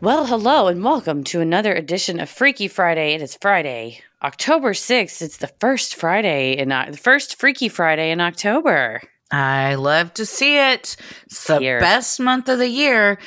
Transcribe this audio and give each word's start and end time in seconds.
Well, 0.00 0.26
hello 0.26 0.68
and 0.68 0.84
welcome 0.84 1.24
to 1.24 1.40
another 1.40 1.74
edition 1.74 2.20
of 2.20 2.28
Freaky 2.30 2.68
Friday. 2.68 3.14
It 3.14 3.22
is 3.22 3.36
Friday, 3.40 4.00
October 4.22 4.72
6th. 4.72 5.20
It's 5.22 5.38
the 5.38 5.50
first 5.60 5.96
Friday 5.96 6.52
in 6.56 6.68
the 6.68 6.98
first 7.00 7.38
Freaky 7.38 7.68
Friday 7.68 8.10
in 8.12 8.20
October. 8.20 9.00
I 9.30 9.74
love 9.74 10.14
to 10.14 10.24
see 10.24 10.56
it. 10.56 10.96
It's 11.26 11.44
the 11.46 11.58
Here. 11.58 11.80
best 11.80 12.20
month 12.20 12.48
of 12.48 12.58
the 12.58 12.68
year. 12.68 13.18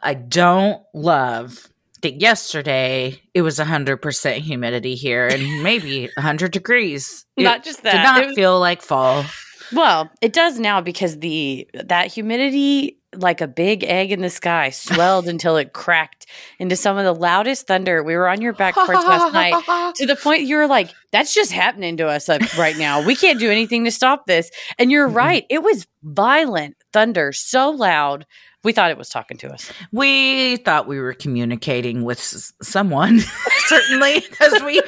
I 0.00 0.14
don't 0.14 0.82
love 0.92 1.66
that 2.02 2.20
yesterday 2.20 3.20
it 3.34 3.42
was 3.42 3.58
100% 3.58 4.32
humidity 4.36 4.94
here 4.94 5.26
and 5.28 5.62
maybe 5.62 6.10
100 6.14 6.52
degrees. 6.52 7.24
Not 7.38 7.64
just 7.64 7.82
that, 7.84 7.92
Did 7.92 8.02
not 8.02 8.22
it 8.22 8.26
was- 8.28 8.34
feel 8.36 8.60
like 8.60 8.82
fall. 8.82 9.24
Well, 9.72 10.10
it 10.22 10.32
does 10.32 10.58
now 10.58 10.80
because 10.80 11.18
the 11.18 11.68
that 11.74 12.06
humidity 12.12 12.97
like 13.16 13.40
a 13.40 13.48
big 13.48 13.84
egg 13.84 14.12
in 14.12 14.20
the 14.20 14.28
sky 14.30 14.70
swelled 14.70 15.28
until 15.28 15.56
it 15.56 15.72
cracked 15.72 16.26
into 16.58 16.76
some 16.76 16.98
of 16.98 17.04
the 17.04 17.14
loudest 17.14 17.66
thunder. 17.66 18.02
We 18.02 18.14
were 18.16 18.28
on 18.28 18.42
your 18.42 18.52
back 18.52 18.74
porch 18.74 18.88
last 18.88 19.32
night 19.32 19.92
to 19.96 20.06
the 20.06 20.16
point 20.16 20.42
you 20.42 20.56
were 20.56 20.66
like, 20.66 20.90
that's 21.10 21.34
just 21.34 21.50
happening 21.52 21.96
to 21.96 22.06
us 22.06 22.28
like, 22.28 22.56
right 22.58 22.76
now. 22.76 23.04
We 23.04 23.16
can't 23.16 23.38
do 23.40 23.50
anything 23.50 23.84
to 23.86 23.90
stop 23.90 24.26
this. 24.26 24.50
And 24.78 24.90
you're 24.90 25.08
right. 25.08 25.46
It 25.48 25.62
was 25.62 25.86
violent 26.02 26.76
thunder, 26.92 27.32
so 27.32 27.70
loud. 27.70 28.26
We 28.64 28.72
thought 28.72 28.90
it 28.90 28.98
was 28.98 29.08
talking 29.08 29.38
to 29.38 29.52
us. 29.52 29.72
We 29.92 30.56
thought 30.56 30.86
we 30.88 30.98
were 30.98 31.14
communicating 31.14 32.02
with 32.02 32.18
s- 32.18 32.52
someone, 32.60 33.20
certainly, 33.66 34.20
because 34.20 34.60
we 34.62 34.82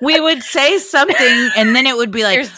we 0.00 0.20
would 0.20 0.42
say 0.42 0.78
something 0.78 1.50
and 1.56 1.74
then 1.74 1.86
it 1.86 1.96
would 1.96 2.10
be 2.10 2.22
like, 2.22 2.48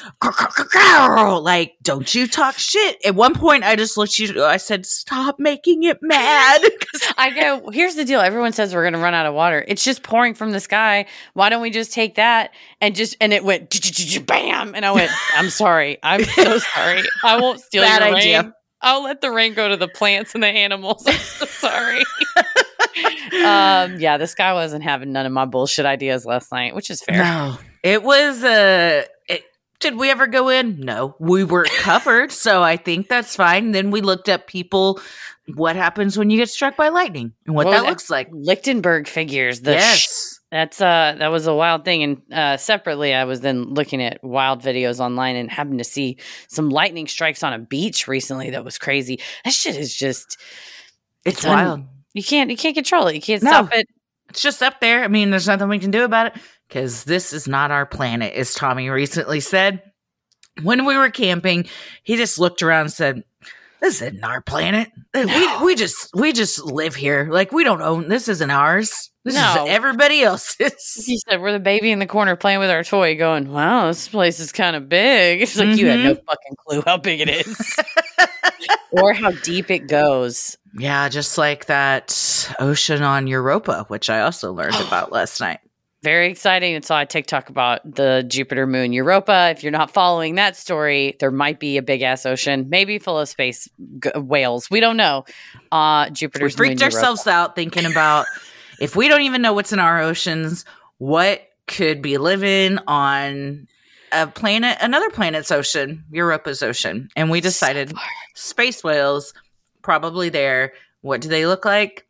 like, 1.42 1.76
don't 1.82 2.14
you 2.14 2.26
talk 2.26 2.58
shit. 2.58 2.96
At 3.04 3.14
one 3.14 3.34
point, 3.34 3.64
I 3.64 3.76
just 3.76 3.96
looked 3.96 4.12
at 4.12 4.18
you. 4.18 4.44
I 4.44 4.56
said, 4.56 4.86
stop 4.86 5.38
making 5.38 5.84
it 5.84 5.98
mad. 6.02 6.62
I 7.18 7.30
go, 7.30 7.70
here's 7.70 7.94
the 7.94 8.04
deal. 8.04 8.20
Everyone 8.20 8.52
says 8.52 8.74
we're 8.74 8.82
going 8.82 8.94
to 8.94 8.98
run 8.98 9.14
out 9.14 9.26
of 9.26 9.34
water. 9.34 9.64
It's 9.66 9.84
just 9.84 10.02
pouring 10.02 10.34
from 10.34 10.52
the 10.52 10.60
sky. 10.60 11.06
Why 11.34 11.48
don't 11.48 11.62
we 11.62 11.70
just 11.70 11.92
take 11.92 12.16
that 12.16 12.52
and 12.80 12.94
just, 12.94 13.16
and 13.20 13.32
it 13.32 13.44
went 13.44 13.70
bam. 14.26 14.74
And 14.74 14.84
I 14.84 14.92
went, 14.92 15.10
I'm 15.34 15.50
sorry. 15.50 15.98
I'm 16.02 16.24
so 16.24 16.58
sorry. 16.58 17.02
I 17.22 17.40
won't 17.40 17.60
steal 17.60 17.82
that 17.82 18.02
your 18.02 18.16
idea. 18.16 18.54
Rain. 18.82 18.92
I'll 18.92 19.02
let 19.02 19.20
the 19.20 19.30
rain 19.30 19.54
go 19.54 19.68
to 19.68 19.76
the 19.76 19.88
plants 19.88 20.34
and 20.34 20.42
the 20.42 20.48
animals. 20.48 21.04
I'm 21.06 21.18
so 21.18 21.46
sorry. 21.46 22.02
um, 23.44 23.98
yeah, 24.00 24.16
this 24.18 24.34
guy 24.34 24.52
wasn't 24.52 24.82
having 24.84 25.12
none 25.12 25.26
of 25.26 25.32
my 25.32 25.44
bullshit 25.44 25.86
ideas 25.86 26.24
last 26.24 26.50
night, 26.52 26.74
which 26.74 26.90
is 26.90 27.02
fair. 27.02 27.18
No, 27.18 27.58
it 27.82 28.02
was. 28.02 28.42
Uh, 28.42 29.04
it, 29.28 29.44
did 29.80 29.96
we 29.96 30.10
ever 30.10 30.26
go 30.26 30.48
in? 30.48 30.80
No, 30.80 31.14
we 31.20 31.44
were 31.44 31.64
covered, 31.78 32.32
so 32.32 32.62
I 32.62 32.76
think 32.76 33.08
that's 33.08 33.36
fine. 33.36 33.70
Then 33.72 33.90
we 33.90 34.00
looked 34.00 34.28
up 34.28 34.46
people. 34.46 35.00
What 35.54 35.76
happens 35.76 36.18
when 36.18 36.28
you 36.28 36.36
get 36.36 36.50
struck 36.50 36.76
by 36.76 36.90
lightning 36.90 37.32
and 37.46 37.54
what, 37.56 37.64
What 37.64 37.70
that 37.72 37.76
was 37.78 37.84
that? 37.84 37.90
looks 37.90 38.10
like? 38.10 38.28
Lichtenberg 38.32 39.08
figures. 39.08 39.62
The 39.62 39.78
sh- 39.78 39.80
yes, 39.80 40.28
That's 40.50 40.81
uh 40.81 41.16
that 41.19 41.28
was 41.28 41.47
a 41.47 41.54
wild 41.54 41.84
thing. 41.84 42.03
And 42.03 42.22
uh 42.32 42.56
separately 42.56 43.12
I 43.14 43.25
was 43.25 43.41
then 43.42 43.75
looking 43.75 44.03
at 44.03 44.22
wild 44.25 44.62
videos 44.62 44.98
online 44.98 45.36
and 45.36 45.50
happened 45.50 45.78
to 45.78 45.84
see 45.84 46.16
some 46.48 46.70
lightning 46.70 47.06
strikes 47.06 47.42
on 47.42 47.53
a 47.53 47.59
beach 47.59 48.09
recently 48.09 48.50
that 48.50 48.64
was 48.64 48.78
crazy. 48.78 49.20
That 49.44 49.53
shit 49.53 49.76
is 49.76 49.94
just 49.94 50.38
it's 51.25 51.38
it's 51.38 51.44
un- 51.44 51.53
wild. 51.66 51.81
you 52.14 52.22
can't 52.22 52.50
you 52.50 52.56
can't 52.56 52.75
control 52.75 53.06
it. 53.09 53.14
You 53.14 53.20
can't 53.20 53.42
No. 53.42 53.50
stop 53.50 53.75
it. 53.75 53.86
it's 54.31 54.41
just 54.41 54.62
up 54.62 54.81
there. 54.81 55.04
I 55.04 55.09
mean, 55.09 55.31
there's 55.31 55.47
nothing 55.48 55.69
we 55.69 55.78
can 55.78 55.91
do 55.91 56.04
about 56.04 56.28
it 56.28 56.42
because 56.69 57.04
this 57.04 57.32
is 57.32 57.47
not 57.47 57.70
our 57.70 57.84
planet, 57.86 58.32
as 58.34 58.54
Tommy 58.54 58.88
recently 58.88 59.41
said. 59.41 59.82
When 60.62 60.86
we 60.86 60.97
were 60.97 61.10
camping, 61.10 61.66
he 62.03 62.16
just 62.16 62.38
looked 62.38 62.62
around 62.62 62.82
and 62.86 62.92
said, 62.92 63.22
This 63.81 64.03
isn't 64.03 64.25
our 64.25 64.41
planet. 64.41 64.91
No. 65.15 65.25
We 65.25 65.66
we 65.66 65.75
just 65.75 66.11
we 66.15 66.33
just 66.33 66.65
live 66.65 66.94
here. 66.94 67.28
Like 67.31 67.53
we 67.53 67.65
don't 67.65 67.83
own 67.83 68.09
this 68.09 68.28
isn't 68.28 68.50
ours. 68.50 69.11
This 69.25 69.34
No. 69.34 69.65
is 69.65 69.71
everybody 69.71 70.22
else's. 70.22 71.05
He 71.06 71.19
said 71.19 71.41
we're 71.41 71.53
the 71.53 71.61
baby 71.61 71.91
in 71.91 71.99
the 71.99 72.06
corner 72.06 72.34
playing 72.34 72.61
with 72.61 72.71
our 72.71 72.83
toy, 72.83 73.16
going, 73.16 73.53
Wow, 73.53 73.87
this 73.87 74.09
place 74.09 74.41
is 74.41 74.53
kind 74.53 74.75
of 74.75 74.89
big. 74.89 75.43
It's 75.43 75.56
like 75.56 75.77
you 75.77 75.87
had 75.87 76.00
no 76.00 76.15
mm-hmm. 76.15 76.25
fucking 76.27 76.56
clue 76.66 76.83
how 76.84 76.97
big 76.97 77.21
it 77.21 77.28
is. 77.28 77.77
or 78.91 79.12
how 79.12 79.31
deep 79.31 79.71
it 79.71 79.87
goes. 79.87 80.56
Yeah, 80.77 81.09
just 81.09 81.39
like 81.39 81.66
that 81.66 82.55
ocean 82.59 83.03
on 83.03 83.27
Europa, 83.27 83.84
which 83.89 84.10
I 84.10 84.21
also 84.21 84.53
learned 84.53 84.77
oh. 84.77 84.87
about 84.87 85.12
last 85.12 85.41
night. 85.41 85.60
Very 86.03 86.31
exciting. 86.31 86.75
And 86.76 86.84
saw 86.84 87.00
a 87.00 87.06
TikTok 87.06 87.48
about 87.48 87.81
the 87.84 88.25
Jupiter 88.26 88.66
moon 88.69 88.92
Europa. 88.92 89.48
If 89.50 89.64
you're 89.64 89.72
not 89.72 89.91
following 89.91 90.36
that 90.36 90.56
story, 90.56 91.16
there 91.19 91.32
might 91.32 91.59
be 91.59 91.76
a 91.76 91.82
big 91.82 92.03
ass 92.03 92.25
ocean, 92.25 92.66
maybe 92.69 92.98
full 93.00 93.19
of 93.19 93.28
space 93.28 93.69
g- 94.00 94.10
whales. 94.14 94.70
We 94.70 94.78
don't 94.78 94.97
know. 94.97 95.25
Uh, 95.72 96.06
We 96.09 96.14
Jupiter's 96.14 96.54
freaked 96.54 96.81
moon 96.81 96.84
ourselves 96.84 97.26
out 97.26 97.56
thinking 97.56 97.84
about 97.84 98.26
if 98.81 98.94
we 98.94 99.09
don't 99.09 99.22
even 99.22 99.42
know 99.42 99.53
what's 99.53 99.72
in 99.72 99.81
our 99.81 100.00
oceans, 100.00 100.64
what 100.98 101.42
could 101.66 102.00
be 102.00 102.16
living 102.16 102.78
on 102.86 103.66
a 104.12 104.26
planet, 104.28 104.78
another 104.80 105.10
planet's 105.10 105.50
ocean, 105.50 106.04
Europa's 106.12 106.62
ocean. 106.62 107.09
And 107.16 107.28
we 107.28 107.41
decided 107.41 107.91
So 107.91 107.97
space 108.34 108.84
whales, 108.84 109.34
probably 109.82 110.28
there. 110.28 110.72
What 111.00 111.20
do 111.20 111.28
they 111.28 111.44
look 111.47 111.65
like? 111.65 112.06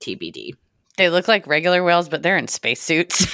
TBD. 0.00 0.52
They 0.96 1.08
look 1.10 1.28
like 1.28 1.46
regular 1.46 1.82
whales, 1.82 2.08
but 2.08 2.22
they're 2.22 2.36
in 2.36 2.48
spacesuits. 2.48 3.26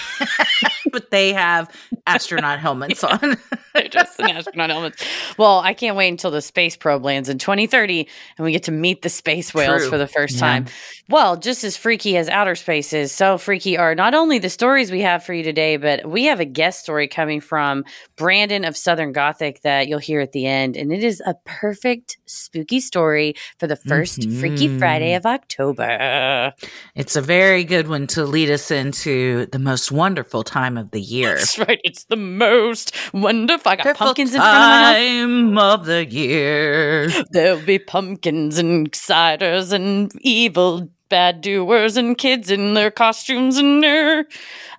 but 0.93 1.11
they 1.11 1.33
have 1.33 1.69
astronaut 2.07 2.59
helmets 2.61 3.05
on. 3.05 3.37
they're 3.75 3.89
just 3.89 4.19
in 4.21 4.27
astronaut 4.31 4.71
helmets. 4.71 5.05
Well, 5.37 5.59
I 5.59 5.75
can't 5.75 5.97
wait 5.97 6.09
until 6.09 6.31
the 6.31 6.41
space 6.41 6.77
probe 6.77 7.05
lands 7.05 7.29
in 7.29 7.39
2030 7.39 8.09
and 8.39 8.45
we 8.45 8.53
get 8.53 8.63
to 8.65 8.71
meet 8.73 9.03
the 9.03 9.09
space 9.09 9.53
whales 9.53 9.83
True. 9.83 9.91
for 9.91 9.99
the 9.99 10.07
first 10.07 10.35
Yeah. 10.37 10.41
time. 10.41 10.67
Well, 11.11 11.37
just 11.37 11.65
as 11.65 11.77
freaky 11.77 12.17
as 12.17 12.29
outer 12.29 12.55
space 12.55 12.93
is, 12.93 13.13
so 13.13 13.39
freaky 13.39 13.77
are 13.79 13.95
not 13.95 14.15
only 14.15 14.39
the 14.39 14.51
stories 14.51 14.91
we 14.91 15.01
have 15.03 15.25
for 15.25 15.33
you 15.35 15.43
today, 15.43 15.77
but 15.77 16.09
we 16.09 16.25
have 16.25 16.41
a 16.41 16.45
guest 16.45 16.81
story 16.81 17.09
coming 17.09 17.41
from 17.41 17.85
Brandon 18.17 18.65
of 18.65 18.77
Southern 18.77 19.13
Gothic 19.13 19.63
that 19.63 19.89
you'll 19.89 19.99
hear 19.99 20.21
at 20.21 20.33
the 20.33 20.47
end. 20.47 20.77
And 20.77 20.93
it 20.93 21.03
is 21.05 21.21
a 21.27 21.35
perfect 21.45 22.19
spooky 22.27 22.81
story 22.81 23.35
for 23.59 23.67
the 23.67 23.77
1st 23.77 24.31
Freaky 24.39 24.69
Mhm. 24.69 24.79
Friday 24.79 25.15
of 25.15 25.25
October. 25.27 26.53
It's 26.95 27.17
a 27.17 27.23
very 27.23 27.58
good 27.65 27.89
one 27.89 28.07
to 28.09 28.25
lead 28.25 28.51
us 28.51 28.71
into 28.71 29.47
the 29.47 29.59
most 29.59 29.93
wonderful 29.93 30.43
time 30.43 30.77
of 30.77 30.91
the 30.91 31.01
year. 31.01 31.37
That's 31.37 31.59
right. 31.59 31.81
It's 31.85 32.05
the 32.05 32.17
most 32.17 32.95
wonderful. 33.13 33.71
I 33.71 33.77
got 33.77 33.97
pumpkins 33.97 34.35
in 34.35 34.41
front 34.41 34.57
of 34.57 34.97
time 34.97 35.59
of 35.59 35.87
the 35.87 36.05
year. 36.05 37.11
There'll 37.31 37.61
be 37.61 37.79
pumpkins 37.79 38.59
and 38.59 38.91
ciders 38.93 39.73
and 39.73 40.11
evil 40.21 40.89
bad 41.09 41.41
doers 41.41 41.97
and 41.97 42.17
kids 42.17 42.51
in 42.51 42.75
their 42.75 42.91
costumes 42.91 43.57
and 43.57 43.83
their. 43.83 44.21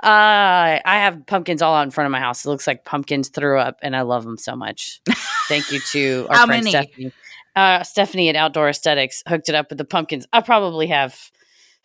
Uh, 0.04 0.80
I 0.84 1.00
have 1.04 1.26
pumpkins 1.26 1.62
all 1.62 1.76
out 1.76 1.84
in 1.84 1.92
front 1.92 2.06
of 2.06 2.12
my 2.12 2.20
house. 2.20 2.46
It 2.46 2.50
looks 2.50 2.68
like 2.68 2.86
pumpkins 2.86 3.30
threw 3.30 3.60
up, 3.60 3.78
and 3.82 3.96
I 3.96 4.02
love 4.02 4.24
them 4.24 4.38
so 4.38 4.56
much. 4.56 5.02
Thank 5.48 5.72
you 5.72 5.80
to 5.92 6.28
our 6.30 6.46
friend 6.46 6.66
many? 6.66 6.70
Stephanie. 6.72 7.12
Uh, 7.56 7.84
Stephanie 7.84 8.30
at 8.30 8.36
Outdoor 8.36 8.70
Aesthetics 8.70 9.24
hooked 9.28 9.50
it 9.50 9.56
up 9.56 9.70
with 9.70 9.78
the 9.78 9.86
pumpkins. 9.86 10.25
I 10.32 10.42
probably 10.42 10.88
have 10.88 11.32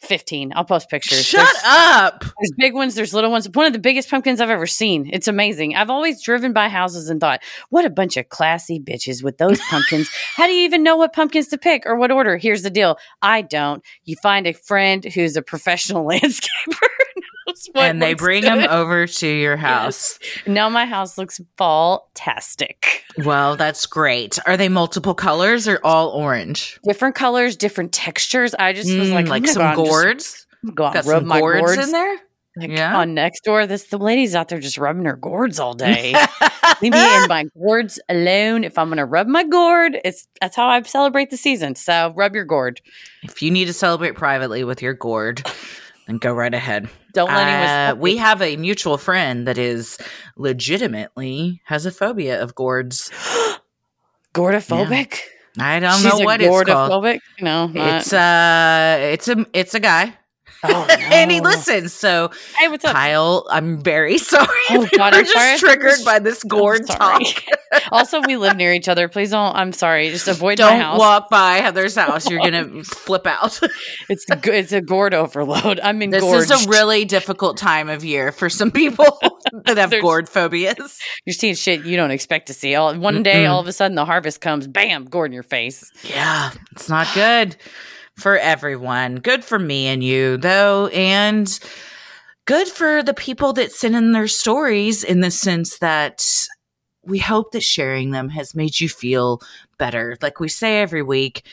15. 0.05 0.53
I'll 0.55 0.65
post 0.65 0.89
pictures. 0.89 1.25
Shut 1.25 1.47
There's- 1.47 1.63
up. 1.65 2.21
there's 2.21 2.53
big 2.57 2.75
ones, 2.75 2.95
there's 2.95 3.15
little 3.15 3.31
ones. 3.31 3.49
One 3.51 3.67
of 3.67 3.73
the 3.73 3.79
biggest 3.79 4.11
pumpkins 4.11 4.41
I've 4.41 4.51
ever 4.51 4.67
seen. 4.67 5.09
It's 5.13 5.29
amazing. 5.29 5.75
I've 5.77 5.91
always 5.91 6.23
driven 6.23 6.53
by 6.53 6.69
houses 6.69 7.09
and 7.09 7.21
thought, 7.21 7.41
what 7.71 7.85
a 7.85 7.91
bunch 7.91 8.17
of 8.17 8.29
classy 8.29 8.79
bitches 8.81 9.23
with 9.23 9.39
those 9.39 9.61
pumpkins. 9.71 10.09
How 10.37 10.47
do 10.47 10.53
you 10.53 10.65
even 10.65 10.83
know 10.83 10.97
what 10.97 11.13
pumpkins 11.13 11.49
to 11.49 11.59
pick 11.59 11.85
or 11.87 11.97
what 11.97 12.11
order? 12.11 12.37
Here's 12.37 12.63
the 12.63 12.71
deal 12.71 12.99
I 13.23 13.43
don't. 13.43 13.83
You 14.05 14.17
find 14.23 14.47
a 14.47 14.53
friend 14.53 15.05
who's 15.05 15.37
a 15.37 15.43
professional 15.43 16.05
landscaper. 16.09 16.89
And 17.75 18.01
they 18.03 18.15
bring 18.15 18.43
good. 18.43 18.61
them 18.61 18.71
over 18.71 19.07
to 19.07 19.27
your 19.29 19.57
house. 19.57 20.19
Now 20.47 20.69
my 20.69 20.87
house 20.87 21.17
looks 21.19 21.41
fall-tastic. 21.57 23.05
Well, 23.25 23.57
that's 23.57 23.87
great. 23.87 24.39
Are 24.47 24.57
they 24.57 24.69
multiple 24.69 25.15
colors 25.15 25.69
or 25.69 25.81
all 25.85 26.09
orange? 26.11 26.79
Different 26.85 27.15
colors, 27.15 27.57
different 27.57 27.93
textures. 27.93 28.55
I 28.59 28.73
just 28.73 28.89
was 28.97 29.09
Mm, 29.09 29.15
like, 29.15 29.29
like 29.29 29.47
some 29.47 29.63
go 29.63 29.67
out 29.67 29.77
just 29.77 29.91
gourds. 29.91 30.47
Go 30.75 30.85
out 30.85 30.95
Got 30.95 31.05
rub 31.07 31.25
my 31.25 31.41
gourds 31.41 31.61
gourds. 31.77 31.87
in 31.87 31.93
there. 31.93 32.17
Like, 32.57 32.71
Yeah. 32.71 32.97
On, 32.99 33.15
next 33.15 33.43
door. 33.45 33.67
This 33.67 33.85
the 33.89 33.99
lady's 33.99 34.35
out 34.35 34.49
there 34.49 34.61
just 34.61 34.79
rubbing 34.79 35.05
her 35.07 35.17
gourds 35.17 35.59
all 35.59 35.75
day. 35.75 36.15
Leave 36.83 36.93
me 36.93 37.17
in 37.23 37.29
my 37.29 37.47
gourds 37.59 37.99
alone. 38.09 38.63
If 38.65 38.79
I'm 38.79 38.89
gonna 38.89 39.05
rub 39.07 39.27
my 39.27 39.45
gourd, 39.45 39.99
it's 40.05 40.27
that's 40.41 40.55
how 40.57 40.69
I 40.69 40.81
celebrate 40.83 41.31
the 41.31 41.37
season. 41.37 41.75
So 41.75 42.13
rub 42.17 42.35
your 42.35 42.45
gourd. 42.45 42.81
If 43.25 43.43
you 43.43 43.51
need 43.51 43.65
to 43.67 43.73
celebrate 43.73 44.15
privately 44.15 44.63
with 44.65 44.83
your 44.83 44.95
gourd, 44.95 45.45
then 46.07 46.19
go 46.19 46.33
right 46.33 46.55
ahead. 46.55 46.89
Don't 47.15 47.29
let 47.29 47.47
anyone. 47.49 47.63
Uh, 47.71 47.89
stop 47.93 47.99
we 47.99 48.17
have 48.19 48.43
a 48.43 48.57
mutual 48.57 48.99
friend 48.99 49.47
that 49.49 49.57
is 49.57 49.99
legitimately 50.37 51.63
has 51.65 51.87
a 51.87 51.91
phobia 51.91 52.43
of 52.43 52.55
gourds. 52.55 53.11
Gordophobic. 54.35 55.21
I 55.59 55.79
don't 55.79 55.95
She's 56.01 56.05
know 56.19 56.25
what 56.25 56.41
it's 56.41 56.65
called. 56.65 57.05
No, 57.41 57.69
not- 57.69 58.01
It's 58.01 58.13
uh, 58.13 58.99
it's 59.01 59.29
a 59.29 59.47
it's 59.53 59.75
a 59.75 59.81
guy, 59.81 60.13
oh, 60.65 60.87
and 61.13 61.31
he 61.31 61.41
listens. 61.41 61.93
So 61.93 62.33
Hey, 62.59 62.67
what's 62.67 62.85
up? 62.85 62.93
Kyle, 62.95 63.47
I'm 63.49 63.81
very 63.81 64.19
sorry. 64.33 64.49
Oh, 64.71 64.83
you 64.91 64.99
God, 64.99 65.13
were 65.13 65.19
I'm 65.21 65.25
just 65.25 65.33
sorry. 65.33 65.59
triggered 65.59 66.05
by 66.05 66.19
this 66.19 66.43
gourd 66.43 66.87
talk. 66.89 67.23
Also, 67.93 68.21
we 68.21 68.37
live 68.37 68.57
near 68.57 68.73
each 68.73 68.89
other. 68.89 69.09
Please 69.09 69.31
don't. 69.31 69.55
I'm 69.55 69.73
sorry. 69.73 70.11
Just 70.11 70.29
avoid 70.29 70.59
my 70.59 70.71
Don't 70.71 70.81
house. 70.81 70.99
walk 70.99 71.31
by 71.31 71.57
Heather's 71.57 71.97
house. 71.97 72.29
You're 72.29 72.41
gonna 72.41 72.85
flip 72.85 73.27
out. 73.27 73.61
It's 74.09 74.27
it's 74.29 74.73
a 74.73 74.81
gourd 74.81 75.15
overload. 75.15 75.81
I'm 75.81 76.01
in. 76.03 76.11
This 76.11 76.23
is 76.25 76.51
a 76.67 76.69
really 76.69 77.05
difficult 77.05 77.57
time 77.57 77.89
of 77.89 78.05
year 78.05 78.33
for 78.33 78.51
some 78.51 78.71
people 78.71 79.19
that 79.65 79.79
have 79.79 79.91
gourd 80.01 80.29
phobias. 80.29 80.99
You're 81.25 81.35
seeing 81.35 81.55
shit 81.55 81.85
you 81.85 81.97
don't 81.97 82.11
expect 82.11 82.49
to 82.49 82.55
see. 82.55 82.75
All 82.75 82.95
one 82.97 83.23
day, 83.23 83.45
Mm-mm. 83.45 83.51
all 83.51 83.61
of 83.61 83.67
a 83.67 83.73
sudden, 83.73 83.95
the 83.95 84.05
harvest 84.05 84.41
comes. 84.41 84.67
Bam, 84.67 85.05
gourd 85.07 85.31
in 85.31 85.33
your 85.33 85.43
face. 85.43 85.91
Yeah, 86.03 86.51
it's 86.73 86.89
not 86.89 87.09
good 87.15 87.57
for 88.19 88.37
everyone. 88.37 89.17
Good 89.17 89.45
for 89.45 89.59
me 89.59 89.87
and 89.87 90.03
you, 90.05 90.37
though, 90.37 90.89
and 90.89 91.49
good 92.47 92.69
for 92.69 93.03
the 93.03 93.15
people 93.15 93.53
that 93.55 93.73
send 93.73 93.97
in 93.97 94.13
their 94.13 94.29
stories 94.29 95.03
in 95.03 95.21
the 95.21 95.31
sense 95.31 95.79
that 95.79 96.47
we 97.07 97.19
hope 97.19 97.53
that 97.53 97.63
sharing 97.63 98.11
them 98.11 98.29
has 98.31 98.55
made 98.55 98.81
you 98.81 98.89
feel 98.89 99.41
better. 99.79 100.17
Like 100.23 100.41
we 100.41 100.49
say 100.49 100.81
every 100.81 101.03
week, 101.03 101.45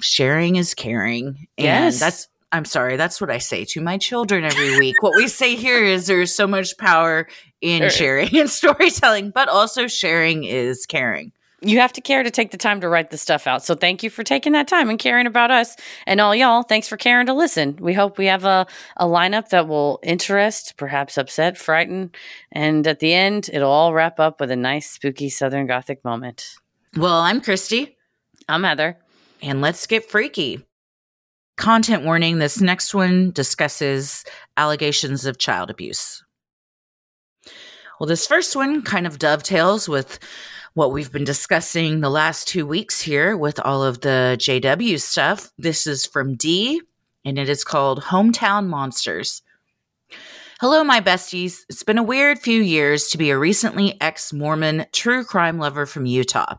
sharing 0.00 0.56
is 0.56 0.74
caring. 0.74 1.48
And 1.56 1.64
Yes. 1.66 2.00
that's 2.00 2.28
I'm 2.50 2.64
sorry, 2.64 2.96
that's 2.96 3.20
what 3.20 3.30
I 3.30 3.36
say 3.38 3.66
to 3.66 3.80
my 3.82 3.98
children 3.98 4.42
every 4.42 4.78
week. 4.78 4.94
what 5.02 5.14
we 5.16 5.28
say 5.28 5.54
here 5.54 5.84
is 5.84 6.06
there's 6.06 6.34
so 6.34 6.46
much 6.46 6.78
power 6.78 7.28
in 7.60 7.80
Sure. 7.82 7.90
sharing 7.90 8.36
and 8.38 8.48
storytelling, 8.48 9.30
but 9.30 9.48
also 9.50 9.86
sharing 9.86 10.44
is 10.44 10.86
caring. 10.86 11.30
You 11.60 11.80
have 11.80 11.92
to 11.94 12.00
care 12.00 12.22
to 12.22 12.30
take 12.30 12.52
the 12.52 12.56
time 12.56 12.80
to 12.82 12.88
write 12.88 13.10
the 13.10 13.18
stuff 13.18 13.48
out. 13.48 13.64
So 13.64 13.74
thank 13.74 14.04
you 14.04 14.10
for 14.10 14.22
taking 14.22 14.52
that 14.52 14.68
time 14.68 14.88
and 14.88 14.98
caring 14.98 15.26
about 15.26 15.50
us 15.50 15.74
and 16.06 16.20
all 16.20 16.34
y'all. 16.34 16.62
Thanks 16.62 16.86
for 16.86 16.96
caring 16.96 17.26
to 17.26 17.34
listen. 17.34 17.76
We 17.80 17.94
hope 17.94 18.16
we 18.16 18.26
have 18.26 18.44
a, 18.44 18.66
a 18.96 19.06
lineup 19.06 19.48
that 19.48 19.66
will 19.66 19.98
interest, 20.04 20.74
perhaps 20.76 21.18
upset, 21.18 21.58
frighten, 21.58 22.12
and 22.52 22.86
at 22.86 23.00
the 23.00 23.12
end, 23.12 23.50
it'll 23.52 23.72
all 23.72 23.92
wrap 23.92 24.20
up 24.20 24.38
with 24.40 24.52
a 24.52 24.56
nice, 24.56 24.88
spooky 24.88 25.28
Southern 25.28 25.66
Gothic 25.66 26.04
moment. 26.04 26.54
Well, 26.96 27.18
I'm 27.18 27.40
Christy. 27.40 27.96
I'm 28.48 28.62
Heather. 28.62 28.96
And 29.42 29.60
let's 29.60 29.86
get 29.86 30.08
freaky. 30.08 30.64
Content 31.56 32.04
warning 32.04 32.38
this 32.38 32.60
next 32.60 32.94
one 32.94 33.32
discusses 33.32 34.24
allegations 34.56 35.26
of 35.26 35.38
child 35.38 35.70
abuse. 35.70 36.22
Well, 37.98 38.06
this 38.06 38.28
first 38.28 38.54
one 38.54 38.82
kind 38.82 39.08
of 39.08 39.18
dovetails 39.18 39.88
with 39.88 40.20
what 40.78 40.92
we've 40.92 41.10
been 41.10 41.24
discussing 41.24 41.98
the 41.98 42.08
last 42.08 42.46
two 42.46 42.64
weeks 42.64 43.00
here 43.00 43.36
with 43.36 43.58
all 43.58 43.82
of 43.82 44.00
the 44.02 44.36
JW 44.38 45.00
stuff. 45.00 45.50
This 45.58 45.88
is 45.88 46.06
from 46.06 46.36
D, 46.36 46.80
and 47.24 47.36
it 47.36 47.48
is 47.48 47.64
called 47.64 48.00
Hometown 48.00 48.68
Monsters. 48.68 49.42
Hello, 50.60 50.84
my 50.84 51.00
besties. 51.00 51.62
It's 51.68 51.82
been 51.82 51.98
a 51.98 52.02
weird 52.04 52.38
few 52.38 52.62
years 52.62 53.08
to 53.08 53.18
be 53.18 53.30
a 53.30 53.38
recently 53.38 54.00
ex 54.00 54.32
Mormon 54.32 54.86
true 54.92 55.24
crime 55.24 55.58
lover 55.58 55.84
from 55.84 56.06
Utah. 56.06 56.58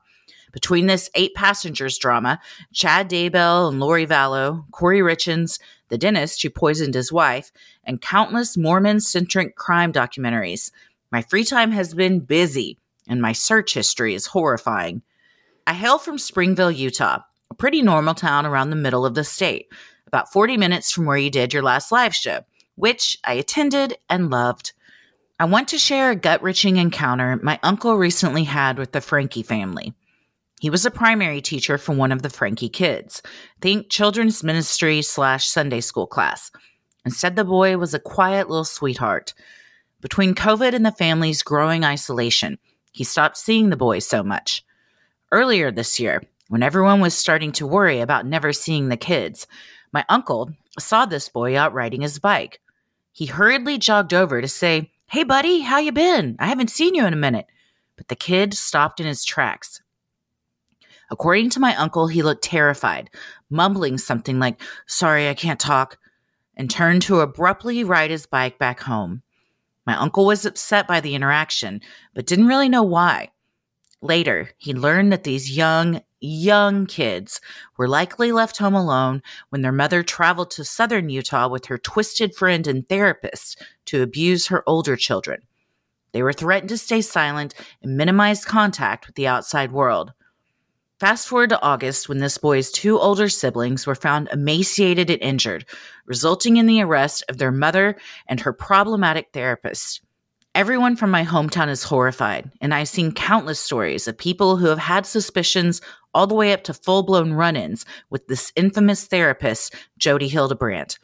Between 0.52 0.88
this 0.88 1.10
eight 1.16 1.34
passengers 1.34 1.98
drama, 1.98 2.42
Chad 2.74 3.10
Daybell 3.10 3.70
and 3.70 3.80
Lori 3.80 4.06
Vallow, 4.06 4.66
Kouri 4.72 5.00
Richins, 5.02 5.62
the 5.88 5.98
dentist 5.98 6.42
who 6.42 6.50
poisoned 6.50 6.94
his 6.94 7.10
wife, 7.10 7.54
and 7.86 8.02
countless 8.02 8.58
Mormon 8.58 9.00
centric 9.00 9.56
crime 9.56 9.94
documentaries, 9.94 10.72
my 11.10 11.22
free 11.22 11.46
time 11.46 11.72
has 11.72 11.94
been 11.94 12.20
busy 12.20 12.78
and 13.10 13.22
my 13.22 13.34
search 13.34 13.74
history 13.74 14.14
is 14.14 14.28
horrifying. 14.28 15.02
I 15.68 15.74
hail 15.74 15.98
from 15.98 16.18
Springville, 16.18 16.72
Utah, 16.72 17.20
a 17.52 17.54
pretty 17.56 17.82
normal 17.82 18.14
town 18.14 18.46
around 18.46 18.70
the 18.70 18.76
middle 18.76 19.06
of 19.06 19.16
the 19.16 19.24
state, 19.24 19.68
about 20.08 20.32
40 20.32 20.56
minutes 20.56 20.92
from 20.92 21.06
where 21.06 21.18
you 21.18 21.30
did 21.30 21.54
your 21.54 21.64
last 21.64 21.92
live 21.92 22.16
show, 22.16 22.46
which 22.76 23.18
I 23.26 23.34
attended 23.34 23.98
and 24.10 24.30
loved. 24.30 24.72
I 25.40 25.46
want 25.46 25.68
to 25.70 25.78
share 25.78 26.12
a 26.12 26.16
gut 26.16 26.42
wrenching 26.42 26.78
encounter 26.78 27.40
my 27.44 27.60
uncle 27.64 27.98
recently 27.98 28.46
had 28.46 28.78
with 28.78 28.92
the 28.92 29.02
Franke 29.02 29.44
family. 29.44 29.94
He 30.60 30.70
was 30.70 30.86
a 30.86 30.92
primary 30.92 31.42
teacher 31.42 31.78
for 31.78 31.94
one 31.94 32.12
of 32.12 32.22
the 32.22 32.30
Franke 32.30 32.68
kids. 32.68 33.22
Think 33.62 33.90
children's 33.90 34.44
ministry 34.44 35.02
slash 35.02 35.48
Sunday 35.48 35.80
school 35.80 36.08
class. 36.08 36.52
And 37.06 37.14
said 37.14 37.38
the 37.38 37.46
boy 37.46 37.78
was 37.78 37.94
a 37.94 38.00
quiet 38.00 38.50
little 38.50 38.66
sweetheart. 38.66 39.34
Between 40.02 40.36
COVID 40.36 40.74
and 40.74 40.86
the 40.86 40.92
family's 40.92 41.44
growing 41.44 41.86
isolation, 41.86 42.58
he 43.00 43.06
stopped 43.06 43.38
seeing 43.38 43.70
the 43.70 43.78
boys 43.78 44.06
so 44.06 44.22
much. 44.22 44.62
Earlier 45.32 45.72
this 45.72 46.02
year, 46.02 46.22
when 46.50 46.62
everyone 46.62 47.00
was 47.00 47.14
starting 47.14 47.54
to 47.54 47.66
worry 47.66 48.02
about 48.02 48.26
never 48.26 48.52
seeing 48.52 48.90
the 48.90 48.98
kids, 48.98 49.48
my 49.94 50.04
uncle 50.10 50.52
saw 50.78 51.06
this 51.06 51.30
boy 51.30 51.58
out 51.58 51.74
riding 51.74 52.02
his 52.02 52.20
bike. 52.20 52.60
He 53.14 53.28
hurriedly 53.28 53.78
jogged 53.78 54.14
over 54.14 54.42
to 54.42 54.50
say, 54.50 54.92
"Hey 55.08 55.24
buddy, 55.24 55.62
how 55.62 55.78
you 55.78 55.94
been? 55.94 56.36
I 56.40 56.48
haven't 56.48 56.72
seen 56.72 56.94
you 56.94 57.06
in 57.06 57.14
a 57.14 57.26
minute." 57.26 57.46
But 57.96 58.10
the 58.10 58.18
kid 58.18 58.54
stopped 58.54 59.00
in 59.00 59.06
his 59.06 59.24
tracks. 59.24 59.82
According 61.10 61.52
to 61.52 61.62
my 61.62 61.78
uncle, 61.78 62.08
he 62.08 62.22
looked 62.22 62.44
terrified, 62.44 63.10
mumbling 63.50 63.98
something 63.98 64.40
like, 64.40 64.62
Sorry, 64.88 65.30
I 65.30 65.36
can't 65.36 65.58
talk, 65.58 65.98
and 66.58 66.70
turned 66.70 67.04
to 67.04 67.22
abruptly 67.22 67.86
ride 67.86 68.12
his 68.12 68.26
bike 68.26 68.60
back 68.60 68.82
home. 68.82 69.24
My 69.90 69.96
uncle 69.96 70.28
was 70.28 70.46
upset 70.46 70.88
by 70.88 71.00
the 71.00 71.16
interaction, 71.16 71.82
but 72.14 72.28
didn't 72.28 72.46
really 72.46 72.70
know 72.70 72.84
why. 72.84 73.32
Later, 74.04 74.52
he 74.60 74.72
learned 74.72 75.12
that 75.12 75.24
these 75.24 75.58
young, 75.58 76.04
young 76.20 76.86
kids 76.86 77.42
were 77.76 77.88
likely 77.88 78.32
left 78.32 78.60
home 78.60 78.76
alone 78.76 79.24
when 79.50 79.64
their 79.64 79.72
mother 79.72 80.04
traveled 80.04 80.52
to 80.52 80.64
southern 80.64 81.10
Utah 81.10 81.48
with 81.48 81.66
her 81.66 81.80
twisted 81.80 82.36
friend 82.36 82.68
and 82.68 82.88
therapist 82.88 83.64
to 83.86 84.04
abuse 84.04 84.46
her 84.46 84.64
older 84.70 84.96
children. 84.96 85.42
They 86.12 86.22
were 86.22 86.34
threatened 86.34 86.70
to 86.70 86.78
stay 86.78 87.02
silent 87.02 87.56
and 87.82 87.98
minimize 87.98 88.46
contact 88.46 89.08
with 89.08 89.16
the 89.16 89.26
outside 89.26 89.72
world. 89.72 90.14
Fast 91.00 91.30
forward 91.30 91.52
to 91.52 91.62
August 91.62 92.10
when 92.10 92.18
this 92.18 92.38
boy's 92.38 92.72
two 92.72 93.00
older 93.00 93.30
siblings 93.30 93.88
were 93.88 93.96
found 93.96 94.28
emaciated 94.34 95.10
and 95.10 95.22
injured, 95.22 95.64
resulting 96.06 96.58
in 96.58 96.66
the 96.66 96.82
arrest 96.82 97.24
of 97.30 97.38
their 97.38 97.54
mother 97.54 97.96
and 98.28 98.42
her 98.42 98.52
problematic 98.52 99.30
therapist. 99.32 100.02
Everyone 100.54 100.98
from 100.98 101.10
my 101.10 101.24
hometown 101.24 101.70
is 101.70 101.84
horrified, 101.84 102.52
and 102.60 102.74
I've 102.74 102.90
seen 102.90 103.14
countless 103.14 103.62
stories 103.62 104.10
of 104.10 104.18
people 104.18 104.58
who 104.58 104.66
have 104.66 104.80
had 104.80 105.06
suspicions 105.06 105.80
all 106.14 106.28
the 106.28 106.36
way 106.36 106.52
up 106.52 106.66
to 106.66 106.74
full 106.74 107.04
blown 107.04 107.32
run 107.32 107.56
ins 107.56 107.86
with 108.10 108.28
this 108.28 108.52
infamous 108.58 109.06
therapist, 109.06 109.74
Jodi 109.98 110.28
Hildebrandt. 110.28 111.00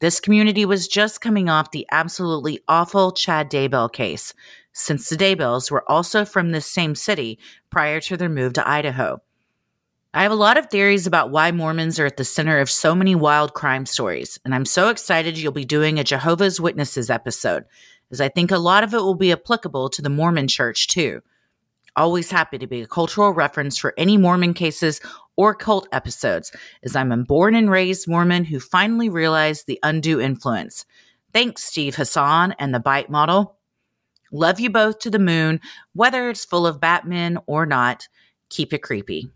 This 0.00 0.18
community 0.18 0.64
was 0.64 0.88
just 0.88 1.20
coming 1.20 1.48
off 1.48 1.70
the 1.70 1.86
absolutely 1.92 2.58
awful 2.66 3.12
Chad 3.12 3.48
Daybell 3.48 3.92
case, 3.92 4.34
since 4.80 5.08
the 5.08 5.16
Daybells 5.16 5.70
were 5.70 5.88
also 5.90 6.24
from 6.24 6.50
this 6.50 6.66
same 6.66 6.94
city 6.94 7.38
prior 7.70 8.00
to 8.00 8.16
their 8.16 8.28
move 8.28 8.54
to 8.54 8.68
Idaho. 8.68 9.20
I 10.12 10.24
have 10.24 10.32
a 10.32 10.36
lot 10.36 10.58
of 10.58 10.66
theories 10.66 11.06
about 11.06 11.30
why 11.30 11.52
Mormons 11.52 12.00
are 12.00 12.06
at 12.06 12.16
the 12.16 12.24
center 12.24 12.58
of 12.58 12.68
so 12.68 12.96
many 12.96 13.14
wild 13.14 13.54
crime 13.54 13.86
stories, 13.86 14.40
and 14.44 14.52
I'm 14.52 14.64
so 14.64 14.88
excited 14.88 15.38
you'll 15.38 15.52
be 15.52 15.64
doing 15.64 16.00
a 16.00 16.04
Jehovah's 16.04 16.60
Witnesses 16.60 17.10
episode, 17.10 17.64
as 18.10 18.20
I 18.20 18.28
think 18.28 18.50
a 18.50 18.58
lot 18.58 18.82
of 18.82 18.92
it 18.92 19.02
will 19.02 19.14
be 19.14 19.30
applicable 19.30 19.88
to 19.90 20.02
the 20.02 20.08
Mormon 20.08 20.48
church 20.48 20.88
too. 20.88 21.20
Always 21.94 22.30
happy 22.30 22.58
to 22.58 22.66
be 22.66 22.80
a 22.80 22.88
cultural 22.88 23.32
reference 23.32 23.78
for 23.78 23.94
any 23.96 24.16
Mormon 24.16 24.54
cases 24.54 25.00
or 25.36 25.54
cult 25.54 25.86
episodes, 25.92 26.50
as 26.82 26.96
I'm 26.96 27.12
a 27.12 27.16
born 27.18 27.54
and 27.54 27.70
raised 27.70 28.08
Mormon 28.08 28.44
who 28.44 28.58
finally 28.58 29.08
realized 29.08 29.66
the 29.66 29.78
undue 29.82 30.20
influence. 30.20 30.86
Thanks, 31.32 31.62
Steve 31.62 31.94
Hassan 31.94 32.56
and 32.58 32.74
the 32.74 32.80
Bite 32.80 33.10
model. 33.10 33.59
Love 34.30 34.60
you 34.60 34.70
both 34.70 34.98
to 35.00 35.10
the 35.10 35.18
moon, 35.18 35.60
whether 35.94 36.28
it's 36.28 36.44
full 36.44 36.66
of 36.66 36.80
Batman 36.80 37.38
or 37.46 37.66
not. 37.66 38.08
Keep 38.48 38.72
it 38.72 38.82
creepy. 38.82 39.30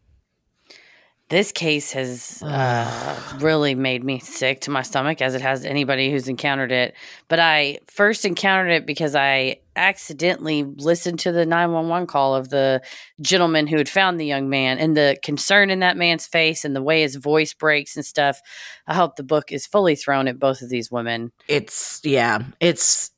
This 1.31 1.53
case 1.53 1.91
has 1.93 2.43
uh, 2.43 3.39
really 3.41 3.75
made 3.75 4.05
me 4.05 4.19
sick 4.19 4.61
to 4.63 4.71
my 4.71 4.83
stomach, 4.83 5.23
as 5.23 5.35
it 5.35 5.41
has 5.41 5.65
anybody 5.65 6.11
who's 6.11 6.29
encountered 6.29 6.71
it. 6.71 6.95
But 7.29 7.41
I 7.41 7.79
first 7.89 8.27
encountered 8.27 8.71
it 8.71 8.87
because 8.87 9.15
I 9.15 9.61
accidentally 9.75 10.65
listened 10.65 11.21
to 11.21 11.33
the 11.33 11.47
911 11.47 12.07
call 12.09 12.35
of 12.35 12.51
the 12.51 12.83
gentleman 13.23 13.67
who 13.67 13.79
had 13.79 13.89
found 13.89 14.21
the 14.21 14.27
young 14.27 14.51
man 14.51 14.79
and 14.79 14.95
the 14.95 15.17
concern 15.23 15.71
in 15.71 15.81
that 15.81 15.97
man's 15.97 16.27
face 16.27 16.63
and 16.63 16.77
the 16.77 16.83
way 16.83 17.01
his 17.01 17.17
voice 17.17 17.55
breaks 17.55 17.97
and 17.97 18.05
stuff. 18.05 18.41
I 18.87 18.93
hope 18.93 19.17
the 19.17 19.23
book 19.23 19.51
is 19.51 19.67
fully 19.67 19.97
thrown 19.97 20.29
at 20.29 20.39
both 20.39 20.61
of 20.61 20.69
these 20.69 20.91
women. 20.91 21.33
It's 21.49 22.03
yeah, 22.05 22.41
it's 22.61 23.11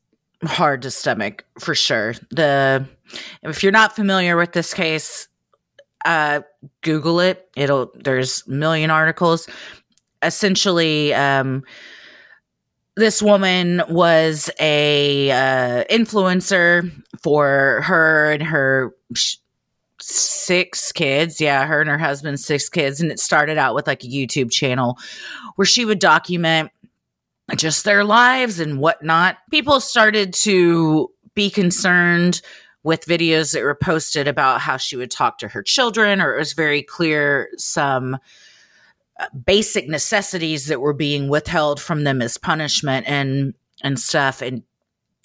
hard 0.44 0.82
to 0.82 0.90
stomach 0.90 1.44
for 1.58 1.74
sure. 1.74 2.14
The 2.30 2.86
if 3.42 3.62
you're 3.62 3.72
not 3.72 3.96
familiar 3.96 4.36
with 4.36 4.52
this 4.52 4.74
case, 4.74 5.28
uh 6.04 6.40
Google 6.82 7.20
it. 7.20 7.48
It'll 7.56 7.90
there's 7.94 8.46
million 8.46 8.90
articles. 8.90 9.48
Essentially, 10.22 11.14
um 11.14 11.64
this 12.96 13.22
woman 13.22 13.82
was 13.90 14.50
a 14.58 15.30
uh, 15.30 15.84
influencer 15.90 16.90
for 17.22 17.82
her 17.82 18.32
and 18.32 18.42
her 18.42 18.94
sh- 19.14 19.36
six 20.00 20.92
kids 20.92 21.40
yeah 21.40 21.64
her 21.66 21.80
and 21.80 21.88
her 21.88 21.98
husband 21.98 22.38
six 22.38 22.68
kids 22.68 23.00
and 23.00 23.10
it 23.10 23.18
started 23.18 23.56
out 23.56 23.74
with 23.74 23.86
like 23.86 24.04
a 24.04 24.06
youtube 24.06 24.50
channel 24.50 24.98
where 25.56 25.64
she 25.64 25.86
would 25.86 25.98
document 25.98 26.70
just 27.54 27.84
their 27.84 28.04
lives 28.04 28.58
and 28.58 28.80
whatnot. 28.80 29.38
People 29.50 29.80
started 29.80 30.32
to 30.34 31.10
be 31.34 31.50
concerned 31.50 32.42
with 32.82 33.06
videos 33.06 33.52
that 33.52 33.62
were 33.62 33.74
posted 33.74 34.28
about 34.28 34.60
how 34.60 34.76
she 34.76 34.96
would 34.96 35.10
talk 35.10 35.38
to 35.38 35.48
her 35.48 35.62
children 35.62 36.20
or 36.20 36.34
it 36.34 36.38
was 36.38 36.52
very 36.52 36.82
clear 36.82 37.48
some 37.56 38.16
uh, 39.18 39.26
basic 39.44 39.88
necessities 39.88 40.66
that 40.66 40.80
were 40.80 40.92
being 40.92 41.28
withheld 41.28 41.80
from 41.80 42.04
them 42.04 42.20
as 42.20 42.38
punishment 42.38 43.06
and 43.08 43.54
and 43.82 43.98
stuff. 43.98 44.40
And 44.40 44.62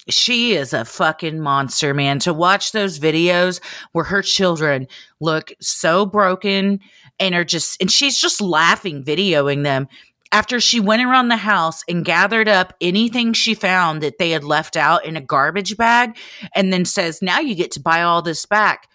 she 0.09 0.53
is 0.53 0.73
a 0.73 0.85
fucking 0.85 1.39
monster 1.39 1.93
man. 1.93 2.19
To 2.19 2.33
watch 2.33 2.71
those 2.71 2.99
videos 2.99 3.61
where 3.91 4.05
her 4.05 4.21
children 4.21 4.87
look 5.19 5.51
so 5.59 6.05
broken 6.05 6.79
and 7.19 7.35
are 7.35 7.43
just 7.43 7.79
and 7.81 7.91
she's 7.91 8.19
just 8.19 8.41
laughing 8.41 9.03
videoing 9.03 9.63
them 9.63 9.87
after 10.31 10.59
she 10.59 10.79
went 10.79 11.03
around 11.03 11.27
the 11.27 11.37
house 11.37 11.83
and 11.87 12.05
gathered 12.05 12.47
up 12.47 12.73
anything 12.79 13.33
she 13.33 13.53
found 13.53 14.01
that 14.01 14.17
they 14.17 14.31
had 14.31 14.43
left 14.43 14.77
out 14.77 15.05
in 15.05 15.17
a 15.17 15.21
garbage 15.21 15.75
bag 15.77 16.17
and 16.55 16.71
then 16.71 16.85
says 16.85 17.21
now 17.21 17.39
you 17.39 17.55
get 17.55 17.71
to 17.71 17.79
buy 17.79 18.01
all 18.01 18.21
this 18.21 18.45
back 18.45 18.87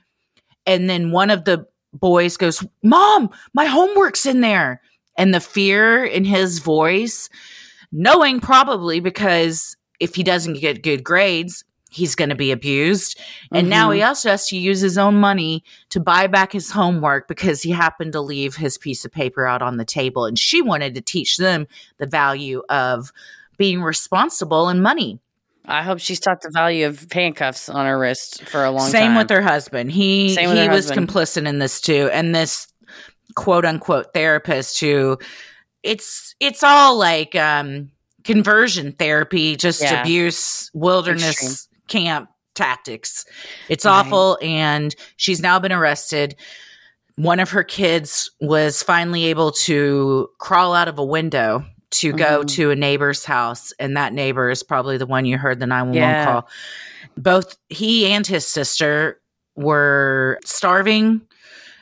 and 0.66 0.90
then 0.90 1.12
one 1.12 1.30
of 1.30 1.44
the 1.44 1.66
boys 1.92 2.36
goes, 2.36 2.64
Mom, 2.82 3.30
my 3.54 3.64
homework's 3.66 4.26
in 4.26 4.40
there. 4.40 4.82
And 5.16 5.32
the 5.32 5.40
fear 5.40 6.04
in 6.04 6.24
his 6.24 6.58
voice, 6.58 7.30
knowing 7.90 8.38
probably 8.38 9.00
because 9.00 9.76
if 9.98 10.14
he 10.14 10.22
doesn't 10.22 10.60
get 10.60 10.82
good 10.82 11.02
grades, 11.02 11.64
he's 11.90 12.14
going 12.14 12.28
to 12.28 12.34
be 12.34 12.52
abused. 12.52 13.18
And 13.52 13.64
mm-hmm. 13.64 13.70
now 13.70 13.90
he 13.90 14.02
also 14.02 14.30
has 14.30 14.48
to 14.48 14.56
use 14.56 14.80
his 14.80 14.98
own 14.98 15.16
money 15.16 15.64
to 15.90 16.00
buy 16.00 16.26
back 16.26 16.52
his 16.52 16.70
homework 16.70 17.28
because 17.28 17.62
he 17.62 17.70
happened 17.70 18.12
to 18.12 18.20
leave 18.20 18.56
his 18.56 18.76
piece 18.78 19.04
of 19.04 19.12
paper 19.12 19.46
out 19.46 19.62
on 19.62 19.76
the 19.76 19.84
table. 19.84 20.26
And 20.26 20.38
she 20.38 20.62
wanted 20.62 20.94
to 20.94 21.00
teach 21.00 21.36
them 21.36 21.66
the 21.98 22.06
value 22.06 22.62
of 22.68 23.12
being 23.56 23.82
responsible 23.82 24.68
and 24.68 24.82
money. 24.82 25.20
I 25.68 25.82
hope 25.82 25.98
she's 25.98 26.20
taught 26.20 26.42
the 26.42 26.50
value 26.50 26.86
of 26.86 27.06
handcuffs 27.10 27.68
on 27.68 27.86
her 27.86 27.98
wrist 27.98 28.44
for 28.44 28.64
a 28.64 28.70
long 28.70 28.88
Same 28.88 28.92
time. 28.92 29.10
Same 29.10 29.16
with 29.16 29.30
her 29.30 29.42
husband. 29.42 29.90
He 29.90 30.34
he 30.34 30.46
was 30.46 30.88
husband. 30.88 31.08
complicit 31.08 31.48
in 31.48 31.58
this 31.58 31.80
too. 31.80 32.08
And 32.12 32.34
this 32.34 32.68
quote 33.34 33.64
unquote 33.64 34.14
therapist 34.14 34.78
who 34.78 35.18
it's 35.82 36.36
it's 36.38 36.62
all 36.62 36.96
like 36.96 37.34
um 37.34 37.90
conversion 38.22 38.92
therapy, 38.92 39.56
just 39.56 39.82
yeah. 39.82 40.02
abuse, 40.02 40.70
wilderness 40.72 41.30
Extreme. 41.30 41.75
Camp 41.88 42.30
tactics. 42.54 43.24
It's 43.68 43.84
right. 43.84 43.92
awful 43.92 44.38
and 44.42 44.94
she's 45.16 45.40
now 45.40 45.58
been 45.58 45.72
arrested. 45.72 46.36
One 47.16 47.40
of 47.40 47.50
her 47.50 47.64
kids 47.64 48.30
was 48.40 48.82
finally 48.82 49.26
able 49.26 49.52
to 49.52 50.28
crawl 50.38 50.74
out 50.74 50.88
of 50.88 50.98
a 50.98 51.04
window 51.04 51.64
to 51.92 52.12
go 52.12 52.40
mm-hmm. 52.40 52.46
to 52.46 52.70
a 52.70 52.76
neighbor's 52.76 53.24
house, 53.24 53.72
and 53.78 53.96
that 53.96 54.12
neighbor 54.12 54.50
is 54.50 54.62
probably 54.62 54.98
the 54.98 55.06
one 55.06 55.24
you 55.24 55.38
heard 55.38 55.60
the 55.60 55.66
911 55.66 56.02
yeah. 56.02 56.24
call. 56.24 56.48
Both 57.16 57.56
he 57.68 58.06
and 58.06 58.26
his 58.26 58.46
sister 58.46 59.20
were 59.54 60.38
starving. 60.44 61.22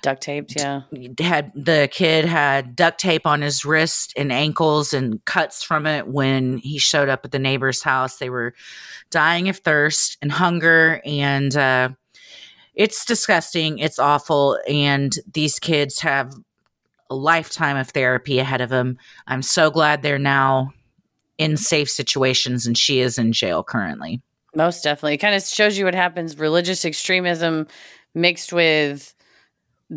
Duct 0.02 0.23
taped, 0.23 0.54
yeah. 0.56 0.82
Had 1.18 1.50
the 1.54 1.88
kid 1.90 2.26
had 2.26 2.76
duct 2.76 3.00
tape 3.00 3.26
on 3.26 3.40
his 3.40 3.64
wrist 3.64 4.12
and 4.16 4.30
ankles 4.30 4.92
and 4.92 5.25
cuts 5.25 5.62
from 5.62 5.87
it 5.87 6.06
when 6.06 6.58
he 6.58 6.78
showed 6.78 7.08
up 7.08 7.25
at 7.25 7.32
the 7.32 7.38
neighbor's 7.38 7.82
house. 7.82 8.18
They 8.18 8.28
were 8.28 8.54
dying 9.14 9.49
of 9.49 9.59
thirst 9.59 10.18
and 10.21 10.30
hunger, 10.33 11.00
and 11.06 11.56
uh, 11.56 11.90
it's 12.75 13.04
disgusting. 13.04 13.78
It's 13.78 14.00
awful, 14.00 14.59
and 14.68 15.14
these 15.33 15.59
kids 15.61 16.00
have 16.00 16.35
a 17.11 17.14
lifetime 17.14 17.76
of 17.76 17.88
therapy 17.90 18.38
ahead 18.38 18.61
of 18.61 18.71
them 18.71 18.99
I'm 19.26 19.42
so 19.42 19.71
glad 19.71 20.02
they're 20.02 20.18
now 20.18 20.73
in 21.38 21.56
safe 21.56 21.90
situations 21.90 22.66
and 22.66 22.76
she 22.76 23.00
is 23.00 23.18
in 23.18 23.33
jail 23.33 23.62
currently. 23.62 24.23
Most 24.54 24.83
definitely. 24.83 25.14
It 25.14 25.18
kind 25.18 25.35
of 25.35 25.42
shows 25.42 25.76
you 25.76 25.85
what 25.85 25.94
happens 25.94 26.38
religious 26.38 26.85
extremism 26.85 27.66
mixed 28.14 28.52
with 28.52 29.13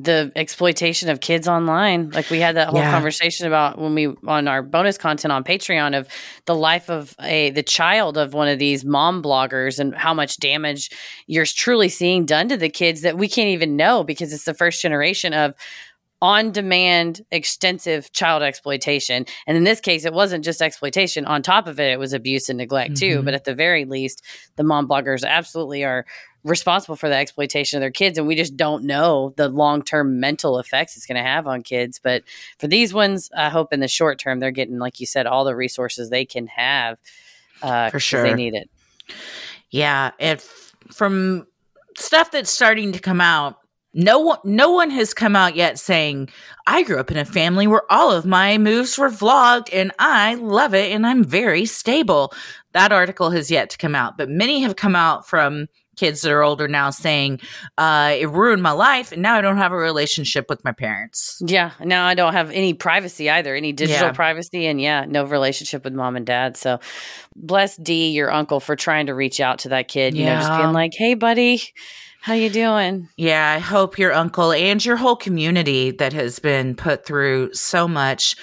the 0.03 0.31
exploitation 0.35 1.09
of 1.09 1.19
kids 1.19 1.47
online. 1.47 2.11
Like 2.11 2.29
we 2.29 2.39
had 2.39 2.55
that 2.55 2.69
whole 2.69 2.79
yeah. 2.79 2.91
conversation 2.91 3.47
about 3.47 3.79
when 3.79 3.95
we 3.95 4.07
on 4.27 4.47
our 4.47 4.61
bonus 4.61 4.97
content 4.97 5.31
on 5.31 5.43
Patreon 5.43 5.97
of 5.97 6.07
the 6.45 6.55
life 6.55 6.89
of 6.89 7.15
a 7.21 7.49
the 7.51 7.63
child 7.63 8.17
of 8.17 8.33
one 8.33 8.47
of 8.47 8.59
these 8.59 8.85
mom 8.85 9.23
bloggers 9.23 9.79
and 9.79 9.95
how 9.95 10.13
much 10.13 10.37
damage 10.37 10.91
you're 11.25 11.45
truly 11.45 11.89
seeing 11.89 12.25
done 12.25 12.47
to 12.49 12.57
the 12.57 12.69
kids 12.69 13.01
that 13.01 13.17
we 13.17 13.27
can't 13.27 13.49
even 13.49 13.75
know 13.75 14.03
because 14.03 14.31
it's 14.31 14.45
the 14.45 14.53
first 14.53 14.81
generation 14.81 15.33
of 15.33 15.55
on 16.21 16.51
demand 16.51 17.21
extensive 17.31 18.11
child 18.11 18.41
exploitation 18.41 19.23
and 19.45 19.55
in 19.55 19.63
this 19.63 19.79
case 19.79 20.03
it 20.03 20.13
wasn't 20.13 20.43
just 20.43 20.63
exploitation 20.63 21.25
on 21.25 21.43
top 21.43 21.67
of 21.67 21.79
it 21.79 21.91
it 21.91 21.99
was 21.99 22.11
abuse 22.11 22.49
and 22.49 22.57
neglect 22.57 22.93
mm-hmm. 22.93 23.17
too 23.17 23.21
but 23.21 23.35
at 23.35 23.43
the 23.43 23.53
very 23.53 23.85
least 23.85 24.23
the 24.55 24.63
mom 24.63 24.87
bloggers 24.87 25.23
absolutely 25.23 25.83
are 25.83 26.07
responsible 26.43 26.95
for 26.95 27.09
the 27.09 27.15
exploitation 27.15 27.77
of 27.77 27.81
their 27.81 27.91
kids 27.91 28.17
and 28.17 28.27
we 28.27 28.35
just 28.35 28.55
don't 28.55 28.83
know 28.83 29.33
the 29.37 29.49
long-term 29.49 30.19
mental 30.19 30.59
effects 30.59 30.95
it's 30.95 31.05
going 31.05 31.17
to 31.17 31.21
have 31.21 31.47
on 31.47 31.61
kids. 31.61 31.99
But 31.99 32.23
for 32.59 32.67
these 32.67 32.93
ones 32.93 33.29
i 33.35 33.49
hope 33.49 33.73
in 33.73 33.79
the 33.79 33.87
short 33.87 34.19
term 34.19 34.39
they're 34.39 34.51
getting 34.51 34.79
like 34.79 34.99
you 34.99 35.05
said 35.05 35.25
all 35.27 35.45
the 35.45 35.55
resources 35.55 36.09
they 36.09 36.25
can 36.25 36.47
have 36.47 36.97
uh, 37.61 37.89
for 37.89 37.99
sure 37.99 38.23
they 38.23 38.33
need 38.33 38.53
it. 38.53 38.69
Yeah 39.69 40.11
if 40.19 40.73
from 40.91 41.47
stuff 41.97 42.31
that's 42.31 42.51
starting 42.51 42.91
to 42.93 42.99
come 42.99 43.19
out 43.19 43.57
no 43.93 44.19
one 44.19 44.37
no 44.43 44.71
one 44.71 44.89
has 44.89 45.13
come 45.13 45.35
out 45.35 45.55
yet 45.55 45.79
saying 45.79 46.29
i 46.67 46.83
grew 46.83 46.99
up 46.99 47.09
in 47.09 47.17
a 47.17 47.25
family 47.25 47.67
where 47.67 47.91
all 47.91 48.11
of 48.11 48.25
my 48.25 48.57
moves 48.57 48.97
were 48.97 49.09
vlogged 49.09 49.69
and 49.73 49.91
i 49.97 50.35
love 50.35 50.73
it 50.73 50.91
and 50.91 51.05
i'm 51.05 51.23
very 51.23 51.65
stable. 51.65 52.31
That 52.73 52.91
article 52.91 53.31
has 53.31 53.49
yet 53.49 53.71
to 53.71 53.77
come 53.77 53.95
out 53.95 54.17
but 54.17 54.29
many 54.29 54.61
have 54.61 54.75
come 54.75 54.95
out 54.95 55.27
from 55.27 55.67
kids 55.97 56.21
that 56.21 56.31
are 56.31 56.43
older 56.43 56.67
now 56.67 56.89
saying 56.89 57.39
uh, 57.77 58.15
it 58.17 58.29
ruined 58.29 58.63
my 58.63 58.71
life 58.71 59.11
and 59.11 59.21
now 59.21 59.35
i 59.35 59.41
don't 59.41 59.57
have 59.57 59.71
a 59.71 59.77
relationship 59.77 60.45
with 60.49 60.63
my 60.63 60.71
parents 60.71 61.41
yeah 61.45 61.71
now 61.83 62.05
i 62.05 62.13
don't 62.13 62.33
have 62.33 62.49
any 62.51 62.73
privacy 62.73 63.29
either 63.29 63.55
any 63.55 63.73
digital 63.73 64.07
yeah. 64.07 64.13
privacy 64.13 64.65
and 64.65 64.79
yeah 64.79 65.05
no 65.05 65.25
relationship 65.25 65.83
with 65.83 65.93
mom 65.93 66.15
and 66.15 66.25
dad 66.25 66.55
so 66.55 66.79
bless 67.35 67.75
d 67.77 68.11
your 68.11 68.31
uncle 68.31 68.59
for 68.59 68.75
trying 68.75 69.07
to 69.07 69.13
reach 69.13 69.39
out 69.39 69.59
to 69.59 69.69
that 69.69 69.87
kid 69.87 70.15
you 70.15 70.23
yeah. 70.23 70.35
know 70.35 70.39
just 70.39 70.57
being 70.57 70.73
like 70.73 70.93
hey 70.95 71.13
buddy 71.13 71.61
how 72.19 72.33
you 72.33 72.49
doing? 72.49 73.07
Yeah, 73.15 73.53
I 73.55 73.59
hope 73.59 73.97
your 73.97 74.11
uncle 74.11 74.51
and 74.51 74.83
your 74.83 74.97
whole 74.97 75.15
community 75.15 75.91
that 75.91 76.11
has 76.11 76.39
been 76.39 76.75
put 76.75 77.05
through 77.05 77.53
so 77.53 77.87
much 77.87 78.35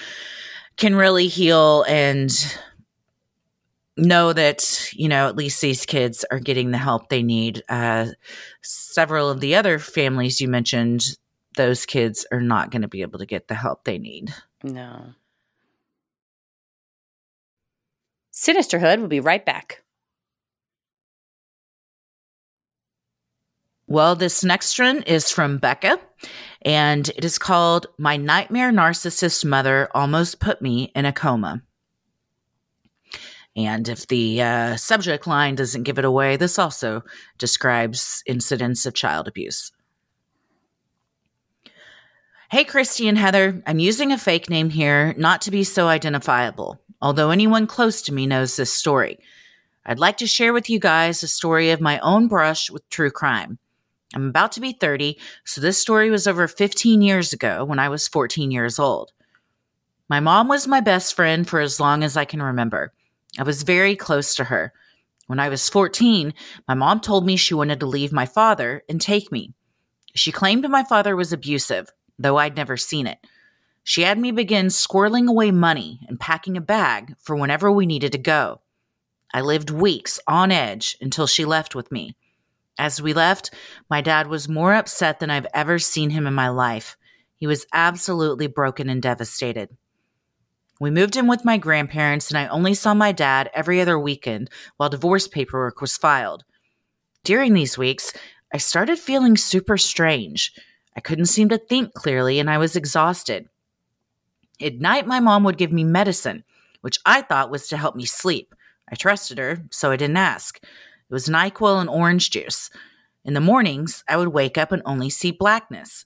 can 0.78 0.94
really 0.94 1.28
heal 1.28 1.84
and 1.86 2.30
know 3.96 4.32
that 4.32 4.90
you 4.92 5.08
know 5.08 5.28
at 5.28 5.36
least 5.36 5.60
these 5.60 5.86
kids 5.86 6.24
are 6.30 6.40
getting 6.40 6.70
the 6.70 6.78
help 6.78 7.08
they 7.08 7.22
need. 7.22 7.62
Uh 7.68 8.06
several 8.62 9.30
of 9.30 9.40
the 9.40 9.54
other 9.54 9.78
families 9.78 10.40
you 10.40 10.48
mentioned 10.48 11.16
those 11.56 11.86
kids 11.86 12.26
are 12.32 12.40
not 12.40 12.70
going 12.70 12.82
to 12.82 12.88
be 12.88 13.02
able 13.02 13.18
to 13.18 13.26
get 13.26 13.48
the 13.48 13.54
help 13.54 13.84
they 13.84 13.98
need. 13.98 14.34
No. 14.62 15.12
Sinisterhood 18.32 19.00
will 19.00 19.08
be 19.08 19.20
right 19.20 19.44
back. 19.44 19.82
Well, 23.86 24.16
this 24.16 24.42
next 24.42 24.78
one 24.78 25.02
is 25.02 25.30
from 25.30 25.58
Becca, 25.58 26.00
and 26.62 27.08
it 27.10 27.24
is 27.24 27.38
called 27.38 27.86
My 27.98 28.16
Nightmare 28.16 28.72
Narcissist 28.72 29.44
Mother 29.44 29.88
Almost 29.94 30.40
Put 30.40 30.62
Me 30.62 30.90
in 30.96 31.04
a 31.04 31.12
Coma. 31.12 31.62
And 33.56 33.88
if 33.88 34.06
the 34.08 34.42
uh, 34.42 34.76
subject 34.76 35.26
line 35.26 35.54
doesn't 35.54 35.84
give 35.84 35.98
it 35.98 36.04
away, 36.04 36.36
this 36.36 36.58
also 36.58 37.02
describes 37.38 38.22
incidents 38.26 38.84
of 38.84 38.94
child 38.94 39.28
abuse. 39.28 39.70
Hey, 42.50 42.64
Christy 42.64 43.08
and 43.08 43.18
Heather, 43.18 43.62
I'm 43.66 43.78
using 43.78 44.12
a 44.12 44.18
fake 44.18 44.50
name 44.50 44.70
here, 44.70 45.14
not 45.16 45.40
to 45.42 45.50
be 45.50 45.64
so 45.64 45.88
identifiable, 45.88 46.80
although 47.00 47.30
anyone 47.30 47.66
close 47.66 48.02
to 48.02 48.12
me 48.12 48.26
knows 48.26 48.56
this 48.56 48.72
story. 48.72 49.18
I'd 49.86 49.98
like 49.98 50.16
to 50.18 50.26
share 50.26 50.52
with 50.52 50.70
you 50.70 50.78
guys 50.78 51.22
a 51.22 51.28
story 51.28 51.70
of 51.70 51.80
my 51.80 51.98
own 52.00 52.26
brush 52.28 52.70
with 52.70 52.88
true 52.90 53.10
crime. 53.10 53.58
I'm 54.14 54.28
about 54.28 54.52
to 54.52 54.60
be 54.60 54.72
30, 54.72 55.18
so 55.44 55.60
this 55.60 55.80
story 55.80 56.10
was 56.10 56.26
over 56.26 56.46
15 56.46 57.02
years 57.02 57.32
ago 57.32 57.64
when 57.64 57.78
I 57.78 57.88
was 57.88 58.08
14 58.08 58.50
years 58.50 58.78
old. 58.78 59.12
My 60.08 60.20
mom 60.20 60.48
was 60.48 60.68
my 60.68 60.80
best 60.80 61.14
friend 61.14 61.48
for 61.48 61.60
as 61.60 61.80
long 61.80 62.04
as 62.04 62.16
I 62.16 62.24
can 62.24 62.42
remember. 62.42 62.92
I 63.38 63.42
was 63.42 63.62
very 63.62 63.96
close 63.96 64.34
to 64.36 64.44
her. 64.44 64.72
When 65.26 65.40
I 65.40 65.48
was 65.48 65.68
14, 65.68 66.34
my 66.68 66.74
mom 66.74 67.00
told 67.00 67.26
me 67.26 67.36
she 67.36 67.54
wanted 67.54 67.80
to 67.80 67.86
leave 67.86 68.12
my 68.12 68.26
father 68.26 68.82
and 68.88 69.00
take 69.00 69.32
me. 69.32 69.54
She 70.14 70.30
claimed 70.30 70.68
my 70.68 70.84
father 70.84 71.16
was 71.16 71.32
abusive, 71.32 71.90
though 72.18 72.36
I'd 72.36 72.56
never 72.56 72.76
seen 72.76 73.06
it. 73.06 73.18
She 73.82 74.02
had 74.02 74.18
me 74.18 74.30
begin 74.30 74.66
squirreling 74.66 75.28
away 75.28 75.50
money 75.50 76.00
and 76.08 76.20
packing 76.20 76.56
a 76.56 76.60
bag 76.60 77.14
for 77.18 77.36
whenever 77.36 77.70
we 77.70 77.86
needed 77.86 78.12
to 78.12 78.18
go. 78.18 78.60
I 79.32 79.40
lived 79.40 79.70
weeks 79.70 80.20
on 80.28 80.52
edge 80.52 80.96
until 81.00 81.26
she 81.26 81.44
left 81.44 81.74
with 81.74 81.90
me. 81.90 82.16
As 82.78 83.02
we 83.02 83.12
left, 83.12 83.52
my 83.90 84.00
dad 84.00 84.26
was 84.28 84.48
more 84.48 84.74
upset 84.74 85.20
than 85.20 85.30
I've 85.30 85.46
ever 85.52 85.78
seen 85.78 86.10
him 86.10 86.26
in 86.26 86.34
my 86.34 86.48
life. 86.48 86.96
He 87.36 87.46
was 87.46 87.66
absolutely 87.72 88.46
broken 88.46 88.88
and 88.88 89.02
devastated. 89.02 89.68
We 90.80 90.90
moved 90.90 91.16
in 91.16 91.26
with 91.28 91.44
my 91.44 91.56
grandparents, 91.56 92.30
and 92.30 92.38
I 92.38 92.48
only 92.48 92.74
saw 92.74 92.94
my 92.94 93.12
dad 93.12 93.50
every 93.54 93.80
other 93.80 93.98
weekend 93.98 94.50
while 94.76 94.88
divorce 94.88 95.28
paperwork 95.28 95.80
was 95.80 95.96
filed. 95.96 96.44
During 97.22 97.54
these 97.54 97.78
weeks, 97.78 98.12
I 98.52 98.58
started 98.58 98.98
feeling 98.98 99.36
super 99.36 99.78
strange. 99.78 100.52
I 100.96 101.00
couldn't 101.00 101.26
seem 101.26 101.48
to 101.48 101.58
think 101.58 101.94
clearly, 101.94 102.38
and 102.38 102.50
I 102.50 102.58
was 102.58 102.76
exhausted. 102.76 103.48
At 104.60 104.74
night, 104.74 105.06
my 105.06 105.20
mom 105.20 105.44
would 105.44 105.58
give 105.58 105.72
me 105.72 105.84
medicine, 105.84 106.44
which 106.80 106.98
I 107.06 107.22
thought 107.22 107.50
was 107.50 107.68
to 107.68 107.76
help 107.76 107.96
me 107.96 108.04
sleep. 108.04 108.54
I 108.90 108.94
trusted 108.94 109.38
her, 109.38 109.64
so 109.70 109.90
I 109.90 109.96
didn't 109.96 110.16
ask. 110.16 110.58
It 110.62 111.12
was 111.12 111.28
NyQuil 111.28 111.80
and 111.80 111.90
orange 111.90 112.30
juice. 112.30 112.70
In 113.24 113.34
the 113.34 113.40
mornings, 113.40 114.04
I 114.08 114.16
would 114.16 114.28
wake 114.28 114.58
up 114.58 114.70
and 114.70 114.82
only 114.84 115.08
see 115.08 115.30
blackness. 115.30 116.04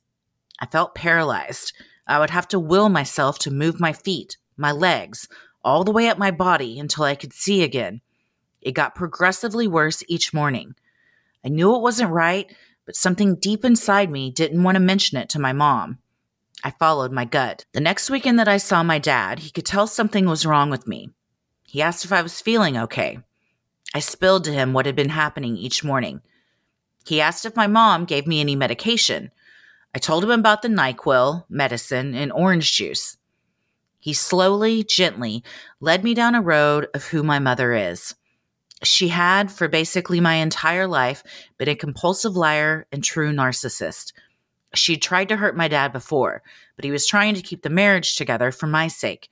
I 0.61 0.67
felt 0.67 0.95
paralyzed. 0.95 1.73
I 2.07 2.19
would 2.19 2.31
have 2.31 2.49
to 2.49 2.61
will 2.61 2.89
myself 2.89 3.39
to 3.41 3.51
move 3.51 3.81
my 3.81 3.93
feet, 3.93 4.37
my 4.59 4.73
legs, 4.73 5.29
all 5.65 5.85
the 5.85 5.93
way 5.93 6.09
up 6.09 6.19
my 6.19 6.31
body 6.31 6.79
until 6.79 7.05
I 7.05 7.15
could 7.15 7.33
see 7.33 7.63
again. 7.63 8.01
It 8.61 8.73
got 8.73 8.95
progressively 8.95 9.69
worse 9.69 10.03
each 10.09 10.35
morning. 10.35 10.75
I 11.45 11.49
knew 11.49 11.75
it 11.75 11.83
wasn't 11.83 12.11
right, 12.11 12.53
but 12.85 12.97
something 12.97 13.37
deep 13.37 13.65
inside 13.65 14.11
me 14.11 14.31
didn't 14.31 14.63
want 14.63 14.77
to 14.77 14.81
mention 14.81 15.19
it 15.19 15.29
to 15.31 15.39
my 15.39 15.53
mom. 15.53 15.99
I 16.65 16.71
followed 16.73 17.13
my 17.13 17.25
gut. 17.25 17.67
The 17.73 17.81
next 17.81 18.11
weekend 18.11 18.39
that 18.39 18.49
I 18.49 18.57
saw 18.57 18.83
my 18.83 18.99
dad, 18.99 19.41
he 19.41 19.51
could 19.51 19.67
tell 19.67 19.87
something 19.87 20.27
was 20.27 20.47
wrong 20.47 20.71
with 20.71 20.89
me. 20.89 21.11
He 21.65 21.83
asked 21.83 22.05
if 22.05 22.13
I 22.13 22.23
was 22.23 22.41
feeling 22.41 22.79
okay. 22.79 23.19
I 23.95 24.01
spilled 24.01 24.45
to 24.45 24.53
him 24.53 24.73
what 24.73 24.87
had 24.87 24.97
been 24.97 25.11
happening 25.11 25.57
each 25.57 25.85
morning. 25.85 26.23
He 27.07 27.21
asked 27.21 27.45
if 27.45 27.55
my 27.55 27.67
mom 27.67 28.07
gave 28.07 28.27
me 28.27 28.41
any 28.41 28.57
medication. 28.57 29.31
I 29.95 29.99
told 29.99 30.25
him 30.25 30.31
about 30.31 30.63
the 30.63 30.69
NyQuil, 30.69 31.45
medicine, 31.49 32.15
and 32.15 32.33
orange 32.33 32.73
juice. 32.73 33.18
He 34.09 34.15
slowly, 34.15 34.85
gently 34.85 35.45
led 35.81 36.03
me 36.03 36.15
down 36.15 36.35
a 36.35 36.41
road 36.41 36.89
of 36.95 37.05
who 37.05 37.23
my 37.23 37.39
mother 37.39 37.75
is. 37.75 38.15
She 38.83 39.09
had, 39.09 39.53
for 39.53 39.69
basically 39.69 40.19
my 40.19 40.37
entire 40.37 40.87
life, 40.87 41.23
been 41.59 41.69
a 41.69 41.75
compulsive 41.75 42.35
liar 42.35 42.87
and 42.91 43.05
true 43.05 43.35
narcissist. 43.35 44.15
She'd 44.73 45.03
tried 45.03 45.29
to 45.29 45.37
hurt 45.37 45.59
my 45.59 45.69
dad 45.69 45.93
before, 45.93 46.43
but 46.75 46.87
he 46.87 46.91
was 46.91 47.07
trying 47.07 47.35
to 47.35 47.43
keep 47.43 47.61
the 47.61 47.69
marriage 47.69 48.17
together 48.17 48.51
for 48.51 48.67
my 48.67 48.89
sake. 48.89 49.29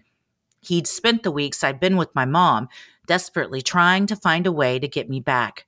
He'd 0.61 0.87
spent 0.87 1.23
the 1.23 1.31
weeks 1.31 1.65
I'd 1.65 1.81
been 1.81 1.97
with 1.97 2.15
my 2.15 2.27
mom 2.27 2.69
desperately 3.07 3.63
trying 3.63 4.07
to 4.09 4.15
find 4.15 4.47
a 4.47 4.53
way 4.53 4.79
to 4.79 4.87
get 4.87 5.09
me 5.09 5.21
back. 5.21 5.65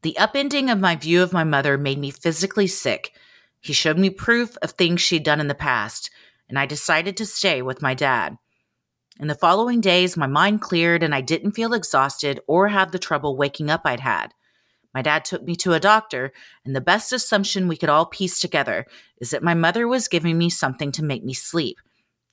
The 0.00 0.16
upending 0.18 0.72
of 0.72 0.80
my 0.80 0.96
view 0.96 1.22
of 1.22 1.34
my 1.34 1.44
mother 1.44 1.76
made 1.76 1.98
me 1.98 2.12
physically 2.12 2.66
sick. 2.66 3.12
He 3.60 3.74
showed 3.74 3.98
me 3.98 4.08
proof 4.08 4.56
of 4.62 4.70
things 4.70 5.02
she'd 5.02 5.22
done 5.22 5.38
in 5.38 5.48
the 5.48 5.54
past, 5.54 6.10
and 6.50 6.58
I 6.58 6.66
decided 6.66 7.16
to 7.16 7.24
stay 7.24 7.62
with 7.62 7.80
my 7.80 7.94
dad. 7.94 8.36
In 9.18 9.28
the 9.28 9.34
following 9.34 9.80
days, 9.80 10.16
my 10.16 10.26
mind 10.26 10.60
cleared 10.60 11.02
and 11.02 11.14
I 11.14 11.22
didn't 11.22 11.52
feel 11.52 11.72
exhausted 11.72 12.40
or 12.46 12.68
have 12.68 12.92
the 12.92 12.98
trouble 12.98 13.36
waking 13.36 13.70
up 13.70 13.82
I'd 13.84 14.00
had. 14.00 14.34
My 14.92 15.02
dad 15.02 15.24
took 15.24 15.44
me 15.44 15.54
to 15.56 15.72
a 15.72 15.80
doctor, 15.80 16.32
and 16.64 16.74
the 16.74 16.80
best 16.80 17.12
assumption 17.12 17.68
we 17.68 17.76
could 17.76 17.88
all 17.88 18.06
piece 18.06 18.40
together 18.40 18.86
is 19.20 19.30
that 19.30 19.42
my 19.42 19.54
mother 19.54 19.86
was 19.86 20.08
giving 20.08 20.36
me 20.36 20.50
something 20.50 20.90
to 20.92 21.04
make 21.04 21.24
me 21.24 21.32
sleep. 21.32 21.78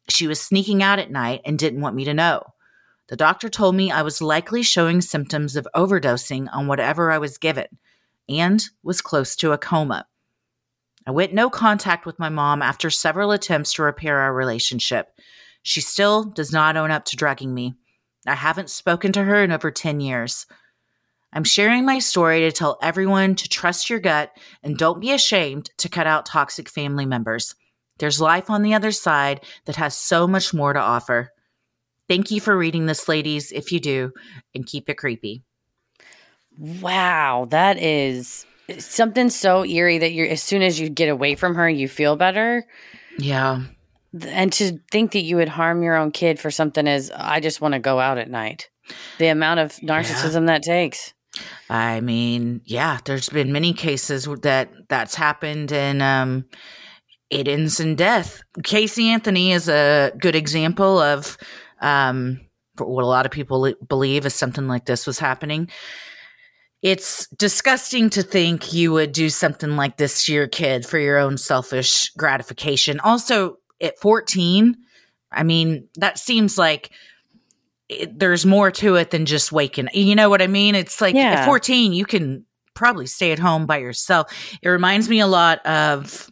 She 0.09 0.27
was 0.27 0.42
sneaking 0.42 0.81
out 0.81 0.98
at 0.98 1.11
night 1.11 1.42
and 1.46 1.59
didn't 1.59 1.81
want 1.81 1.96
me 1.96 2.05
to 2.05 2.13
know. 2.13 2.42
The 3.09 3.15
doctor 3.15 3.48
told 3.48 3.75
me 3.75 3.92
I 3.92 4.01
was 4.01 4.22
likely 4.22 4.63
showing 4.63 5.01
symptoms 5.01 5.55
of 5.55 5.68
overdosing 5.75 6.48
on 6.51 6.68
whatever 6.68 7.11
I 7.11 7.20
was 7.20 7.37
given 7.37 7.68
and 8.27 8.63
was 8.81 9.01
close 9.01 9.35
to 9.37 9.51
a 9.51 9.57
coma. 9.57 10.05
I 11.07 11.11
went 11.11 11.33
no 11.33 11.50
contact 11.50 12.05
with 12.05 12.20
my 12.20 12.27
mom 12.27 12.61
after 12.61 12.89
several 12.89 13.31
attempts 13.31 13.72
to 13.74 13.83
repair 13.83 14.20
our 14.20 14.33
relationship. 14.33 15.07
She 15.63 15.79
still 15.79 16.25
does 16.25 16.51
not 16.51 16.75
own 16.75 16.91
up 16.91 17.05
to 17.05 17.15
drugging 17.15 17.53
me. 17.53 17.75
I 18.27 18.35
haven't 18.35 18.70
spoken 18.70 19.13
to 19.13 19.24
her 19.24 19.41
in 19.41 19.53
over 19.53 19.72
10 19.72 20.01
years. 20.01 20.46
I'm 21.31 21.46
sharing 21.46 21.85
my 21.85 22.00
story 22.00 22.41
to 22.41 22.51
tell 22.51 22.77
everyone 22.81 23.35
to 23.35 23.48
trust 23.48 23.89
your 23.89 24.01
gut 24.01 24.31
and 24.61 24.77
don't 24.77 25.00
be 25.00 25.13
ashamed 25.13 25.70
to 25.77 25.87
cut 25.87 26.07
out 26.07 26.25
toxic 26.25 26.67
family 26.67 27.05
members. 27.05 27.55
There's 28.00 28.20
life 28.20 28.50
on 28.50 28.61
the 28.61 28.74
other 28.74 28.91
side 28.91 29.46
that 29.63 29.77
has 29.77 29.96
so 29.96 30.27
much 30.27 30.53
more 30.53 30.74
to 30.74 30.79
offer. 30.79 31.31
Thank 32.09 32.31
you 32.31 32.41
for 32.41 32.57
reading 32.57 32.85
this, 32.85 33.07
ladies, 33.07 33.53
if 33.53 33.72
you 33.72 33.79
do, 33.79 34.11
and 34.53 34.65
keep 34.65 34.89
it 34.89 34.98
creepy. 34.98 35.43
Wow, 36.57 37.48
that 37.50 37.77
is 37.77 38.47
something 38.80 39.30
so 39.30 39.66
eerie 39.66 40.00
that 40.00 40.14
you're 40.14 40.27
as 40.27 40.42
soon 40.42 40.62
as 40.62 40.80
you 40.80 40.90
get 40.90 41.10
away 41.10 41.36
from 41.36 41.56
her, 41.56 41.70
you 41.70 41.88
feel 41.88 42.16
better. 42.16 42.66
Yeah. 43.18 43.64
And 44.22 44.51
to 44.53 44.80
think 44.92 45.12
that 45.12 45.24
you 45.24 45.36
would 45.36 45.50
harm 45.50 45.84
your 45.84 45.96
own 45.96 46.12
kid 46.12 46.40
for 46.40 46.50
something 46.50 46.88
as 46.88 47.12
I 47.16 47.40
just 47.40 47.62
want 47.62 47.74
to 47.74 47.80
go 47.80 48.00
out 48.00 48.18
at 48.18 48.30
night. 48.30 48.70
The 49.20 49.27
amount 49.27 49.60
of 49.60 49.74
narcissism 49.77 50.42
yeah. 50.42 50.53
that 50.53 50.64
takes. 50.64 51.14
I 51.70 52.01
mean, 52.01 52.62
yeah, 52.66 53.00
there's 53.06 53.30
been 53.30 53.51
many 53.51 53.74
cases 53.74 54.27
that 54.42 54.70
that's 54.88 55.16
happened 55.16 55.72
and 55.72 56.01
um 56.01 56.46
it 57.30 57.48
ends 57.48 57.80
in 57.80 57.96
death. 57.96 58.42
Casey 58.64 59.10
Anthony 59.10 59.51
is 59.51 59.68
a 59.68 60.12
good 60.18 60.36
example 60.36 61.00
of 61.00 61.38
um, 61.82 62.40
what 62.77 63.03
a 63.03 63.08
lot 63.08 63.25
of 63.25 63.32
people 63.32 63.74
believe 63.88 64.25
is 64.25 64.34
something 64.34 64.68
like 64.68 64.86
this 64.86 65.06
was 65.06 65.20
happening. 65.20 65.70
It's 66.81 67.27
disgusting 67.29 68.09
to 68.11 68.22
think 68.22 68.72
you 68.72 68.92
would 68.94 69.11
do 69.11 69.29
something 69.29 69.75
like 69.75 69.98
this 69.98 70.25
to 70.25 70.33
your 70.33 70.48
kid 70.48 70.85
for 70.85 71.00
your 71.00 71.18
own 71.18 71.37
selfish 71.37 72.11
gratification. 72.11 73.00
Also, 73.00 73.57
at 73.81 73.98
14, 74.00 74.77
I 75.31 75.44
mean, 75.44 75.87
that 75.96 76.20
seems 76.20 76.57
like 76.57 76.92
it, 77.90 78.20
there's 78.20 78.46
more 78.46 78.70
to 78.72 78.96
it 78.96 79.11
than 79.11 79.25
just 79.25 79.51
waking. 79.51 79.90
You 79.94 80.16
know 80.16 80.29
what 80.29 80.42
I 80.42 80.48
mean? 80.48 80.75
It's 80.75 81.01
like 81.01 81.16
yeah. 81.16 81.42
at 81.42 81.46
14, 81.46 81.94
you 81.94 82.05
can 82.05 82.46
probably 82.74 83.07
stay 83.07 83.31
at 83.31 83.40
home 83.40 83.66
by 83.66 83.77
yourself. 83.77 84.31
It 84.61 84.70
reminds 84.70 85.09
me 85.09 85.20
a 85.20 85.27
lot 85.27 85.66
of 85.66 86.29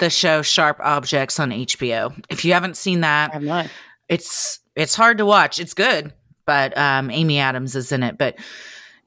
the 0.00 0.10
show 0.10 0.42
Sharp 0.42 0.78
Objects 0.80 1.38
on 1.38 1.50
HBO. 1.50 2.12
If 2.28 2.44
you 2.44 2.52
haven't 2.52 2.76
seen 2.76 3.00
that, 3.02 3.34
I'm 3.34 3.44
not. 3.44 3.68
It's 4.08 4.58
it's 4.74 4.94
hard 4.94 5.18
to 5.18 5.26
watch. 5.26 5.60
It's 5.60 5.74
good, 5.74 6.12
but 6.44 6.76
um, 6.76 7.10
Amy 7.10 7.38
Adams 7.38 7.76
is 7.76 7.92
in 7.92 8.02
it. 8.02 8.18
But 8.18 8.38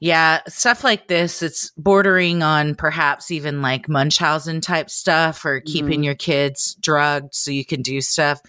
yeah, 0.04 0.42
stuff 0.50 0.84
like 0.84 1.08
this, 1.08 1.42
it's 1.42 1.72
bordering 1.78 2.44
on 2.44 2.76
perhaps 2.76 3.32
even 3.32 3.62
like 3.62 3.88
Munchausen 3.88 4.60
type 4.60 4.90
stuff 4.90 5.46
or 5.46 5.62
keeping 5.62 6.00
mm-hmm. 6.00 6.04
your 6.04 6.16
kids 6.16 6.76
drugged 6.82 7.34
so 7.34 7.52
you 7.52 7.64
can 7.64 7.82
do 7.82 8.02
stuff. 8.02 8.42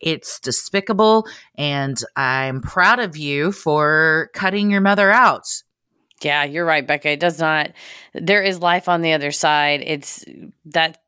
It's 0.00 0.38
despicable, 0.38 1.26
and 1.56 2.00
I'm 2.14 2.60
proud 2.60 3.00
of 3.00 3.16
you 3.16 3.50
for 3.50 4.30
cutting 4.34 4.70
your 4.70 4.80
mother 4.80 5.10
out. 5.10 5.46
Yeah, 6.22 6.44
you're 6.44 6.64
right, 6.64 6.86
Becca. 6.86 7.10
It 7.10 7.18
does 7.18 7.40
not. 7.40 7.72
There 8.14 8.44
is 8.44 8.60
life 8.60 8.88
on 8.88 9.02
the 9.02 9.14
other 9.14 9.32
side. 9.32 9.82
It's 9.84 10.24
that 10.66 10.98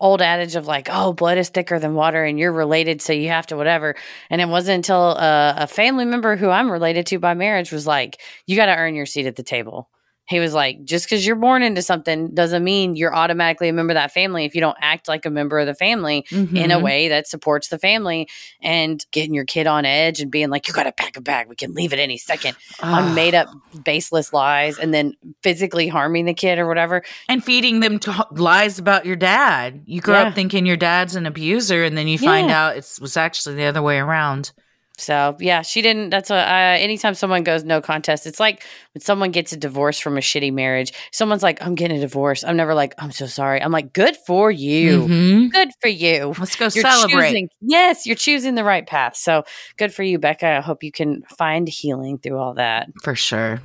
old 0.00 0.22
adage 0.22 0.56
of 0.56 0.66
like, 0.66 0.88
oh, 0.90 1.12
blood 1.12 1.38
is 1.38 1.48
thicker 1.48 1.78
than 1.78 1.94
water 1.94 2.24
and 2.24 2.38
you're 2.38 2.52
related, 2.52 3.02
so 3.02 3.12
you 3.12 3.28
have 3.28 3.46
to 3.46 3.56
whatever. 3.56 3.96
And 4.28 4.40
it 4.40 4.48
wasn't 4.48 4.76
until 4.76 5.12
a, 5.12 5.54
a 5.58 5.66
family 5.66 6.04
member 6.04 6.36
who 6.36 6.50
I'm 6.50 6.70
related 6.70 7.06
to 7.06 7.18
by 7.18 7.34
marriage 7.34 7.72
was 7.72 7.86
like, 7.86 8.20
you 8.46 8.56
got 8.56 8.66
to 8.66 8.76
earn 8.76 8.94
your 8.94 9.06
seat 9.06 9.26
at 9.26 9.36
the 9.36 9.42
table 9.42 9.88
he 10.30 10.38
was 10.38 10.54
like, 10.54 10.84
just 10.84 11.06
because 11.06 11.26
you're 11.26 11.34
born 11.34 11.64
into 11.64 11.82
something 11.82 12.32
doesn't 12.32 12.62
mean 12.62 12.94
you're 12.94 13.12
automatically 13.12 13.68
a 13.68 13.72
member 13.72 13.90
of 13.90 13.96
that 13.96 14.12
family 14.12 14.44
if 14.44 14.54
you 14.54 14.60
don't 14.60 14.76
act 14.80 15.08
like 15.08 15.26
a 15.26 15.30
member 15.30 15.58
of 15.58 15.66
the 15.66 15.74
family 15.74 16.24
mm-hmm. 16.30 16.56
in 16.56 16.70
a 16.70 16.74
mm-hmm. 16.74 16.84
way 16.84 17.08
that 17.08 17.26
supports 17.26 17.66
the 17.66 17.80
family 17.80 18.28
and 18.62 19.04
getting 19.10 19.34
your 19.34 19.44
kid 19.44 19.66
on 19.66 19.84
edge 19.84 20.20
and 20.20 20.30
being 20.30 20.48
like, 20.48 20.68
you 20.68 20.74
got 20.74 20.84
to 20.84 20.92
pack 20.92 21.16
a 21.16 21.20
bag. 21.20 21.48
We 21.48 21.56
can 21.56 21.74
leave 21.74 21.92
at 21.92 21.98
any 21.98 22.16
second 22.16 22.56
on 22.80 23.12
made 23.16 23.34
up, 23.34 23.48
baseless 23.84 24.32
lies 24.32 24.78
and 24.78 24.94
then 24.94 25.14
physically 25.42 25.88
harming 25.88 26.26
the 26.26 26.34
kid 26.34 26.60
or 26.60 26.68
whatever. 26.68 27.02
And 27.28 27.42
feeding 27.42 27.80
them 27.80 27.98
to 27.98 28.26
lies 28.30 28.78
about 28.78 29.06
your 29.06 29.16
dad. 29.16 29.82
You 29.86 30.00
grow 30.00 30.20
yeah. 30.20 30.28
up 30.28 30.36
thinking 30.36 30.64
your 30.64 30.76
dad's 30.76 31.16
an 31.16 31.26
abuser 31.26 31.82
and 31.82 31.98
then 31.98 32.06
you 32.06 32.18
find 32.18 32.50
yeah. 32.50 32.66
out 32.66 32.76
it 32.76 32.98
was 33.00 33.16
actually 33.16 33.56
the 33.56 33.64
other 33.64 33.82
way 33.82 33.98
around. 33.98 34.52
So 35.00 35.36
yeah, 35.40 35.62
she 35.62 35.82
didn't. 35.82 36.10
That's 36.10 36.30
a. 36.30 36.36
Uh, 36.36 36.76
anytime 36.78 37.14
someone 37.14 37.42
goes 37.42 37.64
no 37.64 37.80
contest, 37.80 38.26
it's 38.26 38.38
like 38.38 38.62
when 38.94 39.00
someone 39.00 39.30
gets 39.30 39.52
a 39.52 39.56
divorce 39.56 39.98
from 39.98 40.16
a 40.16 40.20
shitty 40.20 40.52
marriage. 40.52 40.92
Someone's 41.12 41.42
like, 41.42 41.60
"I'm 41.64 41.74
getting 41.74 41.96
a 41.96 42.00
divorce." 42.00 42.44
I'm 42.44 42.56
never 42.56 42.74
like, 42.74 42.94
"I'm 42.98 43.10
so 43.10 43.26
sorry." 43.26 43.62
I'm 43.62 43.72
like, 43.72 43.92
"Good 43.92 44.16
for 44.26 44.50
you. 44.50 45.06
Mhm. 45.06 45.50
Good 45.50 45.70
for 45.80 45.88
you." 45.88 46.34
Let's 46.38 46.56
go 46.56 46.68
celebrate. 46.68 47.28
Choosing, 47.28 47.48
yes, 47.60 48.06
you're 48.06 48.16
choosing 48.16 48.54
the 48.54 48.64
right 48.64 48.86
path. 48.86 49.16
So 49.16 49.44
good 49.76 49.92
for 49.92 50.02
you, 50.02 50.18
Becca. 50.18 50.46
I 50.46 50.60
hope 50.60 50.82
you 50.82 50.92
can 50.92 51.22
find 51.22 51.68
healing 51.68 52.18
through 52.18 52.38
all 52.38 52.54
that. 52.54 52.88
For 53.02 53.14
sure. 53.14 53.60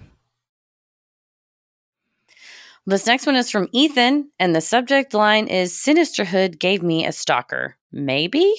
This 2.88 3.08
next 3.08 3.26
one 3.26 3.36
is 3.36 3.50
from 3.50 3.68
Ethan, 3.72 4.30
and 4.40 4.56
the 4.56 4.62
subject 4.62 5.16
line 5.16 5.48
is 5.48 5.74
Sinisterhood 5.74 6.60
gave 6.60 6.84
me 6.84 7.06
a 7.06 7.12
stalker. 7.12 7.78
Maybe? 7.92 8.54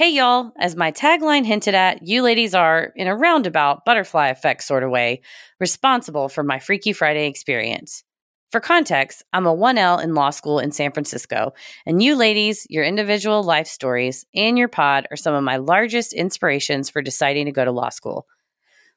Hey, 0.00 0.14
y'all. 0.14 0.52
As 0.58 0.76
my 0.76 0.92
tagline 0.92 1.44
hinted 1.44 1.74
at, 1.74 2.08
you 2.08 2.22
ladies 2.22 2.54
are, 2.54 2.90
in 2.96 3.06
a 3.06 3.14
roundabout 3.14 3.84
butterfly 3.84 4.28
effect 4.28 4.62
sort 4.62 4.82
of 4.82 4.88
way, 4.88 5.20
responsible 5.58 6.30
for 6.30 6.42
my 6.42 6.58
Freaky 6.58 6.94
Friday 6.94 7.26
experience. 7.26 8.02
For 8.50 8.60
context, 8.60 9.22
I'm 9.34 9.44
a 9.44 9.54
1L 9.54 10.02
in 10.02 10.14
law 10.14 10.30
school 10.30 10.58
in 10.58 10.72
San 10.72 10.92
Francisco, 10.92 11.52
and 11.84 12.02
you 12.02 12.16
ladies, 12.16 12.66
your 12.70 12.82
individual 12.82 13.42
life 13.42 13.66
stories, 13.66 14.24
and 14.34 14.56
your 14.56 14.68
pod 14.68 15.06
are 15.10 15.18
some 15.18 15.34
of 15.34 15.44
my 15.44 15.58
largest 15.58 16.14
inspirations 16.14 16.88
for 16.88 17.02
deciding 17.02 17.44
to 17.44 17.52
go 17.52 17.66
to 17.66 17.70
law 17.70 17.90
school. 17.90 18.26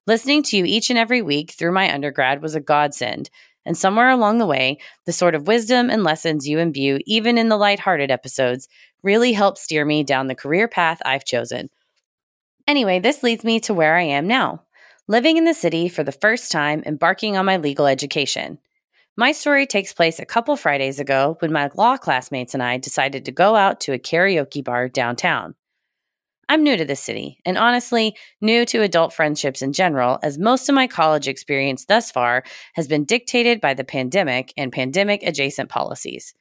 Listening 0.08 0.42
to 0.44 0.58
you 0.58 0.64
each 0.64 0.90
and 0.90 0.98
every 0.98 1.22
week 1.22 1.52
through 1.52 1.74
my 1.74 1.94
undergrad 1.94 2.42
was 2.42 2.56
a 2.56 2.62
godsend, 2.62 3.30
and 3.66 3.78
somewhere 3.78 4.10
along 4.10 4.38
the 4.38 4.46
way, 4.46 4.78
the 5.06 5.12
sort 5.12 5.36
of 5.36 5.48
wisdom 5.48 5.90
and 5.90 6.06
lessons 6.06 6.48
you 6.48 6.60
imbue, 6.60 7.00
even 7.06 7.38
in 7.38 7.50
the 7.50 7.58
lighthearted 7.58 8.10
episodes, 8.10 8.70
really 9.04 9.34
helped 9.34 9.58
steer 9.58 9.86
me 9.86 10.04
down 10.04 10.28
the 10.28 10.36
career 10.36 10.68
path 10.68 11.02
I've 11.06 11.26
chosen. 11.26 11.70
Anyway, 12.68 13.00
this 13.00 13.24
leads 13.24 13.44
me 13.44 13.60
to 13.62 13.74
where 13.74 13.96
I 13.96 14.04
am 14.04 14.26
now, 14.26 14.64
living 15.08 15.38
in 15.38 15.44
the 15.44 15.54
city 15.54 15.90
for 15.90 16.04
the 16.04 16.12
first 16.12 16.52
time, 16.52 16.82
embarking 16.86 17.36
on 17.36 17.46
my 17.46 17.58
legal 17.58 17.86
education. 17.86 18.58
My 19.16 19.32
story 19.32 19.68
takes 19.68 19.94
place 19.94 20.18
a 20.20 20.26
couple 20.26 20.56
Fridays 20.56 21.00
ago 21.00 21.36
when 21.40 21.52
my 21.52 21.70
law 21.76 21.98
classmates 21.98 22.54
and 22.54 22.64
I 22.64 22.78
decided 22.78 23.26
to 23.26 23.32
go 23.32 23.56
out 23.56 23.82
to 23.82 23.94
a 23.94 24.00
karaoke 24.00 24.64
bar 24.64 24.88
downtown. 24.88 25.56
I'm 26.50 26.64
new 26.64 26.76
to 26.76 26.86
this 26.86 27.00
city, 27.00 27.40
and 27.46 27.58
honestly, 27.58 28.16
new 28.42 28.66
to 28.66 28.82
adult 28.82 29.14
friendships 29.14 29.62
in 29.62 29.72
general, 29.72 30.20
as 30.24 30.38
most 30.38 30.68
of 30.68 30.76
my 30.76 30.88
college 30.88 31.28
experience 31.28 31.86
thus 31.86 32.12
far 32.12 32.44
has 32.74 32.88
been 32.88 33.06
dictated 33.06 33.62
by 33.62 33.74
the 33.74 33.84
pandemic 33.84 34.54
and 34.58 34.72
pandemic 34.72 35.24
adjacent 35.24 35.70
policies. 35.70 36.34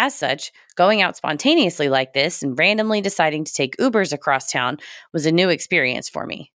As 0.00 0.14
such, 0.14 0.50
going 0.76 1.02
out 1.02 1.18
spontaneously 1.18 1.90
like 1.90 2.14
this 2.14 2.42
and 2.42 2.58
randomly 2.58 3.02
deciding 3.02 3.44
to 3.44 3.52
take 3.52 3.76
Ubers 3.76 4.14
across 4.14 4.50
town 4.50 4.78
was 5.12 5.26
a 5.26 5.30
new 5.30 5.50
experience 5.50 6.08
for 6.08 6.24
me. 6.24 6.52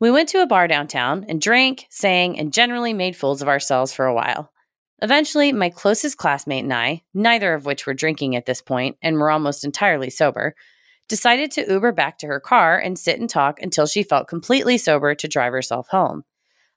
We 0.00 0.10
went 0.10 0.30
to 0.30 0.42
a 0.42 0.48
bar 0.48 0.66
downtown 0.66 1.24
and 1.28 1.40
drank, 1.40 1.86
sang, 1.90 2.36
and 2.40 2.52
generally 2.52 2.92
made 2.92 3.14
fools 3.14 3.40
of 3.40 3.46
ourselves 3.46 3.92
for 3.92 4.04
a 4.04 4.12
while. 4.12 4.50
Eventually, 5.00 5.52
my 5.52 5.70
closest 5.70 6.16
classmate 6.16 6.64
and 6.64 6.74
I, 6.74 7.04
neither 7.14 7.54
of 7.54 7.66
which 7.66 7.86
were 7.86 7.94
drinking 7.94 8.34
at 8.34 8.46
this 8.46 8.60
point 8.60 8.96
and 9.00 9.14
were 9.14 9.30
almost 9.30 9.64
entirely 9.64 10.10
sober, 10.10 10.56
decided 11.08 11.52
to 11.52 11.72
Uber 11.72 11.92
back 11.92 12.18
to 12.18 12.26
her 12.26 12.40
car 12.40 12.76
and 12.76 12.98
sit 12.98 13.20
and 13.20 13.30
talk 13.30 13.62
until 13.62 13.86
she 13.86 14.02
felt 14.02 14.26
completely 14.26 14.76
sober 14.76 15.14
to 15.14 15.28
drive 15.28 15.52
herself 15.52 15.86
home. 15.90 16.24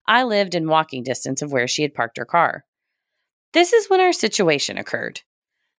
I 0.07 0.21
lived 0.21 0.53
in 0.53 0.67
walking 0.67 1.01
distance 1.01 1.41
of 1.41 1.51
where 1.51 1.67
she 1.67 1.81
had 1.81 1.95
parked 1.95 2.19
her 2.19 2.25
car. 2.25 2.63
This 3.53 3.73
is 3.73 3.89
when 3.89 4.01
our 4.01 4.13
situation 4.13 4.77
occurred. 4.77 5.21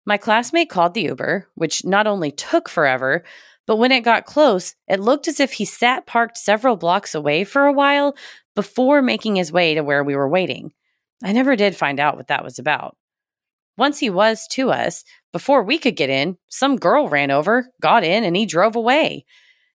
My 0.06 0.18
classmate 0.18 0.70
called 0.70 0.94
the 0.94 1.04
Uber, 1.04 1.48
which 1.56 1.86
not 1.86 2.08
only 2.08 2.32
took 2.32 2.68
forever, 2.68 3.24
but 3.66 3.78
when 3.78 3.92
it 3.92 4.02
got 4.02 4.26
close, 4.26 4.76
it 4.88 5.00
looked 5.00 5.28
as 5.28 5.40
if 5.40 5.54
he 5.54 5.66
sat 5.66 6.06
parked 6.06 6.38
several 6.38 6.76
blocks 6.76 7.16
away 7.16 7.46
for 7.46 7.66
a 7.66 7.74
while 7.74 8.16
before 8.56 9.02
making 9.02 9.38
his 9.38 9.52
way 9.52 9.74
to 9.74 9.84
where 9.84 10.04
we 10.04 10.16
were 10.16 10.28
waiting. 10.28 10.74
I 11.24 11.32
never 11.32 11.56
did 11.56 11.76
find 11.76 12.00
out 12.00 12.18
what 12.18 12.28
that 12.28 12.44
was 12.44 12.60
about. 12.60 12.98
Once 13.78 14.00
he 14.00 14.10
was 14.10 14.46
to 14.52 14.72
us, 14.72 15.04
before 15.32 15.64
we 15.64 15.78
could 15.80 15.96
get 15.96 16.10
in, 16.10 16.38
some 16.50 16.76
girl 16.76 17.08
ran 17.08 17.32
over, 17.32 17.72
got 17.82 18.04
in, 18.04 18.24
and 18.24 18.36
he 18.36 18.46
drove 18.46 18.76
away. 18.76 19.26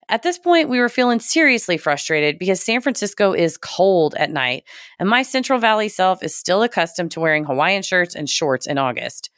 At 0.09 0.23
this 0.23 0.39
point, 0.39 0.69
we 0.69 0.79
were 0.79 0.89
feeling 0.89 1.19
seriously 1.19 1.79
frustrated 1.79 2.39
because 2.39 2.61
San 2.61 2.81
Francisco 2.81 3.33
is 3.33 3.57
cold 3.57 4.15
at 4.17 4.31
night, 4.31 4.65
and 4.99 5.09
my 5.09 5.23
Central 5.23 5.59
Valley 5.59 5.89
self 5.89 6.23
is 6.23 6.37
still 6.37 6.63
accustomed 6.63 7.13
to 7.13 7.21
wearing 7.21 7.45
Hawaiian 7.45 7.83
shirts 7.83 8.15
and 8.15 8.29
shorts 8.29 8.67
in 8.67 8.77
August. 8.77 9.31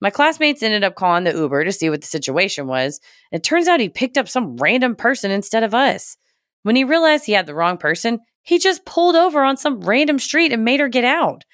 My 0.00 0.10
classmates 0.10 0.62
ended 0.62 0.84
up 0.84 0.94
calling 0.94 1.24
the 1.24 1.32
Uber 1.32 1.64
to 1.64 1.72
see 1.72 1.88
what 1.88 2.02
the 2.02 2.06
situation 2.06 2.66
was. 2.66 3.00
It 3.32 3.42
turns 3.42 3.66
out 3.66 3.80
he 3.80 3.88
picked 3.88 4.18
up 4.18 4.28
some 4.28 4.56
random 4.56 4.94
person 4.94 5.30
instead 5.30 5.62
of 5.62 5.74
us. 5.74 6.16
When 6.62 6.76
he 6.76 6.84
realized 6.84 7.24
he 7.24 7.32
had 7.32 7.46
the 7.46 7.54
wrong 7.54 7.78
person, 7.78 8.20
he 8.42 8.58
just 8.58 8.84
pulled 8.84 9.16
over 9.16 9.42
on 9.42 9.56
some 9.56 9.80
random 9.80 10.18
street 10.18 10.52
and 10.52 10.64
made 10.64 10.80
her 10.80 10.88
get 10.88 11.04
out. 11.04 11.44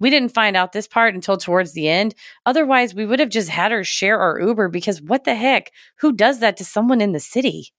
We 0.00 0.10
didn't 0.10 0.34
find 0.34 0.56
out 0.56 0.72
this 0.72 0.88
part 0.88 1.14
until 1.14 1.36
towards 1.36 1.72
the 1.72 1.88
end. 1.88 2.14
Otherwise, 2.44 2.94
we 2.94 3.06
would 3.06 3.20
have 3.20 3.30
just 3.30 3.48
had 3.48 3.70
her 3.70 3.84
share 3.84 4.18
our 4.18 4.40
Uber 4.40 4.68
because 4.68 5.00
what 5.00 5.24
the 5.24 5.34
heck? 5.34 5.70
Who 6.00 6.12
does 6.12 6.40
that 6.40 6.56
to 6.56 6.64
someone 6.64 7.00
in 7.00 7.12
the 7.12 7.20
city? 7.20 7.72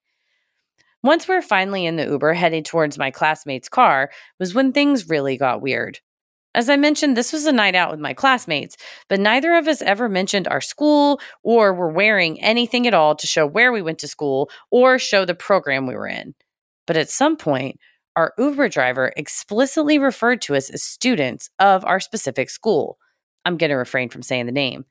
Once 1.03 1.27
we 1.27 1.35
were 1.35 1.41
finally 1.41 1.85
in 1.85 1.97
the 1.97 2.07
Uber 2.07 2.33
heading 2.33 2.63
towards 2.63 2.97
my 2.97 3.11
classmate's 3.11 3.69
car 3.69 4.09
was 4.39 4.55
when 4.55 4.71
things 4.71 5.09
really 5.09 5.37
got 5.37 5.61
weird. 5.61 5.99
As 6.55 6.69
I 6.69 6.77
mentioned, 6.77 7.17
this 7.17 7.33
was 7.33 7.45
a 7.45 7.51
night 7.51 7.75
out 7.75 7.91
with 7.91 7.99
my 7.99 8.13
classmates, 8.13 8.77
but 9.09 9.19
neither 9.19 9.55
of 9.55 9.67
us 9.67 9.81
ever 9.81 10.07
mentioned 10.07 10.47
our 10.47 10.61
school 10.61 11.19
or 11.43 11.73
were 11.73 11.91
wearing 11.91 12.41
anything 12.41 12.87
at 12.87 12.93
all 12.93 13.13
to 13.13 13.27
show 13.27 13.45
where 13.45 13.73
we 13.73 13.81
went 13.81 13.99
to 13.99 14.07
school 14.07 14.49
or 14.71 14.97
show 14.97 15.25
the 15.25 15.35
program 15.35 15.85
we 15.85 15.95
were 15.95 16.07
in. 16.07 16.33
But 16.87 16.95
at 16.95 17.09
some 17.09 17.35
point, 17.35 17.77
our 18.15 18.33
Uber 18.37 18.69
driver 18.69 19.11
explicitly 19.17 19.99
referred 19.99 20.41
to 20.43 20.55
us 20.55 20.69
as 20.69 20.81
students 20.81 21.49
of 21.59 21.83
our 21.83 21.99
specific 21.99 22.49
school. 22.49 22.99
I'm 23.43 23.57
going 23.57 23.69
to 23.69 23.75
refrain 23.75 24.07
from 24.07 24.23
saying 24.23 24.45
the 24.45 24.53
name. 24.53 24.85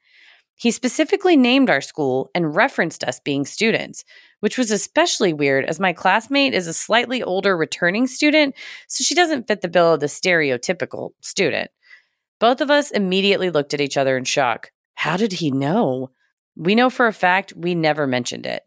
He 0.57 0.71
specifically 0.71 1.37
named 1.37 1.69
our 1.69 1.81
school 1.81 2.31
and 2.35 2.55
referenced 2.55 3.03
us 3.05 3.21
being 3.21 3.45
students, 3.45 4.05
which 4.41 4.57
was 4.57 4.71
especially 4.71 5.33
weird 5.33 5.65
as 5.65 5.81
my 5.81 5.93
classmate 5.93 6.55
is 6.55 6.67
a 6.67 6.73
slightly 6.73 7.23
older 7.23 7.57
returning 7.57 8.07
student, 8.07 8.55
so 8.87 9.03
she 9.03 9.15
doesn't 9.15 9.49
fit 9.49 9.63
the 9.63 9.69
bill 9.69 9.95
of 9.95 10.01
the 10.01 10.07
stereotypical 10.07 11.11
student. 11.21 11.71
Both 12.39 12.61
of 12.61 12.71
us 12.71 12.91
immediately 12.91 13.51
looked 13.51 13.75
at 13.75 13.81
each 13.81 13.97
other 13.97 14.17
in 14.17 14.25
shock. 14.25 14.71
How 14.95 15.17
did 15.17 15.33
he 15.35 15.51
know? 15.51 16.11
We 16.57 16.75
know 16.75 16.89
for 16.89 17.07
a 17.07 17.13
fact 17.13 17.53
we 17.57 17.75
never 17.75 18.07
mentioned 18.07 18.47
it. 18.47 18.63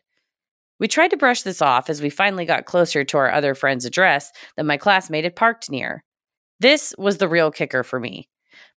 We 0.80 0.88
tried 0.88 1.10
to 1.10 1.17
brush 1.17 1.41
this 1.41 1.62
off 1.62 1.89
as 1.89 2.02
we 2.02 2.10
finally 2.10 2.45
got 2.45 2.65
closer 2.65 3.04
to 3.04 3.17
our 3.17 3.32
other 3.32 3.56
friend's 3.56 3.86
address 3.86 4.32
that 4.56 4.65
my 4.65 4.78
classmate 4.78 5.23
had 5.23 5.36
parked 5.36 5.71
near. 5.71 6.04
This 6.60 6.93
was 6.97 7.17
the 7.17 7.28
real 7.28 7.50
kicker 7.50 7.84
for 7.84 8.00
me. 8.00 8.30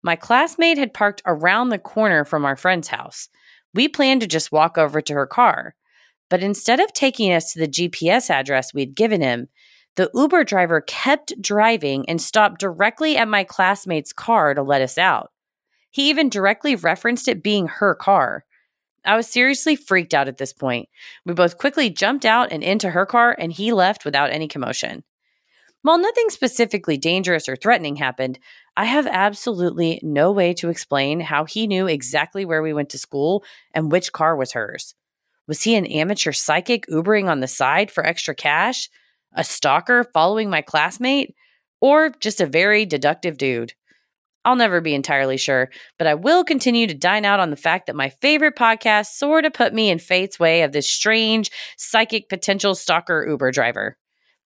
My 0.03 0.15
classmate 0.15 0.77
had 0.77 0.93
parked 0.93 1.21
around 1.25 1.69
the 1.69 1.79
corner 1.79 2.25
from 2.25 2.45
our 2.45 2.55
friend's 2.55 2.89
house. 2.89 3.29
We 3.73 3.87
planned 3.87 4.21
to 4.21 4.27
just 4.27 4.51
walk 4.51 4.77
over 4.77 5.01
to 5.01 5.13
her 5.13 5.27
car. 5.27 5.75
But 6.29 6.43
instead 6.43 6.79
of 6.79 6.93
taking 6.93 7.33
us 7.33 7.53
to 7.53 7.59
the 7.59 7.67
GPS 7.67 8.29
address 8.29 8.73
we'd 8.73 8.95
given 8.95 9.21
him, 9.21 9.49
the 9.97 10.09
Uber 10.13 10.45
driver 10.45 10.79
kept 10.81 11.41
driving 11.41 12.07
and 12.07 12.21
stopped 12.21 12.59
directly 12.59 13.17
at 13.17 13.27
my 13.27 13.43
classmate's 13.43 14.13
car 14.13 14.53
to 14.53 14.61
let 14.63 14.81
us 14.81 14.97
out. 14.97 15.31
He 15.89 16.09
even 16.09 16.29
directly 16.29 16.75
referenced 16.75 17.27
it 17.27 17.43
being 17.43 17.67
her 17.67 17.93
car. 17.93 18.45
I 19.03 19.17
was 19.17 19.27
seriously 19.27 19.75
freaked 19.75 20.13
out 20.13 20.27
at 20.27 20.37
this 20.37 20.53
point. 20.53 20.87
We 21.25 21.33
both 21.33 21.57
quickly 21.57 21.89
jumped 21.89 22.25
out 22.25 22.51
and 22.51 22.63
into 22.63 22.91
her 22.91 23.05
car, 23.05 23.35
and 23.37 23.51
he 23.51 23.73
left 23.73 24.05
without 24.05 24.31
any 24.31 24.47
commotion. 24.47 25.03
While 25.83 25.97
nothing 25.97 26.29
specifically 26.29 26.97
dangerous 26.97 27.49
or 27.49 27.55
threatening 27.55 27.95
happened, 27.95 28.37
I 28.77 28.85
have 28.85 29.07
absolutely 29.07 29.99
no 30.03 30.31
way 30.31 30.53
to 30.55 30.69
explain 30.69 31.21
how 31.21 31.45
he 31.45 31.65
knew 31.65 31.87
exactly 31.87 32.45
where 32.45 32.61
we 32.61 32.71
went 32.71 32.89
to 32.91 32.99
school 32.99 33.43
and 33.73 33.91
which 33.91 34.13
car 34.13 34.35
was 34.35 34.51
hers. 34.51 34.93
Was 35.47 35.63
he 35.63 35.75
an 35.75 35.87
amateur 35.87 36.33
psychic 36.33 36.85
Ubering 36.85 37.29
on 37.29 37.39
the 37.39 37.47
side 37.47 37.89
for 37.89 38.05
extra 38.05 38.35
cash? 38.35 38.89
A 39.33 39.43
stalker 39.43 40.03
following 40.13 40.51
my 40.51 40.61
classmate? 40.61 41.33
Or 41.79 42.11
just 42.11 42.39
a 42.39 42.45
very 42.45 42.85
deductive 42.85 43.37
dude? 43.37 43.73
I'll 44.45 44.55
never 44.55 44.81
be 44.81 44.93
entirely 44.93 45.37
sure, 45.37 45.69
but 45.97 46.07
I 46.07 46.13
will 46.13 46.43
continue 46.43 46.85
to 46.87 46.93
dine 46.93 47.25
out 47.25 47.39
on 47.39 47.49
the 47.49 47.55
fact 47.55 47.87
that 47.87 47.95
my 47.95 48.09
favorite 48.09 48.55
podcast 48.55 49.07
sort 49.07 49.45
of 49.45 49.53
put 49.53 49.73
me 49.73 49.89
in 49.89 49.99
fate's 49.99 50.39
way 50.39 50.61
of 50.61 50.71
this 50.71 50.89
strange, 50.89 51.51
psychic 51.75 52.29
potential 52.29 52.75
stalker 52.75 53.25
Uber 53.27 53.51
driver. 53.51 53.97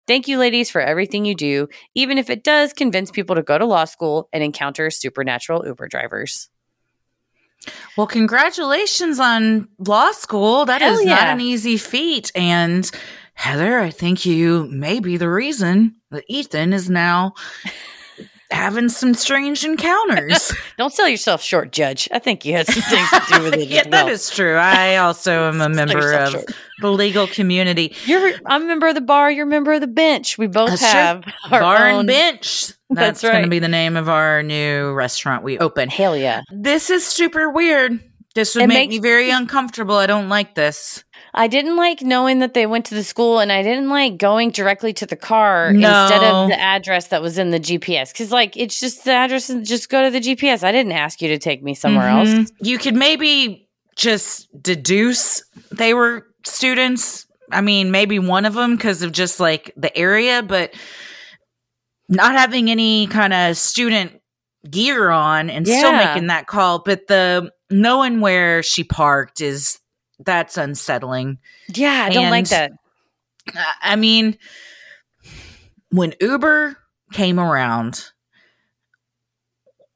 Thank 0.07 0.29
you, 0.29 0.38
ladies, 0.38 0.71
for 0.71 0.81
everything 0.81 1.25
you 1.25 1.35
do, 1.35 1.69
even 1.95 2.19
if 2.19 2.29
it 2.29 2.45
does 2.45 2.73
convince 2.73 3.11
people 3.11 3.37
to 3.37 3.43
go 3.43 3.57
to 3.57 3.64
law 3.64 3.87
school 3.87 4.29
and 4.33 4.43
encounter 4.43 4.90
supernatural 4.90 5.67
Uber 5.67 5.88
drivers. 5.88 6.51
Well, 7.97 8.07
congratulations 8.07 9.19
on 9.19 9.69
law 9.79 10.12
school. 10.12 10.67
That 10.67 10.83
Hell 10.83 10.99
is 10.99 11.07
not 11.07 11.29
an 11.29 11.40
easy 11.40 11.79
feat. 11.79 12.31
And 12.35 12.90
Heather, 13.35 13.79
I 13.79 13.90
think 13.90 14.27
you 14.27 14.69
may 14.71 15.01
be 15.01 15.17
the 15.17 15.31
reason 15.31 15.97
that 16.11 16.25
Ethan 16.29 16.73
is 16.73 16.90
now 16.90 17.35
having 18.51 18.89
some 18.89 19.15
strange 19.15 19.65
encounters. 19.65 20.53
Don't 20.79 20.93
sell 20.93 21.09
yourself 21.09 21.43
short, 21.43 21.73
Judge. 21.73 22.09
I 22.13 22.19
think 22.19 22.45
you 22.45 22.53
had 22.53 22.67
some 22.67 22.83
things 22.83 23.11
to 23.11 23.23
do 23.39 23.43
with 23.45 23.55
it. 23.59 23.69
yeah, 23.69 23.83
well. 23.89 24.07
that 24.07 24.13
is 24.13 24.31
true. 24.31 24.55
I 24.57 24.97
also 24.97 25.49
am 25.49 25.61
a 25.61 25.69
member 25.69 26.13
of 26.13 26.31
short. 26.33 26.45
the 26.81 26.91
legal 26.93 27.27
community. 27.27 27.95
You're 28.05 28.33
I'm 28.47 28.63
a 28.63 28.67
member 28.67 28.87
of 28.89 28.95
the 28.95 29.01
bar. 29.01 29.31
You're 29.31 29.47
a 29.47 29.51
member 29.51 29.73
of 29.73 29.81
the 29.81 29.87
bench. 29.87 30.39
We 30.39 30.47
both 30.47 30.71
That's 30.71 30.81
true. 30.83 30.91
have 30.91 31.25
our 31.51 31.61
Bar 31.61 31.89
own. 31.91 31.99
and 32.01 32.07
Bench. 32.09 32.69
That's 32.91 33.21
That's, 33.21 33.23
going 33.23 33.43
to 33.45 33.51
be 33.51 33.59
the 33.59 33.69
name 33.69 33.97
of 33.97 34.09
our 34.09 34.43
new 34.43 34.93
restaurant 34.93 35.43
we 35.43 35.59
open. 35.59 35.89
Hell 35.89 36.17
yeah! 36.17 36.43
This 36.53 36.91
is 36.91 37.05
super 37.07 37.51
weird. 37.51 37.99
This 38.35 38.55
would 38.55 38.65
It 38.65 38.67
make 38.69 38.91
makes- 38.91 38.91
me 38.93 38.99
very 39.01 39.31
uncomfortable. 39.31 39.97
I 39.97 40.07
don't 40.07 40.29
like 40.29 40.55
this. 40.55 41.03
I 41.37 41.49
didn't 41.49 41.77
like 41.77 42.01
knowing 42.01 42.38
that 42.38 42.55
they 42.55 42.64
went 42.64 42.85
to 42.87 42.94
the 42.94 43.03
school, 43.03 43.40
and 43.40 43.51
I 43.51 43.62
didn't 43.62 43.88
like 43.88 44.18
going 44.18 44.51
directly 44.51 44.92
to 44.94 45.07
the 45.07 45.16
car 45.16 45.73
No. 45.73 46.03
instead 46.03 46.23
of 46.23 46.49
the 46.49 46.59
address 46.61 47.09
that 47.09 47.20
was 47.23 47.38
in 47.38 47.51
the 47.51 47.59
GPS. 47.59 48.12
Because 48.12 48.31
like 48.31 48.57
it's 48.57 48.79
just 48.79 49.05
the 49.05 49.12
address, 49.12 49.51
and 49.51 49.66
just 49.66 49.88
go 49.88 50.05
to 50.05 50.11
the 50.11 50.20
GPS. 50.20 50.62
I 50.62 50.70
didn't 50.70 50.92
ask 50.92 51.20
you 51.20 51.29
to 51.29 51.38
take 51.38 51.62
me 51.62 51.75
somewhere 51.75 52.09
else. 52.09 52.29
Mhm. 52.29 52.51
You 52.61 52.79
could 52.79 52.94
maybe 52.94 53.68
just 53.97 54.49
deduce 54.62 55.42
they 55.73 55.92
were 55.92 56.27
students. 56.44 57.27
I 57.51 57.61
mean, 57.61 57.90
maybe 57.90 58.18
one 58.18 58.44
of 58.44 58.55
them 58.55 58.77
because 58.77 59.03
of 59.03 59.11
just 59.12 59.40
like 59.40 59.73
the 59.77 59.97
area, 59.97 60.42
but 60.42 60.73
not 62.09 62.35
having 62.37 62.70
any 62.70 63.07
kind 63.09 63.33
of 63.33 63.57
student 63.57 64.20
gear 64.70 65.11
on 65.11 65.51
and 65.51 65.66
still 65.66 65.92
making 65.92 66.29
that 66.29 66.47
call. 66.47 66.79
But 66.79 67.07
the 67.09 67.51
knowing 67.70 68.20
where 68.20 68.62
she 68.62 68.85
parked 68.85 69.40
is 69.40 69.79
that's 70.25 70.57
unsettling. 70.57 71.39
Yeah, 71.75 72.07
I 72.09 72.11
don't 72.11 72.31
like 72.31 72.49
that. 72.49 72.73
I- 73.83 73.97
mean, 73.97 74.39
when 75.91 76.15
Uber 76.21 76.77
came 77.13 77.39
around, 77.39 78.11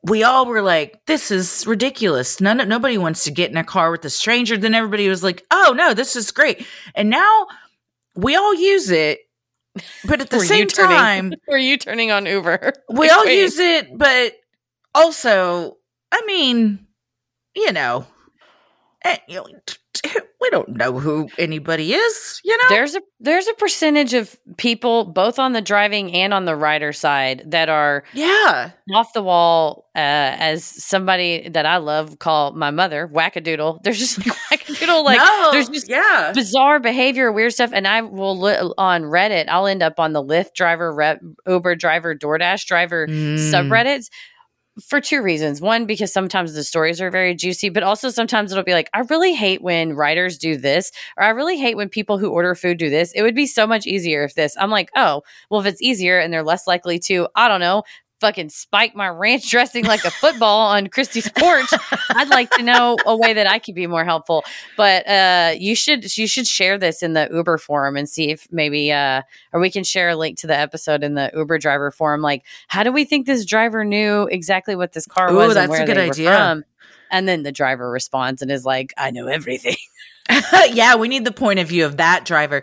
we 0.03 0.23
all 0.23 0.47
were 0.47 0.63
like, 0.63 1.05
"This 1.07 1.31
is 1.31 1.67
ridiculous. 1.67 2.41
None, 2.41 2.69
nobody 2.69 2.99
wants 2.99 3.25
to 3.25 3.31
get 3.31 3.51
in 3.51 3.57
a 3.57 3.65
car 3.65 3.91
with 3.91 4.05
a 4.05 4.11
stranger." 4.11 4.57
Then 4.57 4.75
everybody 4.75 5.09
was 5.09 5.23
like, 5.23 5.45
"Oh 5.51 5.75
no, 5.77 5.95
this 5.95 6.15
is 6.17 6.31
great." 6.31 6.67
And 6.95 7.11
now 7.11 7.47
we 8.15 8.37
all 8.37 8.55
use 8.55 8.91
it, 8.91 9.21
but 10.05 10.21
at 10.21 10.31
the 10.31 10.41
same 10.41 10.67
turning- 10.69 10.97
time, 10.97 11.35
Were 11.49 11.59
you 11.59 11.77
turning 11.79 12.11
on 12.11 12.27
Uber? 12.27 12.73
we 12.91 13.11
all 13.11 13.27
use 13.27 13.59
it. 13.59 13.97
But 13.97 14.35
also, 14.95 15.77
I 16.13 16.23
mean, 16.27 16.87
you 17.55 17.73
know, 17.73 18.07
eh, 19.05 19.19
you 19.27 19.37
know, 19.37 19.47
we 20.41 20.51
don't 20.51 20.69
know 20.69 20.99
who 20.99 21.29
anybody 21.39 21.93
is. 21.95 22.41
You 22.45 22.57
know, 22.57 22.69
There's 22.69 22.95
a 22.95 23.01
there's 23.21 23.49
a 23.49 23.55
percentage 23.55 24.15
of 24.15 24.39
people 24.57 25.05
both 25.05 25.39
on 25.39 25.53
the 25.53 25.61
driving 25.61 26.13
and 26.15 26.33
on 26.33 26.45
the 26.45 26.55
rider 26.55 26.93
side 26.93 27.43
that 27.47 27.69
are 27.69 28.05
yeah. 28.13 28.71
off 28.95 29.13
the 29.13 29.23
wall. 29.23 29.87
Uh, 29.97 30.39
as 30.39 30.65
somebody 30.65 31.49
that 31.49 31.67
I 31.67 31.79
love 31.79 32.21
call 32.21 32.53
my 32.53 32.71
mother 32.71 33.11
wackadoodle. 33.13 33.81
There's 33.83 33.99
just 33.99 34.21
wackadoodle 34.21 35.03
like 35.05 35.19
no, 35.19 35.51
there's 35.51 35.69
just 35.69 35.89
yeah. 35.89 36.31
bizarre 36.33 36.79
behavior, 36.79 37.33
weird 37.33 37.53
stuff, 37.53 37.71
and 37.73 37.89
I 37.89 38.03
will 38.03 38.39
li- 38.39 38.73
on 38.79 39.03
Reddit. 39.03 39.47
I'll 39.49 39.67
end 39.67 39.83
up 39.83 39.99
on 39.99 40.13
the 40.13 40.23
Lyft 40.23 40.55
driver, 40.55 40.95
Re- 40.95 41.19
Uber 41.49 41.75
driver, 41.75 42.15
DoorDash 42.15 42.65
driver 42.67 43.09
Mm. 43.09 43.39
subreddits 43.39 44.09
for 44.81 45.01
two 45.01 45.23
reasons. 45.23 45.61
One, 45.61 45.87
because 45.87 46.13
sometimes 46.13 46.55
the 46.55 46.65
stories 46.65 47.01
are 47.01 47.11
very 47.11 47.35
juicy, 47.35 47.69
but 47.69 47.83
also 47.83 48.11
sometimes 48.11 48.53
it'll 48.53 48.65
be 48.65 48.73
like, 48.73 48.91
I 48.95 49.01
really 49.01 49.35
hate 49.35 49.63
when 49.63 49.95
writers 49.95 50.39
do 50.39 50.57
this, 50.57 50.93
or 51.17 51.25
I 51.25 51.31
really 51.31 51.59
hate 51.59 51.77
when 51.77 51.89
people 51.89 52.19
who 52.19 52.31
order 52.31 52.55
food 52.55 52.79
do 52.79 52.91
this. 52.91 53.13
It 53.13 53.23
would 53.23 53.35
be 53.35 53.47
so 53.47 53.67
much 53.67 53.87
easier 53.87 54.25
if 54.25 54.35
this. 54.35 54.57
I'm 54.59 54.71
like, 54.71 54.91
oh, 54.97 55.23
well, 55.51 55.61
if 55.61 55.67
it's 55.67 55.83
easier 55.83 56.19
and 56.19 56.33
they're 56.33 56.43
less 56.43 56.67
likely 56.67 56.99
to, 57.01 57.29
I 57.35 57.49
don't 57.49 57.61
know. 57.61 57.83
Fucking 58.21 58.49
spike 58.49 58.95
my 58.97 59.09
ranch 59.09 59.51
dressing 59.51 59.85
like 59.85 60.05
a 60.05 60.11
football 60.11 60.69
on 60.69 60.89
Christy's 60.89 61.31
porch. 61.31 61.69
I'd 62.11 62.29
like 62.31 62.51
to 62.51 62.63
know 62.63 62.97
a 63.07 63.17
way 63.17 63.33
that 63.33 63.47
I 63.47 63.59
could 63.59 63.75
be 63.75 63.87
more 63.87 64.05
helpful. 64.05 64.45
But 64.77 65.07
uh, 65.09 65.55
you 65.57 65.75
should 65.75 66.17
you 66.17 66.27
should 66.27 66.47
share 66.47 66.79
this 66.79 67.03
in 67.03 67.13
the 67.13 67.29
Uber 67.33 67.59
forum 67.59 67.97
and 67.97 68.09
see 68.09 68.31
if 68.31 68.49
maybe 68.51 68.93
uh, 68.93 69.23
or 69.53 69.61
we 69.61 69.71
can 69.71 69.85
share 69.85 70.11
a 70.11 70.17
link 70.17 70.39
to 70.39 70.47
the 70.47 70.57
episode 70.57 71.03
in 71.03 71.15
the 71.15 71.31
Uber 71.35 71.59
driver 71.59 71.91
forum. 71.91 72.23
Like, 72.23 72.45
how 72.69 72.83
do 72.83 72.93
we 72.93 73.05
think 73.05 73.27
this 73.27 73.45
driver 73.45 73.85
knew 73.85 74.29
exactly 74.31 74.75
what 74.75 74.93
this 74.93 75.07
car 75.07 75.31
Ooh, 75.31 75.37
was 75.37 75.55
that's 75.55 75.79
a 75.79 75.85
good 75.85 75.99
idea. 75.99 76.31
from? 76.31 76.65
And 77.11 77.27
then 77.27 77.43
the 77.43 77.53
driver 77.53 77.91
responds 77.91 78.43
and 78.43 78.51
is 78.51 78.65
like, 78.65 78.93
"I 78.99 79.11
know 79.11 79.29
everything." 79.29 79.77
yeah, 80.71 80.97
we 80.97 81.09
need 81.09 81.25
the 81.25 81.33
point 81.33 81.59
of 81.59 81.69
view 81.69 81.87
of 81.87 81.97
that 81.97 82.25
driver. 82.25 82.63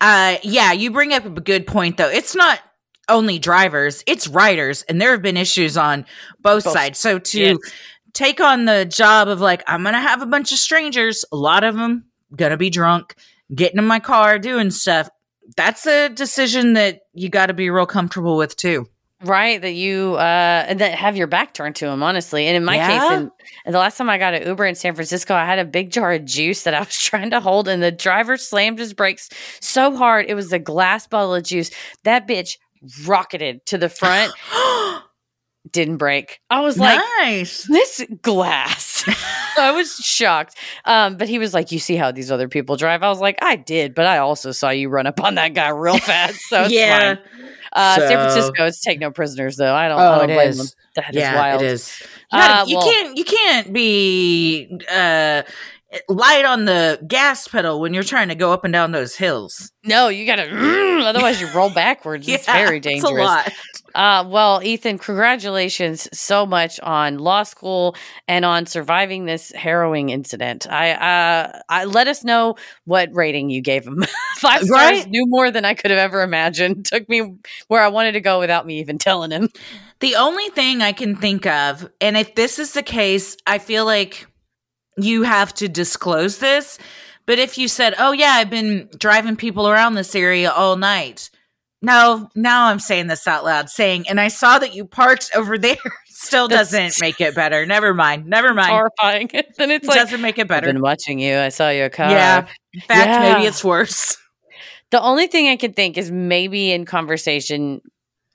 Uh, 0.00 0.36
yeah, 0.42 0.72
you 0.72 0.90
bring 0.90 1.12
up 1.12 1.24
a 1.24 1.30
good 1.40 1.66
point 1.66 1.96
though. 1.96 2.08
It's 2.08 2.34
not 2.34 2.60
only 3.08 3.38
drivers, 3.38 4.02
it's 4.06 4.26
riders, 4.28 4.82
and 4.82 5.00
there 5.00 5.12
have 5.12 5.22
been 5.22 5.36
issues 5.36 5.76
on 5.76 6.04
both, 6.42 6.64
Both. 6.64 6.72
sides. 6.72 6.98
So 6.98 7.18
to 7.18 7.40
Yes. 7.40 7.56
take 8.14 8.40
on 8.40 8.64
the 8.64 8.84
job 8.84 9.28
of 9.28 9.40
like, 9.40 9.62
I'm 9.66 9.82
gonna 9.84 10.00
have 10.00 10.22
a 10.22 10.26
bunch 10.26 10.52
of 10.52 10.58
strangers, 10.58 11.24
a 11.32 11.36
lot 11.36 11.64
of 11.64 11.74
them 11.76 12.04
gonna 12.34 12.56
be 12.56 12.70
drunk, 12.70 13.14
getting 13.54 13.78
in 13.78 13.84
my 13.86 14.00
car, 14.00 14.38
doing 14.38 14.70
stuff. 14.70 15.08
That's 15.56 15.86
a 15.86 16.08
decision 16.08 16.72
that 16.72 17.02
you 17.14 17.28
got 17.28 17.46
to 17.46 17.54
be 17.54 17.70
real 17.70 17.86
comfortable 17.86 18.36
with 18.36 18.56
too. 18.56 18.86
Right, 19.22 19.62
that 19.62 19.72
you 19.74 20.14
uh 20.16 20.74
that 20.74 20.94
have 20.94 21.16
your 21.16 21.26
back 21.28 21.54
turned 21.54 21.76
to 21.76 21.86
him, 21.86 22.02
honestly. 22.02 22.46
And 22.48 22.56
in 22.56 22.64
my 22.64 22.76
Yeah. 22.76 22.86
case, 22.88 23.30
and 23.64 23.74
the 23.74 23.78
last 23.78 23.96
time 23.96 24.10
I 24.10 24.18
got 24.18 24.34
an 24.34 24.46
Uber 24.46 24.66
in 24.66 24.74
San 24.74 24.94
Francisco, 24.94 25.34
I 25.34 25.46
had 25.46 25.58
a 25.58 25.64
big 25.64 25.90
jar 25.90 26.12
of 26.12 26.24
juice 26.26 26.64
that 26.64 26.74
I 26.74 26.80
was 26.80 26.98
trying 26.98 27.30
to 27.30 27.40
hold, 27.40 27.68
and 27.68 27.82
the 27.82 27.90
driver 27.92 28.36
slammed 28.36 28.78
his 28.78 28.92
brakes 28.92 29.30
so 29.60 29.96
hard. 29.96 30.26
It 30.28 30.34
was 30.34 30.52
a 30.52 30.58
glass 30.58 31.06
bottle 31.06 31.34
of 31.34 31.44
juice. 31.44 31.70
That 32.04 32.26
bitch 32.28 32.58
rocketed 33.06 33.64
to 33.66 33.78
the 33.78 33.88
front, 33.88 34.32
didn't 35.72 35.96
break. 35.96 36.40
I 36.48 36.60
was 36.60 36.78
like, 36.78 37.00
nice. 37.20 37.64
this 37.64 38.04
glass. 38.22 39.04
I 39.58 39.72
was 39.72 39.94
shocked. 39.96 40.56
Um, 40.84 41.16
but 41.16 41.28
he 41.28 41.38
was 41.38 41.54
like, 41.54 41.72
You 41.72 41.78
see 41.78 41.96
how 41.96 42.12
these 42.12 42.30
other 42.30 42.48
people 42.48 42.76
drive? 42.76 43.02
I 43.02 43.08
was 43.08 43.20
like, 43.20 43.38
I 43.42 43.56
did, 43.56 43.94
but 43.94 44.06
I 44.06 44.18
also 44.18 44.52
saw 44.52 44.70
you 44.70 44.88
run 44.88 45.06
up 45.06 45.22
on 45.22 45.34
that 45.36 45.54
guy 45.54 45.68
real 45.70 45.98
fast. 45.98 46.40
So 46.48 46.62
it's 46.62 46.72
yeah. 46.72 47.14
fine. 47.16 47.24
Uh, 47.72 47.96
San 47.96 48.08
Francisco, 48.30 48.66
it's 48.66 48.80
take 48.80 49.00
no 49.00 49.10
prisoners 49.10 49.56
though. 49.56 49.74
I 49.74 49.88
don't, 49.88 50.00
Oh, 50.00 50.12
I 50.12 50.18
don't 50.20 50.30
it 50.30 50.34
blame 50.34 50.48
is. 50.50 50.58
them. 50.58 50.66
That 50.94 51.10
is 51.10 51.16
yeah, 51.20 51.34
wild. 51.34 51.62
it 51.62 51.66
is. 51.72 52.00
You, 52.32 52.38
gotta- 52.38 52.62
Uh, 52.62 52.66
you 52.66 52.76
well- 52.76 52.86
can't 52.90 53.16
you 53.18 53.24
can't 53.24 53.72
be 53.72 54.78
uh 54.90 55.42
light 56.08 56.44
on 56.44 56.64
the 56.64 57.00
gas 57.06 57.48
pedal 57.48 57.80
when 57.80 57.94
you're 57.94 58.02
trying 58.02 58.28
to 58.28 58.34
go 58.34 58.52
up 58.52 58.64
and 58.64 58.72
down 58.72 58.92
those 58.92 59.14
hills. 59.16 59.72
No, 59.84 60.08
you 60.08 60.26
gotta 60.26 60.48
otherwise 61.06 61.40
you 61.40 61.48
roll 61.52 61.70
backwards. 61.70 62.26
it's 62.28 62.46
very 62.46 62.78
it's 62.78 62.86
a 62.86 62.90
dangerous. 62.90 63.24
lot. 63.24 63.52
Uh, 63.94 64.28
well, 64.28 64.60
Ethan, 64.62 64.98
congratulations 64.98 66.06
so 66.12 66.44
much 66.44 66.78
on 66.80 67.18
law 67.18 67.42
school 67.42 67.96
and 68.28 68.44
on 68.44 68.66
surviving 68.66 69.24
this 69.24 69.50
harrowing 69.52 70.10
incident. 70.10 70.70
I, 70.70 70.90
uh, 70.92 71.60
I 71.70 71.84
let 71.86 72.06
us 72.06 72.22
know 72.22 72.56
what 72.84 73.08
rating 73.14 73.48
you 73.48 73.62
gave 73.62 73.86
him. 73.86 74.04
Five 74.36 74.64
stars, 74.64 74.70
Right? 74.70 75.08
knew 75.08 75.24
more 75.26 75.50
than 75.50 75.64
I 75.64 75.72
could 75.72 75.90
have 75.90 75.98
ever 75.98 76.20
imagined. 76.22 76.84
Took 76.92 77.08
me 77.08 77.36
where 77.68 77.80
I 77.82 77.88
wanted 77.88 78.12
to 78.12 78.20
go 78.20 78.38
without 78.38 78.66
me 78.66 78.80
even 78.80 78.98
telling 78.98 79.30
him. 79.30 79.48
The 80.00 80.16
only 80.16 80.48
thing 80.50 80.82
I 80.82 80.92
can 80.92 81.16
think 81.16 81.46
of, 81.46 81.88
and 82.00 82.18
if 82.18 82.34
this 82.34 82.58
is 82.58 82.72
the 82.72 82.82
case, 82.82 83.38
I 83.46 83.56
feel 83.58 83.86
like 83.86 84.26
you 84.96 85.22
have 85.22 85.52
to 85.54 85.68
disclose 85.68 86.38
this. 86.38 86.78
But 87.26 87.38
if 87.38 87.58
you 87.58 87.68
said, 87.68 87.94
"Oh 87.98 88.12
yeah, 88.12 88.32
I've 88.34 88.50
been 88.50 88.88
driving 88.98 89.36
people 89.36 89.68
around 89.68 89.94
this 89.94 90.14
area 90.14 90.50
all 90.50 90.76
night," 90.76 91.30
no, 91.82 92.30
now 92.34 92.66
I'm 92.66 92.78
saying 92.78 93.08
this 93.08 93.26
out 93.26 93.44
loud, 93.44 93.68
saying, 93.68 94.08
"And 94.08 94.20
I 94.20 94.28
saw 94.28 94.58
that 94.58 94.74
you 94.74 94.84
parked 94.84 95.30
over 95.34 95.58
there." 95.58 95.76
Still 96.08 96.48
That's- 96.48 96.70
doesn't 96.70 97.04
make 97.04 97.20
it 97.20 97.34
better. 97.34 97.66
Never 97.66 97.92
mind. 97.92 98.26
Never 98.26 98.54
mind. 98.54 98.70
Horrifying. 98.70 99.28
then 99.58 99.70
it's 99.70 99.86
like 99.86 99.98
doesn't 99.98 100.20
make 100.22 100.38
it 100.38 100.48
better. 100.48 100.58
I've 100.58 100.62
better. 100.62 100.72
been 100.72 100.82
watching 100.82 101.18
you. 101.18 101.36
I 101.36 101.50
saw 101.50 101.68
your 101.68 101.90
car. 101.90 102.10
Yeah. 102.10 102.46
In 102.72 102.80
fact, 102.80 103.06
Yeah. 103.06 103.32
maybe 103.34 103.46
it's 103.46 103.62
worse. 103.62 104.16
The 104.92 105.00
only 105.02 105.26
thing 105.26 105.48
I 105.48 105.56
could 105.56 105.76
think 105.76 105.98
is 105.98 106.10
maybe 106.10 106.72
in 106.72 106.84
conversation 106.86 107.82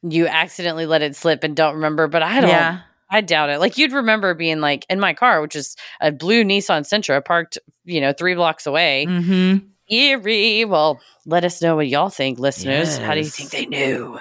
you 0.03 0.27
accidentally 0.27 0.85
let 0.85 1.01
it 1.01 1.15
slip 1.15 1.43
and 1.43 1.55
don't 1.55 1.75
remember, 1.75 2.07
but 2.07 2.21
I 2.21 2.41
don't. 2.41 2.49
Yeah. 2.49 2.81
I 3.11 3.19
doubt 3.21 3.49
it. 3.49 3.59
Like 3.59 3.77
you'd 3.77 3.91
remember 3.91 4.33
being 4.33 4.61
like 4.61 4.85
in 4.89 4.99
my 4.99 5.13
car, 5.13 5.41
which 5.41 5.55
is 5.55 5.75
a 5.99 6.11
blue 6.11 6.43
Nissan 6.43 6.81
Sentra 6.81 7.23
parked, 7.23 7.57
you 7.83 7.99
know, 7.99 8.13
three 8.13 8.35
blocks 8.35 8.65
away. 8.65 9.05
Mm-hmm. 9.07 9.67
Eerie. 9.93 10.63
Well, 10.63 11.01
let 11.25 11.43
us 11.43 11.61
know 11.61 11.75
what 11.75 11.89
y'all 11.89 12.09
think, 12.09 12.39
listeners. 12.39 12.97
How 12.97 13.13
do 13.13 13.19
you 13.19 13.25
think 13.25 13.49
they 13.49 13.65
knew? 13.65 14.17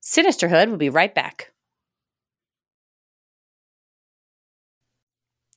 Sinisterhood 0.00 0.68
will 0.68 0.76
be 0.76 0.90
right 0.90 1.14
back. 1.14 1.52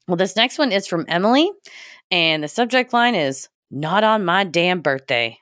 Well, 0.07 0.17
this 0.17 0.35
next 0.35 0.59
one 0.59 0.71
is 0.71 0.85
from 0.85 1.05
Emily, 1.07 1.49
and 2.11 2.43
the 2.43 2.47
subject 2.47 2.93
line 2.93 3.15
is 3.15 3.49
Not 3.71 4.03
on 4.03 4.23
my 4.23 4.43
damn 4.43 4.81
birthday. 4.81 5.39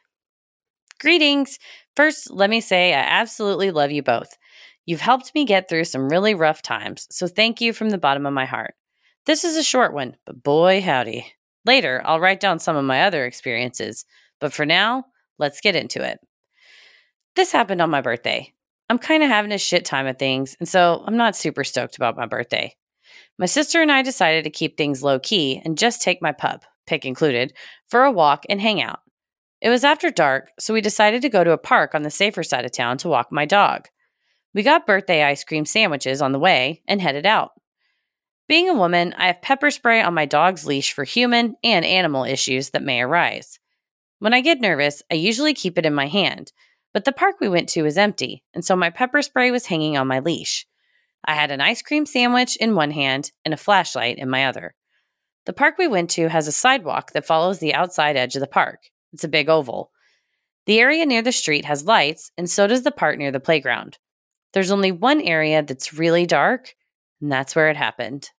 Greetings. 0.99 1.59
First, 1.95 2.31
let 2.31 2.49
me 2.49 2.61
say 2.61 2.93
I 2.93 2.99
absolutely 2.99 3.71
love 3.71 3.91
you 3.91 4.03
both. 4.03 4.37
You've 4.85 5.01
helped 5.01 5.33
me 5.33 5.45
get 5.45 5.69
through 5.69 5.85
some 5.85 6.09
really 6.09 6.33
rough 6.33 6.61
times, 6.61 7.07
so 7.09 7.27
thank 7.27 7.61
you 7.61 7.73
from 7.73 7.89
the 7.89 7.97
bottom 7.97 8.25
of 8.25 8.33
my 8.33 8.45
heart. 8.45 8.75
This 9.25 9.43
is 9.43 9.55
a 9.55 9.63
short 9.63 9.93
one, 9.93 10.17
but 10.25 10.43
boy, 10.43 10.81
howdy. 10.81 11.25
Later, 11.65 12.01
I'll 12.03 12.19
write 12.19 12.41
down 12.41 12.59
some 12.59 12.75
of 12.75 12.83
my 12.83 13.03
other 13.03 13.25
experiences, 13.25 14.05
but 14.41 14.51
for 14.51 14.65
now, 14.65 15.05
let's 15.39 15.61
get 15.61 15.75
into 15.75 16.03
it. 16.03 16.19
This 17.35 17.51
happened 17.51 17.81
on 17.81 17.89
my 17.89 18.01
birthday. 18.01 18.53
I'm 18.89 18.99
kind 18.99 19.23
of 19.23 19.29
having 19.29 19.53
a 19.53 19.57
shit 19.57 19.85
time 19.85 20.07
of 20.07 20.19
things, 20.19 20.57
and 20.59 20.67
so 20.67 21.03
I'm 21.07 21.15
not 21.15 21.37
super 21.37 21.63
stoked 21.63 21.95
about 21.95 22.17
my 22.17 22.25
birthday. 22.25 22.75
My 23.39 23.45
sister 23.45 23.81
and 23.81 23.91
I 23.91 24.01
decided 24.01 24.43
to 24.43 24.49
keep 24.49 24.75
things 24.75 25.01
low 25.01 25.19
key 25.19 25.61
and 25.63 25.77
just 25.77 26.01
take 26.01 26.21
my 26.21 26.33
pup, 26.33 26.65
pick 26.85 27.05
included, 27.05 27.53
for 27.87 28.03
a 28.03 28.11
walk 28.11 28.45
and 28.49 28.59
hang 28.59 28.81
out. 28.81 28.99
It 29.63 29.69
was 29.69 29.85
after 29.85 30.11
dark, 30.11 30.51
so 30.59 30.73
we 30.73 30.81
decided 30.81 31.21
to 31.21 31.29
go 31.29 31.41
to 31.45 31.53
a 31.53 31.57
park 31.57 31.95
on 31.95 32.03
the 32.03 32.11
safer 32.11 32.43
side 32.43 32.65
of 32.65 32.73
town 32.73 32.97
to 32.97 33.07
walk 33.07 33.31
my 33.31 33.45
dog. 33.45 33.87
We 34.53 34.61
got 34.61 34.85
birthday 34.85 35.23
ice 35.23 35.45
cream 35.45 35.65
sandwiches 35.65 36.21
on 36.21 36.33
the 36.33 36.39
way 36.39 36.81
and 36.85 37.01
headed 37.01 37.25
out. 37.25 37.51
Being 38.49 38.67
a 38.67 38.73
woman, 38.73 39.15
I 39.17 39.27
have 39.27 39.41
pepper 39.41 39.71
spray 39.71 40.01
on 40.01 40.13
my 40.13 40.25
dog's 40.25 40.65
leash 40.65 40.91
for 40.91 41.05
human 41.05 41.55
and 41.63 41.85
animal 41.85 42.25
issues 42.25 42.71
that 42.71 42.83
may 42.83 42.99
arise. 42.99 43.57
When 44.19 44.33
I 44.33 44.41
get 44.41 44.59
nervous, 44.59 45.01
I 45.09 45.15
usually 45.15 45.53
keep 45.53 45.77
it 45.77 45.85
in 45.85 45.93
my 45.93 46.07
hand, 46.07 46.51
but 46.93 47.05
the 47.05 47.13
park 47.13 47.37
we 47.39 47.47
went 47.47 47.69
to 47.69 47.83
was 47.83 47.97
empty, 47.97 48.43
and 48.53 48.65
so 48.65 48.75
my 48.75 48.89
pepper 48.89 49.21
spray 49.21 49.49
was 49.49 49.67
hanging 49.67 49.95
on 49.95 50.07
my 50.07 50.19
leash. 50.19 50.67
I 51.23 51.35
had 51.35 51.51
an 51.51 51.61
ice 51.61 51.81
cream 51.81 52.05
sandwich 52.05 52.57
in 52.57 52.75
one 52.75 52.91
hand 52.91 53.31
and 53.45 53.53
a 53.53 53.57
flashlight 53.57 54.17
in 54.17 54.29
my 54.29 54.45
other. 54.45 54.75
The 55.45 55.53
park 55.53 55.77
we 55.77 55.87
went 55.87 56.09
to 56.11 56.27
has 56.27 56.49
a 56.49 56.51
sidewalk 56.51 57.13
that 57.13 57.25
follows 57.25 57.59
the 57.59 57.73
outside 57.73 58.17
edge 58.17 58.35
of 58.35 58.41
the 58.41 58.47
park. 58.47 58.89
It's 59.13 59.23
a 59.23 59.29
big 59.29 59.49
oval. 59.49 59.91
The 60.65 60.79
area 60.79 61.05
near 61.05 61.21
the 61.21 61.31
street 61.31 61.65
has 61.65 61.85
lights, 61.85 62.31
and 62.37 62.49
so 62.49 62.67
does 62.67 62.83
the 62.83 62.91
part 62.91 63.17
near 63.17 63.31
the 63.31 63.39
playground. 63.39 63.97
There's 64.53 64.71
only 64.71 64.91
one 64.91 65.21
area 65.21 65.63
that's 65.63 65.93
really 65.93 66.25
dark, 66.25 66.75
and 67.21 67.31
that's 67.31 67.55
where 67.55 67.69
it 67.69 67.77
happened. 67.77 68.29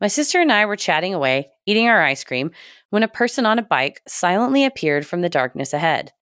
My 0.00 0.08
sister 0.08 0.40
and 0.40 0.52
I 0.52 0.66
were 0.66 0.76
chatting 0.76 1.14
away, 1.14 1.48
eating 1.64 1.88
our 1.88 2.02
ice 2.02 2.24
cream, 2.24 2.50
when 2.90 3.02
a 3.02 3.08
person 3.08 3.46
on 3.46 3.58
a 3.58 3.62
bike 3.62 4.02
silently 4.06 4.64
appeared 4.64 5.06
from 5.06 5.22
the 5.22 5.28
darkness 5.28 5.72
ahead. 5.72 6.12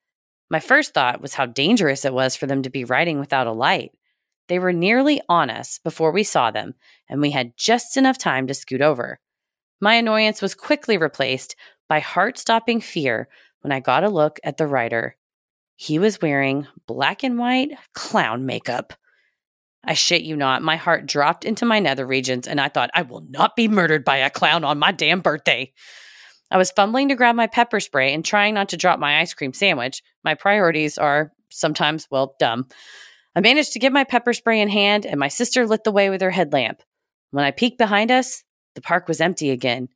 My 0.51 0.61
first 0.61 0.95
thought 0.95 1.21
was 1.21 1.35
how 1.35 1.47
dangerous 1.47 2.05
it 2.05 2.15
was 2.15 2.37
for 2.37 2.47
them 2.47 2.63
to 2.63 2.71
be 2.71 2.85
riding 2.85 3.19
without 3.19 3.47
a 3.47 3.53
light. 3.53 3.93
They 4.49 4.59
were 4.59 4.73
nearly 4.73 5.21
on 5.29 5.51
us 5.51 5.79
before 5.79 6.13
we 6.13 6.23
saw 6.23 6.51
them, 6.51 6.75
and 7.09 7.21
we 7.21 7.31
had 7.31 7.57
just 7.57 7.97
enough 7.97 8.19
time 8.19 8.47
to 8.47 8.55
scoot 8.55 8.83
over. 8.83 9.19
My 9.81 9.95
annoyance 9.95 10.41
was 10.41 10.55
quickly 10.55 10.97
replaced 10.97 11.57
by 11.89 12.01
heart 12.01 12.39
stopping 12.39 12.81
fear 12.81 13.29
when 13.65 13.73
I 13.73 13.81
got 13.81 14.05
a 14.05 14.11
look 14.11 14.39
at 14.45 14.59
the 14.59 14.67
rider. 14.67 15.17
He 15.75 15.99
was 15.99 16.21
wearing 16.21 16.67
black 16.87 17.25
and 17.25 17.39
white 17.39 17.71
clown 17.95 18.45
makeup. 18.45 18.93
I 19.83 19.95
shit 19.95 20.23
you 20.23 20.37
not, 20.37 20.63
my 20.63 20.77
heart 20.77 21.07
dropped 21.07 21.47
into 21.47 21.65
my 21.65 21.79
nether 21.79 22.07
regions, 22.07 22.47
and 22.47 22.61
I 22.61 22.69
thought, 22.69 22.91
I 22.95 23.03
will 23.03 23.25
not 23.29 23.57
be 23.57 23.67
murdered 23.67 24.05
by 24.05 24.19
a 24.19 24.31
clown 24.31 24.65
on 24.65 24.79
my 24.79 24.93
damn 24.93 25.21
birthday. 25.21 25.73
I 26.51 26.59
was 26.59 26.71
fumbling 26.71 27.09
to 27.09 27.15
grab 27.15 27.37
my 27.37 27.47
pepper 27.47 27.81
spray 27.81 28.13
and 28.13 28.23
trying 28.23 28.55
not 28.55 28.69
to 28.69 28.77
drop 28.77 28.99
my 28.99 29.21
ice 29.21 29.33
cream 29.33 29.55
sandwich. 29.55 30.03
My 30.23 30.35
priorities 30.35 30.99
are 30.99 31.33
sometimes, 31.51 32.07
well, 32.11 32.37
dumb. 32.39 32.69
I 33.35 33.41
managed 33.41 33.73
to 33.73 33.79
get 33.79 33.93
my 33.93 34.05
pepper 34.05 34.35
spray 34.35 34.61
in 34.61 34.69
hand, 34.69 35.07
and 35.07 35.19
my 35.19 35.29
sister 35.29 35.67
lit 35.67 35.85
the 35.85 35.91
way 35.91 36.11
with 36.11 36.21
her 36.21 36.31
headlamp. 36.31 36.83
When 37.31 37.45
I 37.45 37.51
peeked 37.51 37.79
behind 37.79 38.11
us, 38.11 38.45
the 38.75 38.83
park 38.83 39.09
was 39.09 39.23
empty 39.23 39.51
again. 39.51 39.89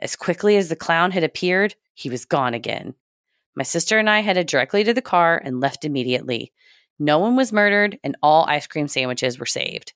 As 0.00 0.16
quickly 0.16 0.56
as 0.56 0.68
the 0.68 0.76
clown 0.76 1.12
had 1.12 1.22
appeared, 1.22 1.76
he 1.94 2.10
was 2.10 2.24
gone 2.24 2.52
again. 2.52 2.94
My 3.54 3.64
sister 3.64 3.98
and 3.98 4.08
I 4.08 4.20
headed 4.20 4.46
directly 4.46 4.84
to 4.84 4.94
the 4.94 5.02
car 5.02 5.40
and 5.42 5.60
left 5.60 5.84
immediately. 5.84 6.52
No 6.98 7.18
one 7.18 7.36
was 7.36 7.52
murdered, 7.52 7.98
and 8.02 8.16
all 8.22 8.44
ice 8.46 8.66
cream 8.66 8.88
sandwiches 8.88 9.38
were 9.38 9.46
saved. 9.46 9.92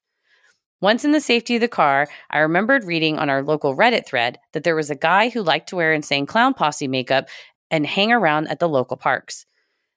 Once 0.81 1.05
in 1.05 1.12
the 1.12 1.21
safety 1.21 1.55
of 1.55 1.62
the 1.62 1.69
car, 1.69 2.07
I 2.31 2.38
remembered 2.38 2.85
reading 2.85 3.19
on 3.19 3.31
our 3.31 3.42
local 3.42 3.75
Reddit 3.75 4.07
thread 4.07 4.38
that 4.53 4.62
there 4.62 4.77
was 4.77 4.90
a 4.90 4.95
guy 4.95 5.31
who 5.31 5.42
liked 5.42 5.71
to 5.71 5.77
wear 5.77 5.92
insane 5.92 6.27
clown 6.27 6.53
posse 6.53 6.87
makeup 6.87 7.29
and 7.71 7.87
hang 7.87 8.12
around 8.12 8.49
at 8.49 8.59
the 8.59 8.69
local 8.69 8.97
parks. 8.97 9.47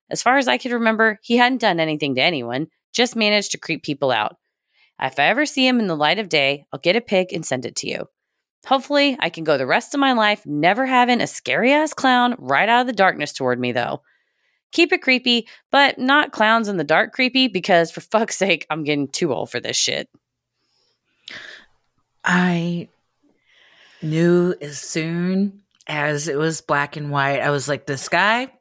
As 0.10 0.24
far 0.24 0.38
as 0.38 0.48
I 0.48 0.58
could 0.58 0.72
remember, 0.72 1.20
he 1.22 1.38
hadn't 1.38 1.62
done 1.62 1.80
anything 1.80 2.16
to 2.16 2.22
anyone, 2.22 2.68
just 2.94 3.16
managed 3.16 3.52
to 3.52 3.58
creep 3.58 3.84
people 3.84 4.10
out. 4.10 4.38
If 5.02 5.20
I 5.20 5.26
ever 5.26 5.46
see 5.46 5.68
him 5.68 5.80
in 5.80 5.88
the 5.88 5.96
light 5.96 6.18
of 6.18 6.30
day, 6.30 6.66
I'll 6.72 6.80
get 6.80 6.96
a 6.96 7.02
pic 7.02 7.32
and 7.32 7.46
send 7.46 7.66
it 7.66 7.76
to 7.78 7.90
you. 7.90 8.06
Hopefully, 8.66 9.18
I 9.20 9.30
can 9.30 9.44
go 9.44 9.58
the 9.58 9.66
rest 9.66 9.94
of 9.94 10.00
my 10.00 10.14
life 10.14 10.46
never 10.46 10.86
having 10.86 11.22
a 11.22 11.28
scary 11.28 11.72
ass 11.72 11.94
clown 11.94 12.36
right 12.38 12.68
out 12.68 12.82
of 12.82 12.88
the 12.88 12.94
darkness 12.94 13.34
toward 13.34 13.60
me, 13.60 13.72
though. 13.72 14.02
Keep 14.72 14.94
it 14.94 15.02
creepy, 15.02 15.48
but 15.72 15.98
not 15.98 16.32
clowns 16.32 16.68
in 16.68 16.78
the 16.78 16.84
dark 16.84 17.14
creepy 17.14 17.48
because 17.48 17.92
for 17.92 18.02
fuck's 18.02 18.36
sake, 18.36 18.66
I'm 18.70 18.84
getting 18.84 19.08
too 19.08 19.34
old 19.34 19.50
for 19.50 19.60
this 19.60 19.78
shit. 19.78 20.10
I 22.24 22.90
knew 24.02 24.54
as 24.62 24.80
soon 24.80 25.62
as 25.88 26.28
it 26.28 26.38
was 26.38 26.62
black 26.62 26.98
and 26.98 27.10
white, 27.10 27.40
I 27.40 27.50
was 27.50 27.68
like, 27.68 27.86
this 27.86 28.10
guy 28.10 28.52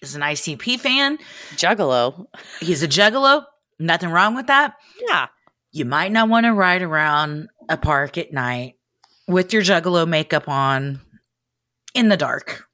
is 0.00 0.14
an 0.14 0.22
ICP 0.22 0.80
fan. 0.80 1.18
Juggalo. 1.56 2.26
He's 2.60 2.82
a 2.82 2.88
juggalo. 2.88 3.44
Nothing 3.78 4.10
wrong 4.10 4.34
with 4.34 4.46
that. 4.46 4.76
Yeah. 5.08 5.26
You 5.72 5.84
might 5.84 6.12
not 6.12 6.28
want 6.28 6.46
to 6.46 6.52
ride 6.52 6.82
around 6.82 7.48
a 7.68 7.76
park 7.76 8.16
at 8.16 8.32
night 8.32 8.76
with 9.28 9.52
your 9.52 9.62
juggalo 9.62 10.06
makeup 10.06 10.48
on 10.48 11.00
in 11.94 12.08
the 12.08 12.16
dark. 12.16 12.64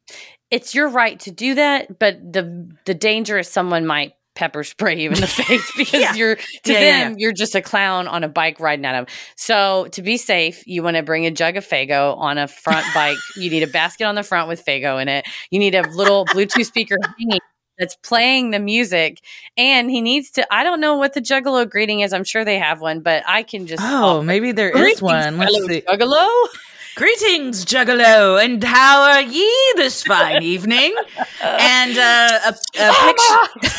It's 0.51 0.75
your 0.75 0.89
right 0.89 1.19
to 1.21 1.31
do 1.31 1.55
that, 1.57 1.99
but 1.99 2.17
the 2.33 2.71
the 2.87 2.95
danger 2.95 3.39
is 3.39 3.49
someone 3.49 3.85
might 3.87 4.13
pepper 4.35 4.63
spray 4.63 4.99
you 5.01 5.11
in 5.11 5.21
the 5.21 5.27
face 5.27 5.71
because 5.77 6.01
Yeah. 6.01 6.15
you're 6.15 6.37
to 6.37 6.43
Yeah, 6.73 6.81
yeah, 6.81 7.05
them 7.09 7.17
you're 7.19 7.33
just 7.33 7.55
a 7.57 7.61
clown 7.61 8.07
on 8.07 8.23
a 8.23 8.29
bike 8.29 8.61
riding 8.61 8.85
at 8.85 8.93
them. 8.93 9.07
So 9.37 9.89
to 9.93 10.01
be 10.01 10.17
safe, 10.17 10.63
you 10.67 10.83
want 10.83 10.97
to 10.97 11.03
bring 11.03 11.27
a 11.27 11.31
jug 11.33 11.57
of 11.57 11.67
Faygo 11.67 12.17
on 12.17 12.39
a 12.39 12.47
front 12.49 12.87
bike. 12.95 13.17
You 13.37 13.51
need 13.51 13.63
a 13.65 13.67
basket 13.67 14.05
on 14.05 14.15
the 14.15 14.23
front 14.23 14.49
with 14.49 14.65
Faygo 14.65 15.01
in 15.03 15.09
it. 15.09 15.27
You 15.51 15.59
need 15.59 15.75
a 15.75 15.83
little 15.91 16.25
Bluetooth 16.27 16.67
speaker 16.67 16.97
hanging 17.19 17.41
that's 17.79 17.97
playing 17.97 18.51
the 18.51 18.59
music, 18.59 19.21
and 19.57 19.91
he 19.91 20.01
needs 20.01 20.31
to. 20.33 20.47
I 20.55 20.65
don't 20.65 20.81
know 20.81 20.97
what 20.97 21.15
the 21.15 21.21
Juggalo 21.21 21.69
greeting 21.69 22.01
is. 22.01 22.13
I'm 22.13 22.25
sure 22.25 22.45
they 22.45 22.59
have 22.59 22.81
one, 22.81 23.01
but 23.01 23.23
I 23.27 23.43
can 23.43 23.67
just. 23.67 23.83
Oh, 23.85 24.23
maybe 24.23 24.53
there 24.53 24.71
is 24.71 25.01
one. 25.03 25.39
Let's 25.39 25.55
see. 25.67 25.83
Juggalo. 25.83 26.29
Greetings, 26.97 27.65
Juggalo, 27.65 28.43
and 28.45 28.65
how 28.65 29.03
are 29.03 29.23
ye 29.23 29.49
this 29.77 30.03
fine 30.03 30.43
evening? 30.43 30.93
And 31.41 31.97
uh, 31.97 32.41
a, 32.47 32.55
a 32.81 32.93
picture. 33.63 33.71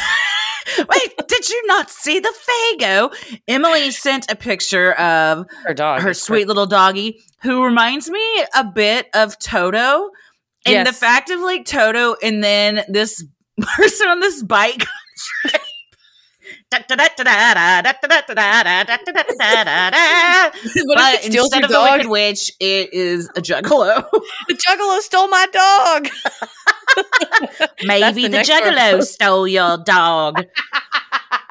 Wait, 0.90 1.28
did 1.28 1.50
you 1.50 1.68
not 1.68 1.90
see 1.90 2.20
the 2.20 2.34
Faygo? 2.80 3.14
Emily 3.48 3.92
sent 3.92 4.32
a 4.32 4.36
picture 4.38 4.94
of 4.94 5.46
Her 5.66 5.74
dog. 5.74 6.02
her 6.02 6.14
sweet 6.14 6.48
little 6.48 6.66
doggy, 6.66 7.22
who 7.42 7.62
reminds 7.66 8.10
me 8.10 8.24
a 8.56 8.64
bit 8.64 9.08
of 9.14 9.38
Toto. 9.40 10.12
And 10.66 10.88
the 10.88 10.94
fact 10.94 11.30
of 11.30 11.42
like 11.42 11.66
Toto, 11.66 12.16
and 12.24 12.42
then 12.42 12.86
this 12.88 13.22
person 13.62 14.08
on 14.08 14.20
this 14.20 14.44
bike. 14.44 14.86
But 16.72 16.86
instead 21.26 21.64
of 21.64 21.70
the? 21.70 21.82
Wicked 21.82 22.10
Witch, 22.10 22.52
it 22.60 22.94
is 22.94 23.30
a 23.36 23.42
juggalo. 23.42 24.06
The 24.48 24.54
Juggalo 24.56 25.00
stole 25.00 25.28
my 25.28 25.48
dog. 25.52 26.08
Maybe 27.84 28.24
the 28.24 28.30
the, 28.30 28.44
juggalo 28.44 28.94
one. 28.94 29.02
stole 29.04 29.48
your 29.48 29.78
dog. 29.78 30.46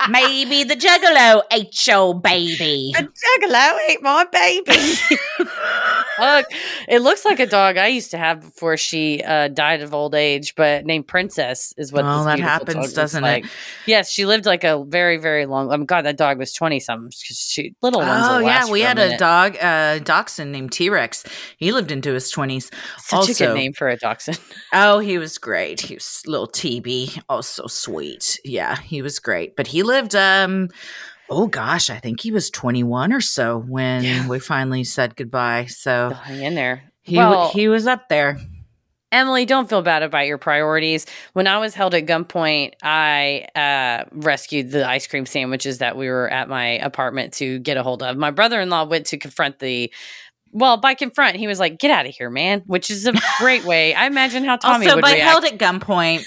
Maybe 0.08 0.64
the 0.64 0.74
juggalo 0.74 1.42
ate 1.50 1.86
your 1.86 2.18
baby. 2.20 2.92
The 2.96 3.08
Juggalo 3.08 3.78
ate 3.88 4.02
my 4.02 4.24
baby. 4.30 4.98
Look, 6.18 6.46
it 6.88 7.00
looks 7.00 7.24
like 7.24 7.40
a 7.40 7.46
dog 7.46 7.76
I 7.76 7.88
used 7.88 8.10
to 8.12 8.18
have 8.18 8.40
before 8.40 8.76
she 8.76 9.22
uh, 9.22 9.48
died 9.48 9.82
of 9.82 9.94
old 9.94 10.14
age, 10.14 10.54
but 10.54 10.84
named 10.84 11.06
Princess 11.06 11.72
is 11.76 11.92
what. 11.92 12.04
Oh, 12.04 12.24
that 12.24 12.38
happens, 12.40 12.92
doesn't 12.92 13.24
it? 13.24 13.46
Yes, 13.86 14.10
she 14.10 14.26
lived 14.26 14.46
like 14.46 14.64
a 14.64 14.84
very, 14.84 15.16
very 15.16 15.46
long. 15.46 15.72
Oh 15.72 15.84
God, 15.84 16.04
that 16.04 16.16
dog 16.16 16.38
was 16.38 16.52
twenty 16.52 16.80
something. 16.80 17.10
She 17.12 17.74
little 17.82 18.00
ones. 18.00 18.26
Oh 18.28 18.38
yeah, 18.38 18.68
we 18.70 18.80
had 18.80 18.98
a 18.98 19.16
dog, 19.18 19.56
uh, 19.60 19.98
dachshund 20.00 20.52
named 20.52 20.72
T 20.72 20.90
Rex. 20.90 21.24
He 21.56 21.72
lived 21.72 21.90
into 21.90 22.12
his 22.12 22.30
twenties. 22.30 22.70
Such 22.98 23.30
a 23.30 23.34
good 23.34 23.54
name 23.54 23.72
for 23.72 23.88
a 23.88 23.96
dachshund. 23.96 24.38
Oh, 24.72 24.98
he 24.98 25.18
was 25.18 25.38
great. 25.38 25.80
He 25.80 25.94
was 25.94 26.22
little 26.26 26.46
TB. 26.48 27.22
Oh, 27.28 27.40
so 27.40 27.66
sweet. 27.66 28.38
Yeah, 28.44 28.76
he 28.76 29.00
was 29.02 29.18
great. 29.18 29.56
But 29.56 29.66
he 29.66 29.82
lived 29.82 30.14
um 30.14 30.68
oh 31.30 31.46
gosh, 31.46 31.90
I 31.90 31.98
think 31.98 32.20
he 32.20 32.30
was 32.32 32.50
21 32.50 33.12
or 33.12 33.20
so 33.20 33.58
when 33.58 34.02
Yeah. 34.04 34.28
we 34.28 34.38
finally 34.38 34.84
said 34.84 35.16
goodbye. 35.16 35.66
So 35.66 36.10
hang 36.10 36.42
in 36.42 36.54
there. 36.54 36.84
he 37.02 37.16
well, 37.16 37.50
he 37.50 37.68
was 37.68 37.86
up 37.86 38.08
there. 38.08 38.38
Emily, 39.10 39.46
don't 39.46 39.70
feel 39.70 39.80
bad 39.80 40.02
about 40.02 40.26
your 40.26 40.36
priorities. 40.36 41.06
When 41.32 41.46
I 41.46 41.56
was 41.58 41.74
held 41.74 41.94
at 41.94 42.04
gunpoint, 42.04 42.72
I 42.82 43.46
uh, 43.54 44.04
rescued 44.12 44.70
the 44.70 44.86
ice 44.86 45.06
cream 45.06 45.24
sandwiches 45.24 45.78
that 45.78 45.96
we 45.96 46.08
were 46.10 46.28
at 46.28 46.48
my 46.50 46.72
apartment 46.72 47.32
to 47.34 47.58
get 47.60 47.78
a 47.78 47.82
hold 47.82 48.02
of. 48.02 48.18
My 48.18 48.30
brother 48.30 48.60
in 48.60 48.68
law 48.68 48.84
went 48.84 49.06
to 49.06 49.16
confront 49.16 49.60
the. 49.60 49.90
Well, 50.50 50.76
by 50.76 50.92
confront, 50.94 51.36
he 51.36 51.46
was 51.46 51.58
like, 51.58 51.78
"Get 51.78 51.90
out 51.90 52.04
of 52.06 52.14
here, 52.14 52.28
man!" 52.28 52.62
Which 52.66 52.90
is 52.90 53.06
a 53.06 53.14
great 53.38 53.64
way. 53.64 53.94
I 53.94 54.06
imagine 54.06 54.44
how 54.44 54.56
Tommy 54.56 54.84
also, 54.86 54.96
would 54.96 55.02
by 55.02 55.12
react. 55.14 55.22
held 55.30 55.44
at 55.44 55.58
gunpoint. 55.58 56.24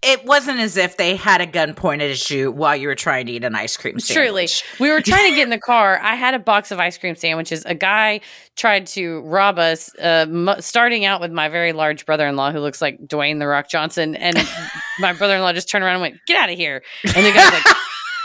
It 0.00 0.24
wasn't 0.24 0.60
as 0.60 0.76
if 0.76 0.96
they 0.96 1.16
had 1.16 1.40
a 1.40 1.46
gun 1.46 1.74
pointed 1.74 2.12
at 2.12 2.30
you 2.30 2.52
while 2.52 2.76
you 2.76 2.86
were 2.86 2.94
trying 2.94 3.26
to 3.26 3.32
eat 3.32 3.42
an 3.42 3.54
ice 3.56 3.76
cream 3.76 3.98
sandwich. 3.98 4.62
Truly, 4.62 4.88
we 4.88 4.92
were 4.94 5.00
trying 5.00 5.30
to 5.30 5.34
get 5.36 5.42
in 5.42 5.50
the 5.50 5.58
car. 5.58 5.98
I 6.00 6.14
had 6.14 6.34
a 6.34 6.38
box 6.38 6.70
of 6.70 6.78
ice 6.78 6.96
cream 6.96 7.16
sandwiches. 7.16 7.64
A 7.64 7.74
guy 7.74 8.20
tried 8.56 8.86
to 8.88 9.20
rob 9.22 9.58
us, 9.58 9.90
uh, 9.98 10.26
m- 10.28 10.54
starting 10.60 11.04
out 11.04 11.20
with 11.20 11.32
my 11.32 11.48
very 11.48 11.72
large 11.72 12.06
brother 12.06 12.26
in 12.28 12.36
law 12.36 12.52
who 12.52 12.60
looks 12.60 12.80
like 12.80 13.00
Dwayne 13.06 13.40
the 13.40 13.48
Rock 13.48 13.68
Johnson. 13.68 14.14
And 14.14 14.36
my 15.00 15.12
brother 15.14 15.34
in 15.34 15.40
law 15.42 15.52
just 15.52 15.68
turned 15.68 15.82
around 15.84 15.94
and 15.94 16.02
went, 16.02 16.16
Get 16.26 16.36
out 16.36 16.50
of 16.50 16.56
here. 16.56 16.82
And 17.04 17.26
the 17.26 17.32
guy's 17.32 17.52
like, 17.52 17.64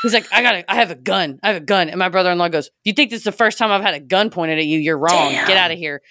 He's 0.03 0.13
like, 0.13 0.27
I 0.33 0.41
got 0.43 0.51
to 0.51 0.71
I 0.71 0.75
have 0.75 0.91
a 0.91 0.95
gun. 0.95 1.39
I 1.41 1.47
have 1.47 1.55
a 1.55 1.65
gun. 1.65 1.89
And 1.89 1.97
my 1.97 2.09
brother 2.09 2.29
in 2.29 2.37
law 2.37 2.49
goes, 2.49 2.69
You 2.83 2.93
think 2.93 3.09
this 3.09 3.19
is 3.19 3.23
the 3.23 3.31
first 3.31 3.57
time 3.57 3.71
I've 3.71 3.81
had 3.81 3.95
a 3.95 3.99
gun 4.01 4.29
pointed 4.29 4.59
at 4.59 4.65
you? 4.65 4.77
You're 4.79 4.97
wrong. 4.97 5.31
Damn. 5.31 5.47
Get 5.47 5.57
out 5.57 5.71
of 5.71 5.77
here. 5.77 6.01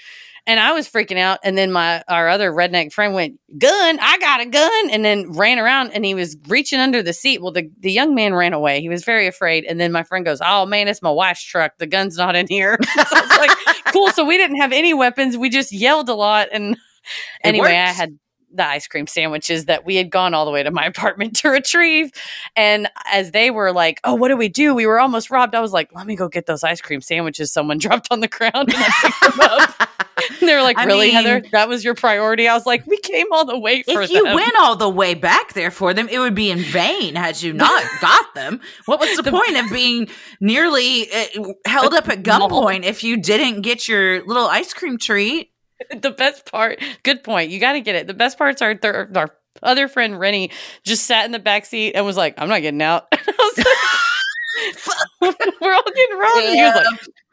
And 0.47 0.59
I 0.59 0.72
was 0.72 0.88
freaking 0.88 1.18
out. 1.18 1.38
And 1.45 1.57
then 1.57 1.70
my 1.70 2.03
our 2.09 2.28
other 2.28 2.51
redneck 2.51 2.93
friend 2.93 3.14
went, 3.14 3.38
Gun, 3.59 3.99
I 4.01 4.18
got 4.18 4.40
a 4.40 4.47
gun. 4.47 4.90
And 4.90 5.05
then 5.05 5.32
ran 5.32 5.59
around 5.59 5.93
and 5.93 6.05
he 6.05 6.14
was 6.14 6.36
reaching 6.49 6.80
under 6.80 7.03
the 7.03 7.12
seat. 7.12 7.40
Well, 7.40 7.53
the, 7.53 7.70
the 7.78 7.93
young 7.93 8.14
man 8.14 8.34
ran 8.34 8.53
away. 8.53 8.80
He 8.80 8.88
was 8.88 9.05
very 9.05 9.26
afraid. 9.26 9.64
And 9.64 9.80
then 9.80 9.93
my 9.93 10.03
friend 10.03 10.24
goes, 10.24 10.40
Oh 10.45 10.66
man, 10.66 10.88
it's 10.88 11.03
my 11.03 11.11
wife's 11.11 11.45
truck. 11.45 11.72
The 11.78 11.86
gun's 11.86 12.16
not 12.16 12.34
in 12.34 12.47
here. 12.49 12.76
so 12.95 13.03
I 13.12 13.20
was 13.20 13.38
like, 13.38 13.84
cool. 13.93 14.11
So 14.11 14.24
we 14.24 14.36
didn't 14.36 14.57
have 14.57 14.72
any 14.72 14.95
weapons. 14.95 15.36
We 15.36 15.49
just 15.49 15.72
yelled 15.72 16.09
a 16.09 16.14
lot. 16.14 16.49
And 16.51 16.76
anyway, 17.45 17.76
I 17.76 17.88
had 17.88 18.18
the 18.55 18.66
ice 18.66 18.86
cream 18.86 19.07
sandwiches 19.07 19.64
that 19.66 19.84
we 19.84 19.96
had 19.96 20.11
gone 20.11 20.34
all 20.34 20.44
the 20.44 20.50
way 20.50 20.62
to 20.62 20.70
my 20.70 20.84
apartment 20.92 21.36
to 21.36 21.48
retrieve. 21.48 22.11
And 22.57 22.88
as 23.12 23.30
they 23.32 23.50
were 23.50 23.72
like, 23.72 24.00
Oh, 24.05 24.14
what 24.14 24.28
do 24.28 24.36
we 24.36 24.48
do? 24.48 24.74
We 24.74 24.86
were 24.86 25.00
almost 25.00 25.30
robbed. 25.30 25.55
I 25.55 25.61
was 25.61 25.72
like, 25.72 25.90
Let 25.94 26.07
me 26.07 26.16
go 26.16 26.28
get 26.28 26.46
those 26.46 26.62
ice 26.64 26.80
cream 26.80 27.00
sandwiches 27.00 27.53
someone 27.53 27.78
dropped 27.78 28.09
on 28.11 28.20
the 28.20 28.28
ground. 28.28 28.55
And 28.55 28.74
I 28.76 28.90
picked 29.03 29.20
them 29.20 29.40
up. 29.40 29.88
And 30.40 30.48
they 30.48 30.55
were 30.55 30.62
like, 30.62 30.78
I 30.78 30.84
Really, 30.84 31.07
mean- 31.07 31.14
Heather? 31.16 31.42
That 31.53 31.68
was 31.68 31.82
your 31.84 31.94
priority? 31.94 32.46
I 32.46 32.55
was 32.55 32.64
like, 32.66 32.86
We 32.86 32.96
came 32.98 33.26
all 33.32 33.44
the 33.44 33.59
way 33.59 33.82
for 33.82 33.94
them. 33.94 34.03
if 34.03 34.11
you 34.11 34.22
them. 34.22 34.34
went 34.34 34.53
all 34.61 34.76
the 34.76 34.88
way 34.88 35.14
back 35.14 35.55
there 35.55 35.70
for 35.70 35.94
them, 35.94 36.07
it 36.09 36.18
would 36.18 36.34
be 36.34 36.50
in 36.50 36.59
vain 36.61 37.14
had 37.16 37.42
you 37.42 37.53
not 37.53 37.82
got 38.00 38.34
them. 38.34 38.61
What 38.84 39.00
was 39.00 39.16
the, 39.16 39.30
point 39.30 39.57
of 39.57 39.70
being 39.72 40.09
nearly 40.40 41.11
uh, 41.12 41.53
held 41.66 41.94
up 41.94 42.09
at 42.09 42.22
gunpoint 42.22 42.84
if 42.84 43.03
you 43.03 43.16
didn't 43.16 43.62
get 43.62 43.88
your 43.88 44.24
little 44.24 44.46
ice 44.46 44.72
cream 44.72 44.98
treat? 44.98 45.50
the 46.01 46.11
best 46.11 46.51
part, 46.51 46.80
good 47.03 47.22
point. 47.22 47.51
You 47.51 47.61
got 47.61 47.72
to 47.72 47.80
get 47.80 47.95
it. 47.95 48.07
The 48.07 48.14
best 48.14 48.39
parts 48.39 48.62
are 48.62 48.78
our 49.14 49.30
other 49.62 49.89
friend 49.89 50.18
Rennie 50.18 50.51
just 50.85 51.07
sat 51.07 51.24
in 51.24 51.33
the 51.33 51.39
back 51.39 51.66
seat 51.66 51.95
and 51.95 52.05
was 52.05 52.16
like, 52.16 52.35
"I'm 52.39 52.49
not 52.49 52.62
getting 52.62 52.83
out." 52.83 53.07
I 53.12 53.53
was 53.57 53.66
like, 55.20 55.37
"We're 55.61 55.74
all 55.74 55.83
getting 55.95 56.18
robbed." 56.18 56.37
And 56.37 56.55
he 56.55 56.62
was 56.62 56.74
like, 56.74 56.87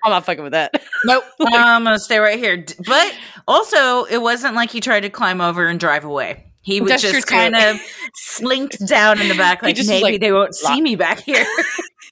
"I'm 0.04 0.12
not 0.12 0.26
fucking 0.26 0.44
with 0.44 0.54
that." 0.54 0.82
Nope, 1.06 1.24
I'm 1.40 1.84
gonna 1.84 2.00
stay 2.00 2.20
right 2.20 2.38
here. 2.38 2.66
But 2.86 3.16
also, 3.48 4.04
it 4.06 4.22
wasn't 4.22 4.56
like 4.56 4.72
he 4.72 4.82
tried 4.82 5.02
to 5.02 5.10
climb 5.10 5.42
over 5.42 5.68
and 5.68 5.80
drive 5.80 6.04
away. 6.04 6.46
He 6.62 6.82
was 6.82 7.02
just 7.02 7.26
kind 7.26 7.56
of 7.56 7.80
slinked 8.16 8.86
down 8.86 9.20
in 9.22 9.30
the 9.30 9.36
back, 9.36 9.64
like 9.64 9.78
maybe 9.78 10.04
like, 10.04 10.22
they 10.22 10.32
won't 10.32 10.54
see 10.54 10.82
me 10.82 10.96
back 10.96 11.20
here. 11.20 11.46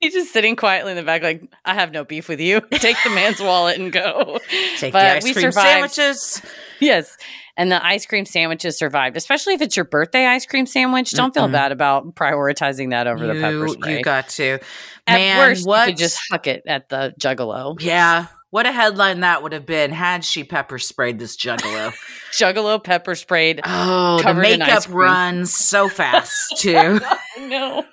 He's 0.02 0.14
just 0.14 0.32
sitting 0.32 0.56
quietly 0.56 0.92
in 0.92 0.98
the 0.98 1.04
back, 1.04 1.24
like, 1.24 1.42
"I 1.66 1.74
have 1.74 1.92
no 1.92 2.04
beef 2.04 2.30
with 2.30 2.40
you. 2.40 2.62
Take 2.72 2.98
the 3.04 3.10
man's 3.10 3.40
wallet 3.40 3.80
and 3.80 3.92
go." 3.92 4.40
Take 4.78 4.94
But 4.94 5.02
the 5.04 5.16
ice 5.18 5.24
we 5.24 5.34
cream 5.34 5.52
survived. 5.52 5.92
sandwiches. 5.94 6.42
Yes. 6.80 7.18
And 7.60 7.72
the 7.72 7.84
ice 7.84 8.06
cream 8.06 8.26
sandwiches 8.26 8.78
survived, 8.78 9.18
especially 9.18 9.56
if 9.56 9.62
it's 9.62 9.76
your 9.76 9.86
birthday 9.86 10.28
ice 10.28 10.46
cream 10.46 10.68
sandwich. 10.68 11.10
Don't 11.12 11.34
feel 11.34 11.48
Mm-mm. 11.48 11.54
bad 11.54 11.72
about 11.72 12.14
prioritizing 12.14 12.92
that 12.92 13.08
over 13.08 13.26
the 13.26 13.34
pepper 13.34 13.66
You, 13.66 13.70
spray. 13.70 13.98
you 13.98 14.04
got 14.04 14.30
to. 14.30 14.60
At 15.08 15.16
Man, 15.18 15.38
worst, 15.40 15.66
what? 15.66 15.88
you 15.88 15.94
could 15.94 16.00
just 16.00 16.20
huck 16.30 16.46
it 16.46 16.64
at 16.68 16.90
the 16.90 17.16
juggalo. 17.20 17.82
yeah. 17.82 18.28
What 18.50 18.66
a 18.66 18.72
headline 18.72 19.20
that 19.22 19.44
would 19.44 19.52
have 19.52 19.66
been 19.66 19.92
had 19.92 20.24
she 20.24 20.44
pepper 20.46 20.80
sprayed 20.80 21.20
this 21.20 21.36
juggalo. 21.36 21.94
Juggalo 22.32 22.82
pepper 22.82 23.14
sprayed. 23.16 23.60
Oh, 23.66 24.22
the 24.24 24.34
makeup 24.34 24.86
runs 24.90 25.54
so 25.54 25.90
fast 25.90 26.40
too. 26.58 27.00
no. 27.40 27.84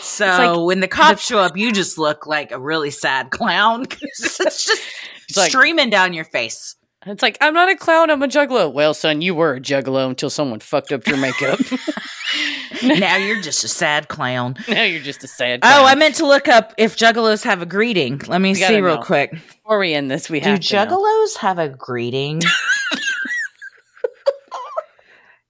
so 0.00 0.26
like 0.26 0.66
when 0.66 0.80
the 0.80 0.88
cops 0.88 1.24
show 1.24 1.38
up, 1.38 1.56
you 1.56 1.70
just 1.72 1.96
look 1.96 2.26
like 2.26 2.50
a 2.50 2.58
really 2.58 2.90
sad 2.90 3.30
clown 3.30 3.86
'cause 3.86 4.00
it's 4.40 4.64
just 4.64 4.82
It's 5.28 5.36
like- 5.36 5.50
streaming 5.50 5.90
down 5.90 6.12
your 6.12 6.24
face. 6.24 6.74
It's 7.06 7.22
like, 7.22 7.36
I'm 7.40 7.52
not 7.52 7.70
a 7.70 7.76
clown, 7.76 8.10
I'm 8.10 8.22
a 8.22 8.28
juggalo. 8.28 8.72
Well, 8.72 8.94
son, 8.94 9.20
you 9.20 9.34
were 9.34 9.54
a 9.54 9.60
juggalo 9.60 10.08
until 10.08 10.30
someone 10.30 10.60
fucked 10.60 10.90
up 10.92 11.06
your 11.06 11.18
makeup. 11.18 11.60
now 12.82 13.16
you're 13.16 13.42
just 13.42 13.62
a 13.64 13.68
sad 13.68 14.08
clown. 14.08 14.56
now 14.68 14.84
you're 14.84 15.02
just 15.02 15.22
a 15.22 15.28
sad 15.28 15.60
oh, 15.62 15.66
clown. 15.66 15.82
Oh. 15.82 15.86
I 15.86 15.94
meant 15.94 16.14
to 16.16 16.26
look 16.26 16.48
up 16.48 16.72
if 16.78 16.96
juggalos 16.96 17.44
have 17.44 17.60
a 17.60 17.66
greeting. 17.66 18.22
Let 18.26 18.40
me 18.40 18.54
see 18.54 18.80
real 18.80 18.96
know. 18.96 19.02
quick. 19.02 19.32
Before 19.32 19.78
we 19.78 19.92
end 19.92 20.10
this, 20.10 20.30
we 20.30 20.40
Do 20.40 20.50
have 20.50 20.60
know. 20.60 20.62
juggalos 20.62 21.36
have 21.38 21.58
a 21.58 21.68
greeting? 21.68 22.40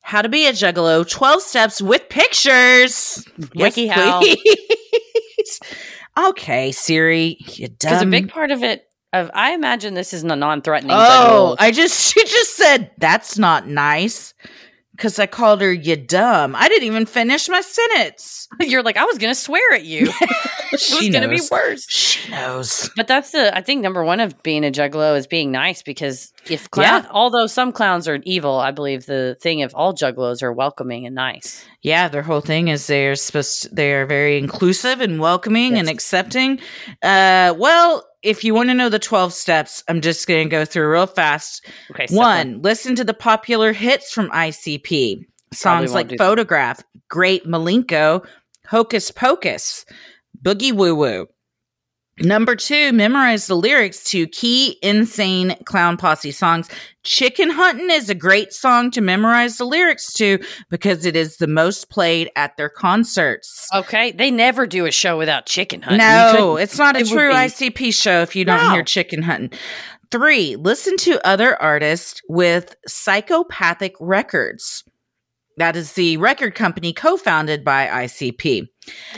How 0.00 0.20
to 0.22 0.28
be 0.28 0.46
a 0.46 0.52
juggalo, 0.52 1.09
12 1.09 1.42
steps 1.42 1.80
with 1.80 2.09
pictures. 2.11 3.26
Wiki 3.55 3.86
how. 3.86 4.22
okay, 6.28 6.72
Siri, 6.72 7.38
you 7.40 7.68
done. 7.68 7.90
Because 7.90 8.02
a 8.02 8.07
big 8.07 8.28
part 8.28 8.50
of 8.50 8.62
it, 8.62 8.86
of 9.15 9.31
I 9.35 9.53
imagine 9.55 9.95
this 9.95 10.12
is 10.12 10.23
a 10.25 10.37
non-threatening 10.37 10.95
Oh. 10.99 11.57
I 11.59 11.71
just 11.71 12.12
she 12.15 12.23
just 12.25 12.57
said 12.57 12.91
that's 12.99 13.39
not 13.39 13.67
nice 13.69 14.35
because 14.97 15.19
I 15.19 15.27
called 15.27 15.61
her 15.61 15.73
you 15.73 15.97
dumb. 15.97 16.55
I 16.55 16.69
didn't 16.69 16.87
even 16.87 17.05
finish 17.07 17.49
my 17.49 17.61
sentence. 17.62 18.47
You're 18.61 18.85
like, 18.85 18.97
I 18.97 19.05
was 19.05 19.19
going 19.19 19.33
to 19.33 19.35
swear 19.41 19.75
at 19.75 19.85
you. 19.85 20.07
it 20.21 20.71
was 20.73 20.81
She 20.81 21.11
going 21.11 21.23
to 21.25 21.29
be 21.29 21.41
worse. 21.51 21.85
She 21.91 22.31
knows. 22.31 22.89
But 22.97 23.09
that's 23.09 23.33
the 23.33 23.57
I 23.57 23.61
think 23.61 23.83
number 23.83 24.05
one 24.05 24.21
of 24.21 24.41
being 24.45 24.65
a 24.65 24.71
juggalo 24.71 25.17
is 25.19 25.27
being 25.27 25.51
nice 25.51 25.83
because 25.83 26.33
if 26.49 26.71
clown, 26.71 27.03
Yeah. 27.03 27.11
although 27.11 27.49
some 27.49 27.73
clowns 27.73 28.07
are 28.07 28.21
evil, 28.23 28.61
I 28.61 28.71
believe 28.71 29.07
the 29.07 29.37
thing 29.41 29.62
of 29.62 29.75
all 29.75 29.95
juggalos 29.95 30.45
are 30.45 30.53
welcoming 30.53 31.07
and 31.07 31.15
nice. 31.17 31.65
Yeah, 31.83 32.07
their 32.09 32.23
whole 32.23 32.41
thing 32.41 32.69
is 32.69 32.87
they're 32.87 33.17
supposed 33.17 33.62
to, 33.65 33.75
they 33.75 33.95
are 33.95 34.07
very 34.07 34.39
inclusive 34.39 35.01
and 35.01 35.19
welcoming 35.19 35.77
and 35.77 35.89
accepting. 35.89 36.61
Uh, 37.03 37.53
well, 37.59 38.07
if 38.25 38.43
you 38.43 38.55
want 38.55 38.70
to 38.70 38.75
know 38.75 38.89
the 38.89 38.99
twelve 38.99 39.33
steps, 39.33 39.85
I'm 39.89 40.01
just 40.01 40.27
going 40.27 40.49
to 40.49 40.51
go 40.51 40.64
through 40.64 40.91
real 40.91 41.07
fast. 41.07 41.66
Okay, 41.91 42.07
step 42.07 42.18
One, 42.18 42.62
listen 42.62 42.97
to 42.97 43.05
the 43.05 43.14
popular 43.14 43.72
hits 43.72 44.12
from 44.12 44.31
ICP. 44.31 45.27
Songs 45.53 45.93
like 45.93 46.09
do 46.09 46.16
that. 46.16 46.25
Photograph, 46.25 46.83
Great 47.09 47.47
Milenko, 47.47 48.27
Hocus 48.66 49.11
Pocus, 49.11 49.85
Boogie 50.43 50.72
Woo 50.72 50.95
Woo. 50.95 51.29
Number 52.21 52.55
two, 52.55 52.93
memorize 52.93 53.49
the 53.49 53.57
lyrics 53.57 54.05
to 54.11 54.27
key 54.29 54.79
insane 54.83 55.57
clown 55.65 55.97
posse 55.97 56.31
songs. 56.31 56.69
Chicken 57.03 57.51
Hunting 57.51 57.91
is 57.91 58.09
a 58.09 58.15
great 58.15 58.53
song 58.53 58.91
to 58.93 59.01
memorize 59.01 59.59
the 59.59 59.65
lyrics 59.65 60.12
to 60.15 60.39
because 60.71 61.05
it 61.05 61.17
is 61.17 61.39
the 61.39 61.49
most 61.49 61.91
played 61.91 62.31
at 62.37 62.57
their 62.57 62.69
concerts. 62.69 63.69
Okay, 63.75 64.12
they 64.12 64.31
never 64.31 64.65
do 64.67 64.87
a 64.87 64.93
show 64.93 65.19
without 65.19 65.47
chicken 65.47 65.83
hunting. 65.83 65.99
No, 65.99 66.57
it's 66.57 66.79
not 66.79 66.97
a 66.97 67.01
it 67.01 67.09
true 67.09 67.31
be- 67.31 67.35
ICP 67.35 67.93
show 67.95 68.23
if 68.23 68.37
you 68.37 68.45
don't 68.45 68.62
No. 68.62 68.71
hear 68.71 68.85
chicken 68.85 69.23
hunting. 69.23 69.51
Three, 70.12 70.55
listen 70.55 70.97
to 70.99 71.27
other 71.27 71.61
artists 71.61 72.21
with 72.29 72.77
psychopathic 72.87 73.95
records. 73.99 74.85
That 75.57 75.75
is 75.75 75.93
the 75.95 76.17
record 76.19 76.55
company 76.55 76.93
co 76.93 77.17
founded 77.17 77.65
by 77.65 77.89
ICP. 77.89 78.69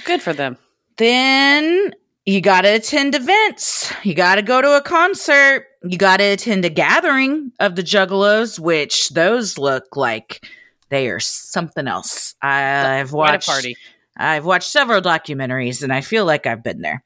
Good 0.05 0.23
for 0.23 0.33
them. 0.33 0.57
Then 0.97 1.93
you 2.27 2.41
got 2.41 2.62
to 2.62 2.68
attend 2.74 3.14
events. 3.14 3.93
You 4.03 4.14
got 4.14 4.35
to 4.35 4.43
go 4.43 4.61
to 4.61 4.77
a 4.77 4.83
concert. 4.83 5.66
You 5.85 5.97
got 5.97 6.16
to 6.16 6.24
attend 6.24 6.64
a 6.64 6.70
gathering 6.70 7.53
of 7.61 7.77
the 7.77 7.83
Juggalos, 7.83 8.59
which 8.59 9.11
those 9.11 9.57
look 9.57 9.97
like 9.97 10.45
they 10.89 11.09
are 11.09 11.20
something 11.20 11.87
else. 11.87 12.35
I've 12.43 13.12
watched 13.12 13.49
party. 13.49 13.77
I've 14.16 14.45
watched 14.45 14.68
several 14.68 15.01
documentaries 15.01 15.83
and 15.83 15.93
I 15.93 16.01
feel 16.01 16.24
like 16.24 16.47
I've 16.47 16.64
been 16.64 16.81
there. 16.81 17.05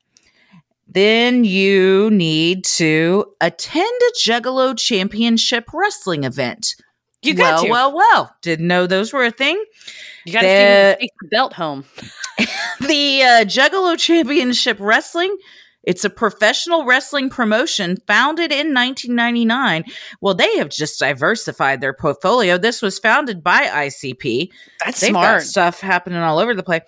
Then 0.89 1.45
you 1.45 2.11
need 2.11 2.65
to 2.65 3.27
attend 3.41 3.87
a 3.87 4.19
Juggalo 4.19 4.77
Championship 4.77 5.67
wrestling 5.73 6.25
event. 6.25 6.75
You 7.23 7.35
got 7.35 7.55
well, 7.55 7.65
to. 7.65 7.71
well, 7.71 7.93
well. 7.95 8.37
Didn't 8.41 8.67
know 8.67 8.87
those 8.87 9.13
were 9.13 9.25
a 9.25 9.31
thing. 9.31 9.63
you 10.25 10.33
got 10.33 10.41
to 10.41 10.97
who 10.99 11.07
the 11.21 11.29
belt 11.29 11.53
home. 11.53 11.85
the 12.81 13.23
uh, 13.23 13.45
Juggalo 13.45 13.99
Championship 13.99 14.79
Wrestling. 14.81 15.37
It's 15.83 16.05
a 16.05 16.11
professional 16.11 16.85
wrestling 16.85 17.31
promotion 17.31 17.97
founded 18.07 18.53
in 18.53 18.75
1999. 18.75 19.85
Well, 20.21 20.35
they 20.35 20.59
have 20.59 20.69
just 20.69 20.99
diversified 20.99 21.81
their 21.81 21.95
portfolio. 21.95 22.59
This 22.59 22.83
was 22.83 22.99
founded 22.99 23.43
by 23.43 23.63
ICP. 23.63 24.51
That's 24.85 25.01
They've 25.01 25.11
smart. 25.11 25.43
stuff 25.43 25.81
happening 25.81 26.19
all 26.19 26.39
over 26.39 26.55
the 26.55 26.63
place. 26.63 26.83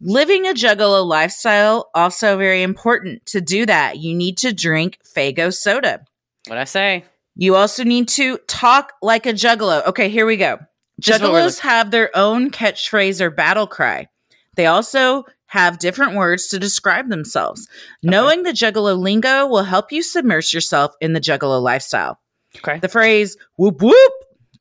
Living 0.00 0.46
a 0.48 0.54
juggalo 0.54 1.06
lifestyle 1.06 1.88
also 1.94 2.36
very 2.36 2.62
important. 2.62 3.24
To 3.26 3.40
do 3.40 3.64
that, 3.66 3.98
you 3.98 4.14
need 4.14 4.38
to 4.38 4.52
drink 4.52 4.98
Faygo 5.04 5.54
soda. 5.54 6.04
What 6.48 6.58
I 6.58 6.64
say? 6.64 7.04
You 7.36 7.54
also 7.54 7.84
need 7.84 8.08
to 8.08 8.38
talk 8.48 8.92
like 9.00 9.26
a 9.26 9.32
juggalo. 9.32 9.86
Okay, 9.86 10.08
here 10.08 10.26
we 10.26 10.36
go. 10.36 10.58
This 10.98 11.16
is 11.16 11.22
what 11.22 11.32
we're 11.32 11.46
Juggalos 11.46 11.58
have 11.60 11.90
their 11.90 12.10
own 12.16 12.50
catchphrase 12.50 13.20
or 13.20 13.30
battle 13.30 13.66
cry. 13.66 14.08
They 14.56 14.66
also 14.66 15.24
have 15.46 15.78
different 15.78 16.14
words 16.14 16.48
to 16.48 16.58
describe 16.58 17.08
themselves. 17.10 17.68
Knowing 18.02 18.42
the 18.42 18.52
juggalo 18.52 18.98
lingo 18.98 19.46
will 19.46 19.64
help 19.64 19.92
you 19.92 20.02
submerge 20.02 20.52
yourself 20.54 20.94
in 21.00 21.12
the 21.12 21.20
juggalo 21.20 21.60
lifestyle. 21.62 22.18
Okay. 22.58 22.78
The 22.78 22.88
phrase 22.88 23.36
whoop 23.56 23.80
whoop 23.82 24.12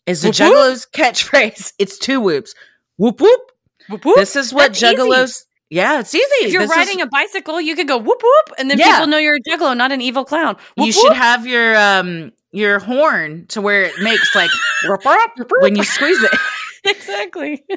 is 0.05 0.21
the 0.21 0.29
Whoop, 0.29 0.39
whoop? 0.39 0.47
juggalo's 0.49 0.87
catchphrase. 0.93 1.73
It's 1.79 1.97
two 1.97 2.19
whoops. 2.21 2.53
Whoop 2.97 3.19
whoop. 3.21 3.41
Whoop, 3.89 4.05
whoop. 4.05 4.15
This 4.17 4.35
is 4.35 4.53
what 4.53 4.73
That's 4.73 4.83
easy. 4.83 4.95
juggalos. 4.95 5.45
Yeah, 5.69 6.01
it's 6.01 6.13
easy. 6.13 6.25
If 6.45 6.51
you're 6.53 6.63
This 6.63 6.71
is- 6.71 6.77
riding 6.77 7.01
a 7.01 7.07
bicycle, 7.07 7.59
you 7.61 7.75
could 7.75 7.87
go 7.87 7.97
whoop 7.97 8.21
whoop, 8.21 8.55
and 8.59 8.69
then 8.69 8.77
Yeah. 8.77 8.91
people 8.95 9.07
know 9.07 9.17
you're 9.17 9.35
a 9.37 9.41
juggalo, 9.41 9.75
not 9.75 9.91
an 9.93 10.01
evil 10.01 10.25
clown. 10.25 10.55
Whoop, 10.75 10.85
you 10.87 10.91
should 10.91 11.13
have 11.13 11.47
your 11.47 11.75
um 11.77 12.31
your 12.51 12.79
horn 12.79 13.45
to 13.47 13.61
where 13.61 13.83
it 13.83 13.93
makes 14.01 14.35
like 14.35 14.49
whoop, 14.87 15.01
whoop 15.05 15.51
when 15.61 15.75
you 15.77 15.83
squeeze 15.83 16.21
it. 16.21 16.31
exactly. 16.85 17.63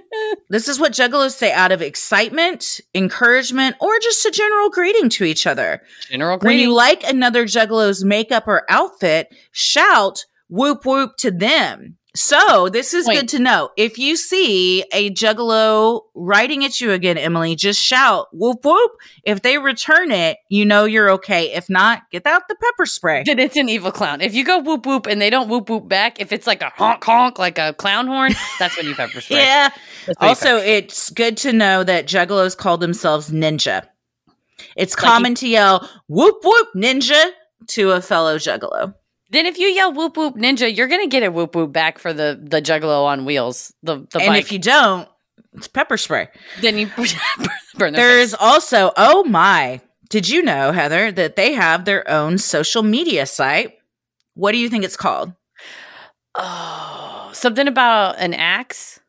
This 0.51 0.69
is 0.69 0.79
what 0.79 0.93
juggalos 0.93 1.33
say 1.33 1.53
out 1.53 1.73
of 1.73 1.83
excitement, 1.83 2.81
encouragement, 2.95 3.77
or 3.81 3.99
just 3.99 4.25
a 4.25 4.31
general 4.31 4.71
greeting 4.71 5.09
to 5.11 5.25
each 5.25 5.47
other. 5.47 5.83
General 6.09 6.39
greeting. 6.39 6.59
When 6.59 6.63
you 6.63 6.75
like 6.75 7.03
another 7.03 7.45
juggalo's 7.45 8.05
makeup 8.05 8.47
or 8.47 8.65
outfit, 8.69 9.35
shout 9.51 10.27
whoop 10.49 10.85
whoop 10.85 11.17
to 11.19 11.31
them. 11.31 11.97
So 12.17 12.69
this 12.69 12.95
is 12.95 13.07
good 13.07 13.29
to 13.31 13.41
know. 13.41 13.71
If 13.77 13.99
you 13.99 14.17
see 14.17 14.83
a 14.93 15.11
juggalo 15.11 16.03
riding 16.15 16.65
at 16.65 16.81
you 16.81 16.93
again, 16.93 17.19
Emily, 17.19 17.57
just 17.57 17.81
shout 17.81 18.29
whoop 18.33 18.65
whoop. 18.65 18.93
If 19.25 19.43
they 19.43 19.59
return 19.59 20.13
it, 20.13 20.37
you 20.49 20.65
know 20.65 20.85
you're 20.85 21.11
okay. 21.13 21.53
If 21.55 21.69
not, 21.69 22.03
get 22.13 22.25
out 22.25 22.47
the 22.49 22.55
pepper 22.55 22.87
spray. 22.87 23.25
then 23.25 23.41
it's 23.41 23.57
an 23.57 23.69
evil 23.69 23.91
clown. 23.91 24.21
If 24.21 24.33
you 24.33 24.45
go 24.45 24.61
whoop 24.61 24.87
whoop 24.87 25.07
and 25.07 25.21
they 25.21 25.29
don't 25.29 25.49
whoop 25.49 25.69
whoop 25.69 25.89
back, 25.89 26.21
if 26.21 26.31
it's 26.33 26.47
like 26.47 26.63
a 26.63 26.71
honk 26.71 27.03
honk, 27.03 27.41
like 27.41 27.59
a 27.59 27.73
clown 27.73 28.07
horn, 28.07 28.33
that's 28.61 28.77
when 28.77 28.87
you 28.87 28.95
pepper 28.95 29.21
spray. 29.21 29.39
Yeah. 29.39 29.71
You 30.07 30.15
Also, 30.21 30.57
it's 30.57 31.11
good 31.11 31.37
to 31.39 31.53
know 31.53 31.83
that 31.83 32.07
juggalos 32.07 32.57
call 32.57 32.79
themselves 32.79 33.31
ninja. 33.31 33.89
It's 34.77 34.97
Like 34.97 35.05
common 35.05 35.35
to 35.37 35.49
yell 35.49 35.91
whoop 36.07 36.37
whoop 36.45 36.69
ninja 36.77 37.31
to 37.69 37.91
a 37.91 38.01
fellow 38.01 38.37
juggalo. 38.37 38.95
Then 39.35 39.47
if 39.47 39.59
you 39.59 39.67
yell 39.69 39.93
whoop 39.93 40.17
whoop 40.17 40.37
ninja, 40.37 40.75
you're 40.75 40.89
gonna 40.89 41.07
get 41.07 41.23
a 41.23 41.31
whoop 41.31 41.55
whoop 41.55 41.73
back 41.73 41.99
for 41.99 42.13
the 42.13 42.41
the 42.43 42.61
juggalo 42.63 43.05
on 43.05 43.25
wheels. 43.25 43.73
The 43.83 44.07
the 44.11 44.21
and 44.21 44.29
bike. 44.29 44.41
if 44.43 44.53
you 44.53 44.59
don't, 44.59 45.09
it's 45.55 45.69
pepper 45.69 45.97
spray. 45.97 46.29
then 46.61 46.79
you 46.79 46.87
burn 47.77 47.93
their 47.93 48.07
There's 48.09 48.31
face. 48.33 48.41
also, 48.41 48.93
oh 48.97 49.25
my, 49.25 49.81
did 50.11 50.29
you 50.29 50.43
know, 50.43 50.73
Heather, 50.73 51.11
that 51.13 51.37
they 51.37 51.53
have 51.53 51.85
their 51.85 52.09
own 52.11 52.39
social 52.39 52.83
media 52.83 53.27
site? 53.27 53.75
What 54.35 54.53
do 54.53 54.59
you 54.59 54.69
think 54.69 54.85
it's 54.85 54.97
called? 54.97 55.33
oh 56.37 57.31
something 57.33 57.69
about 57.69 58.19
an 58.19 58.35
axe. 58.35 59.01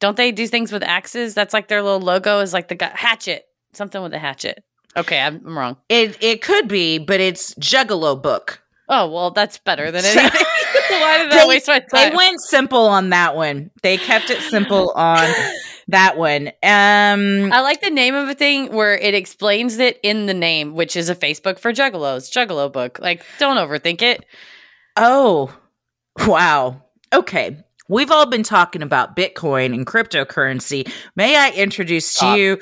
Don't 0.00 0.16
they 0.16 0.32
do 0.32 0.46
things 0.46 0.72
with 0.72 0.82
axes? 0.82 1.34
That's 1.34 1.54
like 1.54 1.68
their 1.68 1.82
little 1.82 2.00
logo 2.00 2.40
is 2.40 2.52
like 2.52 2.68
the 2.68 2.74
guy 2.74 2.92
hatchet. 2.94 3.44
Something 3.72 4.02
with 4.02 4.12
a 4.12 4.18
hatchet. 4.18 4.62
Okay, 4.96 5.18
I'm, 5.20 5.40
I'm 5.46 5.56
wrong. 5.56 5.76
It 5.88 6.16
it 6.20 6.42
could 6.42 6.68
be, 6.68 6.98
but 6.98 7.20
it's 7.20 7.54
Juggalo 7.54 8.20
Book. 8.20 8.61
Oh 8.94 9.10
well, 9.10 9.30
that's 9.30 9.56
better 9.56 9.90
than 9.90 10.04
anything. 10.04 10.30
Why 10.90 11.22
did 11.22 11.32
I 11.32 11.46
waste 11.48 11.66
my 11.66 11.78
time 11.78 12.10
They 12.10 12.14
went 12.14 12.38
simple 12.42 12.86
on 12.86 13.08
that 13.08 13.34
one. 13.34 13.70
They 13.82 13.96
kept 13.96 14.28
it 14.28 14.42
simple 14.42 14.90
on 14.90 15.32
that 15.88 16.18
one. 16.18 16.48
Um 16.62 17.50
I 17.50 17.62
like 17.62 17.80
the 17.80 17.88
name 17.88 18.14
of 18.14 18.28
a 18.28 18.34
thing 18.34 18.70
where 18.70 18.94
it 18.94 19.14
explains 19.14 19.78
it 19.78 19.98
in 20.02 20.26
the 20.26 20.34
name, 20.34 20.74
which 20.74 20.94
is 20.94 21.08
a 21.08 21.16
Facebook 21.16 21.58
for 21.58 21.72
juggalos, 21.72 22.30
juggalo 22.30 22.70
book. 22.70 22.98
Like, 23.00 23.24
don't 23.38 23.56
overthink 23.56 24.02
it. 24.02 24.26
Oh, 24.98 25.56
wow. 26.26 26.82
Okay. 27.14 27.64
We've 27.88 28.10
all 28.10 28.26
been 28.26 28.42
talking 28.42 28.82
about 28.82 29.16
Bitcoin 29.16 29.72
and 29.72 29.86
cryptocurrency. 29.86 30.92
May 31.16 31.34
I 31.34 31.50
introduce 31.50 32.12
to 32.20 32.36
you 32.36 32.58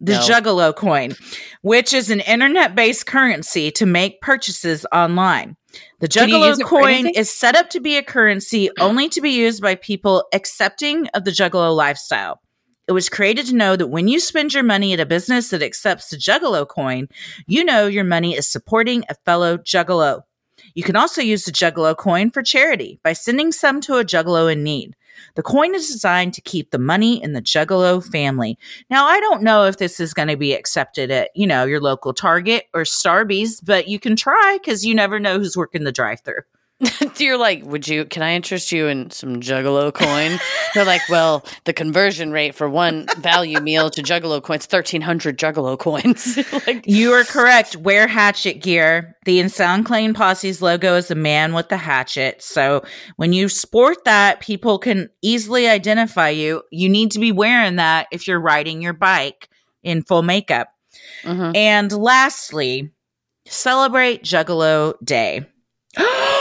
the 0.00 0.14
No. 0.14 0.20
Juggalo 0.20 0.74
coin, 0.74 1.14
which 1.62 1.92
is 1.92 2.10
an 2.10 2.20
internet 2.20 2.74
based 2.74 3.06
currency 3.06 3.70
to 3.72 3.86
make 3.86 4.20
purchases 4.20 4.86
online. 4.92 5.56
The 6.00 6.08
Juggalo 6.08 6.48
use 6.48 6.58
it 6.58 6.62
for 6.62 6.68
coin 6.68 7.06
is 7.08 7.30
set 7.30 7.56
up 7.56 7.70
to 7.70 7.80
be 7.80 7.96
a 7.96 8.02
currency 8.02 8.70
only 8.80 9.08
to 9.10 9.20
be 9.20 9.30
used 9.30 9.62
by 9.62 9.74
people 9.74 10.26
accepting 10.32 11.08
of 11.08 11.24
the 11.24 11.30
Juggalo 11.30 11.74
lifestyle. 11.74 12.40
It 12.86 12.92
was 12.92 13.08
created 13.08 13.46
to 13.46 13.54
know 13.54 13.76
that 13.76 13.86
when 13.86 14.08
you 14.08 14.20
spend 14.20 14.52
your 14.52 14.62
money 14.62 14.92
at 14.92 15.00
a 15.00 15.06
business 15.06 15.50
that 15.50 15.62
accepts 15.62 16.10
the 16.10 16.16
Juggalo 16.16 16.68
coin, 16.68 17.08
you 17.46 17.64
know 17.64 17.86
your 17.86 18.04
money 18.04 18.36
is 18.36 18.46
supporting 18.46 19.04
a 19.08 19.14
fellow 19.24 19.56
Juggalo. 19.56 20.22
You 20.74 20.82
can 20.82 20.96
also 20.96 21.22
use 21.22 21.44
the 21.44 21.52
Juggalo 21.52 21.96
coin 21.96 22.30
for 22.30 22.42
charity 22.42 23.00
by 23.02 23.14
sending 23.14 23.52
some 23.52 23.80
to 23.82 23.96
a 23.96 24.04
Juggalo 24.04 24.52
in 24.52 24.62
need. 24.62 24.96
The 25.34 25.42
coin 25.42 25.74
is 25.74 25.88
designed 25.88 26.34
to 26.34 26.40
keep 26.40 26.70
the 26.70 26.78
money 26.78 27.22
in 27.22 27.32
the 27.32 27.42
Juggalo 27.42 28.04
family. 28.04 28.58
Now, 28.90 29.06
I 29.06 29.20
don't 29.20 29.42
know 29.42 29.64
if 29.64 29.78
this 29.78 30.00
is 30.00 30.14
going 30.14 30.28
to 30.28 30.36
be 30.36 30.54
accepted 30.54 31.10
at, 31.10 31.30
you 31.34 31.46
know, 31.46 31.64
your 31.64 31.80
local 31.80 32.12
Target 32.12 32.64
or 32.74 32.82
Starbucks, 32.82 33.64
but 33.64 33.88
you 33.88 33.98
can 33.98 34.16
try 34.16 34.58
because 34.60 34.84
you 34.84 34.94
never 34.94 35.18
know 35.18 35.38
who's 35.38 35.56
working 35.56 35.84
the 35.84 35.92
drive-through. 35.92 36.42
You're 37.18 37.38
like, 37.38 37.64
would 37.64 37.86
you, 37.86 38.04
can 38.04 38.22
I 38.22 38.34
interest 38.34 38.72
you 38.72 38.88
in 38.88 39.10
some 39.10 39.40
juggalo 39.40 39.92
coin? 39.94 40.38
They're 40.74 40.84
like, 40.84 41.08
well, 41.08 41.44
the 41.64 41.72
conversion 41.72 42.32
rate 42.32 42.54
for 42.54 42.68
one 42.68 43.06
value 43.18 43.60
meal 43.60 43.90
to 43.90 44.02
juggalo 44.02 44.42
coins, 44.42 44.66
1,300 44.68 45.38
juggalo 45.38 45.78
coins. 45.78 46.36
like, 46.66 46.84
You 46.86 47.12
are 47.12 47.24
correct. 47.24 47.76
Wear 47.76 48.08
hatchet 48.08 48.54
gear. 48.54 49.16
The 49.24 49.38
Insane 49.38 49.84
Clown 49.84 50.14
Posse's 50.14 50.60
logo 50.60 50.96
is 50.96 51.10
a 51.10 51.14
man 51.14 51.54
with 51.54 51.68
the 51.68 51.76
hatchet. 51.76 52.42
So 52.42 52.82
when 53.16 53.32
you 53.32 53.48
sport 53.48 54.04
that, 54.04 54.40
people 54.40 54.78
can 54.78 55.08
easily 55.22 55.68
identify 55.68 56.30
you. 56.30 56.62
You 56.72 56.88
need 56.88 57.12
to 57.12 57.20
be 57.20 57.30
wearing 57.30 57.76
that 57.76 58.08
if 58.10 58.26
you're 58.26 58.40
riding 58.40 58.82
your 58.82 58.94
bike 58.94 59.48
in 59.84 60.02
full 60.02 60.22
makeup. 60.22 60.68
mhm. 61.22 61.54
And 61.54 61.92
lastly, 61.92 62.90
celebrate 63.46 64.24
Juggalo 64.24 64.94
Day. 65.04 65.46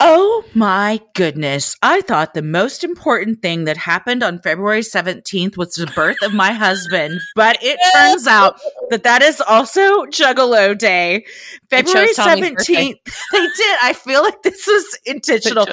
oh 0.00 0.44
my 0.54 1.00
goodness. 1.14 1.76
I 1.82 2.00
thought 2.02 2.34
the 2.34 2.42
most 2.42 2.84
important 2.84 3.42
thing 3.42 3.64
that 3.64 3.76
happened 3.76 4.22
on 4.22 4.40
February 4.40 4.80
17th 4.80 5.56
was 5.56 5.74
the 5.74 5.86
birth 5.86 6.22
of 6.22 6.32
my 6.32 6.52
husband, 6.52 7.20
but 7.34 7.58
it 7.60 7.78
turns 7.94 8.26
out 8.26 8.60
that 8.90 9.02
that 9.02 9.22
is 9.22 9.40
also 9.40 10.04
Juggalo 10.06 10.76
Day. 10.76 11.24
February 11.70 12.06
chose 12.08 12.16
Tommy's 12.16 12.50
birthday. 12.50 12.74
17th. 12.74 13.14
They 13.32 13.40
did. 13.40 13.78
I 13.82 13.92
feel 13.92 14.22
like 14.22 14.42
this 14.42 14.66
was 14.66 14.98
intentional. 15.04 15.66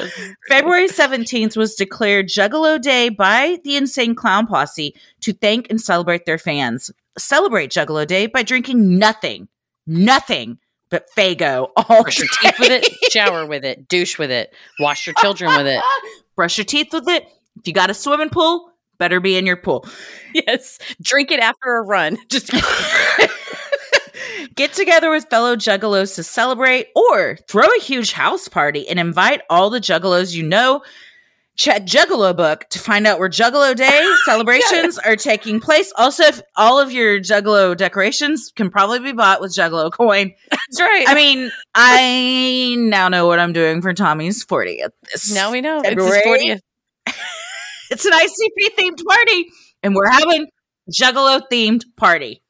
February 0.48 0.88
17th 0.88 1.56
was 1.56 1.76
declared 1.76 2.28
Juggalo 2.28 2.82
Day 2.82 3.10
by 3.10 3.60
the 3.64 3.76
Insane 3.78 4.16
Clown 4.16 4.48
Posse 4.48 4.96
to 5.22 5.34
thank 5.34 5.70
and 5.70 5.80
celebrate 5.80 6.26
their 6.26 6.38
fans. 6.38 6.92
Celebrate 7.18 7.72
Juggalo 7.72 8.06
Day 8.06 8.28
by 8.28 8.44
drinking 8.44 8.98
nothing, 8.98 9.48
nothing 9.88 10.60
but 10.96 11.10
Faygo 11.16 11.70
all 11.76 12.04
Brush 12.04 12.20
your 12.20 12.28
day. 12.28 12.34
teeth 12.50 12.60
with 12.60 12.72
it, 12.72 12.86
shower 13.12 13.46
with 13.46 13.66
it, 13.66 13.88
douche 13.90 14.18
with 14.18 14.32
it, 14.32 14.54
wash 14.80 15.06
your 15.06 15.14
children 15.16 15.56
with 15.58 15.68
it. 15.68 15.82
Brush 16.36 16.58
your 16.58 16.66
teeth 16.66 16.88
with 16.94 17.08
it. 17.10 17.28
If 17.58 17.68
you 17.68 17.74
got 17.74 17.90
a 17.90 17.94
swimming 17.94 18.30
pool, 18.30 18.70
better 18.98 19.20
be 19.20 19.38
in 19.38 19.46
your 19.46 19.58
pool. 19.58 19.86
Yes. 20.34 20.80
Drink 21.02 21.32
it 21.32 21.40
after 21.40 21.78
a 21.78 21.82
run. 21.82 22.18
Just 22.30 22.52
Get 24.56 24.72
together 24.72 25.12
with 25.12 25.28
fellow 25.30 25.58
juggalos 25.58 26.16
to 26.16 26.24
celebrate 26.24 26.88
or 26.96 27.38
throw 27.50 27.66
a 27.68 27.82
huge 27.82 28.14
house 28.14 28.48
party 28.48 28.88
and 28.88 29.00
invite 29.00 29.42
all 29.50 29.70
the 29.70 29.80
juggalos 29.82 30.34
you 30.34 30.44
know. 30.44 30.82
Check 31.58 31.86
Juggalo 31.86 32.36
Book 32.36 32.66
to 32.72 32.80
find 32.80 33.08
out 33.08 33.18
where 33.18 33.30
Juggalo 33.30 33.74
Day 33.74 34.06
celebrations 34.26 34.98
are 35.00 35.16
taking 35.16 35.62
place. 35.62 35.92
Also, 35.96 36.24
if 36.24 36.42
all 36.58 36.80
of 36.82 36.92
your 36.92 37.20
Juggalo 37.20 37.78
decorations 37.78 38.52
can 38.54 38.70
probably 38.70 39.00
be 39.00 39.14
bought 39.14 39.40
with 39.40 39.54
Juggalo 39.56 39.90
coin. 39.90 40.34
That's 40.70 40.82
right. 40.82 41.06
I 41.08 41.14
mean, 41.14 41.52
I 41.74 42.76
now 42.78 43.08
know 43.08 43.28
what 43.28 43.40
I'm 43.40 43.54
doing 43.54 43.82
for 43.82 43.94
Tommy's 43.94 44.46
40th. 44.46 44.90
This 45.12 45.34
now 45.34 45.52
we 45.52 45.62
know. 45.62 45.82
February. 45.82 46.18
It's 46.18 46.26
his 46.26 46.62
40th. 47.16 47.16
it's 47.92 48.06
an 48.06 48.12
ICP 48.14 48.76
themed 48.78 49.06
party, 49.06 49.46
and 49.84 49.96
we're 49.96 50.10
having 50.10 50.48
Juggalo 50.92 51.42
themed 51.52 51.84
party. 51.98 52.42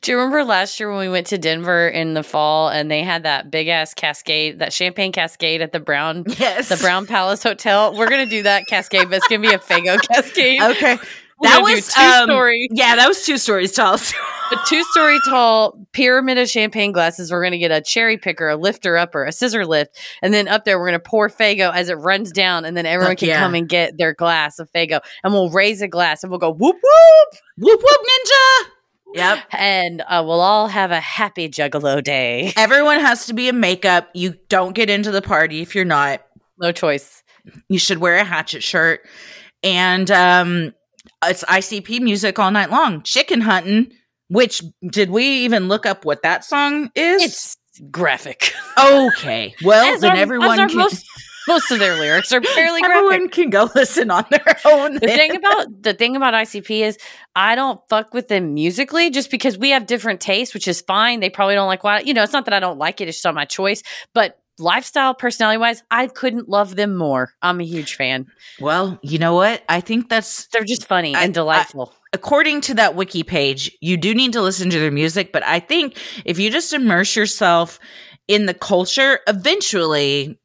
Do 0.00 0.10
you 0.10 0.16
remember 0.16 0.44
last 0.44 0.80
year 0.80 0.90
when 0.90 0.98
we 0.98 1.08
went 1.08 1.26
to 1.28 1.38
Denver 1.38 1.88
in 1.88 2.14
the 2.14 2.22
fall 2.22 2.68
and 2.68 2.90
they 2.90 3.02
had 3.02 3.24
that 3.24 3.50
big 3.50 3.68
ass 3.68 3.92
cascade, 3.92 4.60
that 4.60 4.72
champagne 4.72 5.12
cascade 5.12 5.60
at 5.60 5.72
the 5.72 5.80
Brown 5.80 6.24
Yes, 6.38 6.70
the 6.70 6.76
Brown 6.76 7.06
Palace 7.06 7.42
Hotel? 7.42 7.94
We're 7.94 8.08
gonna 8.08 8.26
do 8.26 8.42
that 8.44 8.66
cascade, 8.66 9.10
but 9.10 9.18
it's 9.18 9.28
gonna 9.28 9.42
be 9.42 9.52
a 9.52 9.58
Faygo 9.58 10.00
cascade. 10.12 10.62
Okay, 10.62 10.98
that 11.42 11.62
was 11.62 11.92
two 11.92 12.02
um, 12.02 12.28
story, 12.28 12.68
Yeah, 12.72 12.96
that 12.96 13.08
was 13.08 13.24
two 13.24 13.38
stories 13.38 13.72
tall. 13.72 13.94
a 14.52 14.56
two 14.66 14.82
story 14.84 15.18
tall 15.28 15.78
pyramid 15.92 16.38
of 16.38 16.48
champagne 16.48 16.92
glasses. 16.92 17.30
We're 17.30 17.42
gonna 17.42 17.58
get 17.58 17.70
a 17.70 17.80
cherry 17.80 18.16
picker, 18.16 18.48
a 18.48 18.56
lifter 18.56 18.96
upper, 18.96 19.24
a 19.24 19.32
scissor 19.32 19.66
lift, 19.66 19.98
and 20.22 20.32
then 20.32 20.48
up 20.48 20.64
there 20.64 20.78
we're 20.78 20.86
gonna 20.86 20.98
pour 20.98 21.28
Faygo 21.28 21.72
as 21.72 21.88
it 21.88 21.94
runs 21.94 22.32
down, 22.32 22.64
and 22.64 22.76
then 22.76 22.86
everyone 22.86 23.16
can 23.16 23.28
yeah. 23.28 23.40
come 23.40 23.54
and 23.54 23.68
get 23.68 23.98
their 23.98 24.14
glass 24.14 24.58
of 24.58 24.70
Faygo, 24.72 25.00
and 25.22 25.32
we'll 25.32 25.50
raise 25.50 25.82
a 25.82 25.88
glass 25.88 26.22
and 26.22 26.30
we'll 26.30 26.40
go 26.40 26.50
whoop 26.50 26.76
whoop, 26.76 27.40
whoop 27.58 27.80
whoop 27.80 28.00
ninja. 28.00 28.70
Yep. 29.14 29.38
and 29.52 30.02
uh, 30.02 30.22
we'll 30.24 30.42
all 30.42 30.68
have 30.68 30.90
a 30.90 31.00
happy 31.00 31.48
Juggalo 31.48 32.04
day. 32.04 32.52
Everyone 32.56 33.00
has 33.00 33.24
to 33.26 33.32
be 33.32 33.48
in 33.48 33.58
makeup. 33.58 34.10
You 34.12 34.34
don't 34.50 34.74
get 34.74 34.90
into 34.90 35.10
the 35.10 35.22
party 35.22 35.62
if 35.62 35.74
you're 35.74 35.86
not. 35.86 36.20
No 36.58 36.72
choice. 36.72 37.22
You 37.68 37.78
should 37.78 37.98
wear 37.98 38.16
a 38.16 38.24
hatchet 38.24 38.62
shirt. 38.62 39.08
And 39.62 40.10
um 40.10 40.74
it's 41.24 41.44
ICP 41.44 42.00
music 42.00 42.38
all 42.38 42.50
night 42.50 42.70
long. 42.70 43.02
Chicken 43.02 43.40
hunting, 43.40 43.92
which 44.28 44.62
did 44.90 45.10
we 45.10 45.24
even 45.44 45.68
look 45.68 45.86
up 45.86 46.04
what 46.04 46.22
that 46.22 46.44
song 46.44 46.90
is? 46.94 47.22
It's 47.22 47.56
graphic. 47.90 48.52
okay. 48.78 49.54
Well, 49.62 49.94
As 49.94 50.00
then 50.00 50.12
our- 50.12 50.16
everyone 50.16 50.68
can 50.68 50.76
most 50.76 51.06
Most 51.46 51.70
of 51.70 51.78
their 51.78 51.98
lyrics 51.98 52.30
are 52.32 52.42
fairly 52.42 52.80
graphic. 52.82 52.96
Everyone 52.96 53.28
can 53.30 53.48
go 53.50 53.70
listen 53.74 54.10
on 54.10 54.26
their 54.30 54.58
own. 54.66 54.94
the 54.94 55.00
thing 55.00 55.34
about 55.34 55.82
the 55.82 55.94
thing 55.94 56.14
about 56.14 56.34
ICP 56.34 56.82
is 56.82 56.98
I 57.34 57.54
don't 57.54 57.80
fuck 57.88 58.12
with 58.12 58.28
them 58.28 58.52
musically 58.52 59.08
just 59.10 59.30
because 59.30 59.56
we 59.56 59.70
have 59.70 59.86
different 59.86 60.20
tastes, 60.20 60.52
which 60.52 60.68
is 60.68 60.82
fine. 60.82 61.20
They 61.20 61.30
probably 61.30 61.54
don't 61.54 61.66
like 61.68 61.84
why 61.84 62.00
you 62.00 62.12
know, 62.12 62.22
it's 62.22 62.32
not 62.34 62.44
that 62.44 62.52
I 62.54 62.60
don't 62.60 62.78
like 62.78 63.00
it, 63.00 63.08
it's 63.08 63.16
just 63.18 63.24
not 63.24 63.34
my 63.34 63.46
choice. 63.46 63.82
But 64.12 64.37
lifestyle, 64.58 65.14
personality 65.14 65.58
wise, 65.58 65.82
I 65.90 66.06
couldn't 66.08 66.48
love 66.48 66.76
them 66.76 66.96
more. 66.96 67.32
I'm 67.42 67.60
a 67.60 67.64
huge 67.64 67.94
fan. 67.96 68.26
well, 68.60 68.98
you 69.02 69.18
know 69.18 69.34
what? 69.34 69.62
I 69.68 69.80
think 69.80 70.08
that's 70.08 70.46
They're 70.48 70.64
just 70.64 70.86
funny 70.86 71.14
I- 71.14 71.22
and 71.24 71.34
delightful. 71.34 71.92
according 72.12 72.60
to 72.62 72.74
that 72.74 72.94
wiki 72.94 73.22
page, 73.22 73.70
you 73.80 73.96
do 73.96 74.14
need 74.14 74.32
to 74.32 74.42
listen 74.42 74.70
to 74.70 74.78
their 74.78 74.90
music, 74.90 75.32
but 75.32 75.42
I 75.44 75.60
think 75.60 75.96
if 76.24 76.38
you 76.38 76.50
just 76.50 76.72
immerse 76.72 77.14
yourself 77.16 77.78
in 78.26 78.46
the 78.46 78.54
culture, 78.54 79.20
eventually 79.26 80.38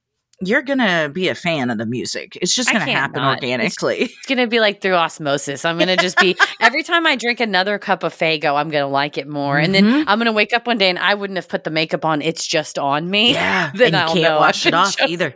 you're 0.47 0.61
gonna 0.61 1.09
be 1.13 1.27
a 1.29 1.35
fan 1.35 1.69
of 1.69 1.77
the 1.77 1.85
music. 1.85 2.37
It's 2.41 2.53
just 2.55 2.71
gonna 2.71 2.85
happen 2.91 3.21
not. 3.21 3.35
organically. 3.35 3.97
it's 4.03 4.25
gonna 4.27 4.47
be 4.47 4.59
like 4.59 4.81
through 4.81 4.95
osmosis. 4.95 5.65
I'm 5.65 5.77
gonna 5.77 5.97
just 5.97 6.17
be 6.17 6.35
every 6.59 6.83
time 6.83 7.05
I 7.05 7.15
drink 7.15 7.39
another 7.39 7.77
cup 7.79 8.03
of 8.03 8.13
Faygo, 8.13 8.55
I'm 8.55 8.69
gonna 8.69 8.87
like 8.87 9.17
it 9.17 9.27
more. 9.27 9.57
And 9.57 9.73
then 9.73 9.83
Mhm. 9.85 10.03
I'm 10.07 10.17
gonna 10.17 10.31
wake 10.31 10.53
up 10.53 10.67
one 10.67 10.77
day 10.77 10.89
and 10.89 10.99
I 10.99 11.13
wouldn't 11.13 11.37
have 11.37 11.47
put 11.49 11.63
the 11.63 11.69
makeup 11.71 12.05
on. 12.05 12.21
It's 12.21 12.45
just 12.45 12.77
on 12.79 13.09
me. 13.09 13.33
yeah, 13.33 13.71
Then 13.75 13.95
I'll 13.95 14.13
can't 14.13 14.39
wash 14.39 14.65
it 14.65 14.73
off 14.73 14.95
either. 15.01 15.33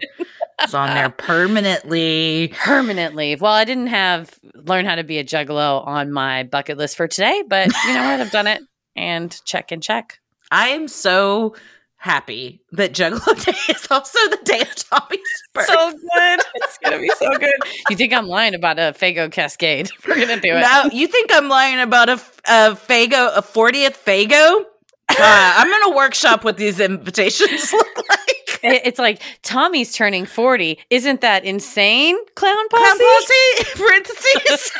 It's 0.62 0.74
on 0.74 0.89
there 0.93 1.10
permanently. 1.10 2.53
permanently. 2.55 3.36
Well, 3.36 3.53
I 3.53 3.64
didn't 3.66 3.88
have 3.88 4.34
learn 4.55 4.86
how 4.86 4.95
to 4.95 5.03
be 5.03 5.18
a 5.20 5.24
juggalo 5.24 5.86
on 5.86 6.12
my 6.12 6.43
bucket 6.43 6.78
list 6.78 6.97
for 6.97 7.08
today, 7.08 7.43
but 7.47 7.68
you 7.86 7.93
know 7.93 8.03
what? 8.10 8.20
I've 8.22 8.32
done 8.32 8.47
it 8.47 8.62
and 8.95 9.39
check 9.45 9.72
and 9.72 9.82
check. 9.84 10.20
I 10.49 10.70
am 10.70 10.88
so 10.88 11.55
happy 11.98 12.62
that 12.72 12.93
Juggalo 12.93 13.43
Day 13.45 13.74
is 13.74 13.88
also 13.89 14.18
the 14.30 14.39
day 14.43 14.62
of 14.62 14.76
Tommy's 14.76 15.43
birthday. 15.54 15.74
So 15.74 15.91
good. 15.91 16.39
It's 16.56 16.78
gonna 16.84 17.00
be 17.00 17.10
so 17.18 17.30
good. 17.38 17.54
You 17.89 17.95
think 17.95 18.14
I'm 18.14 18.28
lying 18.28 18.54
about 18.56 18.80
a 18.80 18.93
Faygo 18.98 19.32
Cascade? 19.32 19.89
We're 20.08 20.16
gonna 20.16 20.39
do 20.41 20.50
it. 20.50 20.62
Now 20.62 20.86
you 20.91 21.08
think 21.08 21.32
I'm 21.34 21.50
lying 21.50 21.80
about 21.80 22.10
a, 22.10 22.14
a 22.45 22.76
Faygo, 22.76 23.36
a 23.36 23.41
40th 23.41 23.98
Faygo? 23.98 24.64
Uh, 25.10 25.54
I'm 25.58 25.72
gonna 25.72 25.95
workshop 25.95 26.43
what 26.43 26.58
these 26.58 26.82
invitations 26.82 27.72
look 27.72 27.98
like. 28.10 28.60
It's 28.62 29.00
like 29.00 29.22
Tommy's 29.41 29.93
turning 29.93 30.26
40. 30.26 30.78
Isn't 30.89 31.22
that 31.22 31.45
insane? 31.45 32.18
Clown 32.36 32.68
posse. 32.70 32.84
Clown 32.84 32.98
Posse, 33.00 33.64
parentheses. 33.78 34.72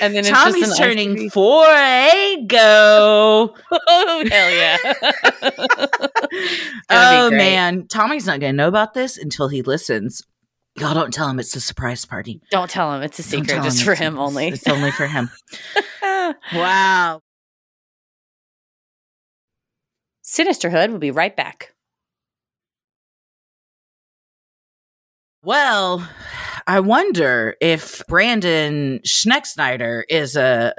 And 0.00 0.14
then 0.14 0.18
it's 0.18 0.30
Tommy's 0.30 0.66
just 0.66 0.78
turning 0.78 1.30
four 1.30 1.66
go. 2.46 3.54
Oh 3.86 4.24
hell 4.30 4.50
yeah! 4.50 4.76
Oh 6.90 7.30
man, 7.30 7.86
Tommy's 7.86 8.26
not 8.26 8.40
gonna 8.40 8.52
know 8.52 8.68
about 8.68 8.94
this 8.94 9.16
until 9.18 9.48
he 9.48 9.62
listens. 9.62 10.22
Y'all 10.76 10.94
don't 10.94 11.12
tell 11.14 11.28
him 11.28 11.38
it's 11.38 11.54
a 11.54 11.60
surprise 11.60 12.04
party. 12.04 12.40
Don't 12.50 12.68
tell 12.70 12.92
him 12.94 13.02
it's 13.02 13.18
a 13.18 13.22
secret, 13.22 13.62
just 13.62 13.80
him 13.80 13.84
for 13.84 13.94
him 13.94 14.18
only. 14.18 14.48
It's 14.48 14.66
only 14.66 14.90
for 14.90 15.06
him. 15.06 15.30
wow. 16.52 17.20
Sinisterhood 20.22 20.90
will 20.90 20.98
be 20.98 21.10
right 21.10 21.34
back. 21.36 21.73
Well, 25.44 26.08
I 26.66 26.80
wonder 26.80 27.54
if 27.60 28.02
Brandon 28.08 29.00
Schexnayder 29.00 30.04
is 30.08 30.36
a 30.36 30.74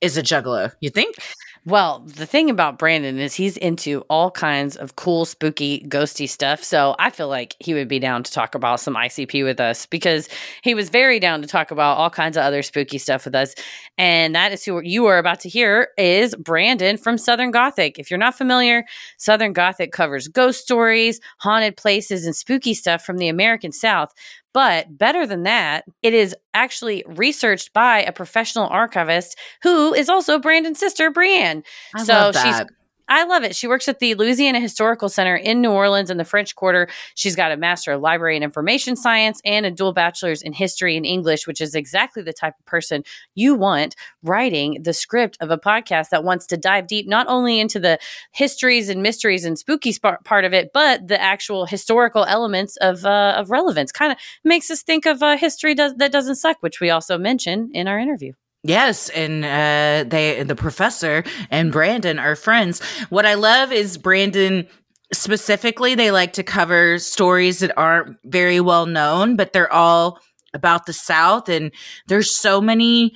is 0.00 0.16
a 0.16 0.22
juggler. 0.22 0.72
You 0.80 0.90
think? 0.90 1.16
Well, 1.64 2.00
the 2.06 2.26
thing 2.26 2.50
about 2.50 2.78
Brandon 2.78 3.18
is 3.18 3.34
he's 3.34 3.56
into 3.56 4.00
all 4.08 4.30
kinds 4.30 4.76
of 4.76 4.96
cool, 4.96 5.24
spooky, 5.24 5.84
ghosty 5.88 6.28
stuff. 6.28 6.62
So 6.62 6.94
I 6.98 7.10
feel 7.10 7.28
like 7.28 7.56
he 7.58 7.74
would 7.74 7.88
be 7.88 7.98
down 7.98 8.22
to 8.22 8.32
talk 8.32 8.54
about 8.54 8.80
some 8.80 8.94
ICP 8.94 9.44
with 9.44 9.60
us 9.60 9.84
because 9.84 10.28
he 10.62 10.74
was 10.74 10.88
very 10.88 11.20
down 11.20 11.42
to 11.42 11.48
talk 11.48 11.70
about 11.70 11.98
all 11.98 12.10
kinds 12.10 12.36
of 12.36 12.44
other 12.44 12.62
spooky 12.62 12.98
stuff 12.98 13.24
with 13.24 13.34
us. 13.34 13.54
And 13.98 14.34
that 14.34 14.52
is 14.52 14.64
who 14.64 14.80
you 14.80 15.06
are 15.06 15.18
about 15.18 15.40
to 15.40 15.48
hear 15.48 15.88
is 15.98 16.34
Brandon 16.36 16.96
from 16.96 17.18
Southern 17.18 17.50
Gothic. 17.50 17.98
If 17.98 18.10
you're 18.10 18.18
not 18.18 18.38
familiar, 18.38 18.84
Southern 19.18 19.52
Gothic 19.52 19.92
covers 19.92 20.28
ghost 20.28 20.62
stories, 20.62 21.20
haunted 21.38 21.76
places, 21.76 22.24
and 22.24 22.34
spooky 22.34 22.74
stuff 22.74 23.04
from 23.04 23.18
the 23.18 23.28
American 23.28 23.72
South. 23.72 24.14
But 24.58 24.98
better 24.98 25.24
than 25.24 25.44
that, 25.44 25.84
it 26.02 26.14
is 26.14 26.34
actually 26.52 27.04
researched 27.06 27.72
by 27.72 28.02
a 28.02 28.10
professional 28.10 28.66
archivist 28.66 29.38
who 29.62 29.94
is 29.94 30.08
also 30.08 30.40
Brandon's 30.40 30.80
sister, 30.80 31.12
Bryanne. 31.12 31.62
I 31.94 32.02
So 32.02 32.32
she's-. 32.32 32.62
I 33.08 33.24
love 33.24 33.42
it. 33.42 33.56
She 33.56 33.66
works 33.66 33.88
at 33.88 34.00
the 34.00 34.14
Louisiana 34.14 34.60
Historical 34.60 35.08
Center 35.08 35.34
in 35.34 35.62
New 35.62 35.70
Orleans 35.70 36.10
in 36.10 36.18
the 36.18 36.24
French 36.24 36.54
Quarter. 36.54 36.88
She's 37.14 37.34
got 37.34 37.52
a 37.52 37.56
Master 37.56 37.92
of 37.92 38.02
Library 38.02 38.36
and 38.36 38.44
Information 38.44 38.96
Science 38.96 39.40
and 39.44 39.64
a 39.64 39.70
dual 39.70 39.94
bachelor's 39.94 40.42
in 40.42 40.52
History 40.52 40.96
and 40.96 41.06
English, 41.06 41.46
which 41.46 41.60
is 41.60 41.74
exactly 41.74 42.22
the 42.22 42.34
type 42.34 42.54
of 42.58 42.66
person 42.66 43.04
you 43.34 43.54
want 43.54 43.96
writing 44.22 44.82
the 44.82 44.92
script 44.92 45.38
of 45.40 45.50
a 45.50 45.56
podcast 45.56 46.10
that 46.10 46.22
wants 46.22 46.46
to 46.48 46.56
dive 46.58 46.86
deep 46.86 47.08
not 47.08 47.26
only 47.28 47.58
into 47.58 47.80
the 47.80 47.98
histories 48.32 48.88
and 48.88 49.02
mysteries 49.02 49.44
and 49.44 49.58
spooky 49.58 49.92
sp- 49.96 50.20
part 50.24 50.44
of 50.44 50.52
it, 50.52 50.70
but 50.74 51.08
the 51.08 51.20
actual 51.20 51.64
historical 51.64 52.24
elements 52.24 52.76
of 52.78 53.06
uh, 53.06 53.34
of 53.36 53.50
relevance. 53.50 53.90
Kind 53.90 54.12
of 54.12 54.18
makes 54.44 54.70
us 54.70 54.82
think 54.82 55.06
of 55.06 55.22
uh, 55.22 55.36
history 55.36 55.74
does, 55.74 55.94
that 55.96 56.12
doesn't 56.12 56.36
suck, 56.36 56.58
which 56.60 56.80
we 56.80 56.90
also 56.90 57.16
mention 57.16 57.70
in 57.72 57.88
our 57.88 57.98
interview. 57.98 58.32
Yes, 58.64 59.08
and 59.10 59.44
uh, 59.44 60.08
they 60.08 60.42
the 60.42 60.56
professor 60.56 61.22
and 61.50 61.70
Brandon 61.72 62.18
are 62.18 62.34
friends. 62.34 62.82
What 63.08 63.24
I 63.24 63.34
love 63.34 63.72
is 63.72 63.96
Brandon 63.98 64.66
specifically. 65.12 65.94
They 65.94 66.10
like 66.10 66.32
to 66.34 66.42
cover 66.42 66.98
stories 66.98 67.60
that 67.60 67.76
aren't 67.78 68.16
very 68.24 68.60
well 68.60 68.86
known, 68.86 69.36
but 69.36 69.52
they're 69.52 69.72
all 69.72 70.20
about 70.54 70.86
the 70.86 70.92
South, 70.92 71.48
and 71.48 71.70
there's 72.08 72.36
so 72.36 72.60
many 72.60 73.14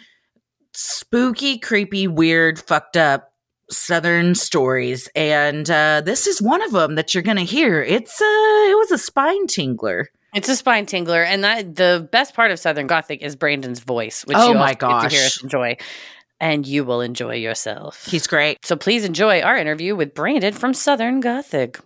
spooky, 0.74 1.58
creepy, 1.58 2.06
weird, 2.06 2.58
fucked 2.60 2.96
up 2.96 3.32
Southern 3.68 4.34
stories, 4.34 5.08
and 5.16 5.68
uh, 5.70 6.02
this 6.04 6.26
is 6.26 6.40
one 6.40 6.62
of 6.62 6.72
them 6.72 6.94
that 6.94 7.14
you're 7.14 7.22
gonna 7.22 7.42
hear. 7.42 7.82
It's 7.82 8.20
uh, 8.20 8.24
it 8.24 8.78
was 8.78 8.92
a 8.92 8.98
spine 8.98 9.46
tingler. 9.48 10.06
It's 10.34 10.48
a 10.48 10.56
spine 10.56 10.86
tingler, 10.86 11.24
and 11.26 11.44
that 11.44 11.76
the 11.76 12.08
best 12.10 12.34
part 12.34 12.50
of 12.50 12.58
Southern 12.58 12.86
Gothic 12.86 13.20
is 13.22 13.36
Brandon's 13.36 13.80
voice, 13.80 14.24
which 14.24 14.36
Oh 14.38 14.52
you 14.52 14.54
my 14.58 14.72
get 14.72 14.80
to 14.80 14.86
hear 14.86 15.02
gosh. 15.02 15.26
us 15.26 15.42
enjoy, 15.42 15.76
and 16.40 16.66
you 16.66 16.84
will 16.84 17.02
enjoy 17.02 17.34
yourself. 17.34 18.06
He's 18.06 18.26
great. 18.26 18.64
so 18.64 18.74
please 18.74 19.04
enjoy 19.04 19.42
our 19.42 19.58
interview 19.58 19.94
with 19.94 20.14
Brandon 20.14 20.54
from 20.54 20.72
Southern 20.72 21.20
Gothic. 21.20 21.78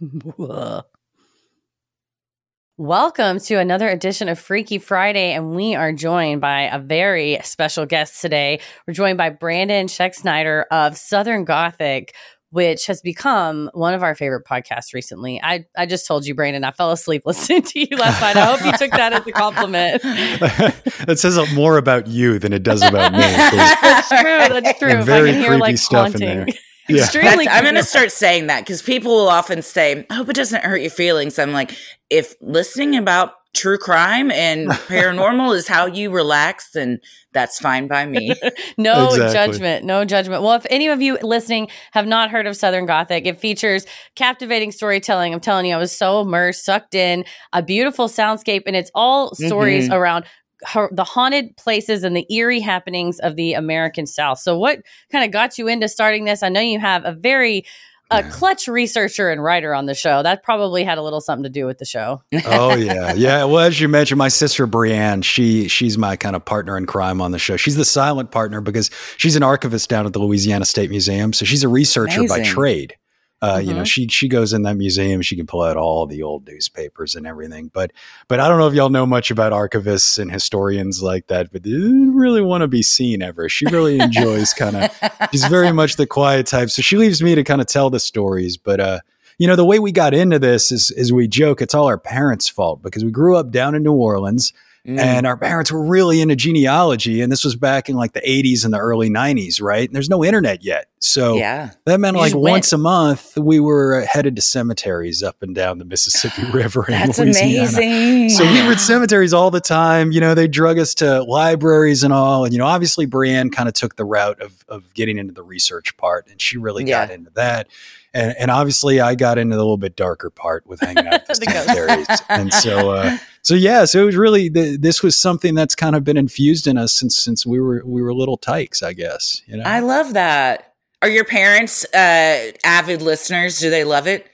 Welcome 2.79 3.41
to 3.41 3.55
another 3.55 3.89
edition 3.89 4.29
of 4.29 4.39
Freaky 4.39 4.79
Friday, 4.79 5.33
and 5.33 5.57
we 5.57 5.75
are 5.75 5.93
joined 5.93 6.41
by 6.43 6.63
a 6.65 6.79
very 6.79 7.39
special 7.43 7.87
guest 7.87 8.21
today. 8.21 8.61
We're 8.87 8.93
joined 8.95 9.17
by 9.19 9.31
Brandon 9.31 9.87
Schexnayder 9.87 10.65
of 10.71 10.97
Southern 10.97 11.45
Gothic, 11.45 12.15
which 12.51 12.87
has 12.87 13.03
become 13.03 13.71
one 13.75 13.95
of 13.95 14.03
our 14.03 14.15
favorite 14.15 14.45
podcasts 14.45 14.95
recently. 14.95 15.41
I, 15.43 15.67
I 15.77 15.87
just 15.87 16.07
told 16.07 16.27
you, 16.27 16.35
Brandon, 16.35 16.65
I 16.65 16.71
fell 16.71 16.93
asleep 16.93 17.23
listening 17.27 17.63
to 17.63 17.81
you 17.81 17.97
last 17.97 18.21
night. 18.21 18.37
I 18.37 18.45
hope 18.45 18.65
you 18.65 18.73
took 18.79 18.93
that 18.93 19.13
as 19.13 19.27
a 19.27 19.33
compliment. 19.33 20.03
that 21.07 21.17
says 21.19 21.39
more 21.55 21.79
about 21.79 22.07
you 22.07 22.39
than 22.39 22.53
it 22.53 22.63
does 22.63 22.83
about 22.83 23.13
me. 23.13 23.19
That's 23.19 24.09
true. 24.09 24.61
That's 24.61 24.79
true. 24.79 25.03
Very 25.03 25.31
I 25.31 25.33
can 25.33 25.41
hear 25.41 25.49
creepy 25.51 25.61
like 25.61 25.79
stuff 25.79 26.15
in 26.15 26.21
there. 26.21 26.47
Yeah. 26.89 27.03
Extremely. 27.03 27.45
That's- 27.45 27.59
I'm 27.59 27.65
going 27.65 27.75
to 27.75 27.83
start 27.83 28.13
saying 28.13 28.47
that 28.47 28.61
because 28.61 28.81
people 28.83 29.13
will 29.13 29.29
often 29.29 29.63
say, 29.63 30.07
I 30.09 30.15
hope 30.15 30.29
it 30.29 30.37
doesn't 30.37 30.63
hurt 30.63 30.81
your 30.81 30.91
feelings. 30.91 31.39
I'm 31.39 31.53
like, 31.53 31.77
if 32.11 32.35
listening 32.41 32.97
about 32.97 33.35
true 33.57 33.79
crime 33.79 34.31
and 34.31 34.69
paranormal 34.89 35.55
is 35.57 35.67
how 35.67 35.87
you 35.87 36.11
relax, 36.11 36.77
and 36.77 37.01
that's 37.33 37.59
fine 37.59 37.89
by 37.89 38.07
me. 38.07 38.35
No 38.79 39.09
Exactly. 39.15 39.33
judgment. 39.33 39.85
No 39.85 40.05
judgment. 40.05 40.43
Well, 40.43 40.53
if 40.55 40.67
any 40.71 40.89
of 40.89 41.01
you 41.01 41.19
listening 41.23 41.69
have 41.93 42.07
not 42.07 42.31
heard 42.31 42.47
of 42.47 42.57
Southern 42.57 42.85
Gothic, 42.87 43.27
it 43.27 43.41
features 43.41 43.87
captivating 44.15 44.71
storytelling. 44.73 45.33
I'm 45.33 45.41
telling 45.41 45.67
you, 45.67 45.75
I 45.75 45.79
was 45.79 45.93
so 45.97 46.21
immersed, 46.21 46.65
sucked 46.65 46.95
in, 46.95 47.25
a 47.53 47.63
beautiful 47.63 48.09
soundscape, 48.09 48.63
and 48.67 48.77
it's 48.77 48.91
all 48.95 49.35
stories 49.35 49.89
Mhm. 49.89 49.95
around 49.95 50.25
her, 50.69 50.89
the 50.93 51.05
haunted 51.05 51.57
places 51.57 52.03
and 52.05 52.17
the 52.17 52.27
eerie 52.35 52.61
happenings 52.61 53.19
of 53.21 53.37
the 53.37 53.53
American 53.55 54.07
South. 54.07 54.39
So, 54.39 54.59
what 54.59 54.79
kind 55.13 55.25
of 55.25 55.31
got 55.31 55.59
you 55.59 55.69
into 55.69 55.89
starting 55.89 56.25
this? 56.25 56.43
I 56.43 56.49
know 56.49 56.61
you 56.61 56.79
have 56.81 57.05
a 57.05 57.13
very 57.13 57.65
a 58.11 58.23
clutch 58.23 58.69
researcher 58.69 59.31
and 59.31 59.43
writer 59.43 59.75
on 59.75 59.87
the 59.87 59.95
show. 59.95 60.23
That 60.23 60.43
probably 60.43 60.85
had 60.85 60.99
a 60.99 61.03
little 61.03 61.21
something 61.21 61.43
to 61.45 61.49
do 61.49 61.67
with 61.67 61.79
the 61.79 61.85
show. 61.85 62.23
oh 62.47 62.75
yeah, 62.77 63.13
yeah. 63.17 63.45
Well, 63.45 63.61
as 63.61 63.81
you 63.81 63.89
mentioned, 63.89 64.19
my 64.19 64.29
sister 64.29 64.67
Bryanne, 64.67 65.25
she 65.25 65.69
she's 65.69 65.99
my 65.99 66.17
kind 66.17 66.37
of 66.37 66.45
partner 66.45 66.77
in 66.77 66.87
crime 66.87 67.21
on 67.21 67.33
the 67.33 67.39
show. 67.39 67.57
She's 67.57 67.77
the 67.77 67.85
silent 67.85 68.31
partner 68.31 68.61
because 68.61 68.91
she's 69.17 69.37
an 69.37 69.43
archivist 69.43 69.89
down 69.89 70.07
at 70.07 70.13
the 70.13 70.19
Louisiana 70.19 70.65
State 70.65 70.91
Museum, 70.91 71.33
so 71.33 71.45
she's 71.45 71.65
a 71.65 71.69
researcher 71.69 72.27
by 72.29 72.43
trade. 72.43 72.97
Uh, 73.43 73.61
You 73.63 73.75
know, 73.75 73.83
Mhm. 73.83 73.87
she 73.87 74.09
she 74.09 74.29
goes 74.29 74.53
in 74.55 74.63
that 74.63 74.77
museum, 74.77 75.21
she 75.21 75.37
can 75.37 75.47
pull 75.47 75.63
out 75.63 75.77
all 75.77 76.07
the 76.07 76.23
old 76.23 76.47
newspapers 76.49 77.15
and 77.15 77.27
everything. 77.27 77.71
But 77.73 77.93
but 78.29 78.41
I 78.41 78.49
don't 78.49 78.59
know 78.59 78.67
if 78.67 78.73
y'all 78.75 78.89
know 78.89 79.05
much 79.05 79.31
about 79.31 79.53
archivists 79.53 80.19
and 80.19 80.33
historians 80.33 81.03
like 81.03 81.27
that, 81.27 81.53
but 81.53 81.63
they 81.63 81.71
didn't 81.71 82.15
really 82.15 82.41
want 82.41 82.63
to 82.63 82.69
be 82.69 82.83
seen 82.83 83.21
ever. 83.23 83.49
She 83.51 83.67
really 83.67 84.01
enjoys 84.01 84.55
kind 84.55 84.77
of 84.77 84.91
she's 85.33 85.45
very 85.47 85.71
much 85.71 85.97
the 85.97 86.07
quiet 86.07 86.47
type. 86.47 86.71
So 86.71 86.81
she 86.81 86.97
leaves 86.97 87.23
me 87.23 87.35
to 87.35 87.45
kind 87.45 87.61
of 87.61 87.67
tell 87.67 87.91
the 87.91 88.01
stories. 88.01 88.57
But 88.57 88.81
uh, 88.81 89.01
you 89.39 89.47
know, 89.47 89.55
the 89.57 89.67
way 89.67 89.79
we 89.79 89.93
got 89.93 90.15
into 90.15 90.39
this 90.39 90.73
is, 90.73 90.91
is 90.93 91.13
we 91.13 91.29
joke 91.29 91.61
it's 91.61 91.75
all 91.75 91.87
our 91.87 91.99
parents' 91.99 92.49
fault 92.49 92.83
because 92.83 93.05
we 93.05 93.11
grew 93.11 93.37
up 93.37 93.51
down 93.51 93.75
in 93.75 93.83
New 93.83 93.93
Orleans 93.93 94.55
Mm. 94.87 94.99
and 95.01 95.27
our 95.27 95.37
parents 95.37 95.73
were 95.73 95.85
really 95.85 96.21
into 96.21 96.37
genealogy. 96.37 97.21
And 97.21 97.31
this 97.33 97.45
was 97.45 97.57
back 97.57 97.89
in 97.89 97.97
like 97.97 98.13
the 98.13 98.21
80s 98.21 98.65
and 98.65 98.73
the 98.73 98.79
early 98.79 99.11
90s, 99.11 99.61
right? 99.61 99.89
And 99.89 99.95
there's 99.95 100.09
no 100.09 100.25
internet 100.25 100.63
yet. 100.63 100.87
So 101.01 101.37
yeah. 101.37 101.71
that 101.87 101.99
meant 102.01 102.17
You 102.17 102.21
like 102.21 102.31
just 102.33 102.41
went. 102.43 102.53
once 102.53 102.73
a 102.73 102.79
month, 102.79 103.37
we 103.37 103.59
were 103.61 104.01
headed 104.03 104.37
to 104.37 104.43
cemeteries 104.43 105.23
up 105.23 105.43
and 105.43 105.55
down 105.55 105.79
the 105.79 105.85
Mississippi 105.85 106.45
River 106.53 106.85
in 106.87 106.93
That's 106.93 107.19
Louisiana. 107.19 107.69
amazing. 107.69 108.31
So 108.31 108.45
we 108.45 108.63
were 108.67 108.73
at 108.73 108.81
cemeteries 108.81 109.33
all 109.35 109.51
the 109.51 109.61
time. 109.61 110.13
You 110.13 110.21
know, 110.21 110.35
they 110.35 110.47
drug 110.49 110.79
us 110.79 110.95
to 110.97 111.23
libraries 111.25 112.03
and 112.03 112.13
all. 112.13 112.45
And, 112.45 112.53
you 112.53 112.59
know, 112.59 112.67
obviously 112.67 113.07
Bryanne 113.07 113.53
kind 113.53 113.69
of 113.69 113.75
took 113.75 113.97
the 113.97 114.05
route 114.05 114.41
of, 114.41 114.65
of 114.69 114.95
getting 114.95 115.19
into 115.19 115.33
the 115.35 115.43
research 115.43 115.97
part 115.97 116.27
and 116.31 116.41
she 116.41 116.57
really 116.59 116.85
got 116.85 117.11
into 117.11 117.31
that. 117.35 117.69
And, 118.15 118.35
and 118.39 118.51
obviously 118.51 118.99
I 119.01 119.15
got 119.15 119.37
into 119.37 119.57
the 119.57 119.63
little 119.63 119.77
bit 119.77 119.95
darker 119.95 120.31
part 120.31 120.67
with 120.67 120.81
hanging 120.81 121.07
out 121.07 121.15
at 121.15 121.27
the 121.27 121.35
The 121.35 121.51
cemeteries. 121.51 122.23
and 122.31 122.53
so, 122.55 122.91
uh, 122.93 123.19
so 123.47 123.55
yeah, 123.55 123.85
so 123.85 124.03
it 124.03 124.07
was 124.07 124.17
really, 124.17 124.51
th- 124.51 124.81
this 124.81 125.05
was 125.05 125.17
something 125.17 125.55
that's 125.55 125.77
kind 125.77 125.95
of 125.95 126.03
been 126.03 126.17
infused 126.17 126.67
in 126.67 126.77
us 126.77 126.93
since, 126.93 127.17
since 127.17 127.47
we 127.47 127.61
were, 127.61 127.81
we 127.87 128.03
were 128.03 128.13
little 128.13 128.37
tykes, 128.37 128.83
I 128.83 128.93
guess, 128.93 129.41
you 129.47 129.57
know? 129.57 129.63
I 129.63 129.79
love 129.79 130.15
that. 130.15 130.75
Are 131.01 131.09
your 131.09 131.25
parents 131.25 131.85
uh, 131.95 132.51
avid 132.65 133.03
listeners? 133.03 133.61
Do 133.61 133.71
they 133.71 133.85
love 133.85 134.09
it? 134.09 134.27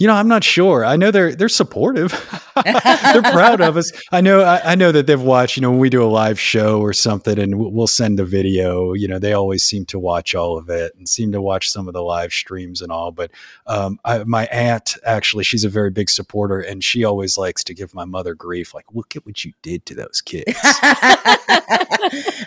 You 0.00 0.06
know, 0.06 0.14
I'm 0.14 0.28
not 0.28 0.42
sure. 0.42 0.82
I 0.82 0.96
know 0.96 1.10
they're 1.10 1.34
they're 1.34 1.50
supportive. 1.50 2.12
they're 2.64 3.20
proud 3.20 3.60
of 3.60 3.76
us. 3.76 3.92
I 4.10 4.22
know. 4.22 4.40
I, 4.40 4.72
I 4.72 4.74
know 4.74 4.92
that 4.92 5.06
they've 5.06 5.20
watched. 5.20 5.58
You 5.58 5.60
know, 5.60 5.70
when 5.70 5.78
we 5.78 5.90
do 5.90 6.02
a 6.02 6.08
live 6.08 6.40
show 6.40 6.80
or 6.80 6.94
something, 6.94 7.38
and 7.38 7.58
we'll 7.58 7.86
send 7.86 8.18
a 8.18 8.24
video. 8.24 8.94
You 8.94 9.08
know, 9.08 9.18
they 9.18 9.34
always 9.34 9.62
seem 9.62 9.84
to 9.86 9.98
watch 9.98 10.34
all 10.34 10.56
of 10.56 10.70
it 10.70 10.94
and 10.96 11.06
seem 11.06 11.32
to 11.32 11.42
watch 11.42 11.68
some 11.68 11.86
of 11.86 11.92
the 11.92 12.00
live 12.00 12.32
streams 12.32 12.80
and 12.80 12.90
all. 12.90 13.12
But 13.12 13.30
um, 13.66 14.00
I, 14.02 14.24
my 14.24 14.46
aunt 14.46 14.96
actually, 15.04 15.44
she's 15.44 15.64
a 15.64 15.68
very 15.68 15.90
big 15.90 16.08
supporter, 16.08 16.60
and 16.60 16.82
she 16.82 17.04
always 17.04 17.36
likes 17.36 17.62
to 17.64 17.74
give 17.74 17.92
my 17.94 18.06
mother 18.06 18.34
grief. 18.34 18.72
Like, 18.72 18.86
look 18.94 19.16
at 19.16 19.26
what 19.26 19.44
you 19.44 19.52
did 19.60 19.84
to 19.84 19.94
those 19.94 20.22
kids. 20.24 20.58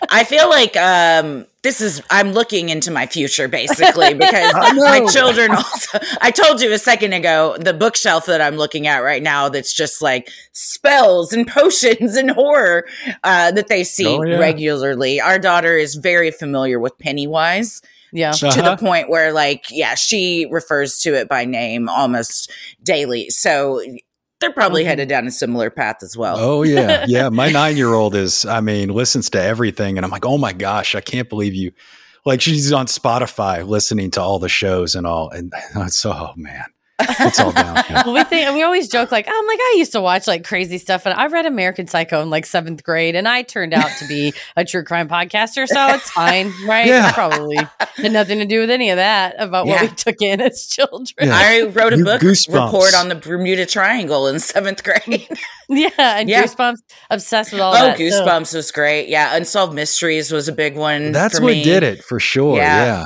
I 0.09 0.25
feel 0.27 0.49
like 0.49 0.75
um, 0.75 1.45
this 1.63 1.81
is 1.81 2.01
I'm 2.09 2.33
looking 2.33 2.69
into 2.69 2.91
my 2.91 3.05
future 3.07 3.47
basically 3.47 4.13
because 4.25 4.53
my 4.53 5.05
children 5.11 5.51
also 5.51 5.99
I 6.21 6.29
told 6.31 6.61
you 6.61 6.71
a 6.73 6.77
second 6.77 7.13
ago 7.13 7.55
the 7.59 7.73
bookshelf 7.73 8.25
that 8.27 8.41
I'm 8.41 8.55
looking 8.57 8.85
at 8.87 8.99
right 8.99 9.23
now 9.23 9.49
that's 9.49 9.73
just 9.73 10.01
like 10.01 10.29
spells 10.51 11.33
and 11.33 11.47
potions 11.47 12.15
and 12.15 12.29
horror 12.31 12.85
uh, 13.23 13.51
that 13.51 13.67
they 13.69 13.83
see 13.83 14.05
Oh, 14.07 14.23
yeah. 14.23 14.37
regularly. 14.37 15.19
Our 15.21 15.39
daughter 15.39 15.75
is 15.77 15.95
very 15.95 16.31
familiar 16.31 16.79
with 16.79 16.97
Pennywise 16.99 17.81
Yeah. 18.11 18.31
to 18.33 18.47
Uh-huh. 18.49 18.75
the 18.75 18.77
point 18.77 19.09
where 19.09 19.31
like 19.33 19.65
yeah, 19.71 19.95
she 19.95 20.45
refers 20.51 20.99
to 20.99 21.13
it 21.15 21.27
by 21.29 21.45
name 21.45 21.89
almost 21.89 22.51
daily. 22.83 23.29
So 23.29 23.81
they're 24.43 24.51
probably 24.53 24.83
Mhm. 24.83 24.87
headed 24.87 25.09
down 25.09 25.25
a 25.25 25.31
similar 25.31 25.69
path 25.69 26.03
as 26.03 26.15
well. 26.17 26.35
Oh 26.37 26.63
yeah, 26.63 27.05
yeah. 27.07 27.29
My 27.29 27.49
nine 27.49 27.77
year 27.77 27.93
old 27.93 28.13
is, 28.15 28.45
I 28.45 28.59
mean, 28.61 28.89
listens 28.89 29.29
to 29.31 29.41
everything, 29.41 29.97
and 29.97 30.03
I'm 30.05 30.11
like, 30.11 30.25
oh 30.25 30.37
my 30.37 30.51
gosh, 30.53 30.95
I 30.95 31.01
can't 31.01 31.29
believe 31.29 31.55
you. 31.55 31.71
Like 32.25 32.41
she's 32.41 32.71
on 32.71 32.85
Spotify 32.85 33.65
listening 33.67 34.11
to 34.11 34.21
all 34.21 34.39
the 34.39 34.49
shows 34.49 34.95
and 34.95 35.07
all, 35.07 35.29
and 35.29 35.51
it's 35.75 36.05
oh 36.05 36.33
man, 36.35 36.65
it's 36.99 37.39
all 37.39 37.51
downhill. 37.51 38.01
well, 38.05 38.13
we 38.13 38.23
think 38.25 38.53
we 38.53 38.61
always 38.63 38.87
joke 38.87 39.11
like 39.11 39.27
I'm 39.27 39.47
like 39.47 39.59
I 39.59 39.75
used 39.77 39.91
to 39.93 40.01
watch 40.01 40.27
like 40.27 40.43
crazy 40.43 40.77
stuff, 40.77 41.05
and 41.05 41.13
I 41.19 41.27
read 41.27 41.45
American 41.45 41.87
Psycho 41.87 42.21
in 42.21 42.29
like 42.29 42.45
seventh 42.45 42.83
grade, 42.83 43.15
and 43.15 43.27
I 43.27 43.41
turned 43.41 43.73
out 43.73 43.89
to 43.99 44.07
be 44.07 44.33
a 44.55 44.63
true 44.63 44.83
crime 44.83 45.09
podcaster, 45.09 45.67
so 45.67 45.87
it's 45.95 46.09
fine, 46.11 46.51
right? 46.67 46.85
Yeah. 46.85 47.11
Probably 47.13 47.57
had 47.95 48.11
nothing 48.11 48.39
to 48.39 48.45
do 48.45 48.59
with 48.61 48.69
any 48.69 48.89
of 48.91 48.97
that 48.97 49.35
about 49.39 49.65
what 49.67 49.81
we 49.81 49.87
took 49.89 50.21
in 50.21 50.39
as 50.41 50.67
children. 50.67 51.27
Yeah. 51.29 51.33
I 51.35 51.61
wrote 51.63 51.93
a 51.93 51.97
You 51.97 52.05
book 52.05 52.21
goosebumps. 52.21 52.65
report 52.65 52.93
on 52.95 53.09
the 53.09 53.15
Bermuda 53.15 53.65
Triangle 53.65 54.27
in 54.27 54.39
seventh 54.39 54.83
grade. 54.83 55.27
Yeah, 55.69 55.89
and 55.97 56.29
Yeah. 56.29 56.43
Goosebumps, 56.43 56.75
obsessed 57.09 57.53
with 57.53 57.61
all 57.61 57.71
oh, 57.73 57.77
that. 57.77 57.97
so- 57.97 58.03
Goosebumps 58.03 58.53
was 58.53 58.69
great. 58.71 59.07
Yeah, 59.07 59.35
Unsolved 59.35 59.73
Mysteries 59.73 60.29
was 60.31 60.47
a 60.49 60.51
big 60.51 60.75
one. 60.75 61.13
That's 61.13 61.37
for 61.39 61.45
what 61.45 61.53
me. 61.53 61.63
did 61.63 61.83
it 61.83 62.03
for 62.03 62.19
sure. 62.19 62.57
Yeah. 62.57 62.85
Yeah. 62.85 63.05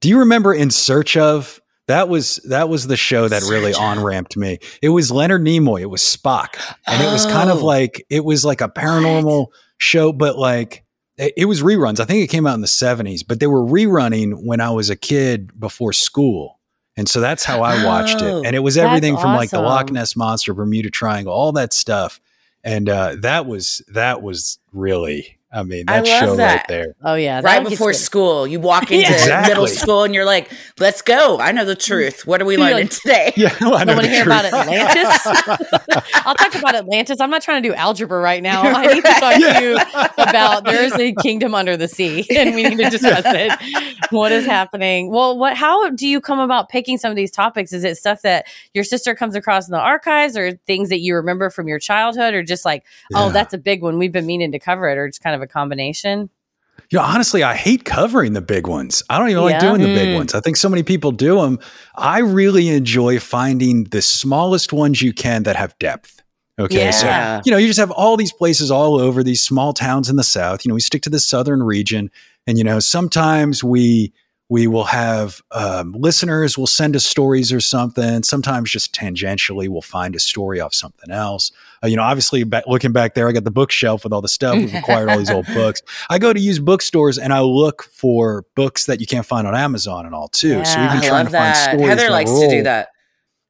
Do 0.00 0.08
you 0.08 0.18
remember 0.18 0.52
In 0.52 0.70
Search 0.70 1.16
of? 1.16 1.60
That 1.88 2.08
was 2.08 2.36
that 2.48 2.68
was 2.68 2.86
the 2.88 2.96
show 2.96 3.28
that 3.28 3.42
really 3.44 3.72
on 3.72 4.02
ramped 4.02 4.36
me. 4.36 4.58
It 4.82 4.88
was 4.88 5.10
Leonard 5.12 5.42
Nimoy. 5.42 5.82
It 5.82 5.86
was 5.86 6.02
Spock, 6.02 6.56
and 6.86 7.00
it 7.02 7.06
was 7.12 7.26
kind 7.26 7.48
of 7.50 7.62
Oh. 7.62 7.66
like 7.66 8.04
it 8.10 8.24
was 8.24 8.44
like 8.44 8.60
a 8.60 8.68
paranormal 8.68 9.46
show, 9.78 10.12
but 10.12 10.36
like 10.36 10.84
it, 11.16 11.32
it 11.36 11.44
was 11.44 11.62
reruns. 11.62 12.00
I 12.00 12.04
think 12.04 12.24
it 12.24 12.26
came 12.28 12.46
out 12.46 12.54
in 12.54 12.60
the 12.60 12.66
seventies, 12.66 13.22
but 13.22 13.38
they 13.38 13.46
were 13.46 13.62
rerunning 13.64 14.44
when 14.44 14.60
I 14.60 14.70
was 14.70 14.90
a 14.90 14.96
kid 14.96 15.58
before 15.60 15.92
school, 15.92 16.58
and 16.96 17.08
so 17.08 17.20
that's 17.20 17.44
how 17.44 17.62
I 17.62 17.84
watched 17.84 18.20
Oh, 18.20 18.40
it. 18.40 18.46
And 18.46 18.56
it 18.56 18.60
was 18.60 18.76
everything 18.76 19.16
from 19.16 19.36
like 19.36 19.50
the 19.50 19.60
Loch. 19.60 19.92
Ness 19.92 20.16
monster, 20.16 20.54
Bermuda 20.54 20.90
Triangle, 20.90 21.32
all 21.32 21.52
that 21.52 21.72
stuff, 21.72 22.20
and 22.64 22.88
uh, 22.88 23.14
that 23.20 23.46
was 23.46 23.80
that 23.94 24.22
was 24.22 24.58
really. 24.72 25.35
I 25.56 25.62
mean, 25.62 25.84
I 25.88 26.00
that 26.02 26.06
love 26.06 26.36
show 26.36 26.36
right 26.36 26.64
there. 26.68 26.94
Oh 27.02 27.14
yeah, 27.14 27.40
Right 27.42 27.66
before 27.66 27.92
good. 27.92 27.96
school, 27.98 28.46
you 28.46 28.60
walk 28.60 28.90
into 28.92 29.10
Yeah. 29.10 29.44
middle 29.48 29.66
school 29.66 30.02
and 30.04 30.14
you're 30.14 30.26
like, 30.26 30.50
"Let's 30.78 31.00
go! 31.00 31.38
I 31.40 31.52
know 31.52 31.64
the 31.64 31.74
mm. 31.74 31.84
truth. 31.84 32.26
What 32.26 32.42
are 32.42 32.44
we 32.44 32.56
learning 32.62 32.74
like- 32.84 32.90
today?" 32.90 33.32
Yeah, 33.36 33.54
well, 33.60 33.74
I 33.74 33.80
I 33.80 33.84
know 33.84 33.94
want 33.94 34.04
to 34.04 34.10
the 34.10 34.16
hear 34.16 34.24
about 34.26 34.42
truth. 34.42 34.54
Atlantis. 34.54 35.26
I'll 36.26 36.34
talk 36.34 36.54
about 36.54 36.74
Atlantis. 36.74 37.20
I'm 37.20 37.30
not 37.30 37.42
trying 37.42 37.62
to 37.62 37.68
do 37.68 37.74
algebra 37.74 38.20
right 38.20 38.42
now. 38.42 38.62
I 38.62 38.86
need 38.94 39.04
to 39.04 39.12
talk 39.14 39.38
Yeah. 39.40 39.58
to 39.60 39.64
you 39.64 39.78
about 40.18 40.64
there 40.64 40.82
is 40.84 40.92
a 40.94 41.12
kingdom 41.22 41.54
under 41.54 41.76
the 41.76 41.88
sea, 41.88 42.26
and 42.36 42.54
we 42.54 42.62
need 42.64 42.76
to 42.78 42.90
discuss 42.90 43.22
it. 43.24 43.52
What 44.10 44.32
is 44.32 44.44
happening? 44.46 45.10
Well, 45.10 45.38
what? 45.38 45.56
How 45.56 45.88
do 45.90 46.06
you 46.06 46.20
come 46.20 46.38
about 46.38 46.68
picking 46.68 46.98
some 46.98 47.10
of 47.10 47.16
these 47.16 47.30
topics? 47.30 47.72
Is 47.72 47.82
it 47.84 47.96
stuff 47.96 48.22
that 48.22 48.46
your 48.74 48.84
sister 48.84 49.14
comes 49.14 49.34
across 49.34 49.66
in 49.68 49.72
the 49.72 49.80
archives, 49.80 50.36
or 50.36 50.52
things 50.66 50.90
that 50.90 51.00
you 51.00 51.14
remember 51.16 51.48
from 51.50 51.66
your 51.68 51.78
childhood, 51.78 52.34
or 52.34 52.42
just 52.42 52.64
like, 52.64 52.84
oh, 53.14 53.30
that's 53.30 53.54
a 53.54 53.58
big 53.58 53.82
one. 53.82 53.98
We've 53.98 54.12
been 54.12 54.26
meaning 54.26 54.52
to 54.52 54.58
cover 54.58 54.88
it, 54.88 54.98
or 54.98 55.08
just 55.08 55.22
kind 55.22 55.34
of 55.34 55.45
a 55.46 55.48
combination. 55.48 56.28
You 56.90 56.98
know, 56.98 57.04
honestly, 57.04 57.42
I 57.42 57.54
hate 57.54 57.84
covering 57.84 58.34
the 58.34 58.40
big 58.42 58.66
ones. 58.66 59.02
I 59.08 59.18
don't 59.18 59.30
even 59.30 59.42
like 59.42 59.58
doing 59.58 59.80
the 59.80 59.94
big 59.94 60.08
Mm. 60.08 60.16
ones. 60.16 60.34
I 60.34 60.40
think 60.40 60.56
so 60.56 60.68
many 60.68 60.82
people 60.82 61.10
do 61.10 61.40
them. 61.40 61.58
I 61.96 62.18
really 62.18 62.68
enjoy 62.68 63.18
finding 63.18 63.84
the 63.84 64.02
smallest 64.02 64.72
ones 64.72 65.02
you 65.02 65.12
can 65.12 65.44
that 65.44 65.56
have 65.56 65.76
depth. 65.78 66.22
Okay. 66.58 66.92
So, 66.92 67.40
you 67.44 67.50
know, 67.50 67.58
you 67.58 67.66
just 67.66 67.78
have 67.78 67.90
all 67.90 68.16
these 68.16 68.32
places 68.32 68.70
all 68.70 69.00
over 69.00 69.22
these 69.22 69.44
small 69.44 69.72
towns 69.72 70.08
in 70.08 70.16
the 70.16 70.24
South. 70.24 70.64
You 70.64 70.70
know, 70.70 70.74
we 70.74 70.80
stick 70.80 71.02
to 71.02 71.10
the 71.10 71.20
Southern 71.20 71.62
region. 71.62 72.10
And, 72.46 72.56
you 72.56 72.64
know, 72.64 72.78
sometimes 72.78 73.64
we, 73.64 74.12
we 74.48 74.68
will 74.68 74.84
have 74.84 75.42
um, 75.50 75.92
listeners 75.92 76.56
will 76.56 76.68
send 76.68 76.94
us 76.94 77.04
stories 77.04 77.52
or 77.52 77.60
something. 77.60 78.22
Sometimes 78.22 78.70
just 78.70 78.94
tangentially, 78.94 79.68
we'll 79.68 79.80
find 79.82 80.14
a 80.14 80.20
story 80.20 80.60
off 80.60 80.72
something 80.72 81.10
else. 81.10 81.50
Uh, 81.82 81.88
you 81.88 81.96
know, 81.96 82.02
obviously, 82.04 82.44
back, 82.44 82.64
looking 82.68 82.92
back 82.92 83.14
there, 83.14 83.28
I 83.28 83.32
got 83.32 83.42
the 83.44 83.50
bookshelf 83.50 84.04
with 84.04 84.12
all 84.12 84.20
the 84.22 84.28
stuff. 84.28 84.54
We've 84.56 84.74
acquired 84.74 85.08
all 85.08 85.18
these 85.18 85.30
old 85.32 85.46
books. 85.54 85.82
I 86.08 86.18
go 86.20 86.32
to 86.32 86.38
use 86.40 86.58
bookstores 86.60 87.18
and 87.18 87.32
I 87.32 87.40
look 87.40 87.82
for 87.84 88.44
books 88.54 88.86
that 88.86 89.00
you 89.00 89.06
can't 89.06 89.26
find 89.26 89.48
on 89.48 89.54
Amazon 89.56 90.06
and 90.06 90.14
all 90.14 90.28
too. 90.28 90.64
so 90.64 90.80
we've 90.80 90.90
been 90.90 90.98
I 91.02 91.08
trying 91.08 91.24
to 91.26 91.32
find 91.32 91.52
that. 91.54 91.70
stories. 91.70 91.88
Heather 91.88 92.10
likes 92.10 92.30
to 92.30 92.48
do 92.48 92.62
that. 92.62 92.88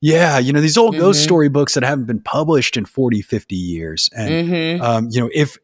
Yeah, 0.01 0.39
you 0.39 0.53
know, 0.53 0.61
these 0.61 0.77
old 0.79 0.97
ghost 0.99 1.21
Mhm. 1.21 1.25
story 1.25 1.49
books 1.49 1.75
that 1.75 1.83
haven't 1.83 2.05
been 2.05 2.21
published 2.21 2.77
in 2.77 2.85
40, 2.85 3.23
50 3.23 3.57
years. 3.57 4.09
And 4.17 4.49
hmm 4.49 4.83
um, 4.83 5.09
you 5.11 5.21
know, 5.21 5.31
if 5.35 5.57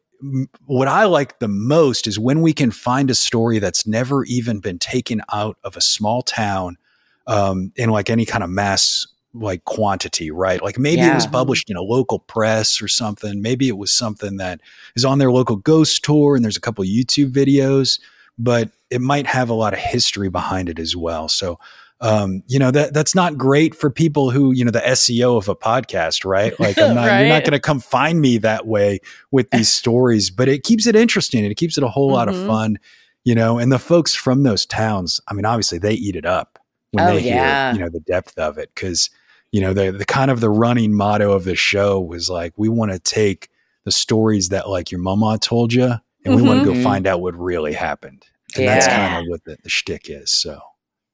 what 0.65 0.87
I 0.87 1.05
like 1.05 1.39
the 1.39 1.47
most 1.47 2.07
is 2.07 2.17
when 2.17 2.41
we 2.41 2.53
can 2.53 2.71
find 2.71 3.09
a 3.09 3.15
story 3.15 3.59
that's 3.59 3.85
never 3.85 4.23
even 4.25 4.59
been 4.59 4.79
taken 4.79 5.21
out 5.33 5.57
of 5.63 5.75
a 5.75 5.81
small 5.81 6.21
town 6.21 6.77
um, 7.27 7.71
in 7.75 7.89
like 7.89 8.09
any 8.09 8.25
kind 8.25 8.43
of 8.43 8.49
mass 8.49 9.05
like 9.33 9.65
quantity, 9.65 10.29
right? 10.31 10.61
Like 10.61 10.77
maybe 10.77 11.01
it 11.01 11.15
was 11.15 11.25
published 11.27 11.69
in 11.69 11.75
a 11.75 11.81
local 11.81 12.19
press 12.19 12.81
or 12.81 12.87
something. 12.87 13.41
Maybe 13.41 13.67
it 13.67 13.77
was 13.77 13.91
something 13.91 14.37
that 14.37 14.61
is 14.95 15.03
on 15.03 15.17
their 15.17 15.31
local 15.31 15.55
ghost 15.55 16.03
tour 16.03 16.35
and 16.35 16.43
there's 16.43 16.57
a 16.57 16.61
couple 16.61 16.83
YouTube 16.85 17.31
videos, 17.31 17.99
but 18.37 18.69
it 18.91 19.01
might 19.01 19.25
have 19.25 19.49
a 19.49 19.53
lot 19.53 19.73
of 19.73 19.79
history 19.79 20.29
behind 20.29 20.69
it 20.69 20.77
as 20.77 20.95
well. 20.95 21.27
So 21.27 21.57
um, 22.01 22.43
you 22.47 22.59
know 22.59 22.71
that 22.71 22.93
that's 22.93 23.15
not 23.15 23.37
great 23.37 23.73
for 23.75 23.89
people 23.89 24.29
who 24.31 24.51
you 24.51 24.65
know 24.65 24.71
the 24.71 24.79
SEO 24.81 25.37
of 25.37 25.47
a 25.47 25.55
podcast, 25.55 26.25
right? 26.25 26.53
Like 26.59 26.77
I'm 26.81 26.95
not, 26.95 27.05
you're 27.19 27.29
not 27.29 27.43
going 27.43 27.51
to 27.53 27.59
come 27.59 27.79
find 27.79 28.19
me 28.19 28.37
that 28.39 28.67
way 28.67 28.99
with 29.31 29.49
these 29.51 29.71
stories, 29.81 30.29
but 30.29 30.47
it 30.49 30.63
keeps 30.63 30.85
it 30.87 30.95
interesting 30.95 31.43
and 31.43 31.51
it 31.51 31.55
keeps 31.55 31.77
it 31.77 31.83
a 31.83 31.87
whole 31.89 32.11
lot 32.11 32.27
of 32.27 32.35
Mhm. 32.35 32.47
fun, 32.47 32.79
you 33.23 33.35
know. 33.35 33.57
And 33.57 33.71
the 33.71 33.79
folks 33.79 34.13
from 34.13 34.43
those 34.43 34.65
towns, 34.65 35.21
I 35.27 35.33
mean, 35.33 35.45
obviously 35.45 35.77
they 35.77 35.93
eat 35.93 36.15
it 36.15 36.25
up 36.25 36.59
when 36.91 37.05
Oh, 37.05 37.13
they 37.15 37.21
yeah. 37.21 37.71
hear 37.71 37.77
you 37.79 37.83
know 37.85 37.89
the 37.89 38.01
depth 38.01 38.37
of 38.37 38.57
it 38.57 38.69
because 38.75 39.09
you 39.51 39.61
know 39.61 39.73
the 39.73 39.91
the 39.91 40.05
kind 40.05 40.29
of 40.31 40.39
the 40.41 40.49
running 40.49 40.93
motto 40.93 41.31
of 41.31 41.43
the 41.45 41.55
show 41.55 41.99
was 42.01 42.29
like 42.29 42.53
we 42.57 42.67
want 42.69 42.91
to 42.91 42.99
take 42.99 43.49
the 43.85 43.91
stories 43.91 44.49
that 44.49 44.67
like 44.69 44.91
your 44.91 44.99
mama 45.01 45.37
told 45.39 45.71
you 45.73 45.93
and 46.25 46.35
we 46.35 46.41
want 46.41 46.63
to 46.63 46.73
go 46.73 46.81
find 46.83 47.05
out 47.07 47.21
what 47.21 47.35
really 47.35 47.73
happened. 47.73 48.25
And 48.55 48.67
that's 48.67 48.87
kind 48.87 49.15
of 49.17 49.29
what 49.29 49.43
the, 49.45 49.57
the 49.63 49.69
shtick 49.69 50.09
is. 50.09 50.31
So 50.31 50.61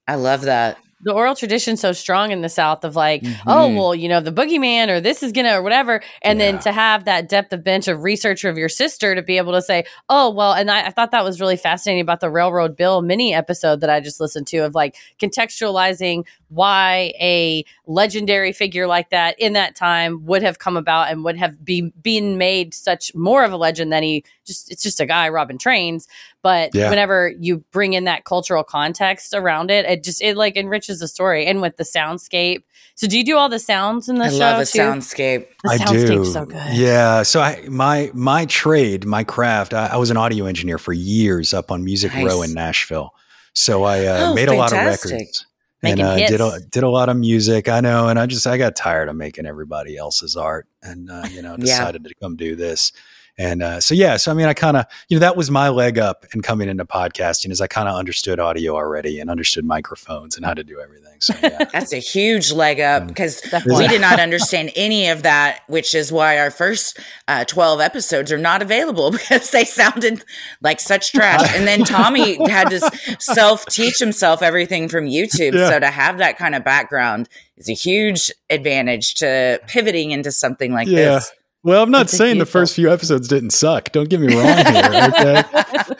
I 0.09 0.15
love 0.15 0.41
that. 0.41 0.77
the 1.01 1.13
oral 1.13 1.33
tradition's 1.33 1.79
so 1.79 1.93
strong 1.93 2.31
in 2.31 2.41
the 2.41 2.49
South 2.49 2.83
of 2.83 2.93
like, 2.93 3.21
oh, 3.47 3.69
Mhm. 3.69 3.77
well, 3.77 3.95
you 3.95 4.09
know, 4.09 4.19
the 4.19 4.33
boogeyman 4.33 4.89
or 4.89 4.99
this 4.99 5.23
is 5.23 5.31
gonna 5.31 5.53
or 5.57 5.61
whatever. 5.61 6.01
And 6.21 6.41
then 6.41 6.59
to 6.59 6.73
have 6.73 7.05
that 7.05 7.29
depth 7.29 7.53
of 7.53 7.63
bench 7.63 7.87
of 7.87 8.03
research 8.03 8.43
of 8.43 8.57
your 8.57 8.67
sister 8.67 9.15
to 9.15 9.21
be 9.21 9.37
able 9.37 9.53
to 9.53 9.61
say, 9.61 9.85
oh, 10.09 10.29
well, 10.29 10.51
and 10.51 10.69
I, 10.69 10.87
I 10.87 10.89
thought 10.89 11.11
that 11.11 11.23
was 11.23 11.39
really 11.39 11.55
fascinating 11.55 12.01
about 12.01 12.19
the 12.19 12.29
Railroad 12.29 12.75
Bill 12.75 13.01
mini 13.01 13.33
episode 13.33 13.79
that 13.79 13.89
I 13.89 14.01
just 14.01 14.19
listened 14.19 14.47
to 14.47 14.57
of 14.65 14.75
like 14.75 14.97
contextualizing 15.21 16.25
why 16.49 17.13
a 17.19 17.63
legendary 17.87 18.51
figure 18.51 18.87
like 18.87 19.09
that 19.11 19.39
in 19.39 19.53
that 19.53 19.75
time 19.75 20.25
would 20.25 20.41
have 20.43 20.59
come 20.59 20.75
about 20.77 21.09
and 21.11 21.23
would 21.23 21.37
have 21.37 21.63
be, 21.63 21.81
been 22.01 22.37
made 22.37 22.73
such 22.73 23.13
more 23.15 23.43
of 23.43 23.51
a 23.51 23.57
legend 23.57 23.91
than 23.93 24.03
he 24.03 24.23
just 24.45 24.71
it's 24.71 24.83
just 24.83 24.99
a 24.99 25.05
guy 25.05 25.29
robbing 25.29 25.57
trains 25.57 26.07
but 26.41 26.73
Yeah. 26.73 26.89
whenever 26.89 27.31
you 27.39 27.63
bring 27.71 27.93
in 27.93 28.05
that 28.05 28.25
cultural 28.25 28.63
context 28.63 29.33
around 29.33 29.69
it 29.71 29.85
it 29.85 30.03
just 30.03 30.21
it 30.21 30.35
like 30.37 30.57
enriches 30.57 30.99
the 30.99 31.07
story 31.07 31.45
and 31.45 31.61
with 31.61 31.77
the 31.77 31.83
soundscape 31.83 32.63
so 32.95 33.07
do 33.07 33.17
you 33.17 33.23
do 33.23 33.37
all 33.37 33.47
the 33.47 33.59
sounds 33.59 34.09
in 34.09 34.15
the 34.17 34.27
show? 34.29 34.35
I 34.35 34.37
show 34.37 34.39
love 34.39 34.59
a 34.59 34.65
too? 34.65 34.79
soundscape. 34.79 35.45
the 35.63 35.69
I 35.69 35.77
soundscape's 35.77 36.27
do. 36.27 36.33
so 36.33 36.45
good 36.45 36.73
Yeah. 36.73 37.23
So 37.23 37.39
I 37.39 37.63
my 37.69 38.11
my 38.13 38.45
trade, 38.45 39.05
my 39.05 39.23
craft. 39.23 39.73
I, 39.73 39.87
I 39.93 39.95
was 39.97 40.09
an 40.11 40.17
audio 40.17 40.45
engineer 40.47 40.77
for 40.77 40.91
years 40.91 41.53
up 41.53 41.71
on 41.71 41.85
Music 41.85 42.13
Nice. 42.13 42.25
Row 42.25 42.41
in 42.41 42.53
Nashville. 42.53 43.11
So 43.53 43.83
I 43.83 44.05
uh, 44.05 44.31
Oh, 44.31 44.33
made 44.33 44.49
a 44.49 44.53
lot 44.53 44.73
of 44.73 44.79
records. 44.79 45.45
Making 45.81 46.05
and 46.05 46.23
uh, 46.23 46.27
did 46.27 46.41
a 46.41 46.59
did 46.71 46.83
a 46.83 46.89
lot 46.89 47.07
of 47.07 47.15
music. 47.15 47.69
I 47.69 47.79
know, 47.79 48.09
and 48.09 48.19
I 48.19 48.25
just 48.25 48.45
I 48.45 48.57
got 48.57 48.75
tired 48.75 49.07
of 49.07 49.15
making 49.15 49.45
everybody 49.45 49.95
else's 49.95 50.35
art, 50.35 50.67
and 50.83 51.09
uh, 51.09 51.25
you 51.31 51.41
know 51.41 51.51
Yeah. 51.51 51.65
decided 51.65 52.03
to 52.03 52.13
come 52.21 52.35
do 52.35 52.55
this. 52.55 52.91
And 53.39 53.63
uh, 53.63 53.79
so 53.79 53.95
yeah, 53.95 54.17
so 54.17 54.31
I 54.31 54.33
mean, 54.33 54.47
I 54.47 54.53
kind 54.53 54.75
of 54.75 54.85
you 55.07 55.15
know 55.15 55.21
that 55.21 55.37
was 55.37 55.49
my 55.49 55.69
leg 55.69 55.97
up 55.97 56.25
in 56.35 56.41
coming 56.41 56.67
into 56.67 56.83
podcasting, 56.83 57.51
is 57.51 57.61
I 57.61 57.67
kind 57.67 57.87
of 57.87 57.95
understood 57.95 58.37
audio 58.37 58.75
already 58.75 59.21
and 59.21 59.29
understood 59.29 59.63
microphones 59.63 60.35
and 60.35 60.45
how 60.45 60.53
to 60.53 60.63
do 60.63 60.81
everything. 60.81 61.15
So 61.21 61.33
yeah, 61.41 61.63
That's 61.73 61.93
a 61.93 61.99
huge 61.99 62.51
leg 62.51 62.81
up 62.81 63.03
Mm. 63.03 63.07
because 63.07 63.39
Definitely. 63.39 63.83
we 63.83 63.87
did 63.87 64.01
not 64.01 64.19
understand 64.27 64.71
any 64.75 65.07
of 65.07 65.23
that, 65.23 65.61
which 65.67 65.95
is 65.95 66.11
why 66.11 66.37
our 66.37 66.51
first 66.51 66.99
uh, 67.29 67.45
12 67.45 67.79
episodes 67.79 68.29
are 68.33 68.37
not 68.37 68.61
available 68.61 69.09
because 69.11 69.51
they 69.51 69.63
sounded 69.63 70.25
like 70.61 70.81
such 70.81 71.13
trash. 71.13 71.55
And 71.55 71.65
then 71.65 71.85
Tommy 71.85 72.37
had 72.49 72.69
to 72.71 72.81
self 73.21 73.65
teach 73.67 73.99
himself 73.99 74.41
everything 74.41 74.89
from 74.89 75.05
YouTube. 75.05 75.53
Yeah. 75.53 75.69
So 75.69 75.79
to 75.79 75.87
have 75.87 76.17
that 76.17 76.37
kind 76.37 76.55
of 76.55 76.65
background 76.65 77.29
is 77.55 77.69
a 77.69 77.73
huge 77.73 78.31
advantage 78.49 79.13
to 79.15 79.61
pivoting 79.67 80.11
into 80.11 80.29
something 80.33 80.73
like 80.73 80.89
Yeah. 80.89 81.13
this. 81.15 81.31
Well, 81.61 81.83
I'm 81.83 81.91
not 81.91 82.03
It's 82.03 82.15
saying 82.17 82.37
the 82.37 82.45
first 82.45 82.73
few 82.73 82.89
episodes 82.91 83.27
didn't 83.27 83.49
suck. 83.49 83.91
Don't 83.91 84.09
get 84.09 84.21
me 84.21 84.33
wrong 84.33 84.45
here. 84.45 85.09
Okay. 85.09 85.43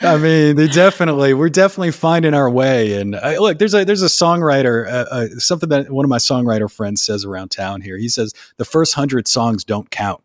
I 0.06 0.16
mean, 0.16 0.56
they 0.56 0.68
definitely 0.68 1.34
we're 1.34 1.50
definitely 1.50 1.90
finding 1.90 2.32
our 2.32 2.48
way. 2.50 2.94
And 2.94 3.14
uh, 3.14 3.36
look, 3.38 3.58
there's 3.58 3.74
a 3.74 3.84
there's 3.84 4.02
a 4.02 4.06
songwriter, 4.06 4.86
uh, 4.86 5.04
uh, 5.10 5.26
something 5.36 5.68
that 5.68 5.90
one 5.90 6.06
of 6.06 6.08
my 6.08 6.16
songwriter 6.16 6.70
friends 6.70 7.02
says 7.02 7.26
around 7.26 7.50
town 7.50 7.82
here. 7.82 7.98
He 7.98 8.08
says 8.08 8.32
the 8.56 8.64
first 8.64 8.94
hundred 8.94 9.28
songs 9.28 9.62
don't 9.62 9.90
count. 9.90 10.22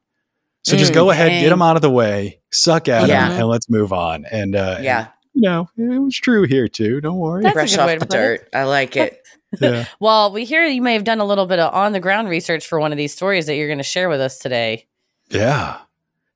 So 0.64 0.78
just 0.78 0.94
Mm, 0.94 0.96
go 0.96 1.10
ahead, 1.10 1.28
dang. 1.30 1.44
get 1.44 1.50
them 1.50 1.62
out 1.62 1.76
of 1.76 1.82
the 1.82 1.92
way, 1.92 2.40
suck 2.52 2.88
at 2.88 3.08
Yeah. 3.10 3.28
them, 3.30 3.40
and 3.42 3.48
let's 3.50 3.70
move 3.70 3.92
on. 3.92 4.24
And 4.32 4.56
uh, 4.56 4.78
Yeah. 4.82 5.00
and, 5.00 5.08
you 5.34 5.42
know, 5.42 5.70
it 5.78 6.00
was 6.02 6.16
true 6.18 6.44
here 6.44 6.70
too. 6.70 7.02
Don't 7.02 7.18
worry. 7.20 7.44
That's 7.44 7.52
a 7.52 7.56
Brush 7.56 7.72
good 7.72 7.80
off 7.82 7.88
way 7.88 7.94
to 7.96 8.00
the 8.00 8.06
put 8.06 8.16
it. 8.16 8.18
dirt. 8.18 8.50
I 8.54 8.64
like 8.64 8.96
it. 8.96 9.22
yeah. 9.62 9.86
well 10.00 10.32
we 10.32 10.44
hear 10.46 10.66
you 10.66 10.82
may 10.82 10.94
have 10.94 11.04
done 11.04 11.20
a 11.20 11.26
little 11.26 11.46
bit 11.46 11.60
of 11.60 11.74
on 11.74 11.92
the 11.92 12.00
ground 12.00 12.30
research 12.30 12.66
for 12.68 12.80
one 12.80 12.92
of 12.92 12.98
these 12.98 13.14
stories 13.14 13.46
that 13.48 13.56
you're 13.56 13.68
going 13.68 13.78
to 13.78 13.84
share 13.84 14.08
with 14.10 14.20
us 14.22 14.40
today 14.40 14.86
yeah, 15.30 15.78